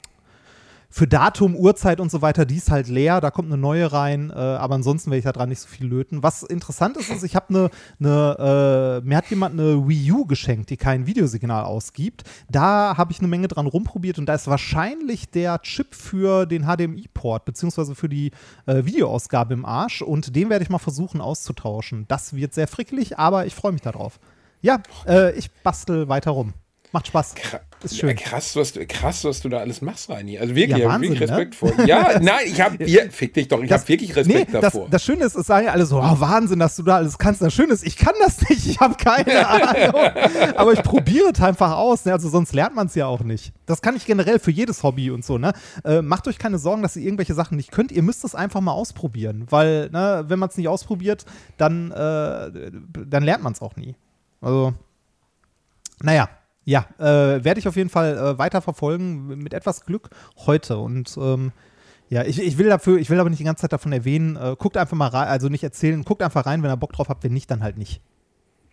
für 0.90 1.06
Datum, 1.06 1.54
Uhrzeit 1.54 2.00
und 2.00 2.10
so 2.10 2.22
weiter, 2.22 2.46
die 2.46 2.56
ist 2.56 2.70
halt 2.70 2.88
leer, 2.88 3.20
da 3.20 3.30
kommt 3.30 3.52
eine 3.52 3.60
neue 3.60 3.92
rein, 3.92 4.30
äh, 4.30 4.34
aber 4.34 4.76
ansonsten 4.76 5.10
werde 5.10 5.18
ich 5.18 5.24
da 5.24 5.32
dran 5.32 5.50
nicht 5.50 5.60
so 5.60 5.68
viel 5.68 5.86
löten. 5.86 6.22
Was 6.22 6.42
interessant 6.42 6.96
ist, 6.96 7.10
ist, 7.10 7.24
ich 7.24 7.36
habe 7.36 7.48
eine, 7.50 7.70
eine 8.00 9.00
äh, 9.02 9.06
mir 9.06 9.18
hat 9.18 9.28
jemand 9.28 9.52
eine 9.58 9.86
Wii 9.86 10.12
U 10.12 10.24
geschenkt, 10.24 10.70
die 10.70 10.78
kein 10.78 11.06
Videosignal 11.06 11.64
ausgibt. 11.64 12.24
Da 12.50 12.96
habe 12.96 13.12
ich 13.12 13.18
eine 13.18 13.28
Menge 13.28 13.48
dran 13.48 13.66
rumprobiert 13.66 14.18
und 14.18 14.26
da 14.26 14.34
ist 14.34 14.46
wahrscheinlich 14.46 15.30
der 15.30 15.60
Chip 15.60 15.94
für 15.94 16.46
den 16.46 16.64
HDMI-Port, 16.64 17.44
beziehungsweise 17.44 17.94
für 17.94 18.08
die 18.08 18.30
äh, 18.66 18.84
Videoausgabe 18.84 19.52
im 19.52 19.66
Arsch 19.66 20.00
und 20.00 20.34
den 20.34 20.48
werde 20.48 20.62
ich 20.62 20.70
mal 20.70 20.78
versuchen 20.78 21.20
auszutauschen. 21.20 22.06
Das 22.08 22.34
wird 22.34 22.54
sehr 22.54 22.66
frickelig, 22.66 23.18
aber 23.18 23.44
ich 23.44 23.54
freue 23.54 23.72
mich 23.72 23.82
darauf. 23.82 24.18
Ja, 24.62 24.82
äh, 25.06 25.32
ich 25.32 25.50
bastel 25.62 26.08
weiter 26.08 26.30
rum. 26.30 26.54
Macht 26.90 27.08
Spaß. 27.08 27.36
Kra- 27.36 27.60
Ist 27.84 27.98
schön. 27.98 28.16
Krass, 28.16 28.56
was 28.56 28.72
du, 28.72 28.86
krass, 28.86 29.22
was 29.24 29.42
du 29.42 29.50
da 29.50 29.58
alles 29.58 29.82
machst, 29.82 30.08
Reini. 30.08 30.38
Also 30.38 30.54
wirklich, 30.54 30.70
Ja, 30.70 30.76
ich 30.78 30.84
habe 30.84 30.94
Wahnsinn, 30.94 31.10
wirklich 31.10 31.30
ne? 31.30 31.36
Respekt 31.36 31.54
vor. 31.54 31.72
Ja, 31.86 32.18
nein, 32.22 32.40
ich 32.46 32.60
habe 32.62 32.82
hier, 32.82 33.10
fick 33.10 33.34
dich 33.34 33.46
doch, 33.48 33.62
ich 33.62 33.70
habe 33.70 33.86
wirklich 33.88 34.16
Respekt 34.16 34.52
nee, 34.54 34.60
davor. 34.60 34.82
Das, 34.84 34.90
das 34.92 35.04
Schöne 35.04 35.24
ist, 35.24 35.34
es 35.36 35.46
sagen 35.46 35.66
ja 35.66 35.72
alle 35.72 35.84
so, 35.84 35.98
oh, 35.98 36.20
Wahnsinn, 36.20 36.58
dass 36.60 36.76
du 36.76 36.82
da 36.82 36.96
alles 36.96 37.18
kannst. 37.18 37.42
Das 37.42 37.52
Schöne 37.52 37.74
ist, 37.74 37.86
ich 37.86 37.96
kann 37.96 38.14
das 38.24 38.40
nicht, 38.48 38.66
ich 38.66 38.80
habe 38.80 38.94
keine 38.94 39.46
Ahnung. 39.48 40.00
Aber 40.56 40.72
ich 40.72 40.82
probiere 40.82 41.30
es 41.34 41.40
einfach 41.42 41.72
aus, 41.76 42.06
ne? 42.06 42.12
also 42.14 42.30
sonst 42.30 42.54
lernt 42.54 42.74
man 42.74 42.86
es 42.86 42.94
ja 42.94 43.04
auch 43.06 43.20
nicht. 43.20 43.52
Das 43.66 43.82
kann 43.82 43.94
ich 43.94 44.06
generell 44.06 44.38
für 44.38 44.50
jedes 44.50 44.82
Hobby 44.82 45.10
und 45.10 45.22
so. 45.26 45.36
Ne? 45.36 45.52
Äh, 45.84 46.00
macht 46.00 46.26
euch 46.26 46.38
keine 46.38 46.58
Sorgen, 46.58 46.80
dass 46.80 46.96
ihr 46.96 47.02
irgendwelche 47.04 47.34
Sachen 47.34 47.56
nicht 47.58 47.70
könnt. 47.70 47.92
Ihr 47.92 48.02
müsst 48.02 48.24
es 48.24 48.34
einfach 48.34 48.62
mal 48.62 48.72
ausprobieren, 48.72 49.46
weil 49.50 49.90
ne, 49.90 50.24
wenn 50.28 50.38
man 50.38 50.48
es 50.48 50.56
nicht 50.56 50.68
ausprobiert, 50.68 51.26
dann, 51.58 51.90
äh, 51.90 52.70
dann 53.06 53.22
lernt 53.24 53.42
man 53.42 53.52
es 53.52 53.60
auch 53.60 53.76
nie. 53.76 53.94
Also, 54.40 54.72
naja. 56.02 56.30
Ja, 56.68 56.84
äh, 56.98 57.42
werde 57.44 57.58
ich 57.60 57.66
auf 57.66 57.76
jeden 57.76 57.88
Fall 57.88 58.18
äh, 58.18 58.38
weiter 58.38 58.60
verfolgen, 58.60 59.38
mit 59.38 59.54
etwas 59.54 59.86
Glück 59.86 60.10
heute. 60.44 60.76
Und 60.76 61.16
ähm, 61.18 61.52
ja, 62.10 62.24
ich, 62.24 62.38
ich 62.42 62.58
will 62.58 62.68
dafür, 62.68 62.98
ich 62.98 63.08
will 63.08 63.18
aber 63.18 63.30
nicht 63.30 63.38
die 63.40 63.44
ganze 63.44 63.62
Zeit 63.62 63.72
davon 63.72 63.90
erwähnen, 63.90 64.36
äh, 64.36 64.54
guckt 64.58 64.76
einfach 64.76 64.94
mal 64.94 65.08
rein, 65.08 65.28
also 65.28 65.48
nicht 65.48 65.64
erzählen, 65.64 66.04
guckt 66.04 66.22
einfach 66.22 66.44
rein, 66.44 66.62
wenn 66.62 66.70
ihr 66.70 66.76
Bock 66.76 66.92
drauf 66.92 67.08
habt, 67.08 67.24
wenn 67.24 67.32
nicht, 67.32 67.50
dann 67.50 67.62
halt 67.62 67.78
nicht. 67.78 68.02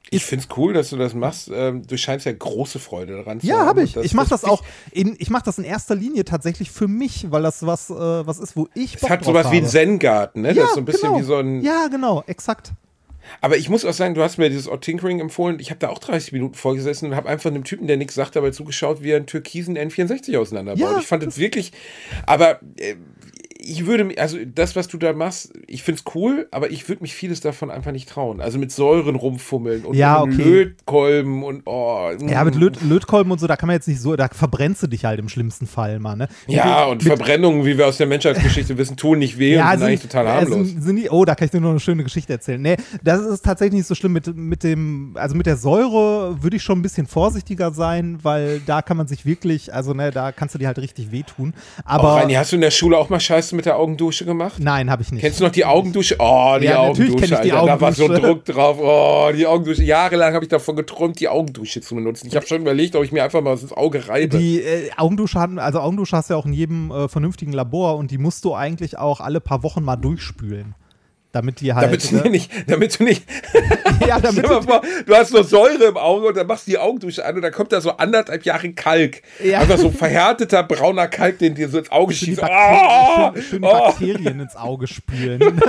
ich 0.10 0.26
finde 0.26 0.44
es 0.50 0.58
cool, 0.58 0.74
dass 0.74 0.90
du 0.90 0.98
das 0.98 1.14
machst. 1.14 1.50
Ähm, 1.54 1.88
du 1.88 1.98
scheinst 1.98 2.26
ja 2.26 2.34
große 2.34 2.80
Freude 2.80 3.16
daran 3.16 3.40
zu 3.40 3.48
Ja, 3.48 3.60
haben. 3.60 3.68
habe 3.68 3.84
ich. 3.84 3.96
Ich 3.96 4.14
mache 4.14 4.28
das, 4.30 4.42
find 4.42 4.52
auch 4.52 4.64
in, 4.92 5.16
ich 5.18 5.30
mache 5.30 5.46
das 5.46 5.58
in 5.58 5.64
erster 5.64 5.96
Linie 5.96 6.26
tatsächlich 6.26 6.72
für 6.72 6.90
mich, 6.90 7.32
weil 7.32 7.44
das 7.44 7.66
was, 7.66 7.90
äh, 7.90 7.94
was 7.96 8.40
ist, 8.40 8.58
wo 8.58 8.68
ich 8.76 8.96
Es 8.96 9.02
Bock 9.02 9.10
hat 9.10 9.20
drauf 9.22 9.28
sowas 9.28 9.52
wie 9.54 9.58
ein 9.60 9.64
habe. 9.64 9.72
Zen-Garten, 9.72 10.42
ne? 10.42 10.50
Ja, 10.50 10.54
das 10.56 10.66
ist 10.66 10.74
so 10.74 10.82
ein 10.82 10.86
bisschen 10.86 11.10
genau. 11.14 11.20
wie 11.22 11.24
so 11.24 11.38
ein. 11.38 11.62
Ja, 11.62 11.88
genau, 11.88 12.24
exakt. 12.28 12.74
Aber 13.42 13.58
ich 13.58 13.70
muss 13.70 13.86
auch 13.86 13.94
sagen, 13.94 14.16
du 14.16 14.22
hast 14.22 14.38
mir 14.38 14.50
dieses 14.50 14.68
Odd 14.68 14.82
Tinkering 14.84 15.20
empfohlen. 15.20 15.60
Ich 15.60 15.70
habe 15.70 15.80
da 15.80 15.90
auch 15.90 16.00
30 16.00 16.32
Minuten 16.32 16.56
vorgesessen 16.56 17.10
und 17.10 17.16
habe 17.16 17.30
einfach 17.30 17.50
einem 17.50 17.64
Typen, 17.64 17.88
der 17.88 17.98
nichts 17.98 18.16
sagt, 18.16 18.36
dabei 18.36 18.52
zugeschaut, 18.52 19.04
wie 19.04 19.12
er 19.12 19.18
einen 19.18 19.28
türkisen 19.28 19.78
N64 19.78 20.38
auseinanderbaut. 20.38 20.80
Ja, 20.80 21.00
ich 21.00 21.06
fand 21.06 21.24
das 21.26 21.38
wirklich, 21.38 21.72
aber 22.26 22.60
äh, 22.78 22.96
ich 23.68 23.88
würde, 23.88 24.10
also 24.18 24.38
das, 24.46 24.76
was 24.76 24.88
du 24.88 24.98
da 24.98 25.14
machst, 25.14 25.52
ich 25.66 25.82
finde 25.82 26.02
es 26.06 26.16
cool, 26.16 26.48
aber 26.52 26.70
ich 26.70 26.88
würde 26.88 27.02
mich 27.02 27.16
vieles 27.16 27.42
davon 27.42 27.72
einfach 27.72 27.92
nicht 27.92 28.08
trauen. 28.08 28.40
Also 28.40 28.60
mit 28.60 28.72
Säuren 28.72 29.16
rumfummeln 29.16 29.86
und 29.86 29.96
Ja, 29.96 30.22
okay. 30.22 30.44
Lötkolben 30.44 31.44
und 31.44 31.64
oh. 31.66 32.12
Ja, 32.28 32.44
mit 32.44 32.56
Löt 32.56 32.82
Lötkolben 32.84 33.32
und 33.32 33.40
so, 33.40 33.48
da 33.48 33.56
kann 33.56 33.68
man 33.68 33.76
jetzt 33.76 33.88
nicht 33.88 34.00
so, 34.00 34.16
da 34.16 34.28
verbrennst 34.28 34.84
du 34.84 34.88
dich 34.88 35.06
halt 35.06 35.20
im 35.20 35.30
schlimmsten 35.30 35.66
Fall 35.66 36.00
mal, 36.00 36.16
ne? 36.16 36.28
Ja, 36.48 36.86
Mit- 36.86 36.92
und 36.92 37.04
Verbrennungen, 37.04 37.66
wie 37.66 37.78
wir 37.78 37.88
aus 37.88 37.98
der 37.98 38.06
Menschheitsgeschichte 38.06 38.78
wissen, 38.78 38.98
tun 38.98 39.20
nicht 39.20 39.40
weh 39.40 39.58
und 39.58 39.68
sind 39.72 39.84
eigentlich 39.84 40.02
total 40.02 40.26
äh, 40.26 40.30
harmlos. 40.30 40.68
Sind, 40.68 40.84
sind 40.84 40.96
die, 40.98 41.10
oh, 41.10 41.26
da 41.26 41.34
kann 41.34 41.46
ich 41.46 41.52
dir 41.52 41.62
noch 41.62 41.72
eine 41.72 41.80
schöne 41.80 42.04
Geschichte 42.04 42.34
erzählen. 42.34 42.62
Nee, 42.62 42.78
das 43.04 43.22
ist 43.22 43.44
tatsächlich 43.44 43.80
nicht 43.80 43.88
so 43.88 43.96
schlimm. 43.96 44.14
Mit, 44.14 44.36
mit 44.36 44.64
dem, 44.64 45.14
also 45.16 45.36
mit 45.36 45.48
der 45.48 45.58
Säure 45.58 46.42
würde 46.42 46.58
ich 46.58 46.64
schon 46.64 46.80
ein 46.80 46.84
bisschen 46.84 47.08
vorsichtiger 47.08 47.72
sein, 47.72 48.20
weil 48.22 48.62
da 48.66 48.84
kann 48.84 48.96
man 48.96 49.08
sich 49.08 49.26
wirklich, 49.26 49.74
also 49.74 49.94
ne, 49.94 50.12
da 50.12 50.32
kannst 50.32 50.54
du 50.54 50.60
dir 50.60 50.68
halt 50.68 50.78
richtig 50.78 51.12
wehtun. 51.12 51.54
Aber 51.84 52.14
oh, 52.14 52.18
Reini, 52.18 52.34
hast 52.34 52.52
du 52.52 52.58
in 52.58 52.62
der 52.62 52.72
Schule 52.72 52.98
auch 52.98 53.10
mal 53.10 53.20
Scheiße 53.20 53.55
mit 53.56 53.66
der 53.66 53.78
Augendusche 53.78 54.26
gemacht? 54.26 54.60
nein, 54.60 54.90
habe 54.90 55.02
ich 55.02 55.12
nicht. 55.12 55.22
Kennst 55.22 55.40
du 55.40 55.46
noch 55.46 55.52
die 55.52 55.66
Augendusche? 55.66 56.16
Oh, 56.20 56.58
die 56.60 56.66
Ja, 56.66 56.80
Augendusche, 56.80 57.26
ich 57.36 57.42
die 57.42 57.52
Alter. 57.52 57.66
Da 57.66 57.82
war 57.82 57.94
so 57.94 58.04
Augendusche. 58.06 58.28
Druck 58.28 58.46
drauf. 58.46 58.78
Oh, 58.80 59.32
die 59.36 59.48
Augendusche. 59.48 59.84
Jahrelang 59.84 60.34
habe 60.34 60.46
ich 60.46 60.50
davon 60.50 60.76
geträumt, 60.76 61.20
die 61.20 61.28
Augendusche 61.28 61.82
zu 61.82 61.96
benutzen. 61.96 62.28
Ich 62.28 62.36
habe 62.36 62.46
schon 62.46 62.62
überlegt, 62.62 62.96
ob 62.96 63.04
ich 63.04 63.12
mir 63.12 63.24
einfach 63.24 63.42
mal 63.42 63.58
ins 63.58 63.72
Auge 63.74 64.08
reibe. 64.08 64.38
Die 64.38 64.62
äh, 64.62 64.90
Augendusche 64.98 65.40
hatten, 65.40 65.60
also 65.60 65.80
Augendusche 65.80 66.16
hast 66.18 66.30
du 66.30 66.34
ja 66.34 66.40
auch 66.40 66.46
in 66.46 66.54
jedem 66.54 66.92
äh, 66.92 67.08
vernünftigen 67.08 67.54
Labor 67.54 67.98
und 67.98 68.12
die 68.12 68.18
musst 68.18 68.46
du 68.46 68.54
eigentlich 68.54 68.98
auch 68.98 69.20
alle 69.20 69.40
paar 69.42 69.64
Wochen 69.64 69.84
mal 69.84 69.96
durchspülen. 69.96 70.76
Damit 71.36 71.60
die 71.60 71.74
halt. 71.74 71.88
damit, 71.88 72.10
du 72.10 72.16
ne? 72.16 72.30
nicht, 72.30 72.50
damit 72.66 72.98
du 72.98 73.04
nicht. 73.04 73.26
ja, 74.08 74.22
damit 74.22 74.46
du, 74.46 74.62
vor, 74.62 74.82
du 75.06 75.14
hast 75.14 75.32
so 75.32 75.44
Säure 75.44 75.84
im 75.84 75.98
Auge 75.98 76.28
und 76.28 76.38
dann 76.38 76.48
machst 76.48 76.66
du 76.66 76.72
die 76.72 76.78
Augendusche 76.78 77.26
an 77.26 77.36
und 77.36 77.42
dann 77.42 77.52
kommt 77.52 77.74
da 77.74 77.82
so 77.82 77.92
anderthalb 77.92 78.46
Jahre 78.46 78.72
Kalk. 78.72 79.22
Ja. 79.44 79.60
Einfach 79.60 79.78
so 79.78 79.92
verhärteter 79.92 80.64
brauner 80.64 81.10
Kalk, 81.10 81.40
den 81.40 81.54
dir 81.54 81.68
so 81.68 81.78
ins 81.80 81.92
Auge 81.92 82.14
schießt. 82.14 82.40
Bakterien, 82.40 82.86
Oh, 82.88 83.34
schön, 83.34 83.44
schön 83.44 83.64
oh. 83.66 83.68
Bakterien 83.68 84.40
ins 84.40 84.56
Auge 84.56 84.88
spülen. 84.88 85.42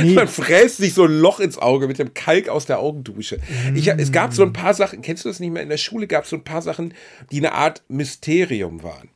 Nee, 0.00 0.14
Man 0.14 0.28
fräst 0.28 0.76
sich 0.76 0.94
so 0.94 1.04
ein 1.04 1.18
Loch 1.18 1.40
ins 1.40 1.58
Auge 1.58 1.88
mit 1.88 1.98
dem 1.98 2.14
Kalk 2.14 2.48
aus 2.48 2.64
der 2.64 2.78
Augendusche. 2.78 3.40
Ich, 3.74 3.88
es 3.88 4.12
gab 4.12 4.32
so 4.32 4.44
ein 4.44 4.52
paar 4.52 4.72
Sachen, 4.72 5.02
kennst 5.02 5.24
du 5.24 5.28
das 5.28 5.40
nicht 5.40 5.50
mehr? 5.50 5.64
In 5.64 5.68
der 5.68 5.78
Schule 5.78 6.06
gab 6.06 6.24
es 6.24 6.30
so 6.30 6.36
ein 6.36 6.44
paar 6.44 6.62
Sachen, 6.62 6.94
die 7.32 7.38
eine 7.38 7.52
Art 7.52 7.82
Mysterium 7.88 8.84
waren. 8.84 9.08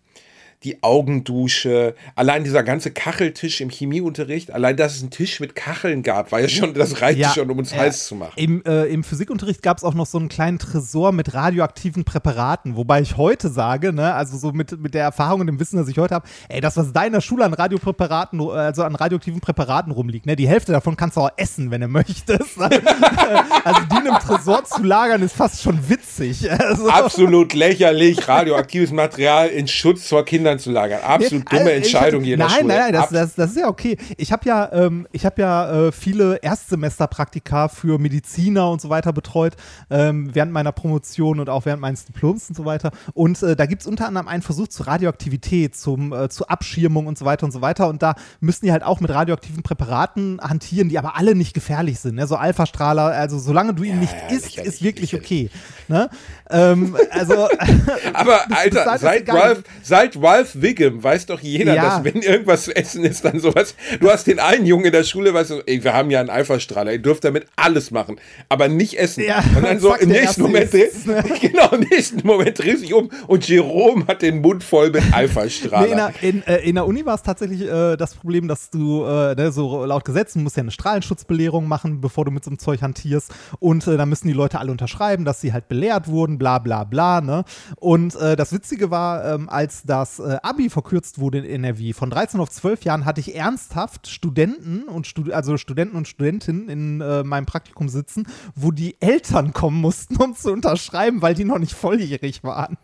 Die 0.65 0.83
Augendusche, 0.83 1.95
allein 2.15 2.43
dieser 2.43 2.63
ganze 2.63 2.91
Kacheltisch 2.91 3.61
im 3.61 3.69
Chemieunterricht, 3.69 4.51
allein 4.51 4.77
dass 4.77 4.97
es 4.97 5.03
einen 5.03 5.11
Tisch 5.11 5.39
mit 5.41 5.55
Kacheln 5.55 6.03
gab, 6.03 6.33
war 6.33 6.41
ja 6.41 6.49
schon, 6.49 6.73
das 6.73 7.03
reichte 7.03 7.21
Ja, 7.21 7.31
schon, 7.35 7.51
um 7.51 7.59
uns 7.59 7.73
ja. 7.73 7.79
heiß 7.79 8.07
zu 8.07 8.15
machen. 8.15 8.33
Im, 8.37 8.65
äh, 8.65 8.87
Im 8.87 9.05
Physikunterricht 9.05 9.63
gab 9.63 9.77
es 9.77 9.85
auch 9.85 9.93
noch 9.93 10.07
so 10.07 10.17
einen 10.17 10.29
kleinen 10.29 10.59
Tresor 10.59 11.13
mit 11.13 11.35
radioaktiven 11.35 12.05
Präparaten, 12.05 12.77
wobei 12.77 13.03
ich 13.03 13.19
heute 13.19 13.51
sage, 13.51 13.93
ne, 13.93 14.15
also 14.15 14.39
so 14.39 14.53
mit, 14.53 14.81
mit 14.81 14.95
der 14.95 15.03
Erfahrung 15.03 15.43
und 15.43 15.49
dem 15.49 15.61
Wissen, 15.61 15.77
das 15.77 15.89
ich 15.89 15.99
heute 15.99 16.15
habe, 16.15 16.27
ey, 16.49 16.63
das, 16.63 16.79
was 16.79 16.93
da 16.93 17.05
in 17.05 17.13
der 17.13 17.21
Schule 17.21 17.45
an 17.45 17.53
Radiopräparaten, 17.53 18.41
also 18.41 18.85
an 18.85 18.95
radioaktiven 18.95 19.41
Präparaten 19.41 19.93
rumliegt, 19.93 20.25
ne, 20.25 20.35
die 20.35 20.49
Hälfte 20.49 20.73
davon 20.73 20.97
kannst 20.97 21.19
du 21.19 21.21
auch 21.21 21.31
essen, 21.37 21.71
wenn 21.71 21.83
du 21.83 21.89
möchtest. 21.89 22.59
also 22.59 23.81
die 23.91 23.97
in 23.97 24.09
einem 24.09 24.19
Tresor 24.19 24.65
zu 24.65 24.83
lagern, 24.83 25.21
ist 25.21 25.37
fast 25.37 25.63
schon 25.63 25.91
witzig. 25.91 26.51
Also, 26.51 26.89
Absolut 26.89 27.53
lächerlich, 27.53 28.27
radioaktives 28.27 28.93
Material 28.93 29.49
in 29.49 29.69
Schutz 29.69 30.09
vor 30.09 30.25
Kindern 30.25 30.54
zu 30.59 30.71
lagern. 30.71 31.01
Absolut 31.03 31.51
dumme 31.53 31.71
ich 31.73 31.77
Entscheidung 31.85 32.21
hab- 32.21 32.25
hier 32.25 32.35
in 32.35 32.41
der 32.41 32.49
Nein, 32.49 32.61
Schule. 32.61 32.69
nein, 32.75 32.83
nein, 32.83 32.93
das, 32.93 33.11
das, 33.11 33.35
das 33.35 33.51
ist 33.51 33.57
ja 33.59 33.69
okay. 33.69 33.97
Ich 34.17 34.33
habe 34.33 34.47
ja, 34.49 34.71
ähm, 34.73 35.07
ich 35.13 35.25
hab 35.27 35.39
ja 35.39 35.87
äh, 35.89 35.93
viele 35.93 36.37
Erstsemesterpraktika 36.43 37.69
für 37.69 37.99
Mediziner 37.99 38.71
und 38.71 38.81
so 38.81 38.89
weiter 38.91 39.13
betreut, 39.13 39.55
ähm, 39.91 40.31
während 40.35 40.53
meiner 40.53 40.73
Promotion 40.73 41.41
und 41.41 41.49
auch 41.49 41.65
während 41.65 41.81
meines 41.81 42.05
Diploms 42.05 42.49
und 42.49 42.57
so 42.57 42.65
weiter. 42.65 42.91
Und 43.15 43.43
äh, 43.43 43.57
da 43.57 43.67
gibt 43.67 43.83
es 43.83 43.89
unter 43.89 44.07
anderem 44.07 44.29
einen 44.29 44.43
Versuch 44.43 44.69
zur 44.69 44.87
Radioaktivität, 44.87 45.77
zum, 45.77 46.13
äh, 46.13 46.29
zur 46.29 46.51
Abschirmung 46.51 47.07
und 47.07 47.19
so 47.19 47.25
weiter 47.25 47.47
und 47.47 47.53
so 47.53 47.61
weiter. 47.61 47.89
Und 47.89 48.03
da 48.03 48.15
müssen 48.41 48.67
die 48.67 48.73
halt 48.73 48.83
auch 48.83 49.01
mit 49.01 49.11
radioaktiven 49.11 49.63
Präparaten 49.63 50.41
hantieren, 50.43 50.89
die 50.89 50.99
aber 50.99 51.17
alle 51.17 51.35
nicht 51.35 51.55
gefährlich 51.55 52.01
sind. 52.01 52.17
Ne? 52.17 52.27
So 52.27 52.37
Alpha-Strahler, 52.37 53.05
also 53.07 53.39
solange 53.39 53.75
du 53.75 53.83
ihn 53.83 54.01
nicht 54.01 54.15
isst, 54.31 54.45
lächerlich, 54.57 54.67
ist 54.75 54.83
wirklich 54.83 55.13
lächerlich. 55.13 55.51
okay. 55.51 55.61
Ne? 55.89 56.11
ähm, 56.51 56.97
also, 57.11 57.49
Aber 58.13 58.41
Alter, 58.51 58.99
seit. 58.99 59.29
Ralph, 59.29 59.63
seit 59.83 60.21
Ralph 60.23 60.44
Wiggum 60.61 61.03
weiß 61.03 61.27
doch 61.27 61.41
jeder, 61.41 61.75
Ja. 61.75 61.83
dass 62.01 62.05
wenn 62.05 62.23
irgendwas 62.23 62.65
zu 62.65 62.75
essen 62.77 63.05
ist, 63.05 63.25
dann 63.25 63.41
sowas. 63.41 63.75
Du 64.01 64.11
hast 64.11 64.27
den 64.27 64.39
einen 64.39 64.67
Jungen 64.67 64.87
in 64.87 64.93
der 64.93 65.05
Schule, 65.05 65.33
weißt 65.35 65.51
du, 65.51 65.63
ey, 65.67 65.83
wir 65.83 65.95
haben 65.95 66.11
ja 66.11 66.21
einen 66.21 66.31
Alpha-Strahler, 66.31 66.93
ihr 66.93 66.99
dürft 67.03 67.25
damit 67.25 67.47
alles 67.57 67.91
machen, 67.91 68.17
aber 68.49 68.69
nicht 68.69 68.99
essen. 68.99 69.25
Ja, 69.25 69.43
und 69.57 69.65
dann 69.65 69.79
so 69.81 69.95
im 69.95 70.09
nächsten 70.11 70.43
Moment, 70.43 70.73
isst's, 70.75 71.07
ne? 71.07 71.23
genau, 71.41 71.71
im 71.71 71.81
nächsten 71.81 72.27
Moment 72.27 72.59
dreh 72.59 72.77
sich 72.77 72.93
um 72.95 73.11
und 73.27 73.47
Jerome 73.49 74.07
hat 74.07 74.23
den 74.23 74.41
Mund 74.41 74.63
voll 74.65 74.91
mit 74.91 74.95
Nee, 75.05 75.09
in, 75.09 75.15
Alpha-Strahler. 75.15 76.13
der, 76.21 76.29
in, 76.29 76.43
äh, 76.47 76.57
in 76.59 76.75
der 76.75 76.87
Uni 76.87 77.05
war 77.07 77.15
es 77.15 77.23
tatsächlich 77.23 77.63
äh, 77.63 77.97
das 77.97 78.15
Problem, 78.15 78.49
dass 78.49 78.71
du, 78.71 79.05
äh, 79.05 79.35
ne, 79.35 79.53
so 79.53 79.85
laut 79.85 80.05
Gesetzen 80.05 80.43
musst 80.43 80.57
ja 80.57 80.63
eine 80.63 80.71
Strahlenschutzbelehrung 80.71 81.69
machen, 81.69 82.01
bevor 82.01 82.25
du 82.25 82.31
mit 82.31 82.45
so 82.45 82.51
einem 82.51 82.59
Zeug 82.59 82.83
hantierst. 82.83 83.33
Und 83.61 83.87
äh, 83.87 83.97
da 83.97 84.07
müssen 84.07 84.27
die 84.29 84.33
Leute 84.35 84.59
alle 84.59 84.71
unterschreiben, 84.73 85.25
dass 85.25 85.41
sie 85.41 85.53
halt 85.53 85.69
belehrt 85.69 86.09
wurden, 86.09 86.39
bla 86.39 86.59
bla 86.59 86.85
bla. 86.85 87.21
Ne? 87.21 87.45
Und 87.77 88.15
äh, 88.17 88.37
das 88.37 88.53
Witzige 88.53 88.91
war, 88.91 89.25
ähm, 89.35 89.49
als 89.49 89.83
das 89.85 90.19
äh, 90.25 90.39
Abi 90.43 90.71
verkürzt 90.71 91.19
wurde 91.19 91.39
in 91.39 91.45
NRW, 91.45 91.93
von 91.93 92.11
13 92.11 92.41
auf 92.41 92.51
12 92.51 92.85
Jahren 92.85 93.05
hatte 93.05 93.21
ich 93.21 93.35
ernsthaft 93.35 94.09
Studenten 94.09 94.85
und 94.85 95.07
Stud 95.07 95.31
also 95.31 95.57
Studenten 95.57 95.97
und 95.97 96.09
Studentinnen 96.09 96.69
in 96.69 97.01
äh, 97.01 97.23
meinem 97.23 97.47
Praktikum 97.47 97.89
sitzen, 97.89 98.27
wo 98.55 98.71
die 98.71 98.97
Eltern 99.01 99.53
kommen 99.53 99.81
mussten, 99.81 100.17
um 100.23 100.35
zu 100.35 100.53
unterschreiben, 100.53 101.23
weil 101.23 101.35
die 101.35 101.45
noch 101.45 101.59
nicht 101.59 101.75
volljährig 101.75 102.43
waren. 102.45 102.77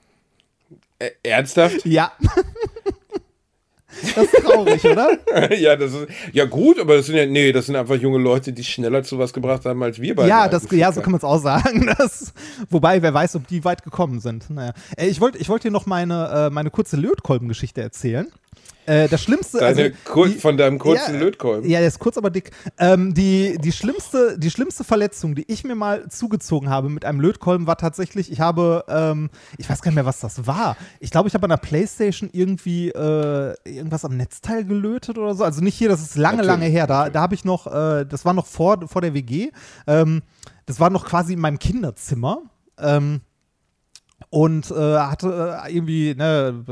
Äh, 0.99 1.11
ernsthaft? 1.23 1.85
Ja. 1.85 2.13
Das 4.15 4.25
ist 4.25 4.45
traurig, 4.45 4.85
oder? 4.85 5.19
ja, 5.57 5.77
das 5.77 5.93
ist, 5.93 6.07
ja 6.33 6.45
gut, 6.45 6.79
aber 6.79 6.97
das 6.97 7.07
sind 7.07 7.17
ja, 7.17 7.27
nee, 7.27 7.53
das 7.53 7.67
sind 7.67 7.77
einfach 7.77 7.97
junge 7.97 8.19
Leute, 8.19 8.53
die 8.53 8.65
schneller 8.65 9.03
zu 9.03 9.19
was 9.19 9.33
gebracht 9.33 9.65
haben 9.65 9.83
als 9.83 10.01
wir 10.01 10.15
beide. 10.15 10.29
Ja, 10.29 10.49
das, 10.49 10.67
ja, 10.71 10.93
so 10.93 11.01
kann 11.01 11.13
man 11.13 11.19
es 11.19 11.25
auch 11.25 11.39
sagen. 11.41 11.89
Das, 11.99 12.33
wobei, 12.71 13.03
wer 13.03 13.13
weiß, 13.13 13.37
ob 13.37 13.47
die 13.49 13.65
weit 13.65 13.83
gekommen 13.83 14.21
sind. 14.21 14.49
Naja. 14.49 14.73
Äh, 14.97 15.09
Ich 15.09 15.21
wollte 15.21 15.39
ich 15.39 15.49
wollt 15.49 15.65
dir 15.65 15.71
noch 15.71 15.87
meine, 15.87 16.47
äh, 16.47 16.51
meine 16.51 16.71
kurze 16.71 16.97
Lötkolbengeschichte 16.97 17.83
erzählen. 17.83 18.29
Äh, 18.91 19.09
das 19.09 19.23
Schlimmste. 19.23 19.59
Deine 19.59 19.83
also, 19.83 19.97
kur 20.05 20.27
die- 20.27 20.35
von 20.35 20.57
deinem 20.57 20.81
kurzen 20.81 21.15
ja, 21.15 21.21
Lötkolben. 21.21 21.71
Ja, 21.71 21.79
der 21.79 21.87
ist 21.87 22.01
kurz, 22.01 22.19
aber 22.19 22.29
dick. 22.29 22.51
Ähm, 22.77 23.15
die, 23.15 23.57
die, 23.59 23.71
schlimmste, 23.71 24.37
die 24.37 24.51
schlimmste 24.51 24.83
Verletzung, 24.83 25.37
die 25.37 25.45
ich 25.47 25.63
mir 25.63 25.77
mal 25.77 26.09
zugezogen 26.09 26.69
habe 26.69 26.89
mit 26.89 27.05
einem 27.05 27.21
Lötkolben, 27.21 27.69
war 27.69 27.77
tatsächlich, 27.77 28.33
ich 28.33 28.41
habe, 28.41 28.85
ähm, 28.89 29.31
ich 29.59 29.71
weiß 29.71 29.81
gar 29.81 29.91
nicht 29.93 29.95
mehr, 29.95 30.07
was 30.07 30.19
das 30.19 30.45
war. 30.45 30.77
Ich 30.99 31.13
glaube, 31.13 31.29
ich 31.29 31.35
habe 31.35 31.45
an 31.45 31.51
der 31.51 31.59
Playstation 31.59 32.31
irgendwie 32.33 32.89
äh, 32.89 33.55
irgendwas 33.65 34.05
am 34.05 34.17
Netzteil 34.17 34.65
gelötet 34.65 35.19
oder 35.19 35.37
so. 35.37 35.45
Also 35.45 35.61
nicht 35.61 35.77
hier, 35.77 35.89
das 35.89 36.01
ist 36.01 36.17
lange, 36.17 36.39
Natürlich, 36.39 36.61
lange 36.61 36.67
her. 36.67 36.89
Da, 36.89 37.11
da 37.11 37.21
habe 37.21 37.37
ich 37.37 37.45
noch, 37.45 37.69
äh, 37.69 38.05
das 38.05 38.25
war 38.25 38.33
noch 38.35 38.47
vor, 38.47 38.89
vor 38.89 39.03
der 39.03 39.15
WG. 39.15 39.51
Ähm, 39.87 40.23
das 40.67 40.81
war 40.81 40.91
noch 40.91 41.05
quasi 41.07 41.35
in 41.35 41.41
meinem 41.41 41.61
Kinderzimmer. 41.61 42.43
Ähm, 42.77 43.21
und 44.31 44.71
äh, 44.71 44.99
hatte 44.99 45.61
äh, 45.65 45.75
irgendwie, 45.75 46.15
ne, 46.15 46.65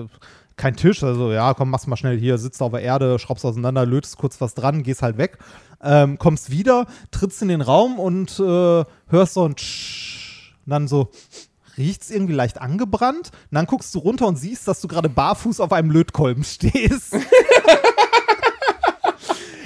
kein 0.58 0.76
Tisch, 0.76 1.02
also 1.02 1.32
ja, 1.32 1.54
komm, 1.54 1.70
mach's 1.70 1.86
mal 1.86 1.96
schnell 1.96 2.18
hier, 2.18 2.36
sitzt 2.36 2.60
auf 2.60 2.72
der 2.72 2.82
Erde, 2.82 3.18
schraubst 3.18 3.44
auseinander, 3.44 3.86
lötest 3.86 4.18
kurz 4.18 4.40
was 4.40 4.54
dran, 4.54 4.82
gehst 4.82 5.00
halt 5.00 5.16
weg, 5.16 5.38
ähm, 5.82 6.18
kommst 6.18 6.50
wieder, 6.50 6.86
trittst 7.10 7.40
in 7.40 7.48
den 7.48 7.62
Raum 7.62 7.98
und 7.98 8.38
äh, 8.38 8.84
hörst 9.06 9.34
so 9.34 9.44
ein 9.44 9.56
Tsch, 9.56 10.54
und 10.66 10.70
dann 10.70 10.88
so 10.88 11.10
riecht's 11.78 12.10
irgendwie 12.10 12.34
leicht 12.34 12.60
angebrannt, 12.60 13.30
und 13.32 13.54
dann 13.54 13.66
guckst 13.66 13.94
du 13.94 14.00
runter 14.00 14.26
und 14.26 14.36
siehst, 14.36 14.68
dass 14.68 14.80
du 14.80 14.88
gerade 14.88 15.08
barfuß 15.08 15.60
auf 15.60 15.72
einem 15.72 15.90
Lötkolben 15.90 16.44
stehst. 16.44 17.14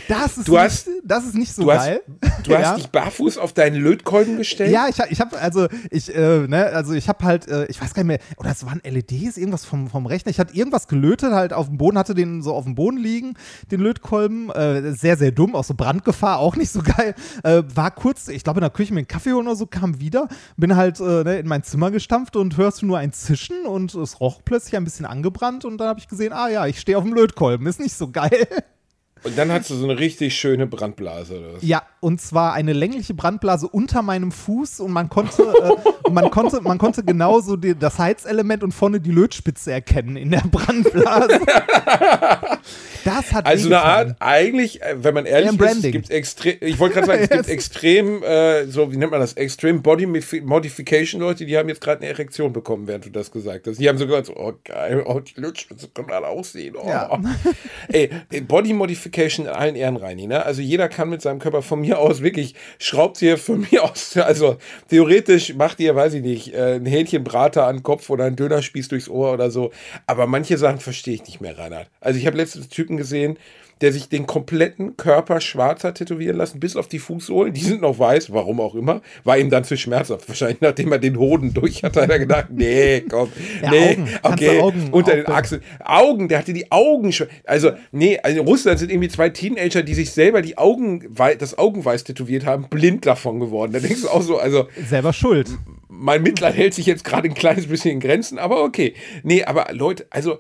Das 0.09 0.37
ist, 0.39 0.49
Du 0.49 0.53
nicht, 0.53 0.61
hast- 0.63 0.89
das 1.05 1.25
ist 1.25 1.35
nicht 1.35 1.55
so 1.55 1.63
Du 1.63 1.73
hast, 1.73 1.87
geil. 1.87 2.01
du 2.45 2.53
hast 2.55 2.63
Ja. 2.63 2.75
dich 2.77 2.87
barfuß 2.89 3.39
auf 3.39 3.53
deinen 3.53 3.81
Lötkolben 3.83 4.37
gestellt? 4.37 4.71
Ja, 4.73 4.87
ich, 4.89 4.99
hab- 5.01 5.11
ich 5.11 5.21
habe 5.21 5.39
also 5.39 5.69
ich 5.91 6.15
äh, 6.15 6.47
ne, 6.47 6.67
also 6.67 6.93
ich 6.93 7.09
habe 7.09 7.25
halt 7.25 7.49
äh, 7.49 7.67
ich 7.67 7.81
weiß 7.81 7.95
gar 7.95 8.03
nicht 8.03 8.09
mehr 8.09 8.19
oder 8.37 8.51
es 8.51 8.65
waren 8.67 8.81
LEDs 8.85 9.37
irgendwas 9.37 9.65
vom, 9.65 9.89
vom 9.89 10.07
Rechner. 10.07 10.31
Ich 10.31 10.39
hatte 10.41 10.55
irgendwas 10.55 10.89
gelötet 10.89 11.33
halt 11.33 11.53
auf 11.53 11.67
dem 11.69 11.79
Boden, 11.79 11.99
hatte 11.99 12.15
den 12.15 12.43
so 12.43 12.53
auf 12.55 12.65
dem 12.65 12.75
Boden 12.75 12.97
liegen, 12.99 13.35
den 13.71 13.81
Lötkolben, 13.81 14.51
äh, 14.51 14.93
sehr 14.93 15.17
sehr 15.17 15.31
dumm, 15.33 15.55
auch 15.55 15.65
so 15.65 15.75
Brandgefahr, 15.75 16.39
auch 16.39 16.57
nicht 16.57 16.71
so 16.71 16.83
geil. 16.83 17.15
Äh, 17.45 17.63
war 17.75 17.91
kurz, 17.91 18.29
ich 18.29 18.45
glaube 18.45 18.59
in 18.59 18.63
der 18.63 18.71
Küche 18.71 18.93
mir 18.93 19.01
einen 19.01 19.09
Kaffee 19.09 19.33
oder 19.33 19.55
so, 19.57 19.67
kam 19.67 20.01
wieder, 20.01 20.29
bin 20.57 20.77
halt 20.77 21.01
äh, 21.01 21.25
ne, 21.25 21.39
in 21.39 21.47
mein 21.49 21.63
Zimmer 21.63 21.91
gestampft 21.91 22.37
und 22.37 22.57
hörst 22.57 22.83
du 22.83 22.87
nur 22.87 22.99
ein 22.99 23.13
Zischen 23.13 23.67
und 23.67 23.95
es 23.95 24.21
roch 24.21 24.41
plötzlich 24.45 24.77
ein 24.77 24.85
bisschen 24.85 25.07
angebrannt 25.07 25.65
und 25.65 25.79
dann 25.79 25.89
habe 25.89 26.01
ich 26.01 26.09
gesehen, 26.09 26.33
ah 26.33 26.49
ja, 26.49 26.67
ich 26.67 26.81
stehe 26.81 26.99
auf 26.99 27.05
dem 27.05 27.15
Lötkolben, 27.15 27.67
ist 27.67 27.81
nicht 27.81 27.95
so 27.97 28.11
geil. 28.11 28.47
Und 29.25 29.39
dann 29.39 29.53
hast 29.53 29.71
du 29.71 29.75
so 29.77 29.85
eine 29.85 29.99
richtig 29.99 30.37
schöne 30.37 30.67
Brandblase. 30.67 31.39
Oder 31.39 31.55
was? 31.55 31.63
Ja, 31.63 31.83
und 32.01 32.21
zwar 32.21 32.55
eine 32.55 32.73
längliche 32.73 33.15
Brandblase 33.15 33.69
unter 33.69 34.03
meinem 34.03 34.33
Fuß 34.33 34.81
und 34.81 34.91
man 34.91 35.09
konnte, 35.09 35.43
äh, 35.43 36.11
man 36.11 36.31
konnte, 36.31 36.61
man 36.61 36.79
konnte 36.79 37.05
genauso 37.05 37.57
die, 37.57 37.79
das 37.79 37.99
Heizelement 37.99 38.65
und 38.65 38.73
vorne 38.73 38.99
die 38.99 39.13
Lötspitze 39.13 39.71
erkennen 39.71 40.17
in 40.17 40.31
der 40.31 40.43
Brandblase. 40.51 41.41
das 43.05 43.33
hat 43.33 43.47
Also 43.47 43.69
eine. 43.69 43.83
Art, 43.83 44.17
eigentlich, 44.19 44.83
äh, 44.83 44.97
wenn 45.05 45.15
man 45.15 45.27
ehrlich 45.27 45.53
Ja, 45.59 45.67
ist, 45.67 45.83
gibt 45.83 46.11
extrem, 46.11 46.57
ich 46.61 46.81
wollte 46.81 46.97
gerade 46.97 47.07
sagen, 47.07 47.23
es 47.23 47.31
gibt 47.31 47.49
extrem, 47.49 48.23
äh, 48.25 48.67
so, 48.67 48.91
wie 48.91 48.97
nennt 48.97 49.13
man 49.13 49.21
das, 49.21 49.35
extrem 49.35 49.83
Body 49.83 50.07
Modification 50.07 51.21
Leute, 51.21 51.47
die 51.47 51.57
haben 51.57 51.69
jetzt 51.69 51.81
gerade 51.81 52.01
eine 52.01 52.11
Erektion 52.11 52.53
bekommen, 52.53 52.89
während 52.89 53.05
du 53.05 53.11
das 53.11 53.31
gesagt 53.31 53.69
hast. 53.69 53.79
Die 53.79 53.89
haben 53.89 53.99
sogar 53.99 54.25
so, 54.25 54.35
oh 54.37 54.55
geil, 54.65 55.05
oh, 55.07 55.21
die 55.21 55.41
Lötspitze 55.41 55.89
kann 55.95 56.07
man 56.07 56.25
aussehen. 56.25 56.75
Oh. 56.77 56.89
Ja. 56.89 57.21
Ey, 57.89 58.11
Body 58.49 58.73
Modification 58.73 59.12
in 59.17 59.49
allen 59.49 59.77
Ehren, 59.77 59.97
Reini, 59.97 60.27
ne? 60.27 60.45
Also 60.45 60.63
jeder 60.63 60.89
kann 60.89 61.11
mit 61.11 61.23
seinem 61.23 61.39
Körper 61.39 61.63
von 61.63 61.81
mir 61.81 61.99
aus 61.99 62.23
wirklich, 62.23 62.55
schraubt 62.79 63.19
hier 63.19 63.39
von 63.39 63.61
mir 63.71 63.85
aus, 63.85 64.17
also 64.17 64.57
theoretisch 64.89 65.55
macht 65.55 65.81
ihr, 65.81 65.95
weiß 65.95 66.15
ich 66.15 66.23
nicht, 66.23 66.55
äh, 66.55 66.75
ein 66.77 66.87
Hähnchenbrater 66.87 67.67
an 67.67 67.77
den 67.77 67.83
Kopf 67.83 68.11
oder 68.11 68.25
ein 68.25 68.37
Dönerspieß 68.37 68.89
durchs 68.89 69.09
Ohr 69.09 69.33
oder 69.33 69.51
so. 69.51 69.71
Aber 70.07 70.27
manche 70.27 70.59
Sachen 70.59 70.81
verstehe 70.81 71.15
ich 71.15 71.25
nicht 71.25 71.41
mehr, 71.41 71.57
Reinhard. 71.57 71.89
Also 72.01 72.19
ich 72.19 72.27
habe 72.27 72.37
letztens 72.37 72.65
einen 72.65 72.71
Typen 72.71 72.97
gesehen, 72.97 73.39
der 73.83 73.93
sich 73.93 74.09
den 74.09 74.27
kompletten 74.27 74.97
Körper 74.97 75.41
schwarz 75.41 75.85
hat 75.85 75.97
tätowieren 75.97 76.37
lassen, 76.37 76.61
bis 76.61 76.77
auf 76.77 76.89
die 76.89 77.01
Fußsohlen. 77.01 77.53
Die 77.53 77.61
sind 77.61 77.83
noch 77.83 77.99
weiß, 77.99 78.33
warum 78.33 78.61
auch 78.61 78.75
immer. 78.75 79.03
War 79.25 79.39
ihm 79.39 79.51
dann 79.51 79.65
zu 79.65 79.77
schmerzhaft. 79.77 80.29
Wahrscheinlich, 80.29 80.61
nachdem 80.61 80.93
er 80.93 80.99
den 80.99 81.19
Hoden 81.19 81.53
durch 81.53 81.83
hatte, 81.83 82.01
hat 82.03 82.11
er 82.11 82.19
gedacht, 82.21 82.47
nee, 82.51 83.03
komm, 83.11 83.29
Ja, 83.63 83.71
nee, 83.71 83.91
Augen. 83.91 84.09
Okay, 84.23 84.61
Augen 84.61 84.89
unter 84.93 85.17
den 85.17 85.27
Achseln. 85.27 85.63
Augen, 85.85 86.29
der 86.29 86.39
hatte 86.39 86.53
die 86.53 86.71
Augen 86.71 87.13
schon. 87.13 87.27
Also, 87.45 87.73
nee, 87.91 88.19
also 88.23 88.41
in 88.41 88.47
Russland 88.47 88.79
sind 88.79 88.91
irgendwie 88.91 89.09
zwei 89.09 89.29
Teenager, 89.29 89.83
die 89.83 89.95
sich 89.95 90.13
selber 90.13 90.43
die 90.43 90.57
Augen, 90.57 91.15
das 91.39 91.59
Augenweiß 91.59 92.05
tätowiert 92.05 92.47
haben, 92.47 92.69
blind 92.71 93.05
davon 93.05 93.41
geworden. 93.41 93.73
Da 93.73 93.81
denkst 93.81 94.03
du 94.03 94.09
auch 94.09 94.23
so, 94.23 94.39
also, 94.39 94.69
Selber 94.89 95.13
schuld. 95.13 95.51
mein 95.89 96.23
Mitleid 96.23 96.57
hält 96.57 96.75
sich 96.75 96.87
jetzt 96.87 97.03
gerade 97.05 97.29
ein 97.29 97.35
kleines 97.35 97.67
bisschen 97.67 97.91
in 97.93 98.01
Grenzen, 98.01 98.39
aber 98.39 98.63
okay. 98.63 98.95
Nee, 99.25 99.43
aber 99.45 99.67
Leute, 99.73 100.07
also 100.11 100.39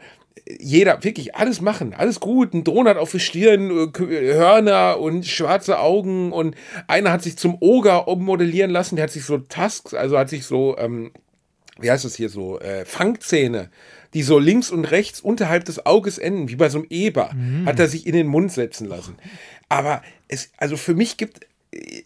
jeder, 0.58 1.02
wirklich 1.04 1.34
alles 1.34 1.60
machen, 1.60 1.94
alles 1.94 2.20
gut. 2.20 2.52
Ein 2.54 2.64
Donut 2.64 2.96
auf 2.96 3.12
der 3.12 3.18
Stirn, 3.18 3.70
äh, 3.70 3.86
K- 3.88 4.06
Hörner 4.34 4.98
und 4.98 5.26
schwarze 5.26 5.78
Augen 5.78 6.32
und 6.32 6.54
einer 6.88 7.12
hat 7.12 7.22
sich 7.22 7.36
zum 7.36 7.56
Oger 7.60 8.08
ummodellieren 8.08 8.70
lassen, 8.70 8.96
der 8.96 9.04
hat 9.04 9.10
sich 9.12 9.24
so 9.24 9.38
Tusks, 9.38 9.94
also 9.94 10.18
hat 10.18 10.28
sich 10.28 10.44
so, 10.44 10.76
ähm, 10.78 11.12
wie 11.78 11.90
heißt 11.90 12.04
das 12.04 12.16
hier 12.16 12.28
so, 12.28 12.58
äh, 12.60 12.84
Fangzähne, 12.84 13.70
die 14.14 14.22
so 14.22 14.38
links 14.38 14.70
und 14.70 14.84
rechts 14.84 15.20
unterhalb 15.20 15.64
des 15.64 15.86
Auges 15.86 16.18
enden, 16.18 16.48
wie 16.48 16.56
bei 16.56 16.68
so 16.68 16.78
einem 16.78 16.86
Eber, 16.90 17.30
hat 17.66 17.78
er 17.78 17.88
sich 17.88 18.06
in 18.06 18.12
den 18.14 18.26
Mund 18.26 18.52
setzen 18.52 18.86
lassen. 18.88 19.16
Aber 19.68 20.02
es, 20.28 20.50
also 20.58 20.76
für 20.76 20.94
mich 20.94 21.16
gibt, 21.16 21.46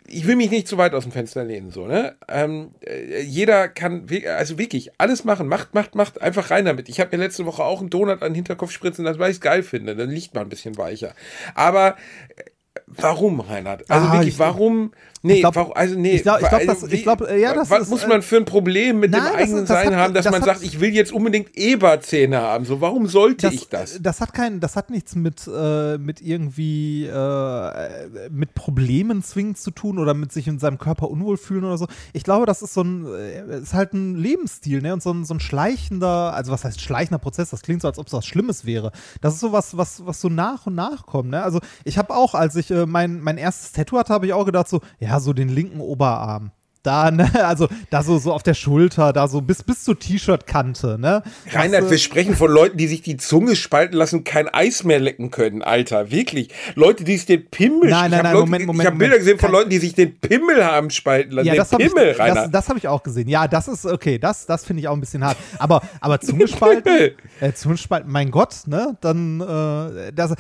ich 0.07 0.27
will 0.27 0.37
mich 0.37 0.51
nicht 0.51 0.69
zu 0.69 0.79
weit 0.79 0.95
aus 0.95 1.03
dem 1.03 1.11
Fenster 1.13 1.45
lehnen, 1.45 1.71
so, 1.73 1.87
ne? 1.87 2.15
Ähm, 2.29 2.71
äh, 2.87 3.21
jeder 3.23 3.69
kann, 3.69 4.07
also 4.37 4.59
wirklich, 4.59 4.91
alles 4.99 5.25
machen, 5.25 5.49
macht, 5.49 5.75
macht, 5.75 5.95
macht, 5.97 6.23
einfach 6.23 6.51
rein 6.51 6.65
damit. 6.67 6.89
Ich 6.89 7.01
habe 7.01 7.17
mir 7.17 7.23
letzte 7.25 7.47
Woche 7.47 7.65
auch 7.65 7.81
einen 7.81 7.91
Donut 7.91 8.23
an 8.23 8.29
den 8.31 8.35
Hinterkopf 8.37 8.71
spritzen 8.71 9.05
lassen, 9.05 9.19
weil 9.19 9.31
ich 9.31 9.39
es 9.39 9.41
geil 9.41 9.63
finde, 9.65 9.97
dann 9.97 10.11
liegt 10.11 10.35
man 10.35 10.45
ein 10.47 10.49
bisschen 10.51 10.79
weicher. 10.79 11.15
Aber 11.57 11.97
äh, 12.37 12.43
warum, 12.87 13.41
Reinhard? 13.41 13.91
Also 13.91 14.07
Ah, 14.07 14.13
wirklich, 14.13 14.35
ich- 14.35 14.39
warum? 14.39 14.93
Nee, 15.23 15.35
ich 15.35 15.41
glaub- 15.41 15.57
warum, 15.57 15.73
also 15.75 15.95
nee. 15.99 16.13
ich 16.17 16.23
glaub- 16.23 16.41
ich 16.43 16.49
glaub, 16.49 16.61
also 16.69 16.87
das- 16.87 17.03
glaub, 17.03 17.21
ja, 17.31 17.55
das 17.55 17.71
was 17.71 17.83
ist, 17.83 17.91
muss 17.91 18.05
äh, 18.05 18.09
man 18.09 18.23
für 18.23 18.37
ein 18.37 18.45
Problem 18.45 19.01
mit 19.01 19.11
nein, 19.11 19.21
dem 19.23 19.27
das- 19.27 19.35
eigenen 19.37 19.59
das 19.61 19.69
Sein 19.69 19.87
hat- 19.89 19.95
haben, 19.97 20.15
dass 20.15 20.25
das 20.25 20.33
man 20.33 20.41
hat- 20.43 20.49
sagt, 20.49 20.63
ich 20.63 20.81
will 20.81 20.91
jetzt 20.95 21.13
unbedingt 21.13 21.57
Eberzähne 21.57 22.41
haben? 22.41 22.65
So, 22.65 22.81
warum 22.81 23.07
sollte 23.07 23.49
ich 23.49 23.69
das? 23.69 23.99
Das 24.01 24.21
hat 24.21 24.35
kein, 24.35 24.61
das 24.61 24.77
hat 24.77 24.91
nichts 24.91 25.15
mit, 25.15 25.49
äh, 25.53 25.99
mit 25.99 26.21
irgendwie 26.21 27.07
äh, 27.07 28.29
mit 28.31 28.55
Problemen 28.55 29.23
zwingend 29.23 29.59
zu 29.59 29.71
tun 29.71 29.99
oder 29.99 30.15
mit 30.15 30.33
sich 30.33 30.47
in 30.49 30.59
seinem 30.59 30.79
Körper 30.79 31.11
unwohl 31.11 31.37
fühlen 31.37 31.65
oder 31.65 31.79
so. 31.79 31.87
Ich 32.13 32.23
glaube, 32.23 32.47
das 32.47 32.63
ist 32.63 32.75
so 32.75 32.83
ein, 32.83 33.07
äh, 33.07 33.59
ist 33.59 33.75
halt 33.75 33.93
ein 33.95 34.15
Lebensstil, 34.17 34.83
ne? 34.83 34.93
Und 34.93 35.03
so 35.03 35.13
ein, 35.13 35.25
so 35.25 35.35
ein 35.35 35.41
schleichender, 35.41 36.35
also 36.35 36.53
was 36.53 36.65
heißt 36.65 36.81
schleichender 36.81 37.19
Prozess? 37.19 37.51
Das 37.51 37.63
klingt 37.63 37.83
so, 37.83 37.89
als 37.89 37.99
ob 37.99 38.07
es 38.07 38.13
was 38.13 38.27
Schlimmes 38.27 38.65
wäre. 38.65 38.93
Das 39.21 39.35
ist 39.35 39.41
so 39.41 39.53
was, 39.53 39.77
was, 39.77 40.05
was 40.07 40.21
so 40.21 40.29
nach 40.29 40.67
und 40.67 40.75
nach 40.75 41.07
kommt, 41.07 41.31
ne? 41.31 41.43
Also 41.43 41.61
ich 41.85 41.99
habe 41.99 42.15
auch, 42.15 42.35
als 42.35 42.55
ich 42.57 42.71
äh, 42.71 42.87
mein, 42.87 43.21
mein 43.21 43.39
erstes 43.39 43.73
Tattoo 43.73 43.99
hatte, 43.99 44.13
habe 44.13 44.27
ich 44.27 44.33
auch 44.33 44.45
gedacht 44.45 44.69
so, 44.69 44.81
ja, 45.01 45.06
so 45.21 45.33
den 45.33 45.49
linken 45.49 45.81
Oberarm. 45.81 46.51
Da, 46.87 47.11
ne, 47.11 47.29
also 47.45 47.69
da 47.91 48.03
so, 48.03 48.19
so 48.19 48.33
auf 48.33 48.43
der 48.43 48.55
Schulter, 48.55 49.13
da 49.13 49.27
so 49.29 49.41
bis, 49.41 49.63
bis 49.63 49.83
zur 49.83 49.99
T-Shirt-Kante, 49.99 50.99
ne? 51.01 51.23
Reinhard, 51.53 51.83
Das, 51.83 51.89
äh, 51.89 51.91
wir 51.91 51.99
sprechen 51.99 52.37
von 52.37 52.51
Leuten, 52.51 52.77
die 52.77 52.87
sich 52.87 53.03
die 53.03 53.17
Zunge 53.17 53.57
spalten 53.57 53.97
lassen, 53.97 54.25
kein 54.25 54.49
Eis 54.49 54.85
mehr 54.85 55.01
lecken 55.01 55.31
können, 55.31 55.63
Alter. 55.63 56.11
Wirklich. 56.11 56.51
Leute, 56.75 57.05
die 57.05 57.17
sich 57.17 57.27
den 57.27 57.47
Pimmel 57.51 57.91
Nein, 57.91 58.11
nein, 58.11 58.23
nein, 58.23 58.33
Leute, 58.35 58.47
Moment, 58.47 58.67
Moment, 58.67 58.83
Ich 58.83 58.87
habe 58.87 58.99
Bilder 58.99 59.19
gesehen 59.19 59.39
von 59.39 59.51
Leuten, 59.51 59.71
die 59.71 59.79
sich 59.79 59.95
den 59.95 60.17
Pimmel 60.19 60.65
haben 60.65 60.91
spalten 60.91 61.33
lassen. 61.33 61.47
Ja, 61.49 61.55
den 61.55 61.59
das 61.59 61.73
habe 61.73 61.83
ich, 61.83 61.89
Pimmel, 61.93 62.09
das, 62.11 62.19
Reinhard. 62.19 62.55
das 62.55 62.69
hab 62.69 62.77
ich 62.77 62.89
auch 62.89 63.03
gesehen. 63.03 63.29
Ja, 63.29 63.49
das 63.49 63.67
ist 63.69 63.85
okay. 63.85 64.19
Das, 64.19 64.47
das 64.47 64.65
finde 64.65 64.81
ich 64.81 64.89
auch 64.89 64.95
ein 64.95 65.01
bisschen 65.01 65.25
hart. 65.25 65.37
Aber, 65.59 65.83
aber 66.01 66.21
Zungespalten, 66.27 67.13
äh, 67.41 67.53
Zungespalten, 67.53 68.11
mein 68.11 68.31
Gott, 68.31 68.55
ne? 68.67 68.97
Dann, 69.01 69.41
äh, 69.41 70.13
das, 70.13 70.35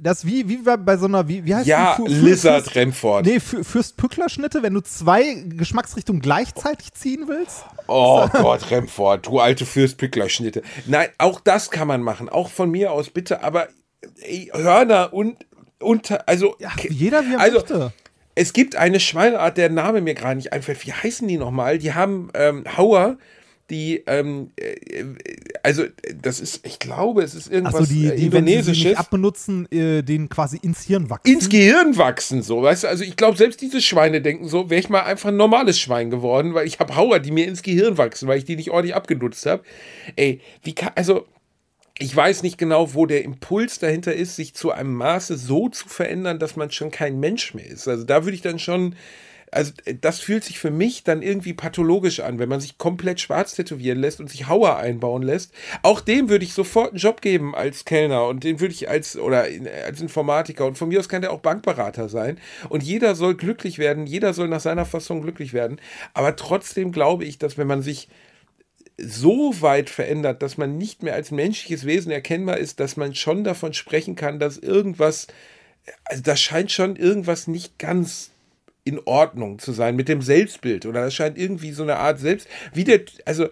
das 0.00 0.24
wie, 0.26 0.48
wie 0.48 0.58
bei 0.58 0.96
so 0.96 1.06
einer, 1.06 1.28
wie, 1.28 1.44
wie 1.44 1.54
heißt 1.54 1.66
ja, 1.66 1.96
Lizard 2.06 2.64
Fürst- 2.64 2.76
Renford. 2.76 3.26
Nee, 3.26 3.40
für, 3.40 3.64
Fürst-Pückler-Schnitte, 3.64 4.62
wenn 4.62 4.74
du 4.74 4.80
zwei 4.80 5.34
Geschmacksrichtungen 5.82 6.22
gleichzeitig 6.22 6.92
ziehen 6.92 7.24
willst. 7.26 7.64
Oh 7.88 8.26
Gott, 8.32 8.70
Remford, 8.70 9.26
du 9.26 9.40
alte 9.40 9.66
Fürstpückler-Schnitte. 9.66 10.62
Nein, 10.86 11.08
auch 11.18 11.40
das 11.40 11.70
kann 11.70 11.88
man 11.88 12.02
machen. 12.02 12.28
Auch 12.28 12.48
von 12.48 12.70
mir 12.70 12.92
aus, 12.92 13.10
bitte. 13.10 13.42
Aber 13.42 13.68
ey, 14.20 14.50
Hörner 14.54 15.12
und, 15.12 15.44
und 15.80 16.28
also, 16.28 16.56
Ja, 16.58 16.70
jeder 16.88 17.22
wie 17.26 17.34
er 17.34 17.40
also, 17.40 17.58
möchte. 17.58 17.92
Es 18.34 18.52
gibt 18.52 18.76
eine 18.76 18.98
Schweineart, 19.00 19.58
der 19.58 19.68
Name 19.68 20.00
mir 20.00 20.14
gerade 20.14 20.36
nicht 20.36 20.52
einfällt. 20.52 20.86
Wie 20.86 20.92
heißen 20.92 21.26
die 21.28 21.36
nochmal? 21.36 21.78
Die 21.78 21.92
haben 21.92 22.30
ähm, 22.34 22.64
Hauer, 22.76 23.18
die, 23.72 24.04
ähm, 24.06 24.50
äh, 24.56 24.76
also 25.62 25.84
das 26.14 26.38
ist, 26.38 26.64
ich 26.64 26.78
glaube, 26.78 27.22
es 27.22 27.34
ist 27.34 27.50
irgendwas 27.50 27.74
Achso, 27.74 27.92
die, 27.92 28.06
äh, 28.06 28.16
die 28.16 28.32
wenn 28.32 28.46
sie 28.46 28.52
Indonesisches. 28.52 28.96
abbenutzen, 28.96 29.66
äh, 29.72 30.02
den 30.02 30.28
quasi 30.28 30.58
ins 30.62 30.82
Hirn 30.82 31.10
wachsen. 31.10 31.32
ins 31.32 31.48
Gehirn 31.48 31.96
wachsen, 31.96 32.42
so, 32.42 32.62
weißt 32.62 32.84
du, 32.84 32.88
also 32.88 33.02
ich 33.02 33.16
glaube, 33.16 33.36
selbst 33.36 33.60
diese 33.60 33.80
Schweine 33.80 34.20
denken 34.20 34.46
so, 34.46 34.70
wäre 34.70 34.80
ich 34.80 34.88
mal 34.88 35.00
einfach 35.00 35.30
ein 35.30 35.36
normales 35.36 35.80
Schwein 35.80 36.10
geworden, 36.10 36.54
weil 36.54 36.66
ich 36.66 36.78
habe 36.78 36.94
Hauer, 36.94 37.18
die 37.18 37.32
mir 37.32 37.48
ins 37.48 37.62
Gehirn 37.62 37.98
wachsen, 37.98 38.28
weil 38.28 38.38
ich 38.38 38.44
die 38.44 38.56
nicht 38.56 38.70
ordentlich 38.70 38.94
abgenutzt 38.94 39.46
habe. 39.46 39.62
Ey, 40.14 40.40
wie 40.62 40.74
kann, 40.74 40.92
also, 40.94 41.26
ich 41.98 42.14
weiß 42.14 42.42
nicht 42.42 42.58
genau, 42.58 42.94
wo 42.94 43.06
der 43.06 43.24
Impuls 43.24 43.78
dahinter 43.78 44.14
ist, 44.14 44.36
sich 44.36 44.54
zu 44.54 44.70
einem 44.72 44.94
Maße 44.94 45.36
so 45.36 45.68
zu 45.68 45.88
verändern, 45.88 46.38
dass 46.38 46.56
man 46.56 46.70
schon 46.70 46.90
kein 46.90 47.20
Mensch 47.20 47.54
mehr 47.54 47.66
ist. 47.66 47.86
Also 47.88 48.04
da 48.04 48.24
würde 48.24 48.34
ich 48.34 48.42
dann 48.42 48.58
schon, 48.58 48.96
also 49.52 49.72
äh, 49.84 49.94
das 49.94 50.18
fühlt 50.18 50.42
sich 50.42 50.58
für 50.58 50.70
mich 50.70 51.04
dann 51.04 51.22
irgendwie 51.22 51.52
pathologisch 51.52 52.20
an, 52.20 52.38
wenn 52.38 52.48
man 52.48 52.60
sich 52.60 52.78
komplett 52.78 53.20
schwarz 53.20 53.54
tätowieren 53.54 54.00
lässt 54.00 54.18
und 54.18 54.28
sich 54.28 54.48
Hauer 54.48 54.78
einbauen 54.78 55.22
lässt. 55.22 55.52
Auch 55.82 56.00
dem 56.00 56.28
würde 56.28 56.44
ich 56.44 56.54
sofort 56.54 56.88
einen 56.90 56.98
Job 56.98 57.20
geben 57.20 57.54
als 57.54 57.84
Kellner 57.84 58.26
und 58.26 58.42
den 58.42 58.58
würde 58.60 58.74
ich 58.74 58.88
als 58.88 59.16
oder 59.16 59.46
in- 59.48 59.68
als 59.68 60.00
Informatiker 60.00 60.66
und 60.66 60.76
von 60.76 60.88
mir 60.88 60.98
aus 60.98 61.08
kann 61.08 61.22
der 61.22 61.32
auch 61.32 61.40
Bankberater 61.40 62.08
sein 62.08 62.38
und 62.68 62.82
jeder 62.82 63.14
soll 63.14 63.36
glücklich 63.36 63.78
werden, 63.78 64.06
jeder 64.06 64.32
soll 64.32 64.48
nach 64.48 64.60
seiner 64.60 64.86
Fassung 64.86 65.22
glücklich 65.22 65.52
werden, 65.52 65.80
aber 66.14 66.34
trotzdem 66.34 66.90
glaube 66.90 67.24
ich, 67.24 67.38
dass 67.38 67.58
wenn 67.58 67.66
man 67.66 67.82
sich 67.82 68.08
so 68.98 69.60
weit 69.60 69.90
verändert, 69.90 70.42
dass 70.42 70.58
man 70.58 70.78
nicht 70.78 71.02
mehr 71.02 71.14
als 71.14 71.30
menschliches 71.30 71.86
Wesen 71.86 72.12
erkennbar 72.12 72.58
ist, 72.58 72.80
dass 72.80 72.96
man 72.96 73.14
schon 73.14 73.44
davon 73.44 73.72
sprechen 73.74 74.16
kann, 74.16 74.38
dass 74.38 74.58
irgendwas, 74.58 75.26
also 76.04 76.22
da 76.22 76.36
scheint 76.36 76.70
schon 76.70 76.96
irgendwas 76.96 77.46
nicht 77.46 77.78
ganz 77.78 78.30
in 78.84 79.00
Ordnung 79.04 79.58
zu 79.58 79.72
sein 79.72 79.96
mit 79.96 80.08
dem 80.08 80.22
Selbstbild. 80.22 80.86
Oder 80.86 81.02
das 81.04 81.14
scheint 81.14 81.38
irgendwie 81.38 81.72
so 81.72 81.82
eine 81.82 81.96
Art 81.96 82.18
Selbst, 82.18 82.48
wie 82.74 82.84
der, 82.84 83.00
also 83.24 83.44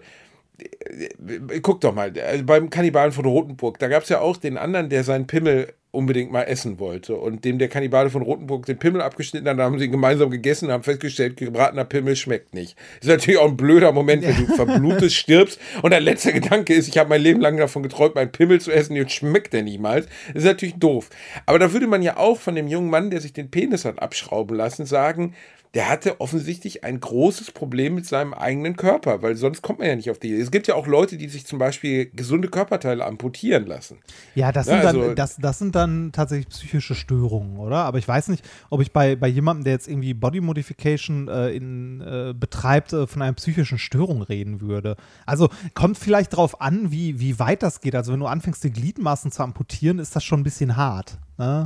äh, 0.59 1.59
guck 1.61 1.81
doch 1.81 1.93
mal, 1.93 2.13
also 2.19 2.45
beim 2.45 2.69
Kannibalen 2.69 3.11
von 3.11 3.25
Rotenburg, 3.25 3.79
da 3.79 3.87
gab 3.87 4.03
es 4.03 4.09
ja 4.09 4.19
auch 4.19 4.37
den 4.37 4.57
anderen, 4.57 4.89
der 4.89 5.03
seinen 5.03 5.27
Pimmel 5.27 5.73
unbedingt 5.91 6.31
mal 6.31 6.43
essen 6.43 6.79
wollte 6.79 7.15
und 7.15 7.43
dem 7.43 7.59
der 7.59 7.67
Kannibale 7.67 8.09
von 8.09 8.21
Rotenburg 8.21 8.65
den 8.65 8.79
Pimmel 8.79 9.01
abgeschnitten 9.01 9.47
hat, 9.47 9.59
da 9.59 9.63
haben 9.63 9.77
sie 9.77 9.85
ihn 9.85 9.91
gemeinsam 9.91 10.29
gegessen 10.29 10.65
und 10.65 10.71
haben 10.71 10.83
festgestellt, 10.83 11.35
gebratener 11.35 11.83
Pimmel 11.83 12.15
schmeckt 12.15 12.53
nicht. 12.53 12.77
Ist 13.01 13.09
natürlich 13.09 13.39
auch 13.39 13.49
ein 13.49 13.57
blöder 13.57 13.91
Moment, 13.91 14.23
wenn 14.23 14.37
du 14.37 14.53
verblutest, 14.55 15.15
stirbst 15.15 15.59
und 15.81 15.91
der 15.91 15.99
letzte 15.99 16.31
Gedanke 16.31 16.73
ist, 16.73 16.87
ich 16.87 16.97
habe 16.97 17.09
mein 17.09 17.21
Leben 17.21 17.41
lang 17.41 17.57
davon 17.57 17.83
geträumt, 17.83 18.15
meinen 18.15 18.31
Pimmel 18.31 18.61
zu 18.61 18.71
essen, 18.71 18.95
jetzt 18.95 19.13
schmeckt 19.13 19.51
der 19.53 19.63
niemals. 19.63 20.07
Das 20.27 20.43
ist 20.43 20.49
natürlich 20.49 20.75
doof. 20.75 21.09
Aber 21.45 21.59
da 21.59 21.73
würde 21.73 21.87
man 21.87 22.01
ja 22.01 22.17
auch 22.17 22.39
von 22.39 22.55
dem 22.55 22.67
jungen 22.67 22.89
Mann, 22.89 23.09
der 23.09 23.19
sich 23.19 23.33
den 23.33 23.51
Penis 23.51 23.83
hat 23.83 24.01
abschrauben 24.01 24.55
lassen, 24.55 24.85
sagen, 24.85 25.33
der 25.73 25.87
hatte 25.87 26.19
offensichtlich 26.19 26.83
ein 26.83 26.99
großes 26.99 27.51
Problem 27.51 27.95
mit 27.95 28.05
seinem 28.05 28.33
eigenen 28.33 28.75
Körper, 28.75 29.21
weil 29.21 29.37
sonst 29.37 29.61
kommt 29.61 29.79
man 29.79 29.87
ja 29.87 29.95
nicht 29.95 30.11
auf 30.11 30.19
die 30.19 30.27
Idee. 30.27 30.41
Es 30.41 30.51
gibt 30.51 30.67
ja 30.67 30.75
auch 30.75 30.85
Leute, 30.85 31.15
die 31.17 31.29
sich 31.29 31.45
zum 31.45 31.59
Beispiel 31.59 32.07
gesunde 32.13 32.49
Körperteile 32.49 33.05
amputieren 33.05 33.65
lassen. 33.67 33.99
Ja, 34.35 34.51
das 34.51 34.67
Ja, 34.67 34.77
sind, 34.77 34.85
also- 34.85 35.01
dann, 35.07 35.15
das, 35.15 35.37
das 35.37 35.59
sind 35.59 35.73
dann 35.75 36.11
tatsächlich 36.11 36.49
psychische 36.49 36.93
Störungen, 36.93 37.57
oder? 37.57 37.77
Aber 37.77 37.99
ich 37.99 38.07
weiß 38.07 38.27
nicht, 38.27 38.43
ob 38.69 38.81
ich 38.81 38.91
bei, 38.91 39.15
bei 39.15 39.29
jemandem, 39.29 39.63
der 39.63 39.73
jetzt 39.73 39.87
irgendwie 39.87 40.13
Body 40.13 40.41
Modification 40.41 41.29
äh, 41.29 41.51
in, 41.51 42.01
äh, 42.01 42.33
betreibt, 42.37 42.91
äh, 42.91 43.07
von 43.07 43.21
einer 43.21 43.33
psychischen 43.33 43.77
Störung 43.77 44.23
reden 44.23 44.59
würde. 44.59 44.97
Also 45.25 45.47
kommt 45.73 45.97
vielleicht 45.97 46.35
drauf 46.35 46.59
an, 46.59 46.91
wie, 46.91 47.21
wie 47.21 47.39
weit 47.39 47.63
das 47.63 47.79
geht. 47.79 47.95
Also 47.95 48.11
wenn 48.11 48.19
du 48.19 48.25
anfängst, 48.27 48.61
die 48.65 48.71
Gliedmaßen 48.71 49.31
zu 49.31 49.41
amputieren, 49.41 49.99
ist 49.99 50.17
das 50.17 50.23
schon 50.25 50.41
ein 50.41 50.43
bisschen 50.43 50.75
hart. 50.75 51.17
Ne? 51.37 51.63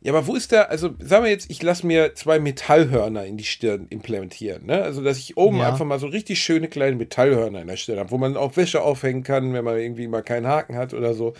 Ja, 0.00 0.12
aber 0.12 0.26
wo 0.28 0.36
ist 0.36 0.52
da, 0.52 0.62
also 0.62 0.90
sagen 1.00 1.24
wir 1.24 1.30
jetzt, 1.30 1.50
ich 1.50 1.60
lasse 1.62 1.84
mir 1.86 2.14
zwei 2.14 2.38
Metallhörner 2.38 3.24
in 3.26 3.36
die 3.36 3.44
Stirn 3.44 3.86
implementieren, 3.90 4.64
ne? 4.66 4.82
Also, 4.82 5.02
dass 5.02 5.18
ich 5.18 5.36
oben 5.36 5.58
Ja. 5.58 5.68
einfach 5.72 5.84
mal 5.84 5.98
so 5.98 6.06
richtig 6.06 6.40
schöne 6.40 6.68
kleine 6.68 6.94
Metallhörner 6.96 7.60
in 7.62 7.66
der 7.66 7.76
Stirn 7.76 7.98
habe, 7.98 8.10
wo 8.12 8.18
man 8.18 8.36
auch 8.36 8.56
Wäsche 8.56 8.80
aufhängen 8.82 9.24
kann, 9.24 9.52
wenn 9.52 9.64
man 9.64 9.76
irgendwie 9.76 10.06
mal 10.06 10.22
keinen 10.22 10.46
Haken 10.46 10.76
hat 10.76 10.94
oder 10.94 11.14
so. 11.14 11.34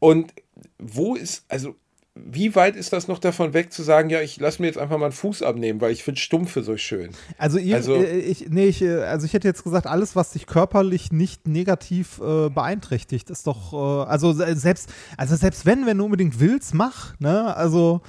Und 0.00 0.34
wo 0.78 1.14
ist, 1.14 1.44
also, 1.48 1.76
wie 2.16 2.54
weit 2.54 2.76
ist 2.76 2.92
das 2.92 3.08
noch 3.08 3.18
davon 3.18 3.54
weg 3.54 3.72
zu 3.72 3.82
sagen, 3.82 4.08
ja, 4.08 4.20
ich 4.20 4.38
lasse 4.38 4.62
mir 4.62 4.68
jetzt 4.68 4.78
einfach 4.78 4.98
mal 4.98 5.06
einen 5.06 5.12
Fuß 5.12 5.42
abnehmen, 5.42 5.80
weil 5.80 5.90
ich 5.90 6.04
finde 6.04 6.20
Stumpfe 6.20 6.62
so 6.62 6.76
schön. 6.76 7.10
Also, 7.38 7.58
ihr, 7.58 7.74
Also- 7.76 7.96
äh, 7.96 8.18
ich, 8.20 8.48
nee, 8.50 8.66
ich, 8.66 8.82
äh, 8.82 8.98
also 9.02 9.26
ich 9.26 9.32
hätte 9.32 9.48
jetzt 9.48 9.64
gesagt, 9.64 9.86
alles, 9.88 10.14
was 10.14 10.30
dich 10.30 10.46
körperlich 10.46 11.10
nicht 11.10 11.48
negativ 11.48 12.20
äh, 12.20 12.50
beeinträchtigt, 12.50 13.30
ist 13.30 13.48
doch, 13.48 13.72
äh, 13.72 14.08
also 14.08 14.32
se- 14.32 14.54
selbst, 14.54 14.90
also 15.16 15.34
selbst 15.34 15.66
wenn, 15.66 15.86
wenn 15.86 15.98
du 15.98 16.04
unbedingt 16.04 16.38
willst, 16.38 16.72
mach, 16.74 17.18
ne? 17.18 17.56
Also, 17.56 18.00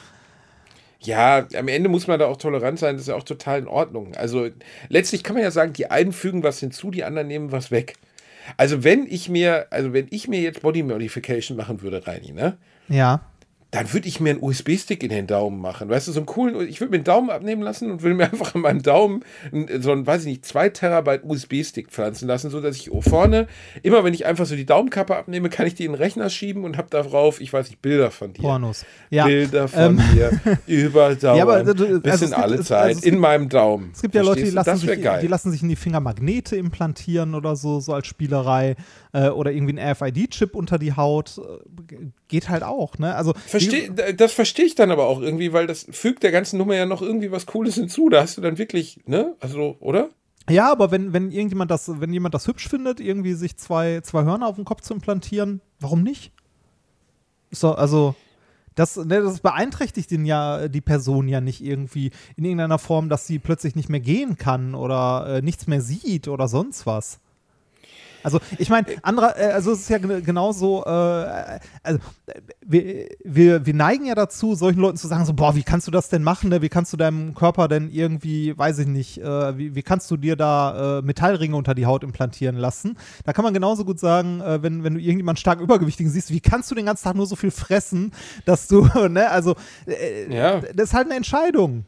Ja, 1.02 1.48
am 1.58 1.68
Ende 1.68 1.90
muss 1.90 2.06
man 2.08 2.20
da 2.20 2.28
auch 2.28 2.38
tolerant 2.38 2.78
sein, 2.80 2.96
das 2.96 3.04
ist 3.04 3.08
ja 3.08 3.16
auch 3.16 3.24
total 3.24 3.60
in 3.60 3.68
Ordnung. 3.68 4.14
Also 4.16 4.50
letztlich 4.90 5.24
kann 5.24 5.36
man 5.36 5.44
ja 5.44 5.52
sagen, 5.52 5.74
die 5.74 5.90
einen 5.90 6.14
fügen 6.14 6.44
was 6.44 6.60
hinzu, 6.60 6.92
die 6.92 7.04
anderen 7.04 7.28
nehmen 7.28 7.52
was 7.52 7.70
weg. 7.72 7.96
Also 8.58 8.84
wenn 8.84 9.08
ich 9.08 9.30
mir, 9.30 9.66
also 9.72 9.94
wenn 9.94 10.08
ich 10.12 10.28
mir 10.28 10.42
jetzt 10.42 10.62
Body 10.62 10.84
Modification 10.84 11.58
machen 11.58 11.82
würde, 11.82 12.06
Reini, 12.06 12.32
ne? 12.32 12.58
ja. 12.88 13.22
Dann 13.76 13.94
würde 13.94 14.08
ich 14.08 14.20
mir 14.20 14.32
einen 14.32 14.42
USB-Stick 14.42 15.04
in 15.04 15.10
den 15.10 15.28
Daumen 15.28 15.60
machen. 15.60 15.90
Weißt 15.90 16.08
du, 16.08 16.12
so 16.12 16.20
einen 16.20 16.26
coolen, 16.26 16.68
ich 16.68 16.80
würde 16.80 16.92
mir 16.92 16.96
einen 16.98 17.04
Daumen 17.04 17.30
abnehmen 17.30 17.62
lassen 17.62 17.92
und 17.92 18.02
würde 18.02 18.16
mir 18.16 18.24
einfach 18.32 18.56
an 18.56 18.62
meinem 18.62 18.82
Daumen 18.82 19.24
so 19.80 19.92
einen, 19.92 20.08
weiß 20.08 20.22
ich 20.22 20.28
nicht, 20.28 20.46
2 20.46 20.70
Terabyte 20.70 21.24
USB-Stick 21.24 21.90
pflanzen 21.92 22.28
lassen, 22.28 22.50
so 22.50 22.62
dass 22.62 22.76
ich 22.76 22.90
vorne, 23.02 23.48
immer 23.84 24.04
wenn 24.04 24.14
ich 24.14 24.26
einfach 24.26 24.46
so 24.46 24.56
die 24.56 24.66
Daumenkappe 24.66 25.16
abnehme, 25.16 25.50
kann 25.50 25.68
ich 25.68 25.76
die 25.76 25.86
in 25.86 25.92
den 25.92 25.98
Rechner 26.02 26.30
schieben 26.30 26.64
und 26.64 26.78
habe 26.78 26.90
darauf, 26.90 27.42
ich 27.42 27.52
weiß 27.52 27.70
nicht, 27.70 27.82
Bilder 27.82 28.12
von 28.12 28.34
dir. 28.34 28.42
Pornos. 28.42 28.86
Ja. 29.10 29.26
Bilder 29.26 29.68
von 29.68 30.00
Ähm, 30.00 30.02
dir 30.14 30.32
überdauern, 30.68 31.38
Ja, 31.38 31.44
aber, 31.44 31.64
du- 31.74 32.00
bis 32.02 32.12
also 32.12 32.26
in 32.26 32.32
gibt- 32.32 32.42
alle 32.44 32.60
Zeit, 32.62 32.84
also 32.84 33.02
gibt- 33.02 33.14
in 33.14 33.20
meinem 33.20 33.50
Daumen. 33.50 33.92
Es 33.94 34.02
gibt 34.02 34.16
ja 34.16 34.22
Leute, 34.22 34.44
die 34.44 34.52
Verstehst 34.52 34.68
lassen, 34.68 34.88
sich, 34.88 35.02
geil. 35.04 35.20
die 35.22 35.28
lassen 35.28 35.52
sich 35.52 35.62
in 35.62 35.70
die 35.70 35.76
Finger 35.76 36.00
Magnete 36.00 36.56
implantieren 36.56 37.36
oder 37.36 37.56
so, 37.56 37.80
so 37.80 37.94
als 37.94 38.08
Spielerei. 38.08 38.76
Äh, 39.16 39.30
oder 39.30 39.54
irgendwie 39.54 39.80
ein 39.80 39.92
RFID-Chip 39.94 40.56
unter 40.56 40.78
die 40.78 40.94
Haut. 40.94 41.38
Äh, 41.38 41.96
geht 42.28 42.50
halt 42.50 42.64
auch, 42.64 42.98
ne? 42.98 43.16
Also, 43.16 43.34
Versteh, 43.48 43.90
das 44.18 44.34
verstehe 44.34 44.66
ich 44.66 44.76
dann 44.76 44.92
aber 44.92 45.06
auch 45.08 45.22
irgendwie, 45.22 45.54
weil 45.54 45.68
das 45.68 45.88
fügt 45.90 46.24
der 46.24 46.34
ganzen 46.34 46.58
Nummer 46.58 46.76
ja 46.76 46.86
noch 46.86 47.02
irgendwie 47.02 47.32
was 47.32 47.46
Cooles 47.46 47.76
hinzu. 47.76 48.10
Da 48.10 48.22
hast 48.22 48.36
du 48.36 48.42
dann 48.42 48.58
wirklich, 48.58 49.00
ne? 49.06 49.34
Also, 49.40 49.78
oder? 49.80 50.10
Ja, 50.50 50.70
aber 50.70 50.92
wenn, 50.92 51.14
wenn 51.14 51.32
irgendjemand 51.32 51.72
das, 51.72 52.02
wenn 52.02 52.12
jemand 52.12 52.36
das 52.36 52.46
hübsch 52.46 52.68
findet, 52.68 53.00
irgendwie 53.00 53.36
sich 53.36 53.56
zwei, 53.56 54.02
zwei 54.02 54.26
Hörner 54.26 54.48
auf 54.48 54.58
den 54.58 54.66
Kopf 54.66 54.82
zu 54.82 54.94
implantieren, 54.94 55.62
warum 55.80 56.04
nicht? 56.04 56.34
So, 57.52 57.74
also, 57.74 58.16
das, 58.76 58.98
ne, 58.98 59.22
das 59.22 59.40
beeinträchtigt 59.40 60.12
den 60.12 60.26
ja, 60.26 60.68
die 60.68 60.82
Person 60.82 61.30
ja 61.30 61.40
nicht 61.40 61.64
irgendwie 61.64 62.12
in 62.36 62.44
irgendeiner 62.44 62.80
Form, 62.80 63.08
dass 63.08 63.28
sie 63.28 63.40
plötzlich 63.40 63.78
nicht 63.78 63.88
mehr 63.88 64.02
gehen 64.02 64.36
kann 64.38 64.76
oder 64.76 65.38
äh, 65.38 65.42
nichts 65.42 65.68
mehr 65.68 65.80
sieht 65.80 66.28
oder 66.28 66.50
sonst 66.50 66.86
was. 66.86 67.22
Also 68.26 68.40
ich 68.58 68.70
meine, 68.70 68.88
anderer, 69.04 69.38
äh, 69.40 69.52
also 69.52 69.72
es 69.72 69.82
ist 69.82 69.90
ja 69.90 70.00
gen- 70.00 70.24
genauso, 70.24 70.84
äh, 70.86 71.60
also 71.84 72.00
wir, 72.66 73.08
wir, 73.24 73.66
wir 73.66 73.74
neigen 73.74 74.06
ja 74.06 74.16
dazu, 74.16 74.56
solchen 74.56 74.80
Leuten 74.80 74.98
zu 74.98 75.08
sagen, 75.08 75.26
so, 75.26 75.34
boah, 75.34 75.56
wie 75.56 75.64
kannst 75.64 75.88
du 75.88 75.92
das 75.92 76.10
denn 76.10 76.24
machen, 76.24 76.50
ne? 76.50 76.62
wie 76.62 76.70
kannst 76.70 76.92
du 76.92 76.98
deinem 76.98 77.36
Körper 77.36 77.68
denn 77.68 77.90
irgendwie, 77.90 78.58
weiß 78.58 78.80
ich 78.80 78.88
nicht, 78.88 79.20
äh, 79.22 79.58
wie, 79.58 79.76
wie 79.76 79.84
kannst 79.84 80.10
du 80.12 80.18
dir 80.18 80.36
da 80.36 81.00
äh, 81.00 81.02
Metallringe 81.04 81.56
unter 81.56 81.76
die 81.76 81.86
Haut 81.86 82.04
implantieren 82.04 82.56
lassen? 82.58 82.98
Da 83.24 83.32
kann 83.34 83.46
man 83.46 83.54
genauso 83.54 83.86
gut 83.86 84.00
sagen, 84.00 84.42
äh, 84.42 84.62
wenn, 84.64 84.84
wenn 84.84 84.96
du 84.96 85.00
irgendjemanden 85.00 85.40
stark 85.40 85.60
übergewichtigen 85.62 86.12
siehst, 86.12 86.32
wie 86.32 86.42
kannst 86.42 86.72
du 86.72 86.76
den 86.76 86.88
ganzen 86.88 87.04
Tag 87.04 87.16
nur 87.16 87.28
so 87.28 87.36
viel 87.36 87.52
fressen, 87.52 88.12
dass 88.46 88.68
du, 88.68 88.86
ne, 89.10 89.30
also 89.30 89.56
äh, 89.86 90.34
Ja. 90.36 90.60
das 90.62 90.90
ist 90.90 90.94
halt 90.94 91.06
eine 91.06 91.16
Entscheidung, 91.16 91.86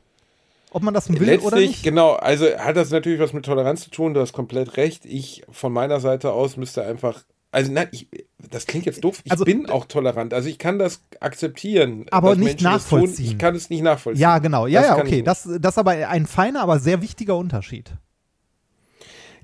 ob 0.72 0.84
man 0.84 0.94
das 0.94 1.10
will 1.10 1.18
Letztlich, 1.22 1.44
oder 1.46 1.58
nicht. 1.58 1.84
genau, 1.84 2.14
also 2.14 2.46
hat 2.58 2.76
das 2.76 2.92
natürlich 2.92 3.20
was 3.20 3.34
mit 3.34 3.46
Toleranz 3.46 3.84
zu 3.84 3.90
tun, 3.90 4.14
du 4.14 4.20
hast 4.22 4.34
komplett 4.34 4.78
recht. 4.78 5.06
Ich 5.06 5.44
von 5.50 5.72
meiner 5.72 6.00
Seite 6.00 6.32
aus 6.34 6.58
müsste 6.58 6.84
einfach, 6.84 7.24
also 7.52 7.72
nein, 7.72 7.88
ich, 7.92 8.08
das 8.38 8.68
klingt 8.68 8.86
jetzt 8.86 9.04
doof, 9.04 9.22
ich 9.24 9.32
Also, 9.32 9.46
bin 9.46 9.70
auch 9.70 9.86
tolerant. 9.86 10.34
Also 10.34 10.50
ich 10.50 10.60
kann 10.60 10.78
das 10.78 11.02
akzeptieren. 11.20 12.06
Aber 12.12 12.36
nicht 12.36 12.46
Menschen 12.46 12.64
nachvollziehen. 12.66 13.26
Ich 13.26 13.38
kann 13.38 13.56
es 13.56 13.70
nicht 13.70 13.82
nachvollziehen. 13.82 14.22
Ja, 14.22 14.40
genau. 14.40 14.68
Ja, 14.68 14.82
Das 14.82 14.90
ja, 14.90 14.98
okay. 14.98 15.22
Das, 15.22 15.50
das 15.60 15.74
ist 15.74 15.78
aber 15.78 15.92
ein 15.92 16.28
feiner, 16.28 16.62
aber 16.62 16.80
sehr 16.80 17.02
wichtiger 17.02 17.38
Unterschied. 17.38 17.92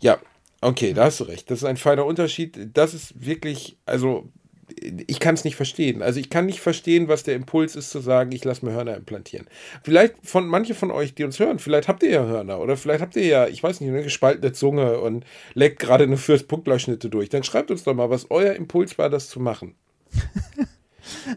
Ja, 0.02 0.18
okay, 0.62 0.94
da 0.94 1.06
hast 1.06 1.22
du 1.22 1.24
recht. 1.26 1.50
Das 1.50 1.60
ist 1.60 1.66
ein 1.66 1.78
feiner 1.78 2.06
Unterschied. 2.06 2.72
Das 2.74 2.94
ist 2.94 3.26
wirklich, 3.26 3.78
also 3.86 4.30
ich 5.08 5.20
kann 5.20 5.36
es 5.36 5.44
nicht 5.44 5.56
verstehen. 5.56 6.02
Also 6.02 6.20
ich 6.20 6.30
kann 6.30 6.46
nicht 6.46 6.60
verstehen, 6.62 7.08
was 7.08 7.24
der 7.24 7.36
Impuls 7.36 7.76
ist 7.76 7.90
zu 7.90 8.00
sagen, 8.00 8.32
ich 8.32 8.44
lasse 8.44 8.66
mir 8.66 8.72
Hörner 8.72 8.96
implantieren. 8.96 9.48
Vielleicht 9.84 10.16
von 10.24 10.48
manche 10.48 10.74
von 10.74 10.92
euch, 10.92 11.14
die 11.16 11.24
uns 11.24 11.40
hören, 11.40 11.60
vielleicht 11.60 11.88
habt 11.88 12.04
ihr 12.04 12.10
ja 12.12 12.26
Hörner 12.26 12.60
oder 12.60 12.78
vielleicht 12.78 13.02
habt 13.02 13.16
ihr 13.16 13.26
ja, 13.26 13.48
ich 13.48 13.62
weiß 13.62 13.82
nicht, 13.82 13.90
eine 13.90 14.04
gespaltene 14.04 14.54
Zunge 14.54 15.00
und 15.00 15.26
leckt 15.54 15.80
gerade 15.80 16.06
eine 16.06 16.18
Fürst-Puckler-Schnitte 16.18 17.10
durch. 17.10 17.30
Dann 17.30 17.44
schreibt 17.44 17.72
uns 17.72 17.84
doch 17.84 17.94
mal, 17.94 18.10
was 18.10 18.32
euer 18.32 18.54
Impuls 18.54 18.98
war, 18.98 19.10
das 19.10 19.30
zu 19.30 19.40
machen. 19.40 19.76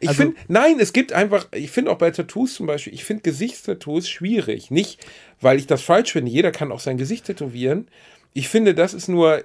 Ich 0.00 0.08
Also- 0.08 0.22
finde, 0.22 0.36
nein, 0.46 0.78
es 0.78 0.92
gibt 0.92 1.12
einfach, 1.12 1.48
ich 1.52 1.72
finde 1.72 1.90
auch 1.90 1.98
bei 1.98 2.12
Tattoos 2.12 2.54
zum 2.54 2.66
Beispiel, 2.66 2.94
ich 2.94 3.04
finde 3.04 3.22
Gesichtstattoos 3.22 4.08
schwierig. 4.08 4.70
Nicht, 4.70 5.04
weil 5.40 5.58
ich 5.58 5.66
das 5.66 5.82
falsch 5.82 6.12
finde, 6.12 6.30
jeder 6.30 6.52
kann 6.52 6.70
auch 6.70 6.78
sein 6.78 6.96
Gesicht 6.98 7.24
tätowieren. 7.26 7.88
Ich 8.32 8.48
finde, 8.48 8.74
das 8.76 8.94
ist 8.94 9.08
nur, 9.08 9.42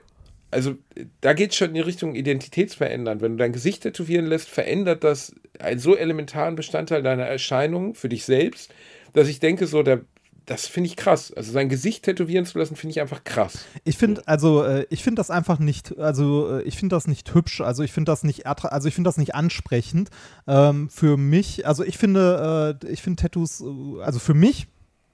also 0.52 0.76
da 1.22 1.34
geht 1.34 1.52
es 1.52 1.58
schon 1.58 1.70
in 1.70 1.76
die 1.76 1.82
Richtung 1.82 2.14
Identitätsverändern. 2.14 3.22
Wenn 3.22 3.32
du 3.34 3.38
dein 3.38 3.54
Gesicht 3.54 3.84
tätowieren 3.84 4.26
lässt, 4.26 4.50
verändert 4.50 5.04
das 5.04 5.34
einen 5.60 5.80
so 5.80 5.96
elementaren 5.96 6.56
Bestandteil 6.56 7.02
deiner 7.02 7.26
Erscheinung 7.26 7.96
für 7.96 8.10
dich 8.10 8.26
selbst, 8.26 8.74
dass 9.14 9.28
ich 9.28 9.40
denke, 9.40 9.66
so, 9.68 9.82
der, 9.82 10.02
das 10.46 10.68
finde 10.68 10.88
ich 10.88 10.98
krass. 10.98 11.32
Also 11.32 11.52
sein 11.52 11.70
Gesicht 11.70 12.04
tätowieren 12.04 12.46
zu 12.46 12.60
lassen, 12.60 12.76
finde 12.76 12.92
ich 12.92 13.02
einfach 13.02 13.24
krass. 13.24 13.66
Ich 13.86 13.98
finde, 13.98 14.28
also 14.28 14.64
äh, 14.64 14.86
ich 14.90 15.04
finde 15.04 15.20
das 15.20 15.32
einfach 15.32 15.60
nicht, 15.60 15.98
also 15.98 16.60
äh, 16.60 16.64
ich 16.64 16.78
finde 16.78 16.96
das 16.96 17.08
nicht 17.08 17.34
hübsch, 17.34 17.62
also 17.62 17.84
ich 17.84 17.94
finde 17.94 18.12
das 18.12 18.24
nicht, 18.24 18.46
also 18.46 18.88
ich 18.88 18.96
finde 18.96 19.08
das 19.08 19.18
nicht 19.18 19.36
ansprechend. 19.36 20.10
Ähm, 20.48 20.90
für 20.90 21.16
mich, 21.16 21.66
also 21.66 21.84
ich 21.84 21.98
finde, 21.98 22.80
äh, 22.84 22.92
ich 22.92 23.02
finde 23.02 23.22
Tattoos, 23.22 23.62
äh, 23.62 24.02
also 24.02 24.20
für 24.20 24.34
mich 24.34 24.68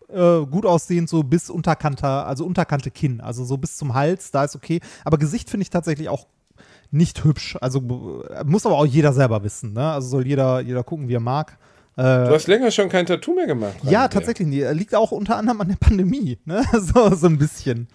äh, 0.09 0.45
gut 0.45 0.65
aussehend 0.65 1.09
so 1.09 1.23
bis 1.23 1.49
Unterkante, 1.49 2.07
also 2.07 2.45
Unterkante 2.45 2.91
Kinn, 2.91 3.21
also 3.21 3.43
so 3.43 3.57
bis 3.57 3.77
zum 3.77 3.93
Hals, 3.93 4.31
da 4.31 4.43
ist 4.43 4.55
okay. 4.55 4.79
Aber 5.03 5.17
Gesicht 5.17 5.49
finde 5.49 5.63
ich 5.63 5.69
tatsächlich 5.69 6.09
auch 6.09 6.27
nicht 6.91 7.23
hübsch. 7.23 7.57
Also 7.61 8.23
äh, 8.29 8.43
muss 8.45 8.65
aber 8.65 8.77
auch 8.77 8.85
jeder 8.85 9.13
selber 9.13 9.43
wissen, 9.43 9.73
ne? 9.73 9.91
Also 9.91 10.07
soll 10.09 10.27
jeder, 10.27 10.61
jeder 10.61 10.83
gucken, 10.83 11.07
wie 11.07 11.15
er 11.15 11.19
mag. 11.19 11.57
Du 11.97 12.03
hast 12.03 12.45
länger 12.45 12.69
schon 12.69 12.89
kein 12.89 13.07
Tattoo 13.07 13.33
mehr 13.33 13.47
gemacht. 13.47 13.73
Ja, 13.81 14.07
tatsächlich. 14.07 14.47
nee, 14.47 14.71
Liegt 14.71 14.93
auch 14.93 15.11
unter 15.11 15.35
anderem 15.35 15.59
an 15.61 15.69
der 15.69 15.77
Pandemie, 15.77 16.37
ne? 16.45 16.63
So, 16.71 17.15
so 17.15 17.25
ein 17.25 17.39
bisschen. 17.39 17.87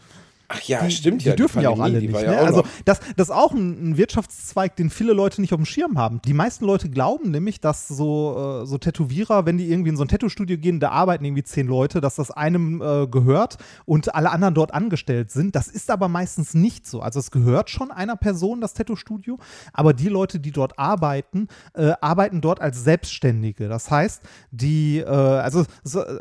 Ach 0.55 0.61
ja, 0.62 0.84
Die- 0.84 0.90
stimmt 0.90 1.22
die 1.22 1.28
ja. 1.28 1.34
dürfen 1.34 1.62
ja 1.62 1.70
auch 1.70 1.80
alle 1.80 2.00
die 2.00 2.09
nicht. 2.09 2.20
Ne? 2.20 2.26
ja 2.26 2.40
auch 2.40 2.46
also 2.46 2.62
das, 2.84 3.00
das 3.16 3.28
ist 3.28 3.34
auch 3.34 3.53
ein, 3.53 3.90
ein 3.90 3.96
Wirtschaftszweig, 3.96 4.76
den 4.76 4.90
viele 4.90 5.12
Leute 5.12 5.40
nicht 5.40 5.53
auf 5.53 5.59
dem 5.61 5.64
Schirm 5.66 5.98
haben. 5.98 6.20
Die 6.24 6.34
meisten 6.34 6.64
Leute 6.64 6.90
glauben 6.90 7.30
nämlich, 7.30 7.61
dass 7.61 7.88
so, 7.88 8.61
äh, 8.62 8.66
so 8.66 8.78
Tätowierer, 8.78 9.46
wenn 9.46 9.57
die 9.59 9.70
irgendwie 9.70 9.90
in 9.90 9.96
so 9.96 10.05
ein 10.05 10.09
Tattoo-Studio 10.09 10.59
gehen, 10.59 10.80
da 10.80 10.90
arbeiten 10.90 11.24
irgendwie 11.24 11.44
zehn 11.44 11.66
Leute, 11.66 12.00
dass 12.00 12.16
das 12.16 12.30
einem 12.30 12.82
äh, 12.82 13.07
gehört 13.07 13.57
und 13.84 14.14
alle 14.14 14.30
anderen 14.30 14.55
dort 14.55 14.74
angestellt 14.74 15.30
sind. 15.30 15.57
Das 15.57 15.68
ist 15.68 15.90
aber 15.90 16.09
meistens 16.09 16.55
nicht 16.55 16.86
so. 16.86 17.00
Also 17.00 17.18
es 17.18 17.30
gehört 17.30 17.70
schon 17.70 17.90
einer 17.90 18.16
Person, 18.16 18.61
das 18.61 18.74
Tattoo-Studio, 18.74 19.38
aber 19.72 19.92
die 19.94 20.09
Leute, 20.09 20.40
die 20.40 20.50
dort 20.50 20.78
arbeiten, 20.78 21.48
äh, 21.74 21.92
arbeiten 22.00 22.40
dort 22.40 22.61
als 22.61 22.84
Selbstständige. 22.84 23.68
Das 23.68 23.90
heißt, 23.90 24.22
die, 24.50 24.98
äh, 24.98 25.07
also 25.07 25.64
so, 25.82 26.00
äh, 26.03 26.20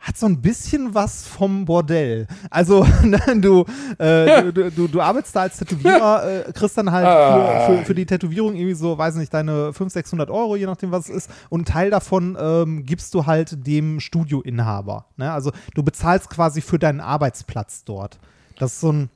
hat 0.00 0.16
so 0.16 0.26
ein 0.26 0.40
bisschen 0.40 0.94
was 0.94 1.26
vom 1.26 1.64
Bordell. 1.64 2.26
Also, 2.50 2.84
ne, 3.02 3.20
du, 3.40 3.64
äh, 3.98 4.52
du, 4.52 4.70
du, 4.70 4.88
du 4.88 5.00
arbeitest 5.00 5.34
da 5.34 5.40
als 5.42 5.58
Tätowierer, 5.58 6.46
äh, 6.48 6.52
kriegst 6.52 6.78
dann 6.78 6.90
halt 6.92 7.06
Ah. 7.06 7.66
für, 7.66 7.78
für, 7.78 7.84
für 7.86 7.94
die 7.94 8.06
Tätowierung 8.06 8.54
irgendwie 8.54 8.74
so, 8.74 8.96
weiß 8.96 9.16
nicht, 9.16 9.34
deine 9.34 9.72
500, 9.72 9.92
600 9.92 10.30
Euro, 10.30 10.56
je 10.56 10.66
nachdem, 10.66 10.92
was 10.92 11.08
es 11.08 11.24
ist. 11.24 11.30
Und 11.48 11.60
einen 11.60 11.64
Teil 11.64 11.90
davon 11.90 12.36
ähm, 12.40 12.84
gibst 12.84 13.12
du 13.14 13.26
halt 13.26 13.66
dem 13.66 14.00
Studioinhaber. 14.00 15.06
Ne? 15.16 15.32
Also, 15.32 15.52
du 15.74 15.82
bezahlst 15.82 16.30
quasi 16.30 16.60
für 16.60 16.78
deinen 16.78 17.00
Arbeitsplatz 17.00 17.84
dort. 17.84 18.18
Das 18.58 18.74
ist 18.74 18.80
so 18.80 18.92
ein. 18.92 19.10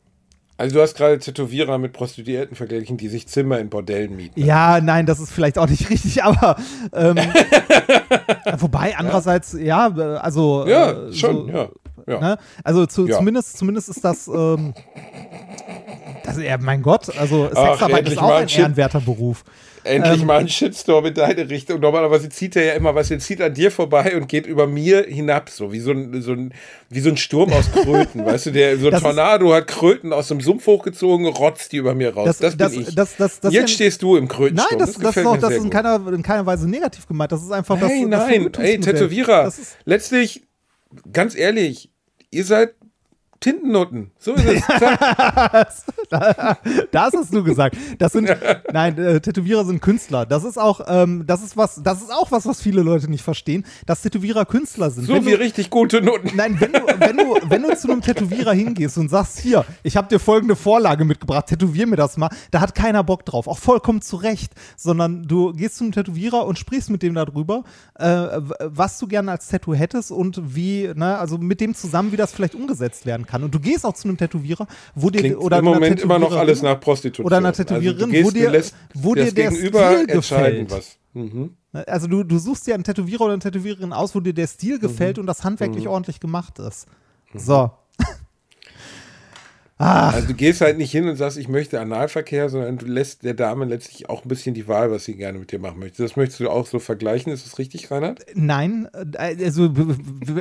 Also 0.59 0.77
du 0.77 0.83
hast 0.83 0.97
gerade 0.97 1.19
Tätowierer 1.19 1.79
mit 1.79 1.93
Prostituierten 1.93 2.55
verglichen, 2.57 2.97
die 2.97 3.09
sich 3.09 3.27
Zimmer 3.27 3.59
in 3.59 3.69
Bordellen 3.71 4.15
mieten. 4.15 4.39
Ja, 4.45 4.81
nein, 4.81 5.07
das 5.07 5.19
ist 5.19 5.33
vielleicht 5.33 5.59
auch 5.59 5.69
nicht 5.69 5.89
richtig, 5.91 6.23
aber 6.23 6.57
ähm, 6.93 7.17
wobei 8.59 8.97
andererseits, 8.97 9.55
ja, 9.59 9.89
äh, 9.97 10.01
also 10.19 10.65
Ja, 10.69 10.91
äh, 11.09 11.13
schon, 11.13 11.47
so, 11.47 11.53
ja. 11.53 11.69
ja. 12.07 12.21
Ne? 12.21 12.39
Also 12.63 12.87
zu, 12.87 13.07
Ja. 13.09 13.17
zumindest, 13.19 13.59
zumindest 13.59 13.89
ist 13.89 14.05
das, 14.05 14.29
ähm, 14.29 14.75
Das, 16.25 16.39
ja, 16.39 16.57
mein 16.59 16.83
Gott, 16.83 17.17
also 17.19 17.49
Ach, 17.55 17.71
Sexarbeit 17.71 17.99
endlich 18.01 18.15
ist 18.17 18.23
auch 18.23 18.31
ein 18.35 18.49
Shit. 18.49 18.61
ehrenwerter 18.61 19.01
Beruf. 19.01 19.45
Endlich 19.85 20.21
Ähm, 20.21 20.27
mal 20.27 20.39
ein 20.39 20.49
Shitstorm 20.49 21.07
in 21.07 21.15
deine 21.15 21.49
Richtung. 21.51 21.81
Normalerweise 21.81 22.29
zieht 22.29 22.55
er 22.57 22.65
ja 22.65 22.73
immer 22.75 22.95
was, 22.95 23.11
er 23.11 23.19
zieht 23.19 23.41
an 23.41 23.53
dir 23.53 23.71
vorbei 23.71 24.17
und 24.17 24.29
geht 24.29 24.47
über 24.47 24.67
mir 24.67 25.05
hinab, 25.05 25.51
so 25.51 25.73
wie 25.73 25.81
so 25.81 25.91
ein, 25.91 26.23
so 26.23 26.33
ein, 26.33 26.55
wie 26.89 27.01
so 27.01 27.11
ein 27.11 27.17
Sturm 27.17 27.53
aus 27.53 27.71
Kröten. 27.73 28.25
weißt 28.27 28.47
du, 28.47 28.51
der, 28.53 28.79
so 28.79 28.87
ein 28.87 28.93
Das 28.93 29.03
Tornado 29.03 29.53
hat 29.53 29.67
Kröten 29.67 30.13
aus 30.13 30.29
dem 30.29 30.41
Sumpf 30.41 30.67
hochgezogen, 30.67 31.27
rotzt 31.27 31.73
die 31.73 31.79
über 31.79 31.95
mir 31.95 32.15
raus. 32.15 32.39
Das, 32.39 32.57
das, 32.57 32.73
bin 32.73 32.83
ich. 32.83 32.95
das, 32.95 33.17
das, 33.17 33.41
das 33.41 33.53
Jetzt 33.53 33.71
ja- 33.71 33.75
stehst 33.75 34.03
du 34.03 34.17
im 34.17 34.29
Krötensturm. 34.29 34.69
Nein, 34.71 34.79
das, 34.79 34.99
das, 34.99 35.17
ist, 35.17 35.27
auch, 35.27 35.37
das 35.37 35.53
ist 35.55 35.65
in 35.65 35.71
keiner, 35.71 36.01
in 36.13 36.23
keiner 36.23 36.47
Weise 36.47 36.69
negativ 36.69 37.07
gemeint. 37.07 37.33
Das 37.33 37.43
ist 37.43 37.51
einfach 37.51 37.79
das. 37.79 37.89
Nein, 37.91 38.11
das 38.11 38.21
nein, 38.21 38.31
ey, 38.31 38.41
Vergütungsmodell. 38.41 38.81
Tätowierer, 38.81 39.53
letztlich, 39.85 40.43
ganz 41.13 41.35
ehrlich, 41.35 41.91
ihr 42.31 42.45
seid 42.45 42.75
Tintennutten. 43.43 44.11
So 44.19 44.33
ist 44.33 44.47
es. 44.47 44.63
Das 46.91 47.13
hast 47.15 47.33
du 47.35 47.43
gesagt. 47.43 47.77
Das 47.99 48.13
sind, 48.13 48.29
nein, 48.73 48.99
äh, 48.99 49.21
Tätowierer 49.21 49.65
sind 49.65 49.81
Künstler. 49.81 50.27
Das 50.27 50.45
ist 50.45 50.59
auch, 50.59 50.81
ähm, 50.87 51.25
das 51.27 51.43
ist 51.43 51.57
was, 51.57 51.81
das 51.83 52.03
ist 52.03 52.13
auch 52.13 52.31
was, 52.31 52.47
was 52.47 52.61
viele 52.61 52.83
Leute 52.83 53.11
nicht 53.11 53.23
verstehen, 53.23 53.65
dass 53.87 54.03
Tätowierer 54.03 54.45
Künstler 54.45 54.91
sind. 54.91 55.07
So 55.07 55.15
Wenn 55.15 55.25
wie 55.27 55.31
du- 55.33 55.39
richtig 55.39 55.71
gute 55.71 56.03
Nutten. 56.03 56.33
Nein, 56.37 56.57
wenn 56.61 56.73
du, 56.73 56.81
wenn, 56.99 57.17
du, 57.17 57.37
wenn 57.49 57.63
du 57.63 57.77
zu 57.77 57.91
einem 57.91 58.03
Tätowierer 58.03 58.53
hingehst 58.53 58.99
und 58.99 59.09
sagst, 59.09 59.39
hier, 59.39 59.65
ich 59.83 59.97
habe 59.97 60.09
dir 60.09 60.19
folgende 60.19 60.55
Vorlage 60.57 61.05
mitgebracht, 61.05 61.47
tätowier 61.47 61.87
mir 61.87 61.97
das 61.97 62.17
mal, 62.17 62.29
da 62.51 62.61
hat 62.61 62.75
keiner 62.75 63.03
Bock 63.05 63.25
drauf, 63.25 63.49
auch 63.49 63.59
vollkommen 63.59 64.03
zu 64.03 64.17
Recht, 64.17 64.53
sondern 64.77 65.23
du 65.25 65.53
gehst 65.53 65.77
zu 65.77 65.85
einem 65.85 65.93
Tätowierer 65.93 66.47
und 66.47 66.59
sprichst 66.59 66.91
mit 66.91 67.03
dem 67.03 67.15
darüber, 67.15 67.65
äh, 67.99 68.05
was 68.61 68.99
du 68.99 69.07
gerne 69.09 69.31
als 69.31 69.49
Tattoo 69.49 69.75
hättest 69.75 70.13
und 70.13 70.55
wie, 70.55 70.91
ne, 70.95 71.19
also 71.19 71.39
mit 71.39 71.61
dem 71.61 71.75
zusammen, 71.75 72.13
wie 72.13 72.17
das 72.17 72.33
vielleicht 72.33 72.55
umgesetzt 72.55 73.07
werden 73.07 73.27
kann. 73.27 73.32
Und 73.43 73.55
du 73.55 73.61
gehst 73.61 73.85
auch 73.87 73.95
zu 73.95 74.09
einem 74.09 74.17
Tätowierer, 74.19 74.67
wo 74.95 75.11
dir 75.11 75.21
Klingt 75.21 75.39
oder 75.39 75.59
im 75.59 75.65
Moment 75.65 76.01
immer 76.01 76.19
noch 76.19 76.33
alles 76.37 76.61
nach 76.63 76.79
Prostitution. 76.81 77.25
Oder 77.27 77.39
einer 77.39 77.49
Also 77.49 77.65
Tätowiererin, 77.65 77.99
du 78.01 78.07
gehst, 78.09 78.27
wo 78.27 78.31
dir- 78.31 78.63
wo 78.95 79.15
dir 79.15 79.33
der 79.33 79.51
Stil 79.51 80.07
gefällt. 80.07 80.71
was. 80.71 80.97
Mhm. 81.15 81.51
Ne, 81.73 81.89
Also 81.89 82.07
du, 82.07 82.25
du 82.25 82.39
suchst 82.39 82.67
dir 82.67 82.75
einen 82.75 82.85
Tätowierer 82.85 83.23
oder 83.23 83.33
eine 83.35 83.41
Tätowiererin 83.43 83.93
aus, 83.93 84.15
wo 84.15 84.21
dir 84.21 84.35
der 84.35 84.47
Stil 84.47 84.79
gefällt 84.79 85.19
und 85.19 85.27
das 85.27 85.45
handwerklich 85.45 85.89
ordentlich 85.89 86.21
gemacht 86.21 86.59
ist. 86.59 86.87
So. 87.35 87.71
Also 89.83 90.29
du 90.29 90.35
gehst 90.35 90.61
halt 90.61 90.79
nicht 90.79 90.91
hin 90.91 91.09
und 91.09 91.17
sagst, 91.17 91.39
ich 91.39 91.49
möchte 91.49 91.81
Analverkehr, 91.81 92.49
sondern 92.49 92.79
du 92.79 92.87
lässt 92.87 93.25
der 93.25 93.35
Dame 93.35 93.65
letztlich 93.65 94.09
auch 94.09 94.25
ein 94.25 94.29
bisschen 94.29 94.55
die 94.55 94.69
Wahl, 94.69 94.91
was 94.91 95.05
sie 95.05 95.15
gerne 95.15 95.39
mit 95.39 95.53
dir 95.53 95.59
machen 95.59 95.81
möchte. 95.81 96.03
Das 96.03 96.17
möchtest 96.17 96.41
du 96.41 96.51
auch 96.51 96.67
so 96.67 96.79
vergleichen, 96.79 97.33
ist 97.33 97.47
das 97.47 97.59
richtig, 97.59 97.91
Reinhard? 97.91 98.25
Nein, 98.35 98.89
äh, 99.15 99.37
also 99.45 99.73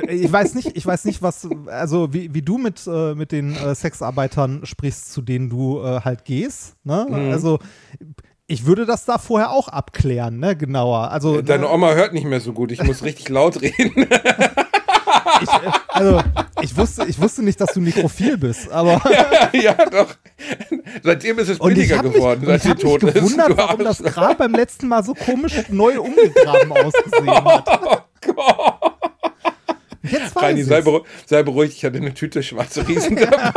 ich 0.08 0.32
weiß 0.32 0.54
nicht, 0.54 0.76
ich 0.76 0.86
weiß 0.86 1.04
nicht, 1.04 1.22
was, 1.22 1.48
also 1.66 2.12
wie, 2.12 2.34
wie 2.34 2.42
du 2.42 2.58
mit, 2.58 2.82
äh, 2.86 3.14
mit 3.14 3.32
den 3.32 3.56
äh, 3.56 3.74
Sexarbeitern 3.74 4.64
sprichst, 4.64 5.12
zu 5.12 5.22
denen 5.22 5.50
du 5.50 5.80
äh, 5.80 6.00
halt 6.00 6.24
gehst. 6.24 6.76
Ne? 6.84 7.06
Mhm. 7.08 7.32
Also 7.32 7.58
ich 8.46 8.66
würde 8.66 8.86
das 8.86 9.04
da 9.04 9.18
vorher 9.18 9.50
auch 9.50 9.68
abklären, 9.68 10.38
ne, 10.38 10.56
genauer. 10.56 11.10
Also, 11.10 11.40
Deine 11.40 11.62
ne, 11.62 11.70
Oma 11.70 11.94
hört 11.94 12.12
nicht 12.12 12.26
mehr 12.26 12.40
so 12.40 12.52
gut, 12.52 12.70
ich 12.70 12.82
muss 12.82 13.02
richtig 13.02 13.28
laut 13.28 13.62
reden. 13.62 13.72
ich, 15.42 15.48
äh, 15.48 15.72
also 15.92 16.22
ich 16.60 16.76
wusste, 16.76 17.04
ich 17.06 17.20
wusste 17.20 17.42
nicht, 17.42 17.60
dass 17.60 17.72
du 17.74 17.80
nekrophil 17.80 18.36
bist, 18.36 18.70
aber 18.70 19.00
ja, 19.52 19.74
doch. 19.90 20.14
Seitdem 21.02 21.38
ist 21.38 21.48
es 21.48 21.56
ich 21.56 21.62
billiger 21.62 22.02
mich, 22.02 22.12
geworden, 22.14 22.40
und 22.40 22.46
seit 22.46 22.56
ich 22.56 22.62
sie 22.62 22.68
mich 22.70 22.80
tot 22.82 23.02
ist. 23.02 23.14
gewundert, 23.14 23.48
Du 23.50 23.56
warum 23.56 23.84
das 23.84 24.02
gerade 24.02 24.34
beim 24.34 24.52
letzten 24.52 24.88
Mal 24.88 25.04
so 25.04 25.14
komisch 25.14 25.54
neu 25.68 26.00
umgegraben 26.00 26.72
ausgesehen 26.84 27.30
hat. 27.44 28.06
Jetzt 30.02 30.34
weiß 30.34 30.42
Reini, 30.42 30.62
sei, 30.64 30.80
beru 30.80 31.04
sei 31.26 31.42
beruhigt, 31.42 31.74
ich 31.76 31.84
hatte 31.84 31.98
eine 31.98 32.12
Tüte 32.12 32.42
schwarze 32.42 32.86
Riesen 32.88 33.16
dabei. 33.16 33.52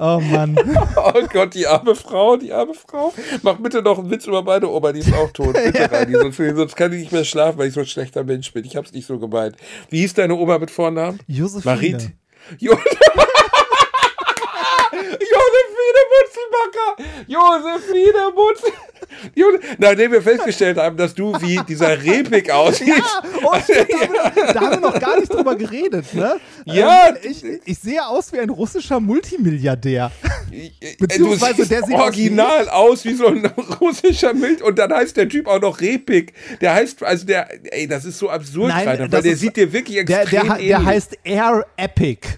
Oh 0.00 0.20
Mann. 0.20 0.56
Oh 0.96 1.26
Gott, 1.32 1.54
die 1.54 1.66
arme 1.66 1.94
Frau, 1.96 2.36
die 2.36 2.52
arme 2.52 2.74
Frau. 2.74 3.12
Mach 3.42 3.56
bitte 3.56 3.82
noch 3.82 3.98
einen 3.98 4.10
Witz 4.10 4.26
über 4.26 4.42
meine 4.42 4.68
Oma, 4.68 4.92
die 4.92 5.00
ist 5.00 5.12
auch 5.12 5.30
tot. 5.32 5.54
Bitte, 5.54 5.90
Reini, 5.92 6.12
sonst, 6.12 6.36
sonst 6.36 6.76
kann 6.76 6.92
ich 6.92 7.00
nicht 7.00 7.12
mehr 7.12 7.24
schlafen, 7.24 7.58
weil 7.58 7.68
ich 7.68 7.74
so 7.74 7.80
ein 7.80 7.86
schlechter 7.86 8.22
Mensch 8.24 8.52
bin. 8.52 8.64
Ich 8.64 8.76
hab's 8.76 8.92
nicht 8.92 9.06
so 9.06 9.18
gemeint. 9.18 9.56
Wie 9.90 10.00
hieß 10.00 10.14
deine 10.14 10.34
Oma 10.36 10.58
mit 10.58 10.70
Vornamen? 10.70 11.18
Josephine. 11.26 11.74
Marit. 11.74 12.10
Jo 12.58 12.72
Josephine 14.92 16.02
Mutzelbacker! 16.12 16.96
Josephine 17.26 18.30
Mutzel. 18.34 18.72
Nachdem 19.78 20.12
wir 20.12 20.22
festgestellt 20.22 20.78
haben, 20.78 20.96
dass 20.96 21.14
du 21.14 21.32
wie 21.40 21.58
dieser 21.68 22.02
Repik 22.02 22.50
aussiehst. 22.52 22.88
Ja, 22.98 23.22
oh, 23.44 23.56
stimmt, 23.62 23.88
da, 23.90 24.24
haben 24.24 24.34
wir, 24.34 24.52
da 24.52 24.60
haben 24.60 24.70
wir 24.70 24.80
noch 24.90 25.00
gar 25.00 25.18
nicht 25.20 25.32
drüber 25.32 25.56
geredet, 25.56 26.14
ne? 26.14 26.36
Ja, 26.64 27.08
Ähm, 27.08 27.16
ich, 27.22 27.44
ich 27.64 27.78
sehe 27.78 28.06
aus 28.06 28.32
wie 28.32 28.38
ein 28.40 28.50
russischer 28.50 29.00
Multimilliardär. 29.00 30.10
Äh, 30.50 30.70
Beziehungsweise 30.98 31.66
der 31.66 31.82
sieht 31.84 31.94
aus 31.94 32.00
original 32.02 32.68
aus 32.68 33.04
wie, 33.04 33.14
so 33.14 33.26
ein 33.26 33.44
russischer 33.80 34.34
Milch 34.34 34.62
und 34.62 34.78
dann 34.78 34.92
heißt 34.92 35.16
der 35.16 35.28
Typ 35.28 35.46
auch 35.46 35.60
noch 35.60 35.80
Repik. 35.80 36.32
Der 36.60 36.74
heißt, 36.74 37.02
also 37.02 37.26
der, 37.26 37.48
ey, 37.72 37.86
das 37.86 38.04
ist 38.04 38.18
so 38.18 38.28
absurd, 38.30 38.68
Nein, 38.68 38.88
Rainer, 38.88 39.12
weil 39.12 39.22
der 39.22 39.36
sieht 39.36 39.56
dir 39.56 39.72
wirklich 39.72 40.04
Der, 40.04 40.22
extrem 40.22 40.46
der, 40.46 40.54
ähnlich. 40.56 40.68
der 40.68 40.84
heißt 40.84 41.18
Air 41.24 41.66
Epic. 41.76 42.28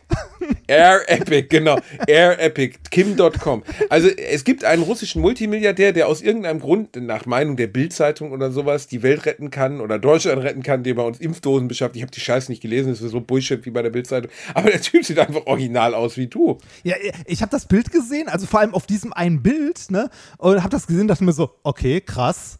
Air 0.71 1.03
Epic, 1.09 1.49
genau. 1.49 1.81
Air 2.07 2.39
Epic, 2.39 2.79
Kim.com. 2.93 3.65
Also 3.89 4.07
es 4.09 4.45
gibt 4.45 4.63
einen 4.63 4.85
russischen 4.85 5.21
Multimilliardär, 5.21 5.93
der 5.93 6.07
aus 6.07 6.23
irgendeinem 6.23 6.61
Grund, 6.61 6.95
nach 6.95 7.27
Meinung 7.27 7.57
der 7.57 7.67
Bildzeitung 7.67 8.31
oder 8.31 8.53
sowas, 8.53 8.87
die 8.87 9.03
Welt 9.03 9.27
retten 9.27 9.51
kann 9.51 9.81
oder 9.81 9.99
Deutschland 9.99 10.41
retten 10.45 10.63
kann, 10.63 10.85
der 10.85 10.95
bei 10.95 11.03
uns 11.03 11.19
Impfdosen 11.19 11.67
beschafft. 11.67 11.97
Ich 11.97 12.03
habe 12.03 12.13
die 12.13 12.21
Scheiße 12.21 12.53
nicht 12.53 12.63
gelesen, 12.63 12.91
das 12.91 13.03
ist 13.03 13.11
so 13.11 13.21
Bullshit 13.21 13.67
wie 13.67 13.71
bei 13.71 13.83
der 13.83 13.91
Bildzeitung. 13.91 14.31
Aber 14.55 14.71
der 14.71 14.81
Typ 14.81 15.05
sieht 15.05 15.19
einfach 15.19 15.45
original 15.47 15.93
aus 15.93 16.17
wie 16.17 16.29
du. 16.29 16.59
Ja, 16.85 16.95
ich 17.27 17.43
habe 17.43 17.51
das 17.51 17.67
Bild 17.67 17.91
gesehen, 17.91 18.29
also 18.29 18.47
vor 18.47 18.61
allem 18.61 18.73
auf 18.73 18.87
diesem 18.87 19.13
einen 19.13 19.43
Bild, 19.43 19.91
ne? 19.91 20.09
Und 20.39 20.61
habe 20.61 20.71
das 20.71 20.87
gesehen, 20.87 21.09
dachte 21.09 21.25
mir 21.25 21.33
so, 21.33 21.51
okay, 21.65 22.01
krass. 22.01 22.60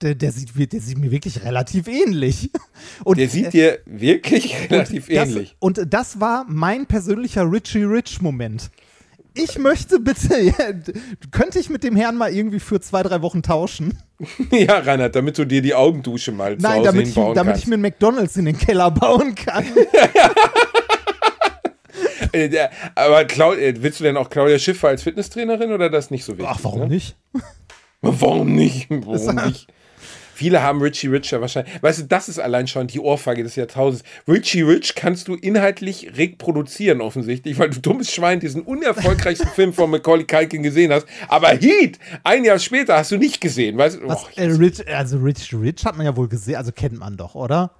Der, 0.00 0.14
der, 0.14 0.30
sieht, 0.32 0.54
mir- 0.54 0.66
der 0.68 0.80
sieht 0.80 0.98
mir 0.98 1.10
wirklich 1.10 1.42
relativ 1.44 1.88
ähnlich. 1.88 2.50
Und 3.04 3.18
Der 3.18 3.28
sieht 3.28 3.52
dir 3.52 3.80
wirklich 3.86 4.54
relativ 4.70 5.08
das, 5.08 5.28
ähnlich. 5.28 5.56
Und 5.58 5.80
das 5.92 6.20
war 6.20 6.44
mein 6.48 6.86
persönlicher 6.86 7.50
Richie 7.50 7.82
Rich 7.82 8.20
Moment. 8.22 8.70
Ich 9.34 9.58
möchte 9.58 9.98
bitte, 10.00 10.52
könnte 11.30 11.58
ich 11.58 11.68
mit 11.70 11.84
dem 11.84 11.96
Herrn 11.96 12.16
mal 12.16 12.32
irgendwie 12.32 12.60
für 12.60 12.80
zwei, 12.80 13.02
drei 13.02 13.22
Wochen 13.22 13.42
tauschen? 13.42 13.98
Ja, 14.50 14.78
Reinhard, 14.78 15.14
damit 15.14 15.38
du 15.38 15.44
dir 15.44 15.62
die 15.62 15.74
Augendusche 15.74 16.32
mal 16.32 16.56
zu 16.56 16.62
Nein, 16.62 16.78
Hause 16.80 16.84
damit 16.86 17.06
ich, 17.08 17.14
damit 17.14 17.36
kannst. 17.36 17.62
ich 17.62 17.66
mir 17.68 17.74
einen 17.74 17.82
McDonalds 17.82 18.36
in 18.36 18.46
den 18.46 18.58
Keller 18.58 18.90
bauen 18.90 19.34
kann. 19.36 19.64
Äh, 22.32 22.68
aber 22.94 23.24
Clau 23.24 23.54
äh, 23.54 23.74
willst 23.80 24.00
du 24.00 24.04
denn 24.04 24.16
auch 24.16 24.28
Claudia 24.28 24.58
Schiffer 24.58 24.88
als 24.88 25.02
Fitnesstrainerin 25.02 25.72
oder 25.72 25.88
das 25.88 26.10
nicht 26.10 26.24
so 26.24 26.32
wichtig? 26.32 26.48
Ach, 26.50 26.58
warum 26.62 26.80
ne? 26.80 26.88
nicht? 26.88 27.16
Warum 28.02 28.54
nicht? 28.54 28.88
Warum 28.90 29.36
nicht? 29.46 29.68
Viele 30.38 30.62
haben 30.62 30.80
Richie 30.80 31.08
Rich 31.08 31.32
ja 31.32 31.40
wahrscheinlich. 31.40 31.82
Weißt 31.82 31.98
du, 31.98 32.04
das 32.04 32.28
ist 32.28 32.38
allein 32.38 32.68
schon 32.68 32.86
die 32.86 33.00
Ohrfeige 33.00 33.42
des 33.42 33.56
Jahrtausends. 33.56 34.04
Richie 34.28 34.62
Rich 34.62 34.94
kannst 34.94 35.26
du 35.26 35.34
inhaltlich 35.34 36.12
reproduzieren, 36.16 37.00
offensichtlich, 37.00 37.58
weil 37.58 37.70
du 37.70 37.80
dummes 37.80 38.12
Schwein 38.12 38.38
diesen 38.38 38.62
unerfolgreichsten 38.62 39.48
Film 39.56 39.72
von 39.72 39.90
Macaulay 39.90 40.22
Culkin 40.24 40.62
gesehen 40.62 40.92
hast. 40.92 41.08
Aber 41.26 41.48
Heat, 41.48 41.98
ein 42.22 42.44
Jahr 42.44 42.60
später, 42.60 42.96
hast 42.96 43.10
du 43.10 43.16
nicht 43.16 43.40
gesehen. 43.40 43.76
Weißt 43.78 43.96
du? 44.00 44.06
Was, 44.06 44.22
Och, 44.26 44.30
äh, 44.36 44.44
Rich, 44.44 44.86
also 44.86 45.18
Rich 45.18 45.52
Rich 45.52 45.84
hat 45.84 45.96
man 45.96 46.06
ja 46.06 46.16
wohl 46.16 46.28
gesehen, 46.28 46.54
also 46.54 46.70
kennt 46.70 46.96
man 46.96 47.16
doch, 47.16 47.34
oder? 47.34 47.72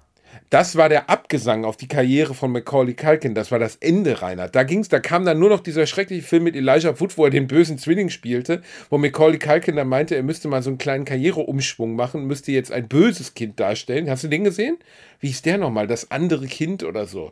Das 0.49 0.75
war 0.75 0.89
der 0.89 1.09
Abgesang 1.09 1.63
auf 1.63 1.77
die 1.77 1.87
Karriere 1.87 2.33
von 2.33 2.51
Macaulay 2.51 2.95
Culkin. 2.95 3.35
Das 3.35 3.51
war 3.51 3.59
das 3.59 3.75
Ende, 3.75 4.21
Reinhard. 4.21 4.55
Da 4.55 4.63
ging's, 4.63 4.89
da 4.89 4.99
kam 4.99 5.23
dann 5.23 5.37
nur 5.37 5.49
noch 5.49 5.59
dieser 5.59 5.85
schreckliche 5.85 6.23
Film 6.23 6.43
mit 6.43 6.55
Elijah 6.55 6.99
Wood, 6.99 7.17
wo 7.17 7.25
er 7.25 7.29
den 7.29 7.47
bösen 7.47 7.77
Zwilling 7.77 8.09
spielte, 8.09 8.61
wo 8.89 8.97
Macaulay 8.97 9.37
Culkin 9.37 9.75
dann 9.75 9.87
meinte, 9.87 10.15
er 10.15 10.23
müsste 10.23 10.47
mal 10.47 10.63
so 10.63 10.71
einen 10.71 10.79
kleinen 10.79 11.05
Karriereumschwung 11.05 11.95
machen, 11.95 12.25
müsste 12.25 12.51
jetzt 12.51 12.71
ein 12.71 12.87
böses 12.87 13.35
Kind 13.35 13.59
darstellen. 13.59 14.09
Hast 14.09 14.23
du 14.23 14.27
den 14.27 14.43
gesehen? 14.43 14.77
Wie 15.19 15.29
ist 15.29 15.45
der 15.45 15.57
nochmal? 15.59 15.85
Das 15.85 16.09
andere 16.09 16.47
Kind 16.47 16.83
oder 16.83 17.05
so? 17.05 17.31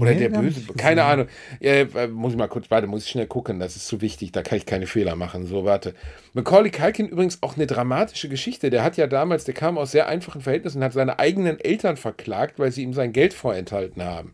Oder 0.00 0.12
Nee, 0.12 0.28
der 0.28 0.28
Böse, 0.30 0.60
keine. 0.76 1.04
Ahnung. 1.04 1.28
Äh, 1.60 1.82
äh, 1.82 2.08
muss 2.08 2.32
ich 2.32 2.38
mal 2.38 2.48
kurz, 2.48 2.70
warte, 2.70 2.86
muss 2.86 3.04
ich 3.04 3.10
schnell 3.10 3.26
gucken, 3.26 3.60
das 3.60 3.76
ist 3.76 3.86
zu 3.86 4.00
wichtig, 4.00 4.32
da 4.32 4.42
kann 4.42 4.58
ich 4.58 4.66
keine 4.66 4.86
Fehler 4.86 5.16
machen. 5.16 5.46
So, 5.46 5.64
warte. 5.64 5.94
Macaulay 6.32 6.70
Culkin 6.70 7.08
übrigens 7.08 7.42
auch 7.42 7.56
eine 7.56 7.66
dramatische 7.66 8.28
Geschichte. 8.28 8.70
Der 8.70 8.82
hat 8.82 8.96
ja 8.96 9.06
damals, 9.06 9.44
der 9.44 9.54
kam 9.54 9.78
aus 9.78 9.92
sehr 9.92 10.08
einfachen 10.08 10.40
Verhältnissen 10.40 10.78
und 10.78 10.84
hat 10.84 10.92
seine 10.92 11.18
eigenen 11.18 11.60
Eltern 11.60 11.96
verklagt, 11.96 12.58
weil 12.58 12.72
sie 12.72 12.82
ihm 12.82 12.92
sein 12.92 13.12
Geld 13.12 13.34
vorenthalten 13.34 14.02
haben. 14.02 14.32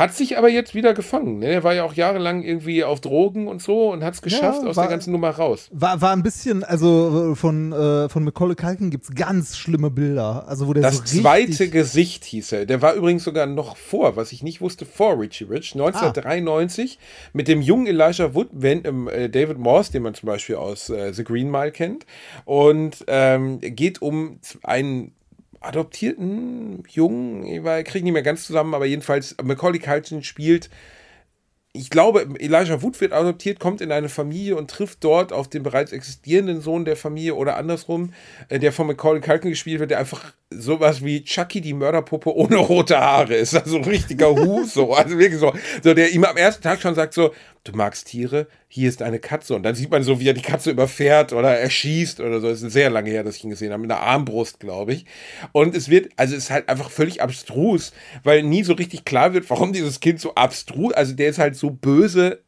Hat 0.00 0.14
sich 0.14 0.38
aber 0.38 0.48
jetzt 0.48 0.74
wieder 0.74 0.94
gefangen. 0.94 1.40
Ne? 1.40 1.46
Er 1.48 1.62
war 1.62 1.74
ja 1.74 1.84
auch 1.84 1.92
jahrelang 1.92 2.42
irgendwie 2.42 2.82
auf 2.84 3.00
Drogen 3.02 3.46
und 3.48 3.60
so 3.60 3.92
und 3.92 4.02
hat 4.02 4.14
es 4.14 4.22
geschafft 4.22 4.64
aus 4.64 4.76
war- 4.76 4.84
der 4.84 4.90
ganzen 4.92 5.12
Nummer 5.12 5.28
raus. 5.30 5.68
War, 5.72 6.00
war 6.00 6.12
ein 6.12 6.22
bisschen, 6.22 6.64
also 6.64 7.34
von, 7.34 7.70
äh, 7.72 8.08
von 8.08 8.24
Macaulay 8.24 8.54
Culkin 8.54 8.88
gibt 8.90 9.04
es 9.04 9.14
ganz 9.14 9.58
schlimme 9.58 9.90
Bilder. 9.90 10.48
Also 10.48 10.66
wo 10.68 10.72
der 10.72 10.82
Das 10.84 10.96
so 10.96 11.20
zweite 11.20 11.68
Gesicht 11.68 12.24
hieß 12.24 12.52
er. 12.52 12.64
Der 12.66 12.80
war 12.80 12.94
übrigens 12.94 13.24
sogar 13.24 13.44
noch 13.46 13.76
vor, 13.76 14.16
was 14.16 14.32
ich 14.32 14.42
nicht 14.42 14.62
wusste, 14.62 14.86
vor 14.86 15.20
Richie 15.20 15.44
Rich. 15.44 15.74
1993 15.74 16.98
mit 17.34 17.46
dem 17.48 17.60
jungen 17.60 17.86
Elijah 17.86 18.34
Wood, 18.34 18.48
wenn, 18.52 18.84
ähm, 18.86 19.06
äh, 19.08 19.28
David 19.28 19.58
Morse, 19.58 19.92
den 19.92 20.02
man 20.02 20.14
zum 20.14 20.26
Beispiel 20.28 20.56
aus 20.56 20.88
äh, 20.88 21.12
The 21.12 21.24
Green 21.24 21.50
Mile 21.50 21.72
kennt. 21.72 22.06
Und 22.46 23.04
ähm, 23.06 23.60
geht 23.60 24.00
um 24.00 24.38
einen 24.62 25.12
adoptierten 25.60 26.82
Jungen, 26.88 27.44
ich 27.44 27.62
kriege 27.84 28.04
nicht 28.04 28.12
mehr 28.12 28.22
ganz 28.22 28.46
zusammen, 28.46 28.74
aber 28.74 28.86
jedenfalls 28.86 29.36
Macaulay 29.42 29.78
Culkin 29.78 30.22
spielt 30.22 30.70
ich 31.72 31.88
glaube, 31.88 32.26
Elijah 32.38 32.82
Wood 32.82 33.00
wird 33.00 33.12
adoptiert, 33.12 33.60
kommt 33.60 33.80
in 33.80 33.92
eine 33.92 34.08
Familie 34.08 34.56
und 34.56 34.70
trifft 34.70 35.04
dort 35.04 35.32
auf 35.32 35.46
den 35.46 35.62
bereits 35.62 35.92
existierenden 35.92 36.60
Sohn 36.60 36.84
der 36.84 36.96
Familie 36.96 37.36
oder 37.36 37.56
andersrum, 37.56 38.12
äh, 38.48 38.58
der 38.58 38.72
von 38.72 38.88
Macaulay 38.88 39.20
Culkin 39.20 39.50
gespielt 39.50 39.78
wird, 39.78 39.92
der 39.92 40.00
einfach 40.00 40.32
sowas 40.50 41.04
wie 41.04 41.22
Chucky 41.22 41.60
die 41.60 41.74
Mörderpuppe 41.74 42.34
ohne 42.34 42.56
rote 42.56 42.98
Haare 42.98 43.34
ist. 43.34 43.54
Also 43.54 43.76
ein 43.76 43.84
richtiger 43.84 44.34
Hu, 44.34 44.64
so. 44.64 44.94
Also 44.94 45.16
wirklich 45.16 45.38
so, 45.38 45.52
so, 45.82 45.94
der 45.94 46.10
ihm 46.10 46.24
am 46.24 46.36
ersten 46.36 46.62
Tag 46.62 46.80
schon 46.80 46.96
sagt 46.96 47.14
so, 47.14 47.32
du 47.62 47.72
magst 47.72 48.08
Tiere, 48.08 48.48
hier 48.72 48.88
ist 48.88 49.02
eine 49.02 49.18
Katze. 49.18 49.56
Und 49.56 49.64
dann 49.64 49.74
sieht 49.74 49.90
man 49.90 50.04
so, 50.04 50.20
wie 50.20 50.28
er 50.28 50.32
die 50.32 50.42
Katze 50.42 50.70
überfährt 50.70 51.32
oder 51.32 51.58
erschießt 51.58 52.20
oder 52.20 52.40
so. 52.40 52.48
Das 52.48 52.62
ist 52.62 52.72
sehr 52.72 52.88
lange 52.88 53.10
her, 53.10 53.24
dass 53.24 53.34
ich 53.34 53.42
ihn 53.42 53.50
gesehen 53.50 53.72
habe, 53.72 53.82
mit 53.82 53.90
einer 53.90 54.00
Armbrust, 54.00 54.60
glaube 54.60 54.92
ich. 54.92 55.06
Und 55.50 55.74
es 55.74 55.88
wird, 55.88 56.10
also 56.16 56.36
es 56.36 56.44
ist 56.44 56.50
halt 56.50 56.68
einfach 56.68 56.88
völlig 56.88 57.20
abstrus, 57.20 57.92
weil 58.22 58.44
nie 58.44 58.62
so 58.62 58.74
richtig 58.74 59.04
klar 59.04 59.34
wird, 59.34 59.50
warum 59.50 59.72
dieses 59.72 59.98
Kind 59.98 60.20
so 60.20 60.36
abstrus, 60.36 60.92
also 60.92 61.14
der 61.14 61.30
ist 61.30 61.40
halt 61.40 61.56
so 61.56 61.70
böse, 61.70 62.44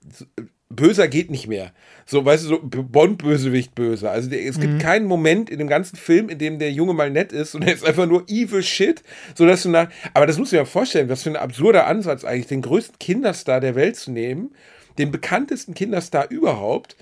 böser 0.70 1.08
geht 1.08 1.28
nicht 1.28 1.48
mehr. 1.48 1.72
So, 2.06 2.24
weißt 2.24 2.44
du, 2.44 2.48
so 2.50 2.60
Bond-Bösewicht 2.62 3.74
böse. 3.74 4.08
Also 4.08 4.30
der, 4.30 4.46
es 4.46 4.60
gibt 4.60 4.74
mhm. 4.74 4.78
keinen 4.78 5.06
Moment 5.06 5.50
in 5.50 5.58
dem 5.58 5.66
ganzen 5.66 5.96
Film, 5.96 6.28
in 6.28 6.38
dem 6.38 6.60
der 6.60 6.70
Junge 6.70 6.94
mal 6.94 7.10
nett 7.10 7.32
ist 7.32 7.56
und 7.56 7.62
er 7.62 7.74
ist 7.74 7.84
einfach 7.84 8.06
nur 8.06 8.28
evil 8.28 8.62
shit, 8.62 9.02
sodass 9.34 9.64
du 9.64 9.70
nach, 9.70 9.88
aber 10.14 10.28
das 10.28 10.38
musst 10.38 10.52
du 10.52 10.56
dir 10.56 10.62
mal 10.62 10.66
vorstellen, 10.66 11.08
was 11.08 11.24
für 11.24 11.30
ein 11.30 11.36
absurder 11.36 11.88
Ansatz 11.88 12.24
eigentlich, 12.24 12.46
den 12.46 12.62
größten 12.62 13.00
Kinderstar 13.00 13.58
der 13.58 13.74
Welt 13.74 13.96
zu 13.96 14.12
nehmen, 14.12 14.52
den 14.98 15.10
bekanntesten 15.10 15.74
Kinderstar 15.74 16.30
überhaupt, 16.30 16.96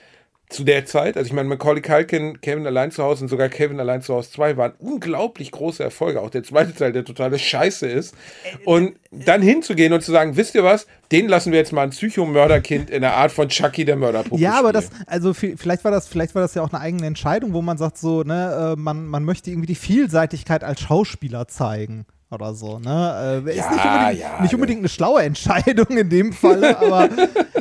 zu 0.50 0.64
der 0.64 0.84
Zeit, 0.84 1.16
also 1.16 1.26
ich 1.28 1.32
meine, 1.32 1.48
Macaulay 1.48 1.80
Culkin, 1.80 2.40
Kevin 2.40 2.66
allein 2.66 2.90
zu 2.90 3.04
Hause 3.04 3.24
und 3.24 3.28
sogar 3.28 3.48
Kevin 3.48 3.78
allein 3.78 4.02
zu 4.02 4.14
Hause 4.14 4.32
2 4.32 4.56
waren 4.56 4.72
unglaublich 4.80 5.52
große 5.52 5.82
Erfolge. 5.82 6.20
Auch 6.20 6.30
der 6.30 6.42
zweite 6.42 6.74
Teil, 6.74 6.92
der 6.92 7.04
totale 7.04 7.38
Scheiße 7.38 7.86
ist. 7.86 8.16
Und 8.64 8.96
dann 9.12 9.42
hinzugehen 9.42 9.92
und 9.92 10.02
zu 10.02 10.10
sagen, 10.10 10.36
wisst 10.36 10.56
ihr 10.56 10.64
was, 10.64 10.88
den 11.12 11.28
lassen 11.28 11.52
wir 11.52 11.58
jetzt 11.60 11.72
mal 11.72 11.82
ein 11.82 11.90
Psychomörderkind 11.90 12.90
in 12.90 13.02
der 13.02 13.14
Art 13.14 13.30
von 13.30 13.48
Chucky 13.48 13.84
der 13.84 13.96
Mörderpuppe. 13.96 14.42
Ja, 14.42 14.58
aber 14.58 14.72
das, 14.72 14.90
also 15.06 15.32
vielleicht 15.34 15.84
war 15.84 15.92
das, 15.92 16.08
vielleicht 16.08 16.34
war 16.34 16.42
das 16.42 16.54
ja 16.54 16.62
auch 16.62 16.72
eine 16.72 16.82
eigene 16.82 17.06
Entscheidung, 17.06 17.52
wo 17.52 17.62
man 17.62 17.78
sagt, 17.78 17.96
so, 17.96 18.24
ne, 18.24 18.74
äh, 18.76 18.80
man, 18.80 19.06
man 19.06 19.24
möchte 19.24 19.50
irgendwie 19.50 19.68
die 19.68 19.76
Vielseitigkeit 19.76 20.64
als 20.64 20.80
Schauspieler 20.80 21.46
zeigen 21.46 22.06
oder 22.30 22.54
so. 22.54 22.78
Ne? 22.78 23.42
Äh, 23.46 23.56
ja, 23.56 23.64
ist 23.64 23.70
nicht 23.70 23.84
unbedingt, 23.84 24.20
ja, 24.20 24.42
nicht 24.42 24.54
unbedingt 24.54 24.78
eine 24.80 24.88
schlaue 24.88 25.22
Entscheidung 25.22 25.96
in 25.96 26.08
dem 26.08 26.32
Fall, 26.32 26.64
aber 26.76 27.08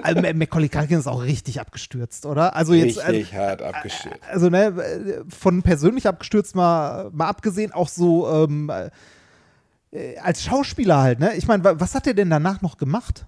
also, 0.02 0.22
Macaulay 0.34 0.70
Culkin 0.70 1.00
ist 1.00 1.08
auch 1.08 1.24
richtig 1.24 1.60
abgestürzt, 1.60 2.26
oder? 2.26 2.56
Also 2.56 2.74
jetzt, 2.74 2.98
richtig 3.08 3.34
äh, 3.34 3.38
hart 3.38 3.62
abgestürzt. 3.62 4.20
Also 4.30 4.50
ne, 4.50 5.26
von 5.30 5.64
persönlich 5.64 6.08
abgestürzt 6.08 6.56
mal, 6.56 7.10
mal 7.12 7.28
abgesehen, 7.28 7.72
auch 7.72 7.90
so 7.90 8.30
ähm, 8.30 8.72
äh, 9.92 10.18
als 10.18 10.44
Schauspieler 10.44 11.02
halt. 11.02 11.20
Ne? 11.20 11.36
Ich 11.36 11.48
meine, 11.48 11.64
was 11.64 11.96
hat 11.96 12.08
er 12.08 12.14
denn 12.14 12.30
danach 12.30 12.62
noch 12.62 12.78
gemacht? 12.78 13.26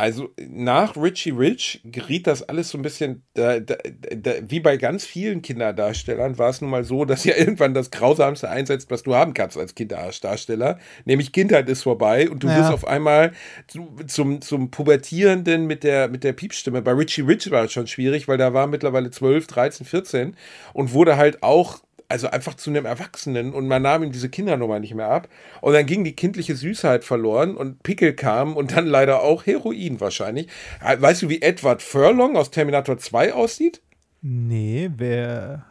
Also 0.00 0.30
nach 0.38 0.96
Richie 0.96 1.28
Rich 1.28 1.82
geriet 1.84 2.26
das 2.26 2.42
alles 2.42 2.70
so 2.70 2.78
ein 2.78 2.82
bisschen, 2.82 3.22
da, 3.34 3.60
da, 3.60 3.76
da, 4.16 4.32
wie 4.48 4.60
bei 4.60 4.78
ganz 4.78 5.04
vielen 5.04 5.42
Kinderdarstellern 5.42 6.38
war 6.38 6.48
es 6.48 6.62
nun 6.62 6.70
mal 6.70 6.84
so, 6.84 7.04
dass 7.04 7.24
ja 7.24 7.34
irgendwann 7.36 7.74
das 7.74 7.90
Grausamste 7.90 8.48
einsetzt, 8.48 8.90
was 8.90 9.02
du 9.02 9.14
haben 9.14 9.34
kannst 9.34 9.58
als 9.58 9.74
Kinderdarsteller, 9.74 10.78
nämlich 11.04 11.32
Kindheit 11.32 11.68
ist 11.68 11.82
vorbei 11.82 12.30
und 12.30 12.42
du 12.42 12.48
ja. 12.48 12.56
wirst 12.56 12.72
auf 12.72 12.86
einmal 12.86 13.32
zu, 13.66 13.94
zum, 14.06 14.40
zum 14.40 14.70
Pubertierenden 14.70 15.66
mit 15.66 15.84
der, 15.84 16.08
mit 16.08 16.24
der 16.24 16.32
Piepstimme. 16.32 16.80
Bei 16.80 16.92
Richie 16.92 17.20
Rich 17.20 17.50
war 17.50 17.64
es 17.64 17.72
schon 17.72 17.86
schwierig, 17.86 18.26
weil 18.26 18.38
da 18.38 18.54
war 18.54 18.68
mittlerweile 18.68 19.10
12, 19.10 19.48
13, 19.48 19.86
14 19.86 20.36
und 20.72 20.94
wurde 20.94 21.18
halt 21.18 21.42
auch 21.42 21.80
also 22.10 22.28
einfach 22.28 22.54
zu 22.54 22.70
einem 22.70 22.86
Erwachsenen 22.86 23.52
und 23.54 23.68
man 23.68 23.82
nahm 23.82 24.02
ihm 24.02 24.12
diese 24.12 24.28
Kindernummer 24.28 24.80
nicht 24.80 24.94
mehr 24.94 25.08
ab. 25.08 25.28
Und 25.60 25.72
dann 25.74 25.86
ging 25.86 26.04
die 26.04 26.14
kindliche 26.14 26.56
Süßheit 26.56 27.04
verloren 27.04 27.56
und 27.56 27.82
Pickel 27.82 28.14
kam 28.14 28.56
und 28.56 28.76
dann 28.76 28.86
leider 28.86 29.22
auch 29.22 29.46
Heroin 29.46 30.00
wahrscheinlich. 30.00 30.48
Äh, 30.84 31.00
weißt 31.00 31.22
du, 31.22 31.28
wie 31.28 31.42
Edward 31.42 31.82
Furlong 31.82 32.36
aus 32.36 32.50
Terminator 32.50 32.98
2 32.98 33.32
aussieht? 33.32 33.80
Nee, 34.22 34.90
wer. 34.96 35.66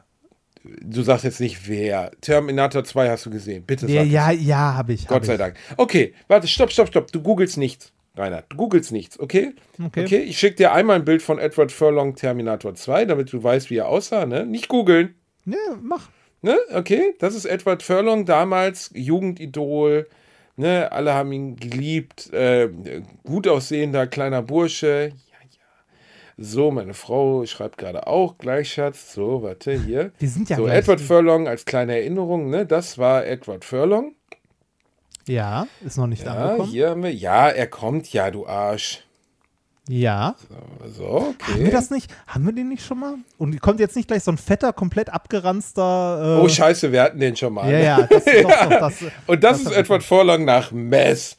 Du 0.63 1.03
sagst 1.03 1.25
jetzt 1.25 1.39
nicht 1.39 1.67
wer. 1.67 2.11
Terminator 2.21 2.83
2 2.83 3.09
hast 3.09 3.25
du 3.25 3.29
gesehen. 3.29 3.63
Bitte 3.65 3.87
sag. 3.87 3.93
Ja, 3.93 4.03
ja, 4.03 4.31
ja, 4.31 4.73
habe 4.75 4.93
ich. 4.93 5.07
Gott 5.07 5.17
hab 5.17 5.25
sei 5.25 5.33
ich. 5.33 5.39
Dank. 5.39 5.55
Okay, 5.77 6.13
warte, 6.27 6.47
stopp, 6.47 6.71
stopp, 6.71 6.87
stopp. 6.87 7.11
Du 7.11 7.21
googelst 7.21 7.57
nichts. 7.57 7.93
Rainer, 8.17 8.43
du 8.49 8.57
googelst 8.57 8.91
nichts, 8.91 9.19
okay? 9.19 9.53
Okay. 9.81 10.03
okay 10.03 10.17
ich 10.17 10.37
schicke 10.37 10.55
dir 10.55 10.73
einmal 10.73 10.97
ein 10.97 11.05
Bild 11.05 11.21
von 11.21 11.39
Edward 11.39 11.71
Furlong 11.71 12.15
Terminator 12.15 12.75
2, 12.75 13.05
damit 13.05 13.31
du 13.31 13.41
weißt, 13.41 13.69
wie 13.69 13.77
er 13.77 13.87
aussah, 13.87 14.25
ne? 14.25 14.45
Nicht 14.45 14.67
googeln. 14.67 15.15
Ne, 15.45 15.57
mach. 15.81 16.09
Ne? 16.41 16.57
Okay, 16.73 17.15
das 17.19 17.35
ist 17.35 17.45
Edward 17.45 17.83
Furlong, 17.83 18.25
damals 18.25 18.91
Jugendidol. 18.93 20.07
Ne? 20.55 20.91
Alle 20.91 21.13
haben 21.13 21.31
ihn 21.31 21.55
geliebt. 21.55 22.31
Äh, 22.33 22.69
gut 23.23 23.47
aussehender 23.47 24.07
kleiner 24.07 24.41
Bursche. 24.41 25.13
So, 26.41 26.71
meine 26.71 26.93
Frau 26.93 27.45
schreibt 27.45 27.77
gerade 27.77 28.07
auch 28.07 28.37
gleich, 28.37 28.71
Schatz. 28.71 29.13
So, 29.13 29.43
warte, 29.43 29.73
hier. 29.73 30.13
Wir 30.19 30.29
sind 30.29 30.49
ja 30.49 30.55
So, 30.55 30.67
Edward 30.67 31.01
Furlong 31.01 31.49
als 31.49 31.65
kleine 31.65 31.97
Erinnerung. 31.97 32.49
Ne? 32.49 32.65
Das 32.65 32.97
war 32.97 33.25
Edward 33.25 33.65
Furlong. 33.65 34.15
Ja, 35.27 35.67
ist 35.85 35.97
noch 35.97 36.07
nicht 36.07 36.23
ja, 36.23 36.33
angekommen. 36.33 36.71
Hier 36.71 36.89
haben 36.91 37.03
wir, 37.03 37.13
ja, 37.13 37.49
er 37.49 37.67
kommt 37.67 38.11
ja, 38.13 38.31
du 38.31 38.47
Arsch. 38.47 39.03
Ja. 39.91 40.35
So, 40.95 41.33
okay. 41.33 41.53
Haben 41.53 41.63
wir 41.63 41.71
das 41.71 41.89
nicht? 41.89 42.13
Haben 42.27 42.45
wir 42.45 42.53
den 42.53 42.69
nicht 42.69 42.85
schon 42.85 42.99
mal? 42.99 43.15
Und 43.39 43.59
kommt 43.59 43.79
jetzt 43.79 43.95
nicht 43.95 44.07
gleich 44.07 44.23
so 44.23 44.31
ein 44.31 44.37
fetter, 44.37 44.71
komplett 44.71 45.09
abgeranzter. 45.09 46.37
Äh 46.37 46.43
oh, 46.43 46.47
Scheiße, 46.47 46.91
wir 46.91 47.01
hatten 47.01 47.19
den 47.19 47.35
schon 47.35 47.53
mal. 47.53 47.71
Ja, 47.71 47.79
ja. 47.79 48.01
Das 48.03 48.23
ist 48.23 48.43
doch, 48.43 48.69
doch, 48.69 48.69
das, 48.69 49.03
Und 49.27 49.43
das, 49.43 49.63
das 49.63 49.71
ist 49.71 49.77
Edward 49.77 50.03
Vorlang 50.03 50.45
nach 50.45 50.71
Mess. 50.71 51.37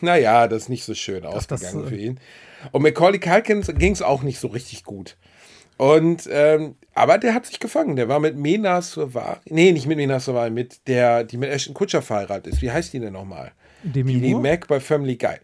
Naja, 0.00 0.46
das 0.46 0.62
ist 0.62 0.68
nicht 0.68 0.84
so 0.84 0.94
schön 0.94 1.24
doch, 1.24 1.34
ausgegangen 1.34 1.80
das, 1.80 1.88
für 1.88 1.96
ihn. 1.96 2.20
Und 2.70 2.82
Macaulay 2.82 3.18
Culkin 3.18 3.62
ging 3.62 3.94
es 3.94 4.02
auch 4.02 4.22
nicht 4.22 4.38
so 4.38 4.46
richtig 4.46 4.84
gut. 4.84 5.16
Und, 5.76 6.28
ähm, 6.30 6.76
aber 6.94 7.18
der 7.18 7.34
hat 7.34 7.46
sich 7.46 7.58
gefangen. 7.58 7.96
Der 7.96 8.08
war 8.08 8.20
mit 8.20 8.36
Mena 8.36 8.80
Savari, 8.80 9.40
nee, 9.46 9.72
nicht 9.72 9.88
mit 9.88 9.96
Mena 9.96 10.20
Savari, 10.20 10.50
mit 10.50 10.86
der, 10.86 11.24
die 11.24 11.36
mit 11.36 11.50
Ashton 11.50 11.74
Kutscher 11.74 12.02
verheiratet 12.02 12.52
ist. 12.52 12.62
Wie 12.62 12.70
heißt 12.70 12.92
die 12.92 13.00
denn 13.00 13.12
nochmal? 13.12 13.50
Demi 13.82 14.14
die, 14.14 14.20
die 14.20 14.34
Mac 14.34 14.68
bei 14.68 14.78
Family 14.78 15.16
Guy. 15.16 15.38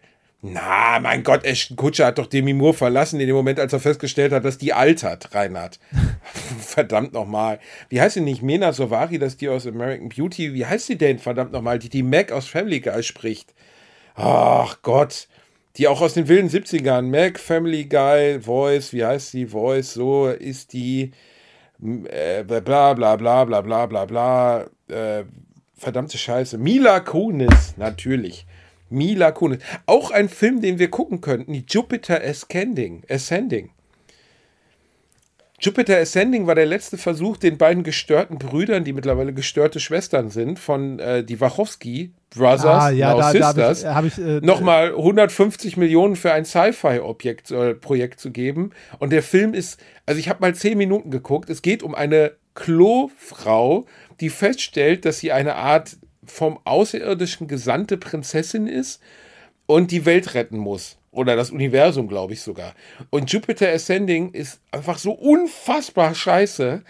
Na, 0.47 0.99
mein 0.99 1.23
Gott, 1.23 1.43
Ashton 1.43 1.75
Kutscher 1.75 2.05
hat 2.05 2.19
doch 2.19 2.27
Demi 2.27 2.53
Moore 2.53 2.75
verlassen 2.75 3.19
in 3.19 3.25
dem 3.25 3.35
Moment, 3.35 3.59
als 3.59 3.73
er 3.73 3.79
festgestellt 3.79 4.31
hat, 4.31 4.45
dass 4.45 4.59
die 4.59 4.73
altert, 4.73 5.33
Reinhard. 5.33 5.79
verdammt 6.59 7.13
nochmal. 7.13 7.59
Wie 7.89 7.99
heißt 7.99 8.13
sie 8.13 8.21
nicht? 8.21 8.43
Mena 8.43 8.71
Sovari, 8.71 9.17
das 9.17 9.37
die 9.37 9.49
aus 9.49 9.65
American 9.65 10.09
Beauty. 10.09 10.53
Wie 10.53 10.65
heißt 10.65 10.85
sie 10.85 10.97
denn, 10.97 11.17
verdammt 11.17 11.51
nochmal, 11.51 11.79
die 11.79 11.89
die 11.89 12.03
Mac 12.03 12.31
aus 12.31 12.47
Family 12.47 12.79
Guy 12.79 13.01
spricht? 13.01 13.53
Ach 14.13 14.81
Gott. 14.83 15.27
Die 15.77 15.87
auch 15.87 16.01
aus 16.01 16.13
den 16.13 16.27
wilden 16.27 16.49
70ern. 16.49 17.03
Mac, 17.03 17.39
Family 17.39 17.85
Guy, 17.85 18.39
Voice, 18.39 18.93
wie 18.93 19.03
heißt 19.03 19.31
sie? 19.31 19.47
Voice, 19.47 19.93
so 19.93 20.27
ist 20.27 20.73
die. 20.73 21.11
Äh, 21.81 22.43
bla 22.43 22.93
bla 22.93 23.15
bla 23.15 23.45
bla 23.45 23.61
bla 23.61 23.85
bla 23.85 24.05
bla. 24.05 24.65
Äh, 24.89 25.25
verdammte 25.75 26.17
Scheiße. 26.17 26.57
Mila 26.57 26.99
Kunis, 27.01 27.75
natürlich. 27.77 28.45
Mila 28.89 29.31
Kunis. 29.31 29.59
Auch 29.85 30.11
ein 30.11 30.29
Film, 30.29 30.61
den 30.61 30.79
wir 30.79 30.89
gucken 30.89 31.21
könnten, 31.21 31.65
Jupiter 31.67 32.21
Ascending. 32.21 33.03
Ascending. 33.09 33.71
Jupiter 35.59 35.97
Ascending 35.97 36.47
war 36.47 36.55
der 36.55 36.65
letzte 36.65 36.97
Versuch, 36.97 37.37
den 37.37 37.57
beiden 37.57 37.83
gestörten 37.83 38.37
Brüdern, 38.37 38.83
die 38.83 38.93
mittlerweile 38.93 39.33
gestörte 39.33 39.79
Schwestern 39.79 40.29
sind, 40.29 40.59
von 40.59 40.99
äh, 40.99 41.23
die 41.23 41.39
Wachowski 41.39 42.11
Brothers, 42.35 42.65
ah, 42.65 42.89
ja, 42.89 43.15
da, 43.15 43.31
Sisters, 43.31 43.81
da 43.81 43.95
hab 43.95 44.05
ich, 44.05 44.17
hab 44.17 44.19
ich, 44.19 44.25
äh, 44.25 44.45
nochmal 44.45 44.89
150 44.89 45.77
Millionen 45.77 46.17
für 46.17 46.33
ein 46.33 46.43
Sci-Fi-Objekt 46.43 47.51
äh, 47.51 47.73
Projekt 47.73 48.19
zu 48.19 48.31
geben. 48.31 48.71
Und 48.99 49.11
der 49.11 49.23
Film 49.23 49.53
ist, 49.53 49.79
also 50.05 50.19
ich 50.19 50.27
habe 50.27 50.41
mal 50.41 50.53
zehn 50.53 50.77
Minuten 50.77 51.09
geguckt. 51.09 51.49
Es 51.49 51.61
geht 51.61 51.81
um 51.81 51.95
eine 51.95 52.33
Klofrau, 52.53 53.85
die 54.19 54.29
feststellt, 54.29 55.05
dass 55.05 55.19
sie 55.19 55.31
eine 55.31 55.55
Art 55.55 55.97
vom 56.27 56.59
Außerirdischen 56.63 57.47
gesandte 57.47 57.97
Prinzessin 57.97 58.67
ist 58.67 59.01
und 59.65 59.91
die 59.91 60.05
Welt 60.05 60.33
retten 60.33 60.57
muss. 60.57 60.97
Oder 61.11 61.35
das 61.35 61.51
Universum, 61.51 62.07
glaube 62.07 62.33
ich 62.33 62.41
sogar. 62.41 62.73
Und 63.09 63.31
Jupiter 63.31 63.69
Ascending 63.69 64.31
ist 64.31 64.59
einfach 64.71 64.97
so 64.97 65.11
unfassbar 65.13 66.13
scheiße. 66.13 66.83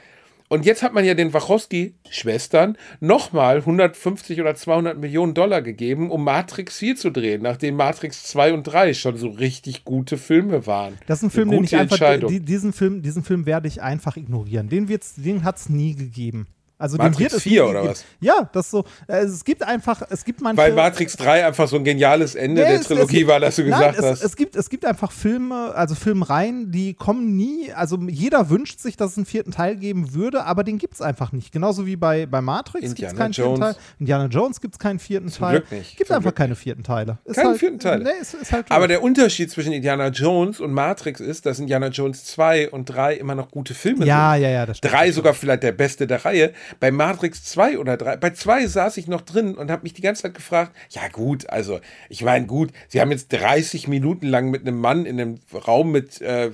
Und 0.48 0.66
jetzt 0.66 0.84
hat 0.84 0.94
man 0.94 1.06
ja 1.06 1.16
den 1.16 1.34
Wachowski-Schwestern 1.34 2.78
nochmal 3.00 3.58
150 3.58 4.40
oder 4.42 4.56
200 4.56 4.98
Millionen 4.98 5.34
Dollar 5.34 5.62
gegeben, 5.62 6.12
um 6.12 6.24
Matrix 6.24 6.78
4 6.78 6.96
zu 6.96 7.10
drehen, 7.12 7.42
nachdem 7.42 7.76
Matrix 7.76 8.24
2 8.26 8.54
und 8.54 8.64
3 8.64 8.94
schon 8.94 9.18
so 9.18 9.30
richtig 9.30 9.86
gute 9.86 10.18
Filme 10.18 10.68
waren. 10.68 10.98
Das 11.08 11.20
ist 11.20 11.24
ein 11.24 11.32
Film, 11.32 11.50
den 11.50 11.64
ich 11.64 11.76
einfach, 11.76 12.00
diesen 12.30 12.74
Film, 12.74 13.02
diesen 13.02 13.24
Film 13.24 13.46
werde 13.46 13.68
ich 13.68 13.82
einfach 13.82 14.18
ignorieren. 14.18 14.70
Den, 14.70 14.88
den 15.18 15.44
hat 15.44 15.58
es 15.58 15.70
nie 15.70 15.96
gegeben. 15.96 16.48
Also 16.78 16.98
Matrix 16.98 17.16
dem 17.18 17.24
wird 17.24 17.34
es 17.34 17.44
4 17.44 17.64
nie 17.64 17.70
oder 17.70 17.86
was? 17.86 18.04
Ja, 18.20 18.50
das 18.52 18.70
so. 18.70 18.84
äh, 19.08 19.20
Es 19.20 19.46
gibt 19.46 19.64
einfach, 19.64 20.02
es 20.10 20.26
gibt 20.26 20.42
manche. 20.42 20.58
Weil 20.62 20.74
Matrix 20.74 21.16
3 21.16 21.46
einfach 21.46 21.68
so 21.70 21.78
ein 21.78 21.84
geniales 21.86 22.36
Ende 22.36 22.62
Nee, 22.64 22.68
der 22.68 22.80
es- 22.82 22.88
Trilogie 22.88 23.22
es, 23.22 23.28
war, 23.30 23.40
dass 23.40 23.56
du 23.56 23.62
nein, 23.64 23.72
gesagt 23.72 23.98
es, 24.00 24.04
hast. 24.06 24.24
Es 24.24 24.36
gibt, 24.36 24.56
es 24.58 24.70
gibt 24.70 24.86
einfach 24.86 25.12
Filme, 25.12 25.74
also 25.74 25.96
Filmreihen, 25.96 26.72
die 26.72 26.94
kommen 26.94 27.36
nie, 27.38 27.72
also 27.72 27.98
jeder 28.10 28.50
wünscht 28.50 28.80
sich, 28.82 28.98
dass 28.98 29.12
es 29.12 29.18
einen 29.18 29.26
vierten 29.26 29.52
Teil 29.52 29.78
geben 29.78 30.14
würde, 30.14 30.44
aber 30.44 30.64
den 30.66 30.78
gibt 30.78 30.96
es 30.96 31.02
einfach 31.02 31.32
nicht. 31.32 31.52
Genauso 31.54 31.86
wie 31.86 31.96
bei, 31.96 32.26
bei 32.26 32.42
Matrix 32.42 32.94
gibt 32.94 33.10
es 33.12 33.18
keinen 33.18 33.34
vierten 33.34 33.52
Jones. 33.62 33.76
Teil. 33.76 33.84
Indiana 34.00 34.26
Jones 34.26 34.60
gibt 34.60 34.76
es 34.76 34.80
keinen 34.80 35.00
vierten 35.00 35.30
Zum 35.30 35.46
Teil. 35.46 35.60
Glück 35.62 35.72
nicht. 35.72 35.96
Gibt 35.98 36.08
Zum 36.08 36.18
einfach 36.18 36.24
Glück 36.32 36.36
keine 36.36 36.56
vierten 36.56 36.84
Teile. 36.84 37.20
Ist 37.24 37.36
Keine 37.38 37.50
halt, 37.50 37.60
vierten 37.60 37.80
Teile. 37.80 38.04
Nee, 38.04 38.10
ist, 38.22 38.34
ist 38.34 38.52
halt 38.52 38.66
Aber 38.70 38.88
der 38.90 39.02
Unterschied 39.02 39.50
zwischen 39.50 39.72
Indiana 39.72 40.08
Jones 40.10 40.60
und 40.60 40.74
Matrix 40.74 41.22
ist, 41.22 41.46
dass 41.46 41.60
Indiana 41.60 41.88
Jones 41.88 42.26
2 42.26 42.70
und 42.72 42.86
3 42.86 43.14
immer 43.16 43.36
noch 43.36 43.50
gute 43.50 43.74
Filme 43.74 44.06
Ja, 44.06 44.34
sind. 44.34 44.44
ja, 44.44 44.50
ja, 44.50 44.66
das 44.66 44.78
stimmt. 44.80 44.94
Drei 44.94 45.12
sogar 45.12 45.34
vielleicht 45.34 45.64
der 45.64 45.72
beste 45.72 46.06
der 46.06 46.26
Reihe. 46.26 46.52
Bei 46.80 46.92
Matrix 46.92 47.44
2 47.46 47.78
oder 47.80 47.98
3, 47.98 48.18
bei 48.18 48.30
2 48.32 48.68
saß 48.68 48.98
ich 48.98 49.08
noch 49.08 49.22
drin 49.22 49.56
und 49.56 49.72
habe 49.72 49.84
mich 49.84 49.94
die 49.94 50.02
ganze 50.02 50.24
Zeit 50.24 50.34
gefragt, 50.34 50.76
ja 50.90 51.08
gut, 51.12 51.50
also 51.50 51.80
ich 52.10 52.24
meine 52.24 52.46
gut, 52.46 52.72
sie 52.88 53.02
haben 53.02 53.12
jetzt 53.12 53.32
30 53.34 53.88
Minuten 53.88 54.28
lang 54.28 54.50
mit 54.50 54.62
einem 54.62 54.80
Mann 54.80 55.06
in 55.06 55.20
einem 55.20 55.40
Raum 55.68 55.92
mit, 55.92 56.22
äh, 56.22 56.52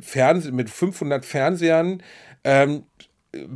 Fernseh, 0.00 0.50
mit 0.50 0.70
500 0.70 1.24
Fernsehern 1.24 2.02
ähm, 2.44 2.84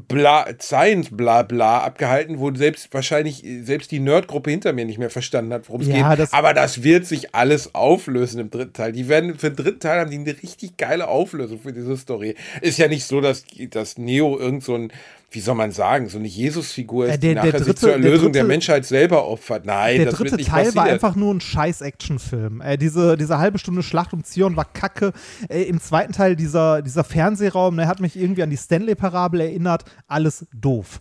bla, 0.08 0.46
Science 0.60 1.08
bla 1.10 1.42
bla 1.42 1.78
abgehalten, 1.82 2.38
wo 2.38 2.52
selbst 2.54 2.92
wahrscheinlich 2.92 3.42
selbst 3.62 3.90
die 3.90 4.00
Nerdgruppe 4.00 4.50
hinter 4.50 4.72
mir 4.72 4.84
nicht 4.84 4.98
mehr 4.98 5.10
verstanden 5.10 5.52
hat, 5.54 5.68
worum 5.68 5.80
es 5.82 5.88
Ja, 5.88 6.10
geht. 6.10 6.18
das- 6.18 6.32
Aber 6.32 6.52
das 6.52 6.82
wird 6.82 7.06
sich 7.06 7.34
alles 7.34 7.74
auflösen 7.74 8.40
im 8.40 8.50
dritten 8.50 8.72
Teil. 8.74 8.92
Die 8.92 9.08
werden 9.08 9.38
für 9.38 9.50
den 9.50 9.56
dritten 9.64 9.80
Teil 9.80 10.00
haben 10.00 10.10
die 10.10 10.18
eine 10.18 10.42
richtig 10.42 10.76
geile 10.76 11.08
Auflösung 11.08 11.60
für 11.60 11.72
diese 11.72 11.96
Story. 11.96 12.34
Ist 12.60 12.78
ja 12.78 12.88
nicht 12.88 13.04
so, 13.06 13.20
dass, 13.20 13.44
dass 13.70 13.96
Neo 13.96 14.38
irgend 14.38 14.64
so 14.64 14.74
ein, 14.74 14.92
wie 15.32 15.40
soll 15.40 15.54
man 15.54 15.70
sagen, 15.70 16.08
so 16.08 16.18
eine 16.18 16.26
Jesus-Figur 16.26 17.06
ist, 17.06 17.14
Äh, 17.14 17.18
der- 17.18 17.28
die 17.30 17.34
der 17.34 17.44
nachher 17.44 17.58
sich 17.58 17.66
dritte- 17.68 17.80
zur 17.80 17.92
Erlösung 17.92 18.10
der 18.10 18.18
der, 18.18 18.42
dritte- 18.42 18.48
Menschheit 18.48 18.84
selber 18.84 19.26
opfert. 19.28 19.64
Nein, 19.64 19.96
der 19.98 20.06
das 20.06 20.14
dritte 20.16 20.30
wird 20.32 20.38
nicht 20.40 20.50
Teil 20.50 20.64
passieren. 20.64 20.84
war 20.86 20.92
einfach 20.92 21.14
nur 21.14 21.32
ein 21.34 21.40
scheiß 21.40 21.82
Actionfilm. 21.82 22.60
Äh, 22.60 22.76
diese, 22.76 23.16
diese 23.16 23.38
halbe 23.38 23.58
Stunde 23.58 23.82
Schlacht 23.82 24.12
um 24.12 24.24
Zion 24.24 24.56
war 24.56 24.64
kacke. 24.64 25.12
Äh, 25.48 25.62
Im 25.62 25.80
zweiten 25.80 26.12
Teil 26.12 26.34
dieser, 26.36 26.82
dieser 26.82 27.04
Fernsehraum, 27.04 27.76
der 27.76 27.86
hat 27.86 28.00
mich 28.00 28.16
irgendwie 28.16 28.42
an 28.42 28.50
die 28.50 28.56
Stanley-Parabel 28.56 29.40
erinnert. 29.40 29.84
Alles 30.08 30.46
doof. 30.52 31.00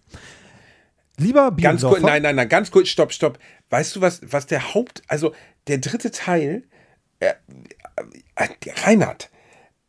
Lieber 1.18 1.52
Ganz 1.52 1.82
kurz, 1.82 1.96
Bielendorfer, 1.96 2.02
nein, 2.08 2.22
nein, 2.22 2.36
nein, 2.36 2.50
ganz 2.50 2.72
kurz, 2.72 2.88
stopp, 2.88 3.12
stopp. 3.12 3.40
Weißt 3.70 3.96
du, 3.96 4.02
was, 4.02 4.22
was 4.32 4.46
der 4.46 4.74
Haupt, 4.74 5.02
also 5.08 5.34
der 5.68 5.80
dritte 5.80 6.12
Teil, 6.12 6.64
äh, 7.20 7.34
äh, 8.36 8.48
Reinhard, 8.86 9.30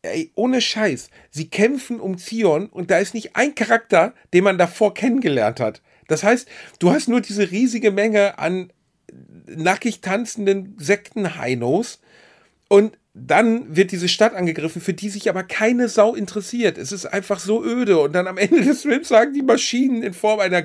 ey, 0.03 0.31
ohne 0.35 0.61
Scheiß, 0.61 1.09
sie 1.29 1.49
kämpfen 1.49 1.99
um 1.99 2.17
Zion 2.17 2.67
und 2.67 2.91
da 2.91 2.97
ist 2.97 3.13
nicht 3.13 3.35
ein 3.35 3.55
Charakter, 3.55 4.13
den 4.33 4.43
man 4.43 4.57
davor 4.57 4.93
kennengelernt 4.93 5.59
hat. 5.59 5.81
Das 6.07 6.23
heißt, 6.23 6.47
du 6.79 6.91
hast 6.91 7.07
nur 7.07 7.21
diese 7.21 7.51
riesige 7.51 7.91
Menge 7.91 8.37
an 8.39 8.71
nackig 9.47 10.01
tanzenden 10.01 10.75
Sektenheinos 10.77 11.99
und 12.67 12.97
dann 13.13 13.75
wird 13.75 13.91
diese 13.91 14.07
Stadt 14.07 14.33
angegriffen, 14.33 14.81
für 14.81 14.93
die 14.93 15.09
sich 15.09 15.29
aber 15.29 15.43
keine 15.43 15.89
Sau 15.89 16.15
interessiert. 16.15 16.77
Es 16.77 16.93
ist 16.93 17.05
einfach 17.05 17.39
so 17.39 17.63
öde. 17.63 17.99
Und 17.99 18.13
dann 18.13 18.27
am 18.27 18.37
Ende 18.37 18.61
des 18.61 18.83
Films 18.83 19.09
sagen 19.09 19.33
die 19.33 19.41
Maschinen 19.41 20.01
in 20.01 20.13
Form 20.13 20.39
einer 20.39 20.61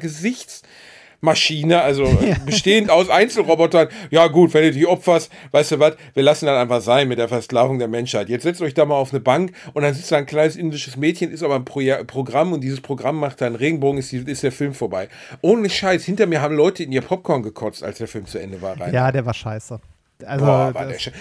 Gesichtsmaschine, 1.20 1.82
also 1.82 2.04
bestehend 2.46 2.90
aus 2.90 3.08
Einzelrobotern, 3.08 3.88
ja 4.10 4.26
gut, 4.28 4.54
wenn 4.54 4.64
du 4.64 4.72
die 4.72 4.86
opferst, 4.86 5.30
weißt 5.50 5.72
du 5.72 5.78
was, 5.80 5.96
wir 6.14 6.22
lassen 6.22 6.46
dann 6.46 6.56
einfach 6.56 6.80
sein 6.80 7.08
mit 7.08 7.18
der 7.18 7.28
Versklavung 7.28 7.78
der 7.78 7.88
Menschheit. 7.88 8.28
Jetzt 8.28 8.42
setzt 8.42 8.60
euch 8.62 8.74
da 8.74 8.84
mal 8.84 8.94
auf 8.94 9.12
eine 9.12 9.20
Bank 9.20 9.52
und 9.74 9.82
dann 9.82 9.94
sitzt 9.94 10.12
da 10.12 10.16
ein 10.16 10.26
kleines 10.26 10.56
indisches 10.56 10.96
Mädchen, 10.96 11.30
ist 11.30 11.42
aber 11.42 11.56
ein 11.56 11.64
Pro 11.64 11.80
Programm 12.06 12.52
und 12.52 12.62
dieses 12.62 12.80
Programm 12.80 13.16
macht 13.16 13.40
dann 13.40 13.54
Regenbogen, 13.54 13.98
ist, 13.98 14.10
die, 14.10 14.18
ist 14.18 14.42
der 14.42 14.52
Film 14.52 14.74
vorbei. 14.74 15.08
Ohne 15.42 15.68
Scheiß, 15.68 16.04
hinter 16.04 16.26
mir 16.26 16.40
haben 16.40 16.56
Leute 16.56 16.82
in 16.82 16.92
ihr 16.92 17.02
Popcorn 17.02 17.42
gekotzt, 17.42 17.84
als 17.84 17.98
der 17.98 18.08
Film 18.08 18.26
zu 18.26 18.38
Ende 18.38 18.62
war. 18.62 18.80
Rein. 18.80 18.92
Ja, 18.92 19.12
der 19.12 19.24
war 19.26 19.34
scheiße. 19.34 19.80
Also, 20.24 20.44
Boah. 20.44 20.72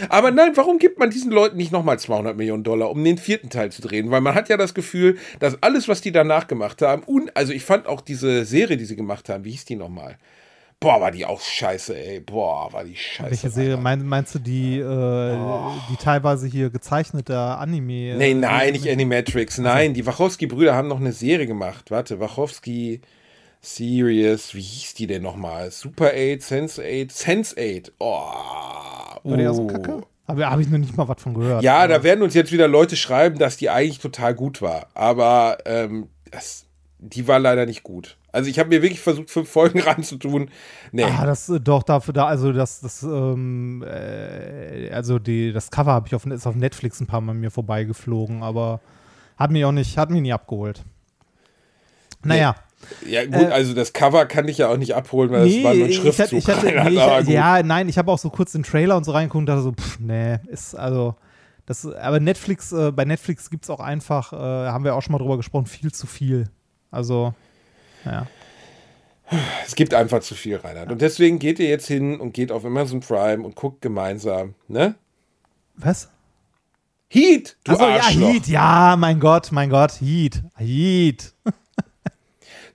Aber 0.09 0.31
nein, 0.31 0.51
warum 0.55 0.77
gibt 0.77 0.99
man 0.99 1.09
diesen 1.09 1.31
Leuten 1.31 1.57
nicht 1.57 1.71
nochmal 1.71 1.99
200 1.99 2.37
Millionen 2.37 2.63
Dollar, 2.63 2.89
um 2.89 3.03
den 3.03 3.17
vierten 3.17 3.49
Teil 3.49 3.71
zu 3.71 3.81
drehen? 3.81 4.11
Weil 4.11 4.21
man 4.21 4.35
hat 4.35 4.49
ja 4.49 4.57
das 4.57 4.73
Gefühl, 4.73 5.17
dass 5.39 5.61
alles, 5.61 5.87
was 5.87 6.01
die 6.01 6.11
danach 6.11 6.47
gemacht 6.47 6.81
haben, 6.81 7.03
und 7.03 7.35
also 7.35 7.51
ich 7.51 7.63
fand 7.63 7.87
auch 7.87 8.01
diese 8.01 8.45
Serie, 8.45 8.77
die 8.77 8.85
sie 8.85 8.95
gemacht 8.95 9.27
haben, 9.29 9.43
wie 9.43 9.51
hieß 9.51 9.65
die 9.65 9.75
nochmal? 9.75 10.17
Boah, 10.79 11.01
war 11.01 11.11
die 11.11 11.25
auch 11.25 11.41
scheiße, 11.41 11.97
ey. 11.97 12.19
Boah, 12.19 12.71
war 12.71 12.83
die 12.83 12.95
scheiße. 12.95 13.31
welche 13.31 13.49
Serie? 13.49 13.77
Mein, 13.77 14.05
meinst 14.05 14.35
du 14.35 14.39
die, 14.39 14.77
äh, 14.79 15.37
die 15.89 15.95
teilweise 15.95 16.47
hier 16.47 16.69
gezeichnete 16.69 17.37
Anime? 17.37 18.13
Oh. 18.13 18.17
Nee, 18.17 18.31
äh, 18.31 18.33
nein, 18.35 18.73
nicht 18.73 18.87
Animatrix. 18.87 19.57
Nein, 19.57 19.93
die 19.93 20.05
Wachowski-Brüder 20.05 20.75
haben 20.75 20.87
noch 20.87 20.99
eine 20.99 21.13
Serie 21.13 21.47
gemacht. 21.47 21.91
Warte, 21.91 22.19
Wachowski 22.19 23.01
Series, 23.65 24.53
wie 24.53 24.61
hieß 24.61 24.93
die 24.93 25.07
denn 25.07 25.23
nochmal? 25.23 25.71
Super 25.71 26.11
8, 26.13 26.41
Sense 26.41 26.81
8, 26.81 27.11
Sense 27.11 27.55
8. 27.57 27.91
Oh. 27.99 28.21
War 29.23 29.37
die 29.37 29.45
so 29.45 29.63
uh. 29.63 29.67
kacke? 29.67 30.03
Aber 30.27 30.49
habe 30.49 30.61
ich 30.61 30.69
noch 30.69 30.77
nicht 30.77 30.95
mal 30.95 31.07
was 31.07 31.21
von 31.21 31.33
gehört. 31.33 31.63
Ja, 31.63 31.79
Aber- 31.79 31.87
da 31.89 32.03
werden 32.03 32.21
uns 32.21 32.33
jetzt 32.33 32.51
wieder 32.51 32.67
Leute 32.67 32.95
schreiben, 32.95 33.37
dass 33.37 33.57
die 33.57 33.69
eigentlich 33.69 33.99
total 33.99 34.33
gut 34.33 34.61
war. 34.61 34.87
Aber 34.93 35.57
ähm, 35.65 36.09
das, 36.31 36.65
die 36.99 37.27
war 37.27 37.39
leider 37.39 37.65
nicht 37.65 37.83
gut. 37.83 38.17
Also 38.31 38.49
ich 38.49 38.59
habe 38.59 38.69
mir 38.69 38.81
wirklich 38.81 38.99
versucht, 38.99 39.29
fünf 39.29 39.49
Folgen 39.49 39.79
ranzutun. 39.81 40.49
Nee. 40.91 41.03
Ah, 41.03 41.25
das 41.25 41.47
äh, 41.49 41.59
doch 41.59 41.83
dafür 41.83 42.13
da, 42.13 42.25
also 42.25 42.51
das, 42.51 42.81
das, 42.81 43.03
ähm, 43.03 43.83
äh, 43.87 44.89
also 44.91 45.19
die, 45.19 45.53
das 45.53 45.71
Cover 45.71 45.93
habe 45.93 46.07
ich 46.07 46.15
auf, 46.15 46.25
ist 46.25 46.47
auf 46.47 46.55
Netflix 46.55 46.99
ein 46.99 47.07
paar 47.07 47.21
Mal 47.21 47.33
mir 47.33 47.51
vorbeigeflogen, 47.51 48.43
aber 48.43 48.81
hat 49.37 49.51
mich 49.51 49.63
auch 49.63 49.71
nicht, 49.71 49.97
hat 49.97 50.09
mich 50.09 50.21
nie 50.21 50.33
abgeholt. 50.33 50.83
Naja, 52.23 52.55
ja 53.07 53.25
gut, 53.25 53.51
also 53.51 53.73
das 53.73 53.93
Cover 53.93 54.25
kann 54.25 54.47
ich 54.47 54.57
ja 54.57 54.69
auch 54.69 54.77
nicht 54.77 54.95
abholen, 54.95 55.31
weil 55.31 55.45
das 55.49 55.63
war 55.63 55.73
nur 55.73 55.85
ein 55.85 55.89
ich 55.89 55.97
Schriftzug. 55.97 56.25
hatte, 56.25 56.35
ich 56.35 56.47
hatte, 56.47 56.65
nee, 56.89 57.21
ich, 57.21 57.27
ja, 57.29 57.63
nein, 57.63 57.89
ich 57.89 57.97
habe 57.97 58.11
auch 58.11 58.19
so 58.19 58.29
kurz 58.29 58.51
den 58.51 58.63
Trailer 58.63 58.97
und 58.97 59.03
so 59.03 59.11
reingeguckt 59.11 59.41
und 59.41 59.45
dachte 59.47 59.61
so, 59.61 59.71
pff, 59.71 59.99
nee, 59.99 60.37
ist 60.47 60.75
also, 60.75 61.15
das, 61.65 61.85
aber 61.85 62.19
Netflix, 62.19 62.71
äh, 62.71 62.91
bei 62.91 63.05
Netflix 63.05 63.49
gibt 63.49 63.63
es 63.63 63.69
auch 63.69 63.79
einfach, 63.79 64.33
äh, 64.33 64.35
haben 64.35 64.83
wir 64.83 64.95
auch 64.95 65.01
schon 65.01 65.13
mal 65.13 65.19
drüber 65.19 65.37
gesprochen, 65.37 65.65
viel 65.65 65.91
zu 65.91 66.07
viel. 66.07 66.49
Also, 66.91 67.33
ja. 68.05 68.27
Es 69.65 69.75
gibt 69.75 69.93
einfach 69.93 70.19
zu 70.19 70.35
viel, 70.35 70.57
Reinhard. 70.57 70.91
Und 70.91 71.01
deswegen 71.01 71.39
geht 71.39 71.57
ihr 71.59 71.67
jetzt 71.67 71.87
hin 71.87 72.19
und 72.19 72.33
geht 72.33 72.51
auf 72.51 72.63
Amazon 72.63 72.99
Prime 72.99 73.43
und 73.43 73.55
guckt 73.55 73.81
gemeinsam, 73.81 74.53
ne? 74.67 74.95
Was? 75.75 76.09
Heat, 77.07 77.57
du 77.63 77.73
Achso, 77.73 77.85
ja. 77.87 78.07
Heat, 78.07 78.47
ja, 78.47 78.95
mein 78.97 79.19
Gott, 79.19 79.51
mein 79.51 79.69
Gott, 79.69 79.99
Heat, 80.01 80.43
Heat. 80.57 81.33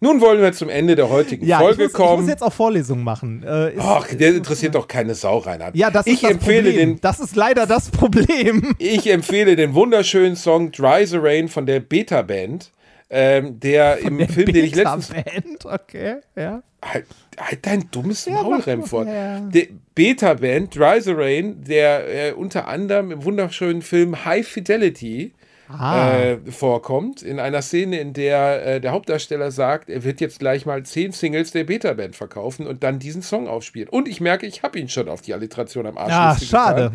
Nun 0.02 0.20
wollen 0.22 0.40
wir 0.40 0.52
zum 0.52 0.70
Ende 0.70 0.96
der 0.96 1.10
heutigen 1.10 1.44
Ja, 1.46 1.58
Folge 1.58 1.82
ich 1.84 1.88
muss, 1.88 1.92
kommen. 1.92 2.14
ich 2.14 2.20
muss 2.22 2.28
jetzt 2.30 2.42
auch 2.42 2.52
Vorlesungen 2.52 3.04
machen. 3.04 3.42
Äh, 3.46 3.74
ist, 3.74 3.80
Ach, 3.80 4.06
der 4.08 4.34
interessiert 4.34 4.74
doch 4.74 4.88
keine 4.88 5.14
Sau, 5.14 5.38
Reinhard. 5.38 5.76
ja, 5.76 5.90
das 5.90 6.06
ich 6.06 6.14
ist 6.14 6.22
das 6.24 6.30
empfehle 6.32 6.70
Problem. 6.70 6.88
den 6.94 7.00
Das 7.02 7.20
ist 7.20 7.36
leider 7.36 7.66
das 7.66 7.90
Problem. 7.90 8.74
Ich 8.78 9.10
empfehle 9.10 9.56
den 9.56 9.74
wunderschönen 9.74 10.36
Song 10.36 10.72
Dry 10.72 11.04
the 11.06 11.18
Rain 11.18 11.48
von 11.48 11.66
der 11.66 11.80
Beta 11.80 12.22
Band, 12.22 12.70
ähm, 13.10 13.60
der 13.60 13.98
im 13.98 14.16
Der 14.18 14.28
Film, 14.28 14.52
den 14.52 14.64
ich 14.64 14.74
letztens. 14.74 15.08
Beta-Band, 15.08 15.66
okay, 15.66 16.16
ja. 16.34 16.62
Halt, 16.82 17.04
halt 17.38 17.58
dein 17.66 17.90
dummes 17.90 18.24
Ja, 18.24 18.40
Maul, 18.42 18.60
Remford. 18.60 19.06
ja. 19.06 19.40
Der 19.40 19.66
Beta 19.94 20.32
Band, 20.32 20.74
Dry 20.74 21.00
the 21.02 21.12
Rain, 21.12 21.62
der 21.62 22.28
äh, 22.28 22.32
unter 22.32 22.68
anderem 22.68 23.10
im 23.10 23.22
wunderschönen 23.24 23.82
Film 23.82 24.24
High 24.24 24.46
Fidelity 24.46 25.34
Ah. 25.78 26.12
äh, 26.12 26.38
vorkommt, 26.50 27.22
in 27.22 27.38
einer 27.38 27.62
Szene, 27.62 28.00
in 28.00 28.12
der 28.12 28.66
äh, 28.66 28.80
der 28.80 28.92
Hauptdarsteller 28.92 29.50
sagt, 29.50 29.90
er 29.90 30.04
wird 30.04 30.20
jetzt 30.20 30.38
gleich 30.38 30.66
mal 30.66 30.82
zehn 30.84 31.12
Singles 31.12 31.52
der 31.52 31.64
Beta 31.64 31.92
Band 31.92 32.16
verkaufen 32.16 32.66
und 32.66 32.82
dann 32.82 32.98
diesen 32.98 33.22
Song 33.22 33.48
aufspielen. 33.48 33.88
Und 33.88 34.08
ich 34.08 34.20
merke, 34.20 34.46
ich 34.46 34.62
habe 34.62 34.78
ihn 34.78 34.88
schon 34.88 35.08
auf 35.08 35.22
die 35.22 35.34
Alliteration 35.34 35.86
am 35.86 35.98
Arsch. 35.98 36.10
Ja, 36.10 36.36
schade. 36.40 36.92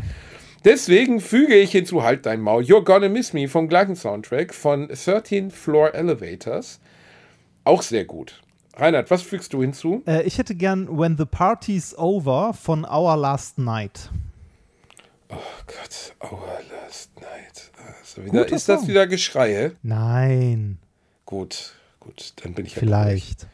Deswegen 0.65 1.21
füge 1.21 1.55
ich 1.55 1.71
hinzu, 1.71 2.01
halt 2.01 2.25
dein 2.25 2.41
Maul, 2.41 2.63
You're 2.63 2.83
Gonna 2.83 3.07
Miss 3.07 3.33
Me 3.33 3.47
vom 3.47 3.67
gleichen 3.67 3.95
Soundtrack 3.95 4.53
von 4.53 4.87
13 4.87 5.51
Floor 5.51 5.93
Elevators. 5.93 6.79
Auch 7.63 7.83
sehr 7.83 8.05
gut. 8.05 8.41
Reinhard, 8.75 9.09
was 9.09 9.21
fügst 9.21 9.53
du 9.53 9.61
hinzu? 9.61 10.03
Äh, 10.05 10.23
ich 10.23 10.37
hätte 10.37 10.55
gern 10.55 10.97
When 10.97 11.17
the 11.17 11.25
Party's 11.25 11.97
Over 11.97 12.53
von 12.53 12.83
Our 12.83 13.15
Last 13.15 13.57
Night. 13.57 14.09
Oh 15.29 15.35
Gott, 15.67 16.15
Our 16.31 16.59
Last 16.71 17.11
Night. 17.21 17.71
Also 18.01 18.25
wieder, 18.25 18.47
ist 18.47 18.69
das 18.69 18.81
Song. 18.81 18.89
wieder 18.89 19.07
Geschreie? 19.07 19.73
Nein, 19.83 20.79
Gut, 21.25 21.73
gut, 21.99 22.33
dann 22.43 22.53
bin 22.53 22.65
ich 22.67 22.75
ja 22.75 22.79
vielleicht. 22.79 23.47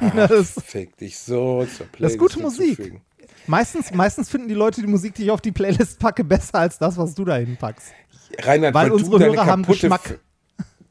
das, 0.14 0.52
Fick 0.64 0.96
dich 0.96 1.18
so 1.18 1.64
zur 1.64 1.66
Das 1.66 1.70
ist 1.80 1.92
Playlist 1.92 2.18
gute 2.18 2.40
Musik. 2.40 3.00
meistens, 3.48 3.92
meistens 3.92 4.28
finden 4.30 4.46
die 4.48 4.54
Leute 4.54 4.80
die 4.80 4.86
Musik, 4.86 5.14
die 5.14 5.24
ich 5.24 5.30
auf 5.32 5.40
die 5.40 5.50
Playlist 5.52 5.98
packe, 5.98 6.22
besser 6.22 6.60
als 6.60 6.78
das, 6.78 6.96
was 6.96 7.14
du 7.14 7.24
da 7.24 7.36
hinpackst. 7.36 7.92
Reinhard, 8.38 8.74
Weil 8.74 8.86
weil, 8.86 8.92
unsere 8.92 9.18
Hörer 9.18 9.46
haben 9.46 9.64
Geschmack. 9.64 10.20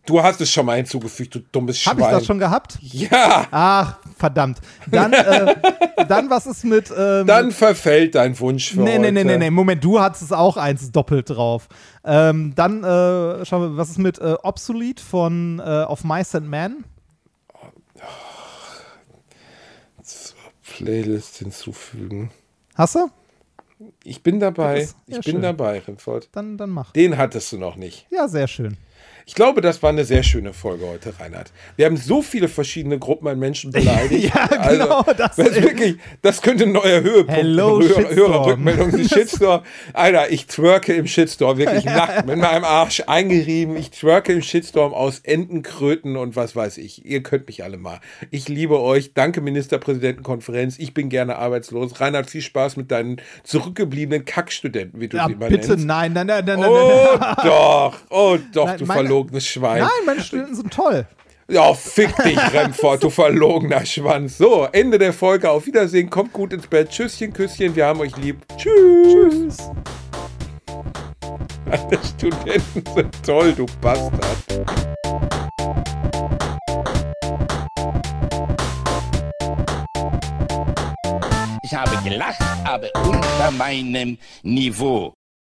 Du 0.06 0.22
hast 0.22 0.40
es 0.40 0.52
schon 0.52 0.66
mal 0.68 0.78
hinzugefügt, 0.78 1.34
du 1.34 1.40
dummes 1.52 1.80
Schwein. 1.80 1.92
Habe 1.98 2.02
ich 2.02 2.18
das 2.20 2.26
schon 2.26 2.38
gehabt? 2.38 2.78
Ja, 2.82 3.48
Ach, 3.50 3.98
verdammt. 4.18 4.60
Dann, 4.86 5.14
äh, 5.14 5.56
dann 6.08 6.30
was 6.30 6.46
ist 6.46 6.64
mit. 6.64 6.92
Ähm, 6.96 7.26
dann 7.26 7.52
verfällt 7.52 8.14
dein 8.16 8.40
Wunsch 8.40 8.72
für 8.74 8.82
Nee, 8.82 8.92
heute. 9.00 9.02
nee, 9.02 9.12
nee, 9.12 9.24
nee, 9.24 9.38
nee, 9.38 9.50
Moment, 9.50 9.84
du 9.84 10.00
hattest 10.00 10.22
es 10.24 10.32
auch 10.32 10.58
eins 10.58 10.92
doppelt 10.92 11.32
drauf. 11.32 11.68
Ähm, 12.04 12.54
dann, 12.56 12.84
äh, 12.84 13.46
schauen 13.46 13.62
wir, 13.74 13.78
was 13.78 13.90
ist 13.90 13.98
mit 13.98 14.20
äh, 14.20 14.36
Obsolete 14.44 15.04
von 15.04 15.60
äh, 15.60 15.86
Of 15.86 16.04
Mice 16.04 16.36
and 16.36 16.50
Men? 16.50 16.84
Playlist 20.78 21.38
hinzufügen. 21.38 22.32
Hast 22.76 22.96
du? 22.96 23.08
Ich 24.04 24.22
bin 24.24 24.40
dabei. 24.40 24.82
Ja, 25.08 25.20
ich 25.20 25.26
bin 25.26 25.34
schön. 25.36 25.42
dabei, 25.42 25.80
Rimford. 25.80 26.30
Dann, 26.34 26.58
dann 26.58 26.70
mach. 26.70 26.92
Den 26.92 27.18
hattest 27.18 27.52
du 27.52 27.58
noch 27.58 27.76
nicht. 27.76 28.08
Ja, 28.12 28.28
sehr 28.28 28.48
schön. 28.48 28.78
Ich 29.28 29.34
glaube, 29.34 29.62
das 29.62 29.82
war 29.82 29.90
eine 29.90 30.06
sehr 30.06 30.22
schöne 30.22 30.54
Folge 30.54 30.86
heute, 30.88 31.12
Reinhard. 31.20 31.52
Wir 31.78 31.88
haben 31.88 31.98
so 31.98 32.22
viele 32.22 32.48
verschiedene 32.48 33.00
Gruppen 33.00 33.28
an 33.28 33.40
Menschen 33.40 33.72
beleidigt. 33.72 34.32
Ja, 34.36 34.46
genau, 34.48 35.00
Also, 35.00 35.14
das 35.18 35.36
das, 35.36 35.56
wirklich, 35.62 35.96
das 36.22 36.42
könnte 36.44 36.66
ein 36.66 36.72
neuer 36.74 37.02
Höhepunkt 37.02 37.32
Hello, 37.32 37.82
Hörer. 37.82 38.10
Hörerrückmeldung. 38.16 38.92
Die 38.96 39.08
Shitstorm. 39.10 39.64
Alter, 39.94 40.32
ich 40.32 40.46
twerke 40.46 40.94
im 40.94 41.08
Shitstorm, 41.08 41.58
wirklich 41.58 41.86
nackt, 41.86 42.28
mit 42.28 42.38
meinem 42.38 42.64
Arsch 42.64 43.02
eingerieben. 43.08 43.76
Ich 43.78 43.90
twerke 43.92 44.32
im 44.32 44.42
Shitstorm 44.44 44.94
aus 44.94 45.20
Entenkröten 45.20 46.18
und 46.18 46.36
was 46.36 46.56
weiß 46.56 46.78
ich. 46.78 47.04
Ihr 47.06 47.24
könnt 47.24 47.48
mich 47.48 47.64
alle 47.64 47.78
mal. 47.78 48.00
Ich 48.30 48.48
liebe 48.48 48.80
euch. 48.80 49.14
Danke, 49.16 49.42
Ministerpräsidentenkonferenz. 49.42 50.78
Ich 50.78 50.94
bin 50.94 51.10
gerne 51.10 51.38
arbeitslos. 51.38 52.00
Reinhard, 52.00 52.30
viel 52.30 52.42
Spaß 52.42 52.78
mit 52.78 52.92
deinen 52.92 53.18
zurückgebliebenen 53.44 54.26
Kackstudenten, 54.26 55.00
wie 55.02 55.08
du 55.08 55.18
Ja, 55.18 55.26
sie 55.28 55.34
immer 55.34 55.48
bitte 55.48 55.70
nennst. 55.70 55.86
nein, 55.86 56.14
nein, 56.14 56.28
nein, 56.28 56.46
nein, 56.46 56.60
nein. 56.60 56.70
Oh 56.70 57.18
nein. 57.20 57.36
doch, 57.44 57.98
oh 58.10 58.38
doch, 58.54 58.66
Nein, 58.68 58.78
du 58.80 58.86
meine- 58.86 59.15
verlogenes 59.16 59.48
Schwein. 59.48 59.80
Nein, 59.80 60.06
meine 60.06 60.22
Studenten 60.22 60.56
sind 60.56 60.74
toll. 60.74 61.08
Ja, 61.48 61.74
fick 61.74 62.16
dich, 62.18 62.38
Remford, 62.54 63.04
du 63.04 63.10
verlogener 63.10 63.86
Schwanz. 63.86 64.38
So, 64.38 64.68
Ende 64.72 64.98
der 64.98 65.14
Folge. 65.14 65.50
Auf 65.50 65.66
Wiedersehen. 65.68 66.10
Kommt 66.10 66.34
gut 66.34 66.52
ins 66.54 66.68
Bett. 66.68 66.90
Tschüsschen, 66.90 67.32
Küsschen. 67.32 67.76
Wir 67.76 67.86
haben 67.86 68.00
euch 68.00 68.18
lieb. 68.18 68.38
Tschüss. 68.58 69.58
Tschüss. 69.58 69.58
Alle 71.72 72.00
Studenten 72.04 72.84
sind 72.96 73.26
toll, 73.26 73.54
du 73.54 73.66
Bastard. 73.82 74.38
Ich 81.64 81.74
habe 81.74 81.98
gelacht, 82.08 82.42
aber 82.64 82.88
unter 83.04 83.52
meinem 83.52 84.18
Niveau. 84.44 85.14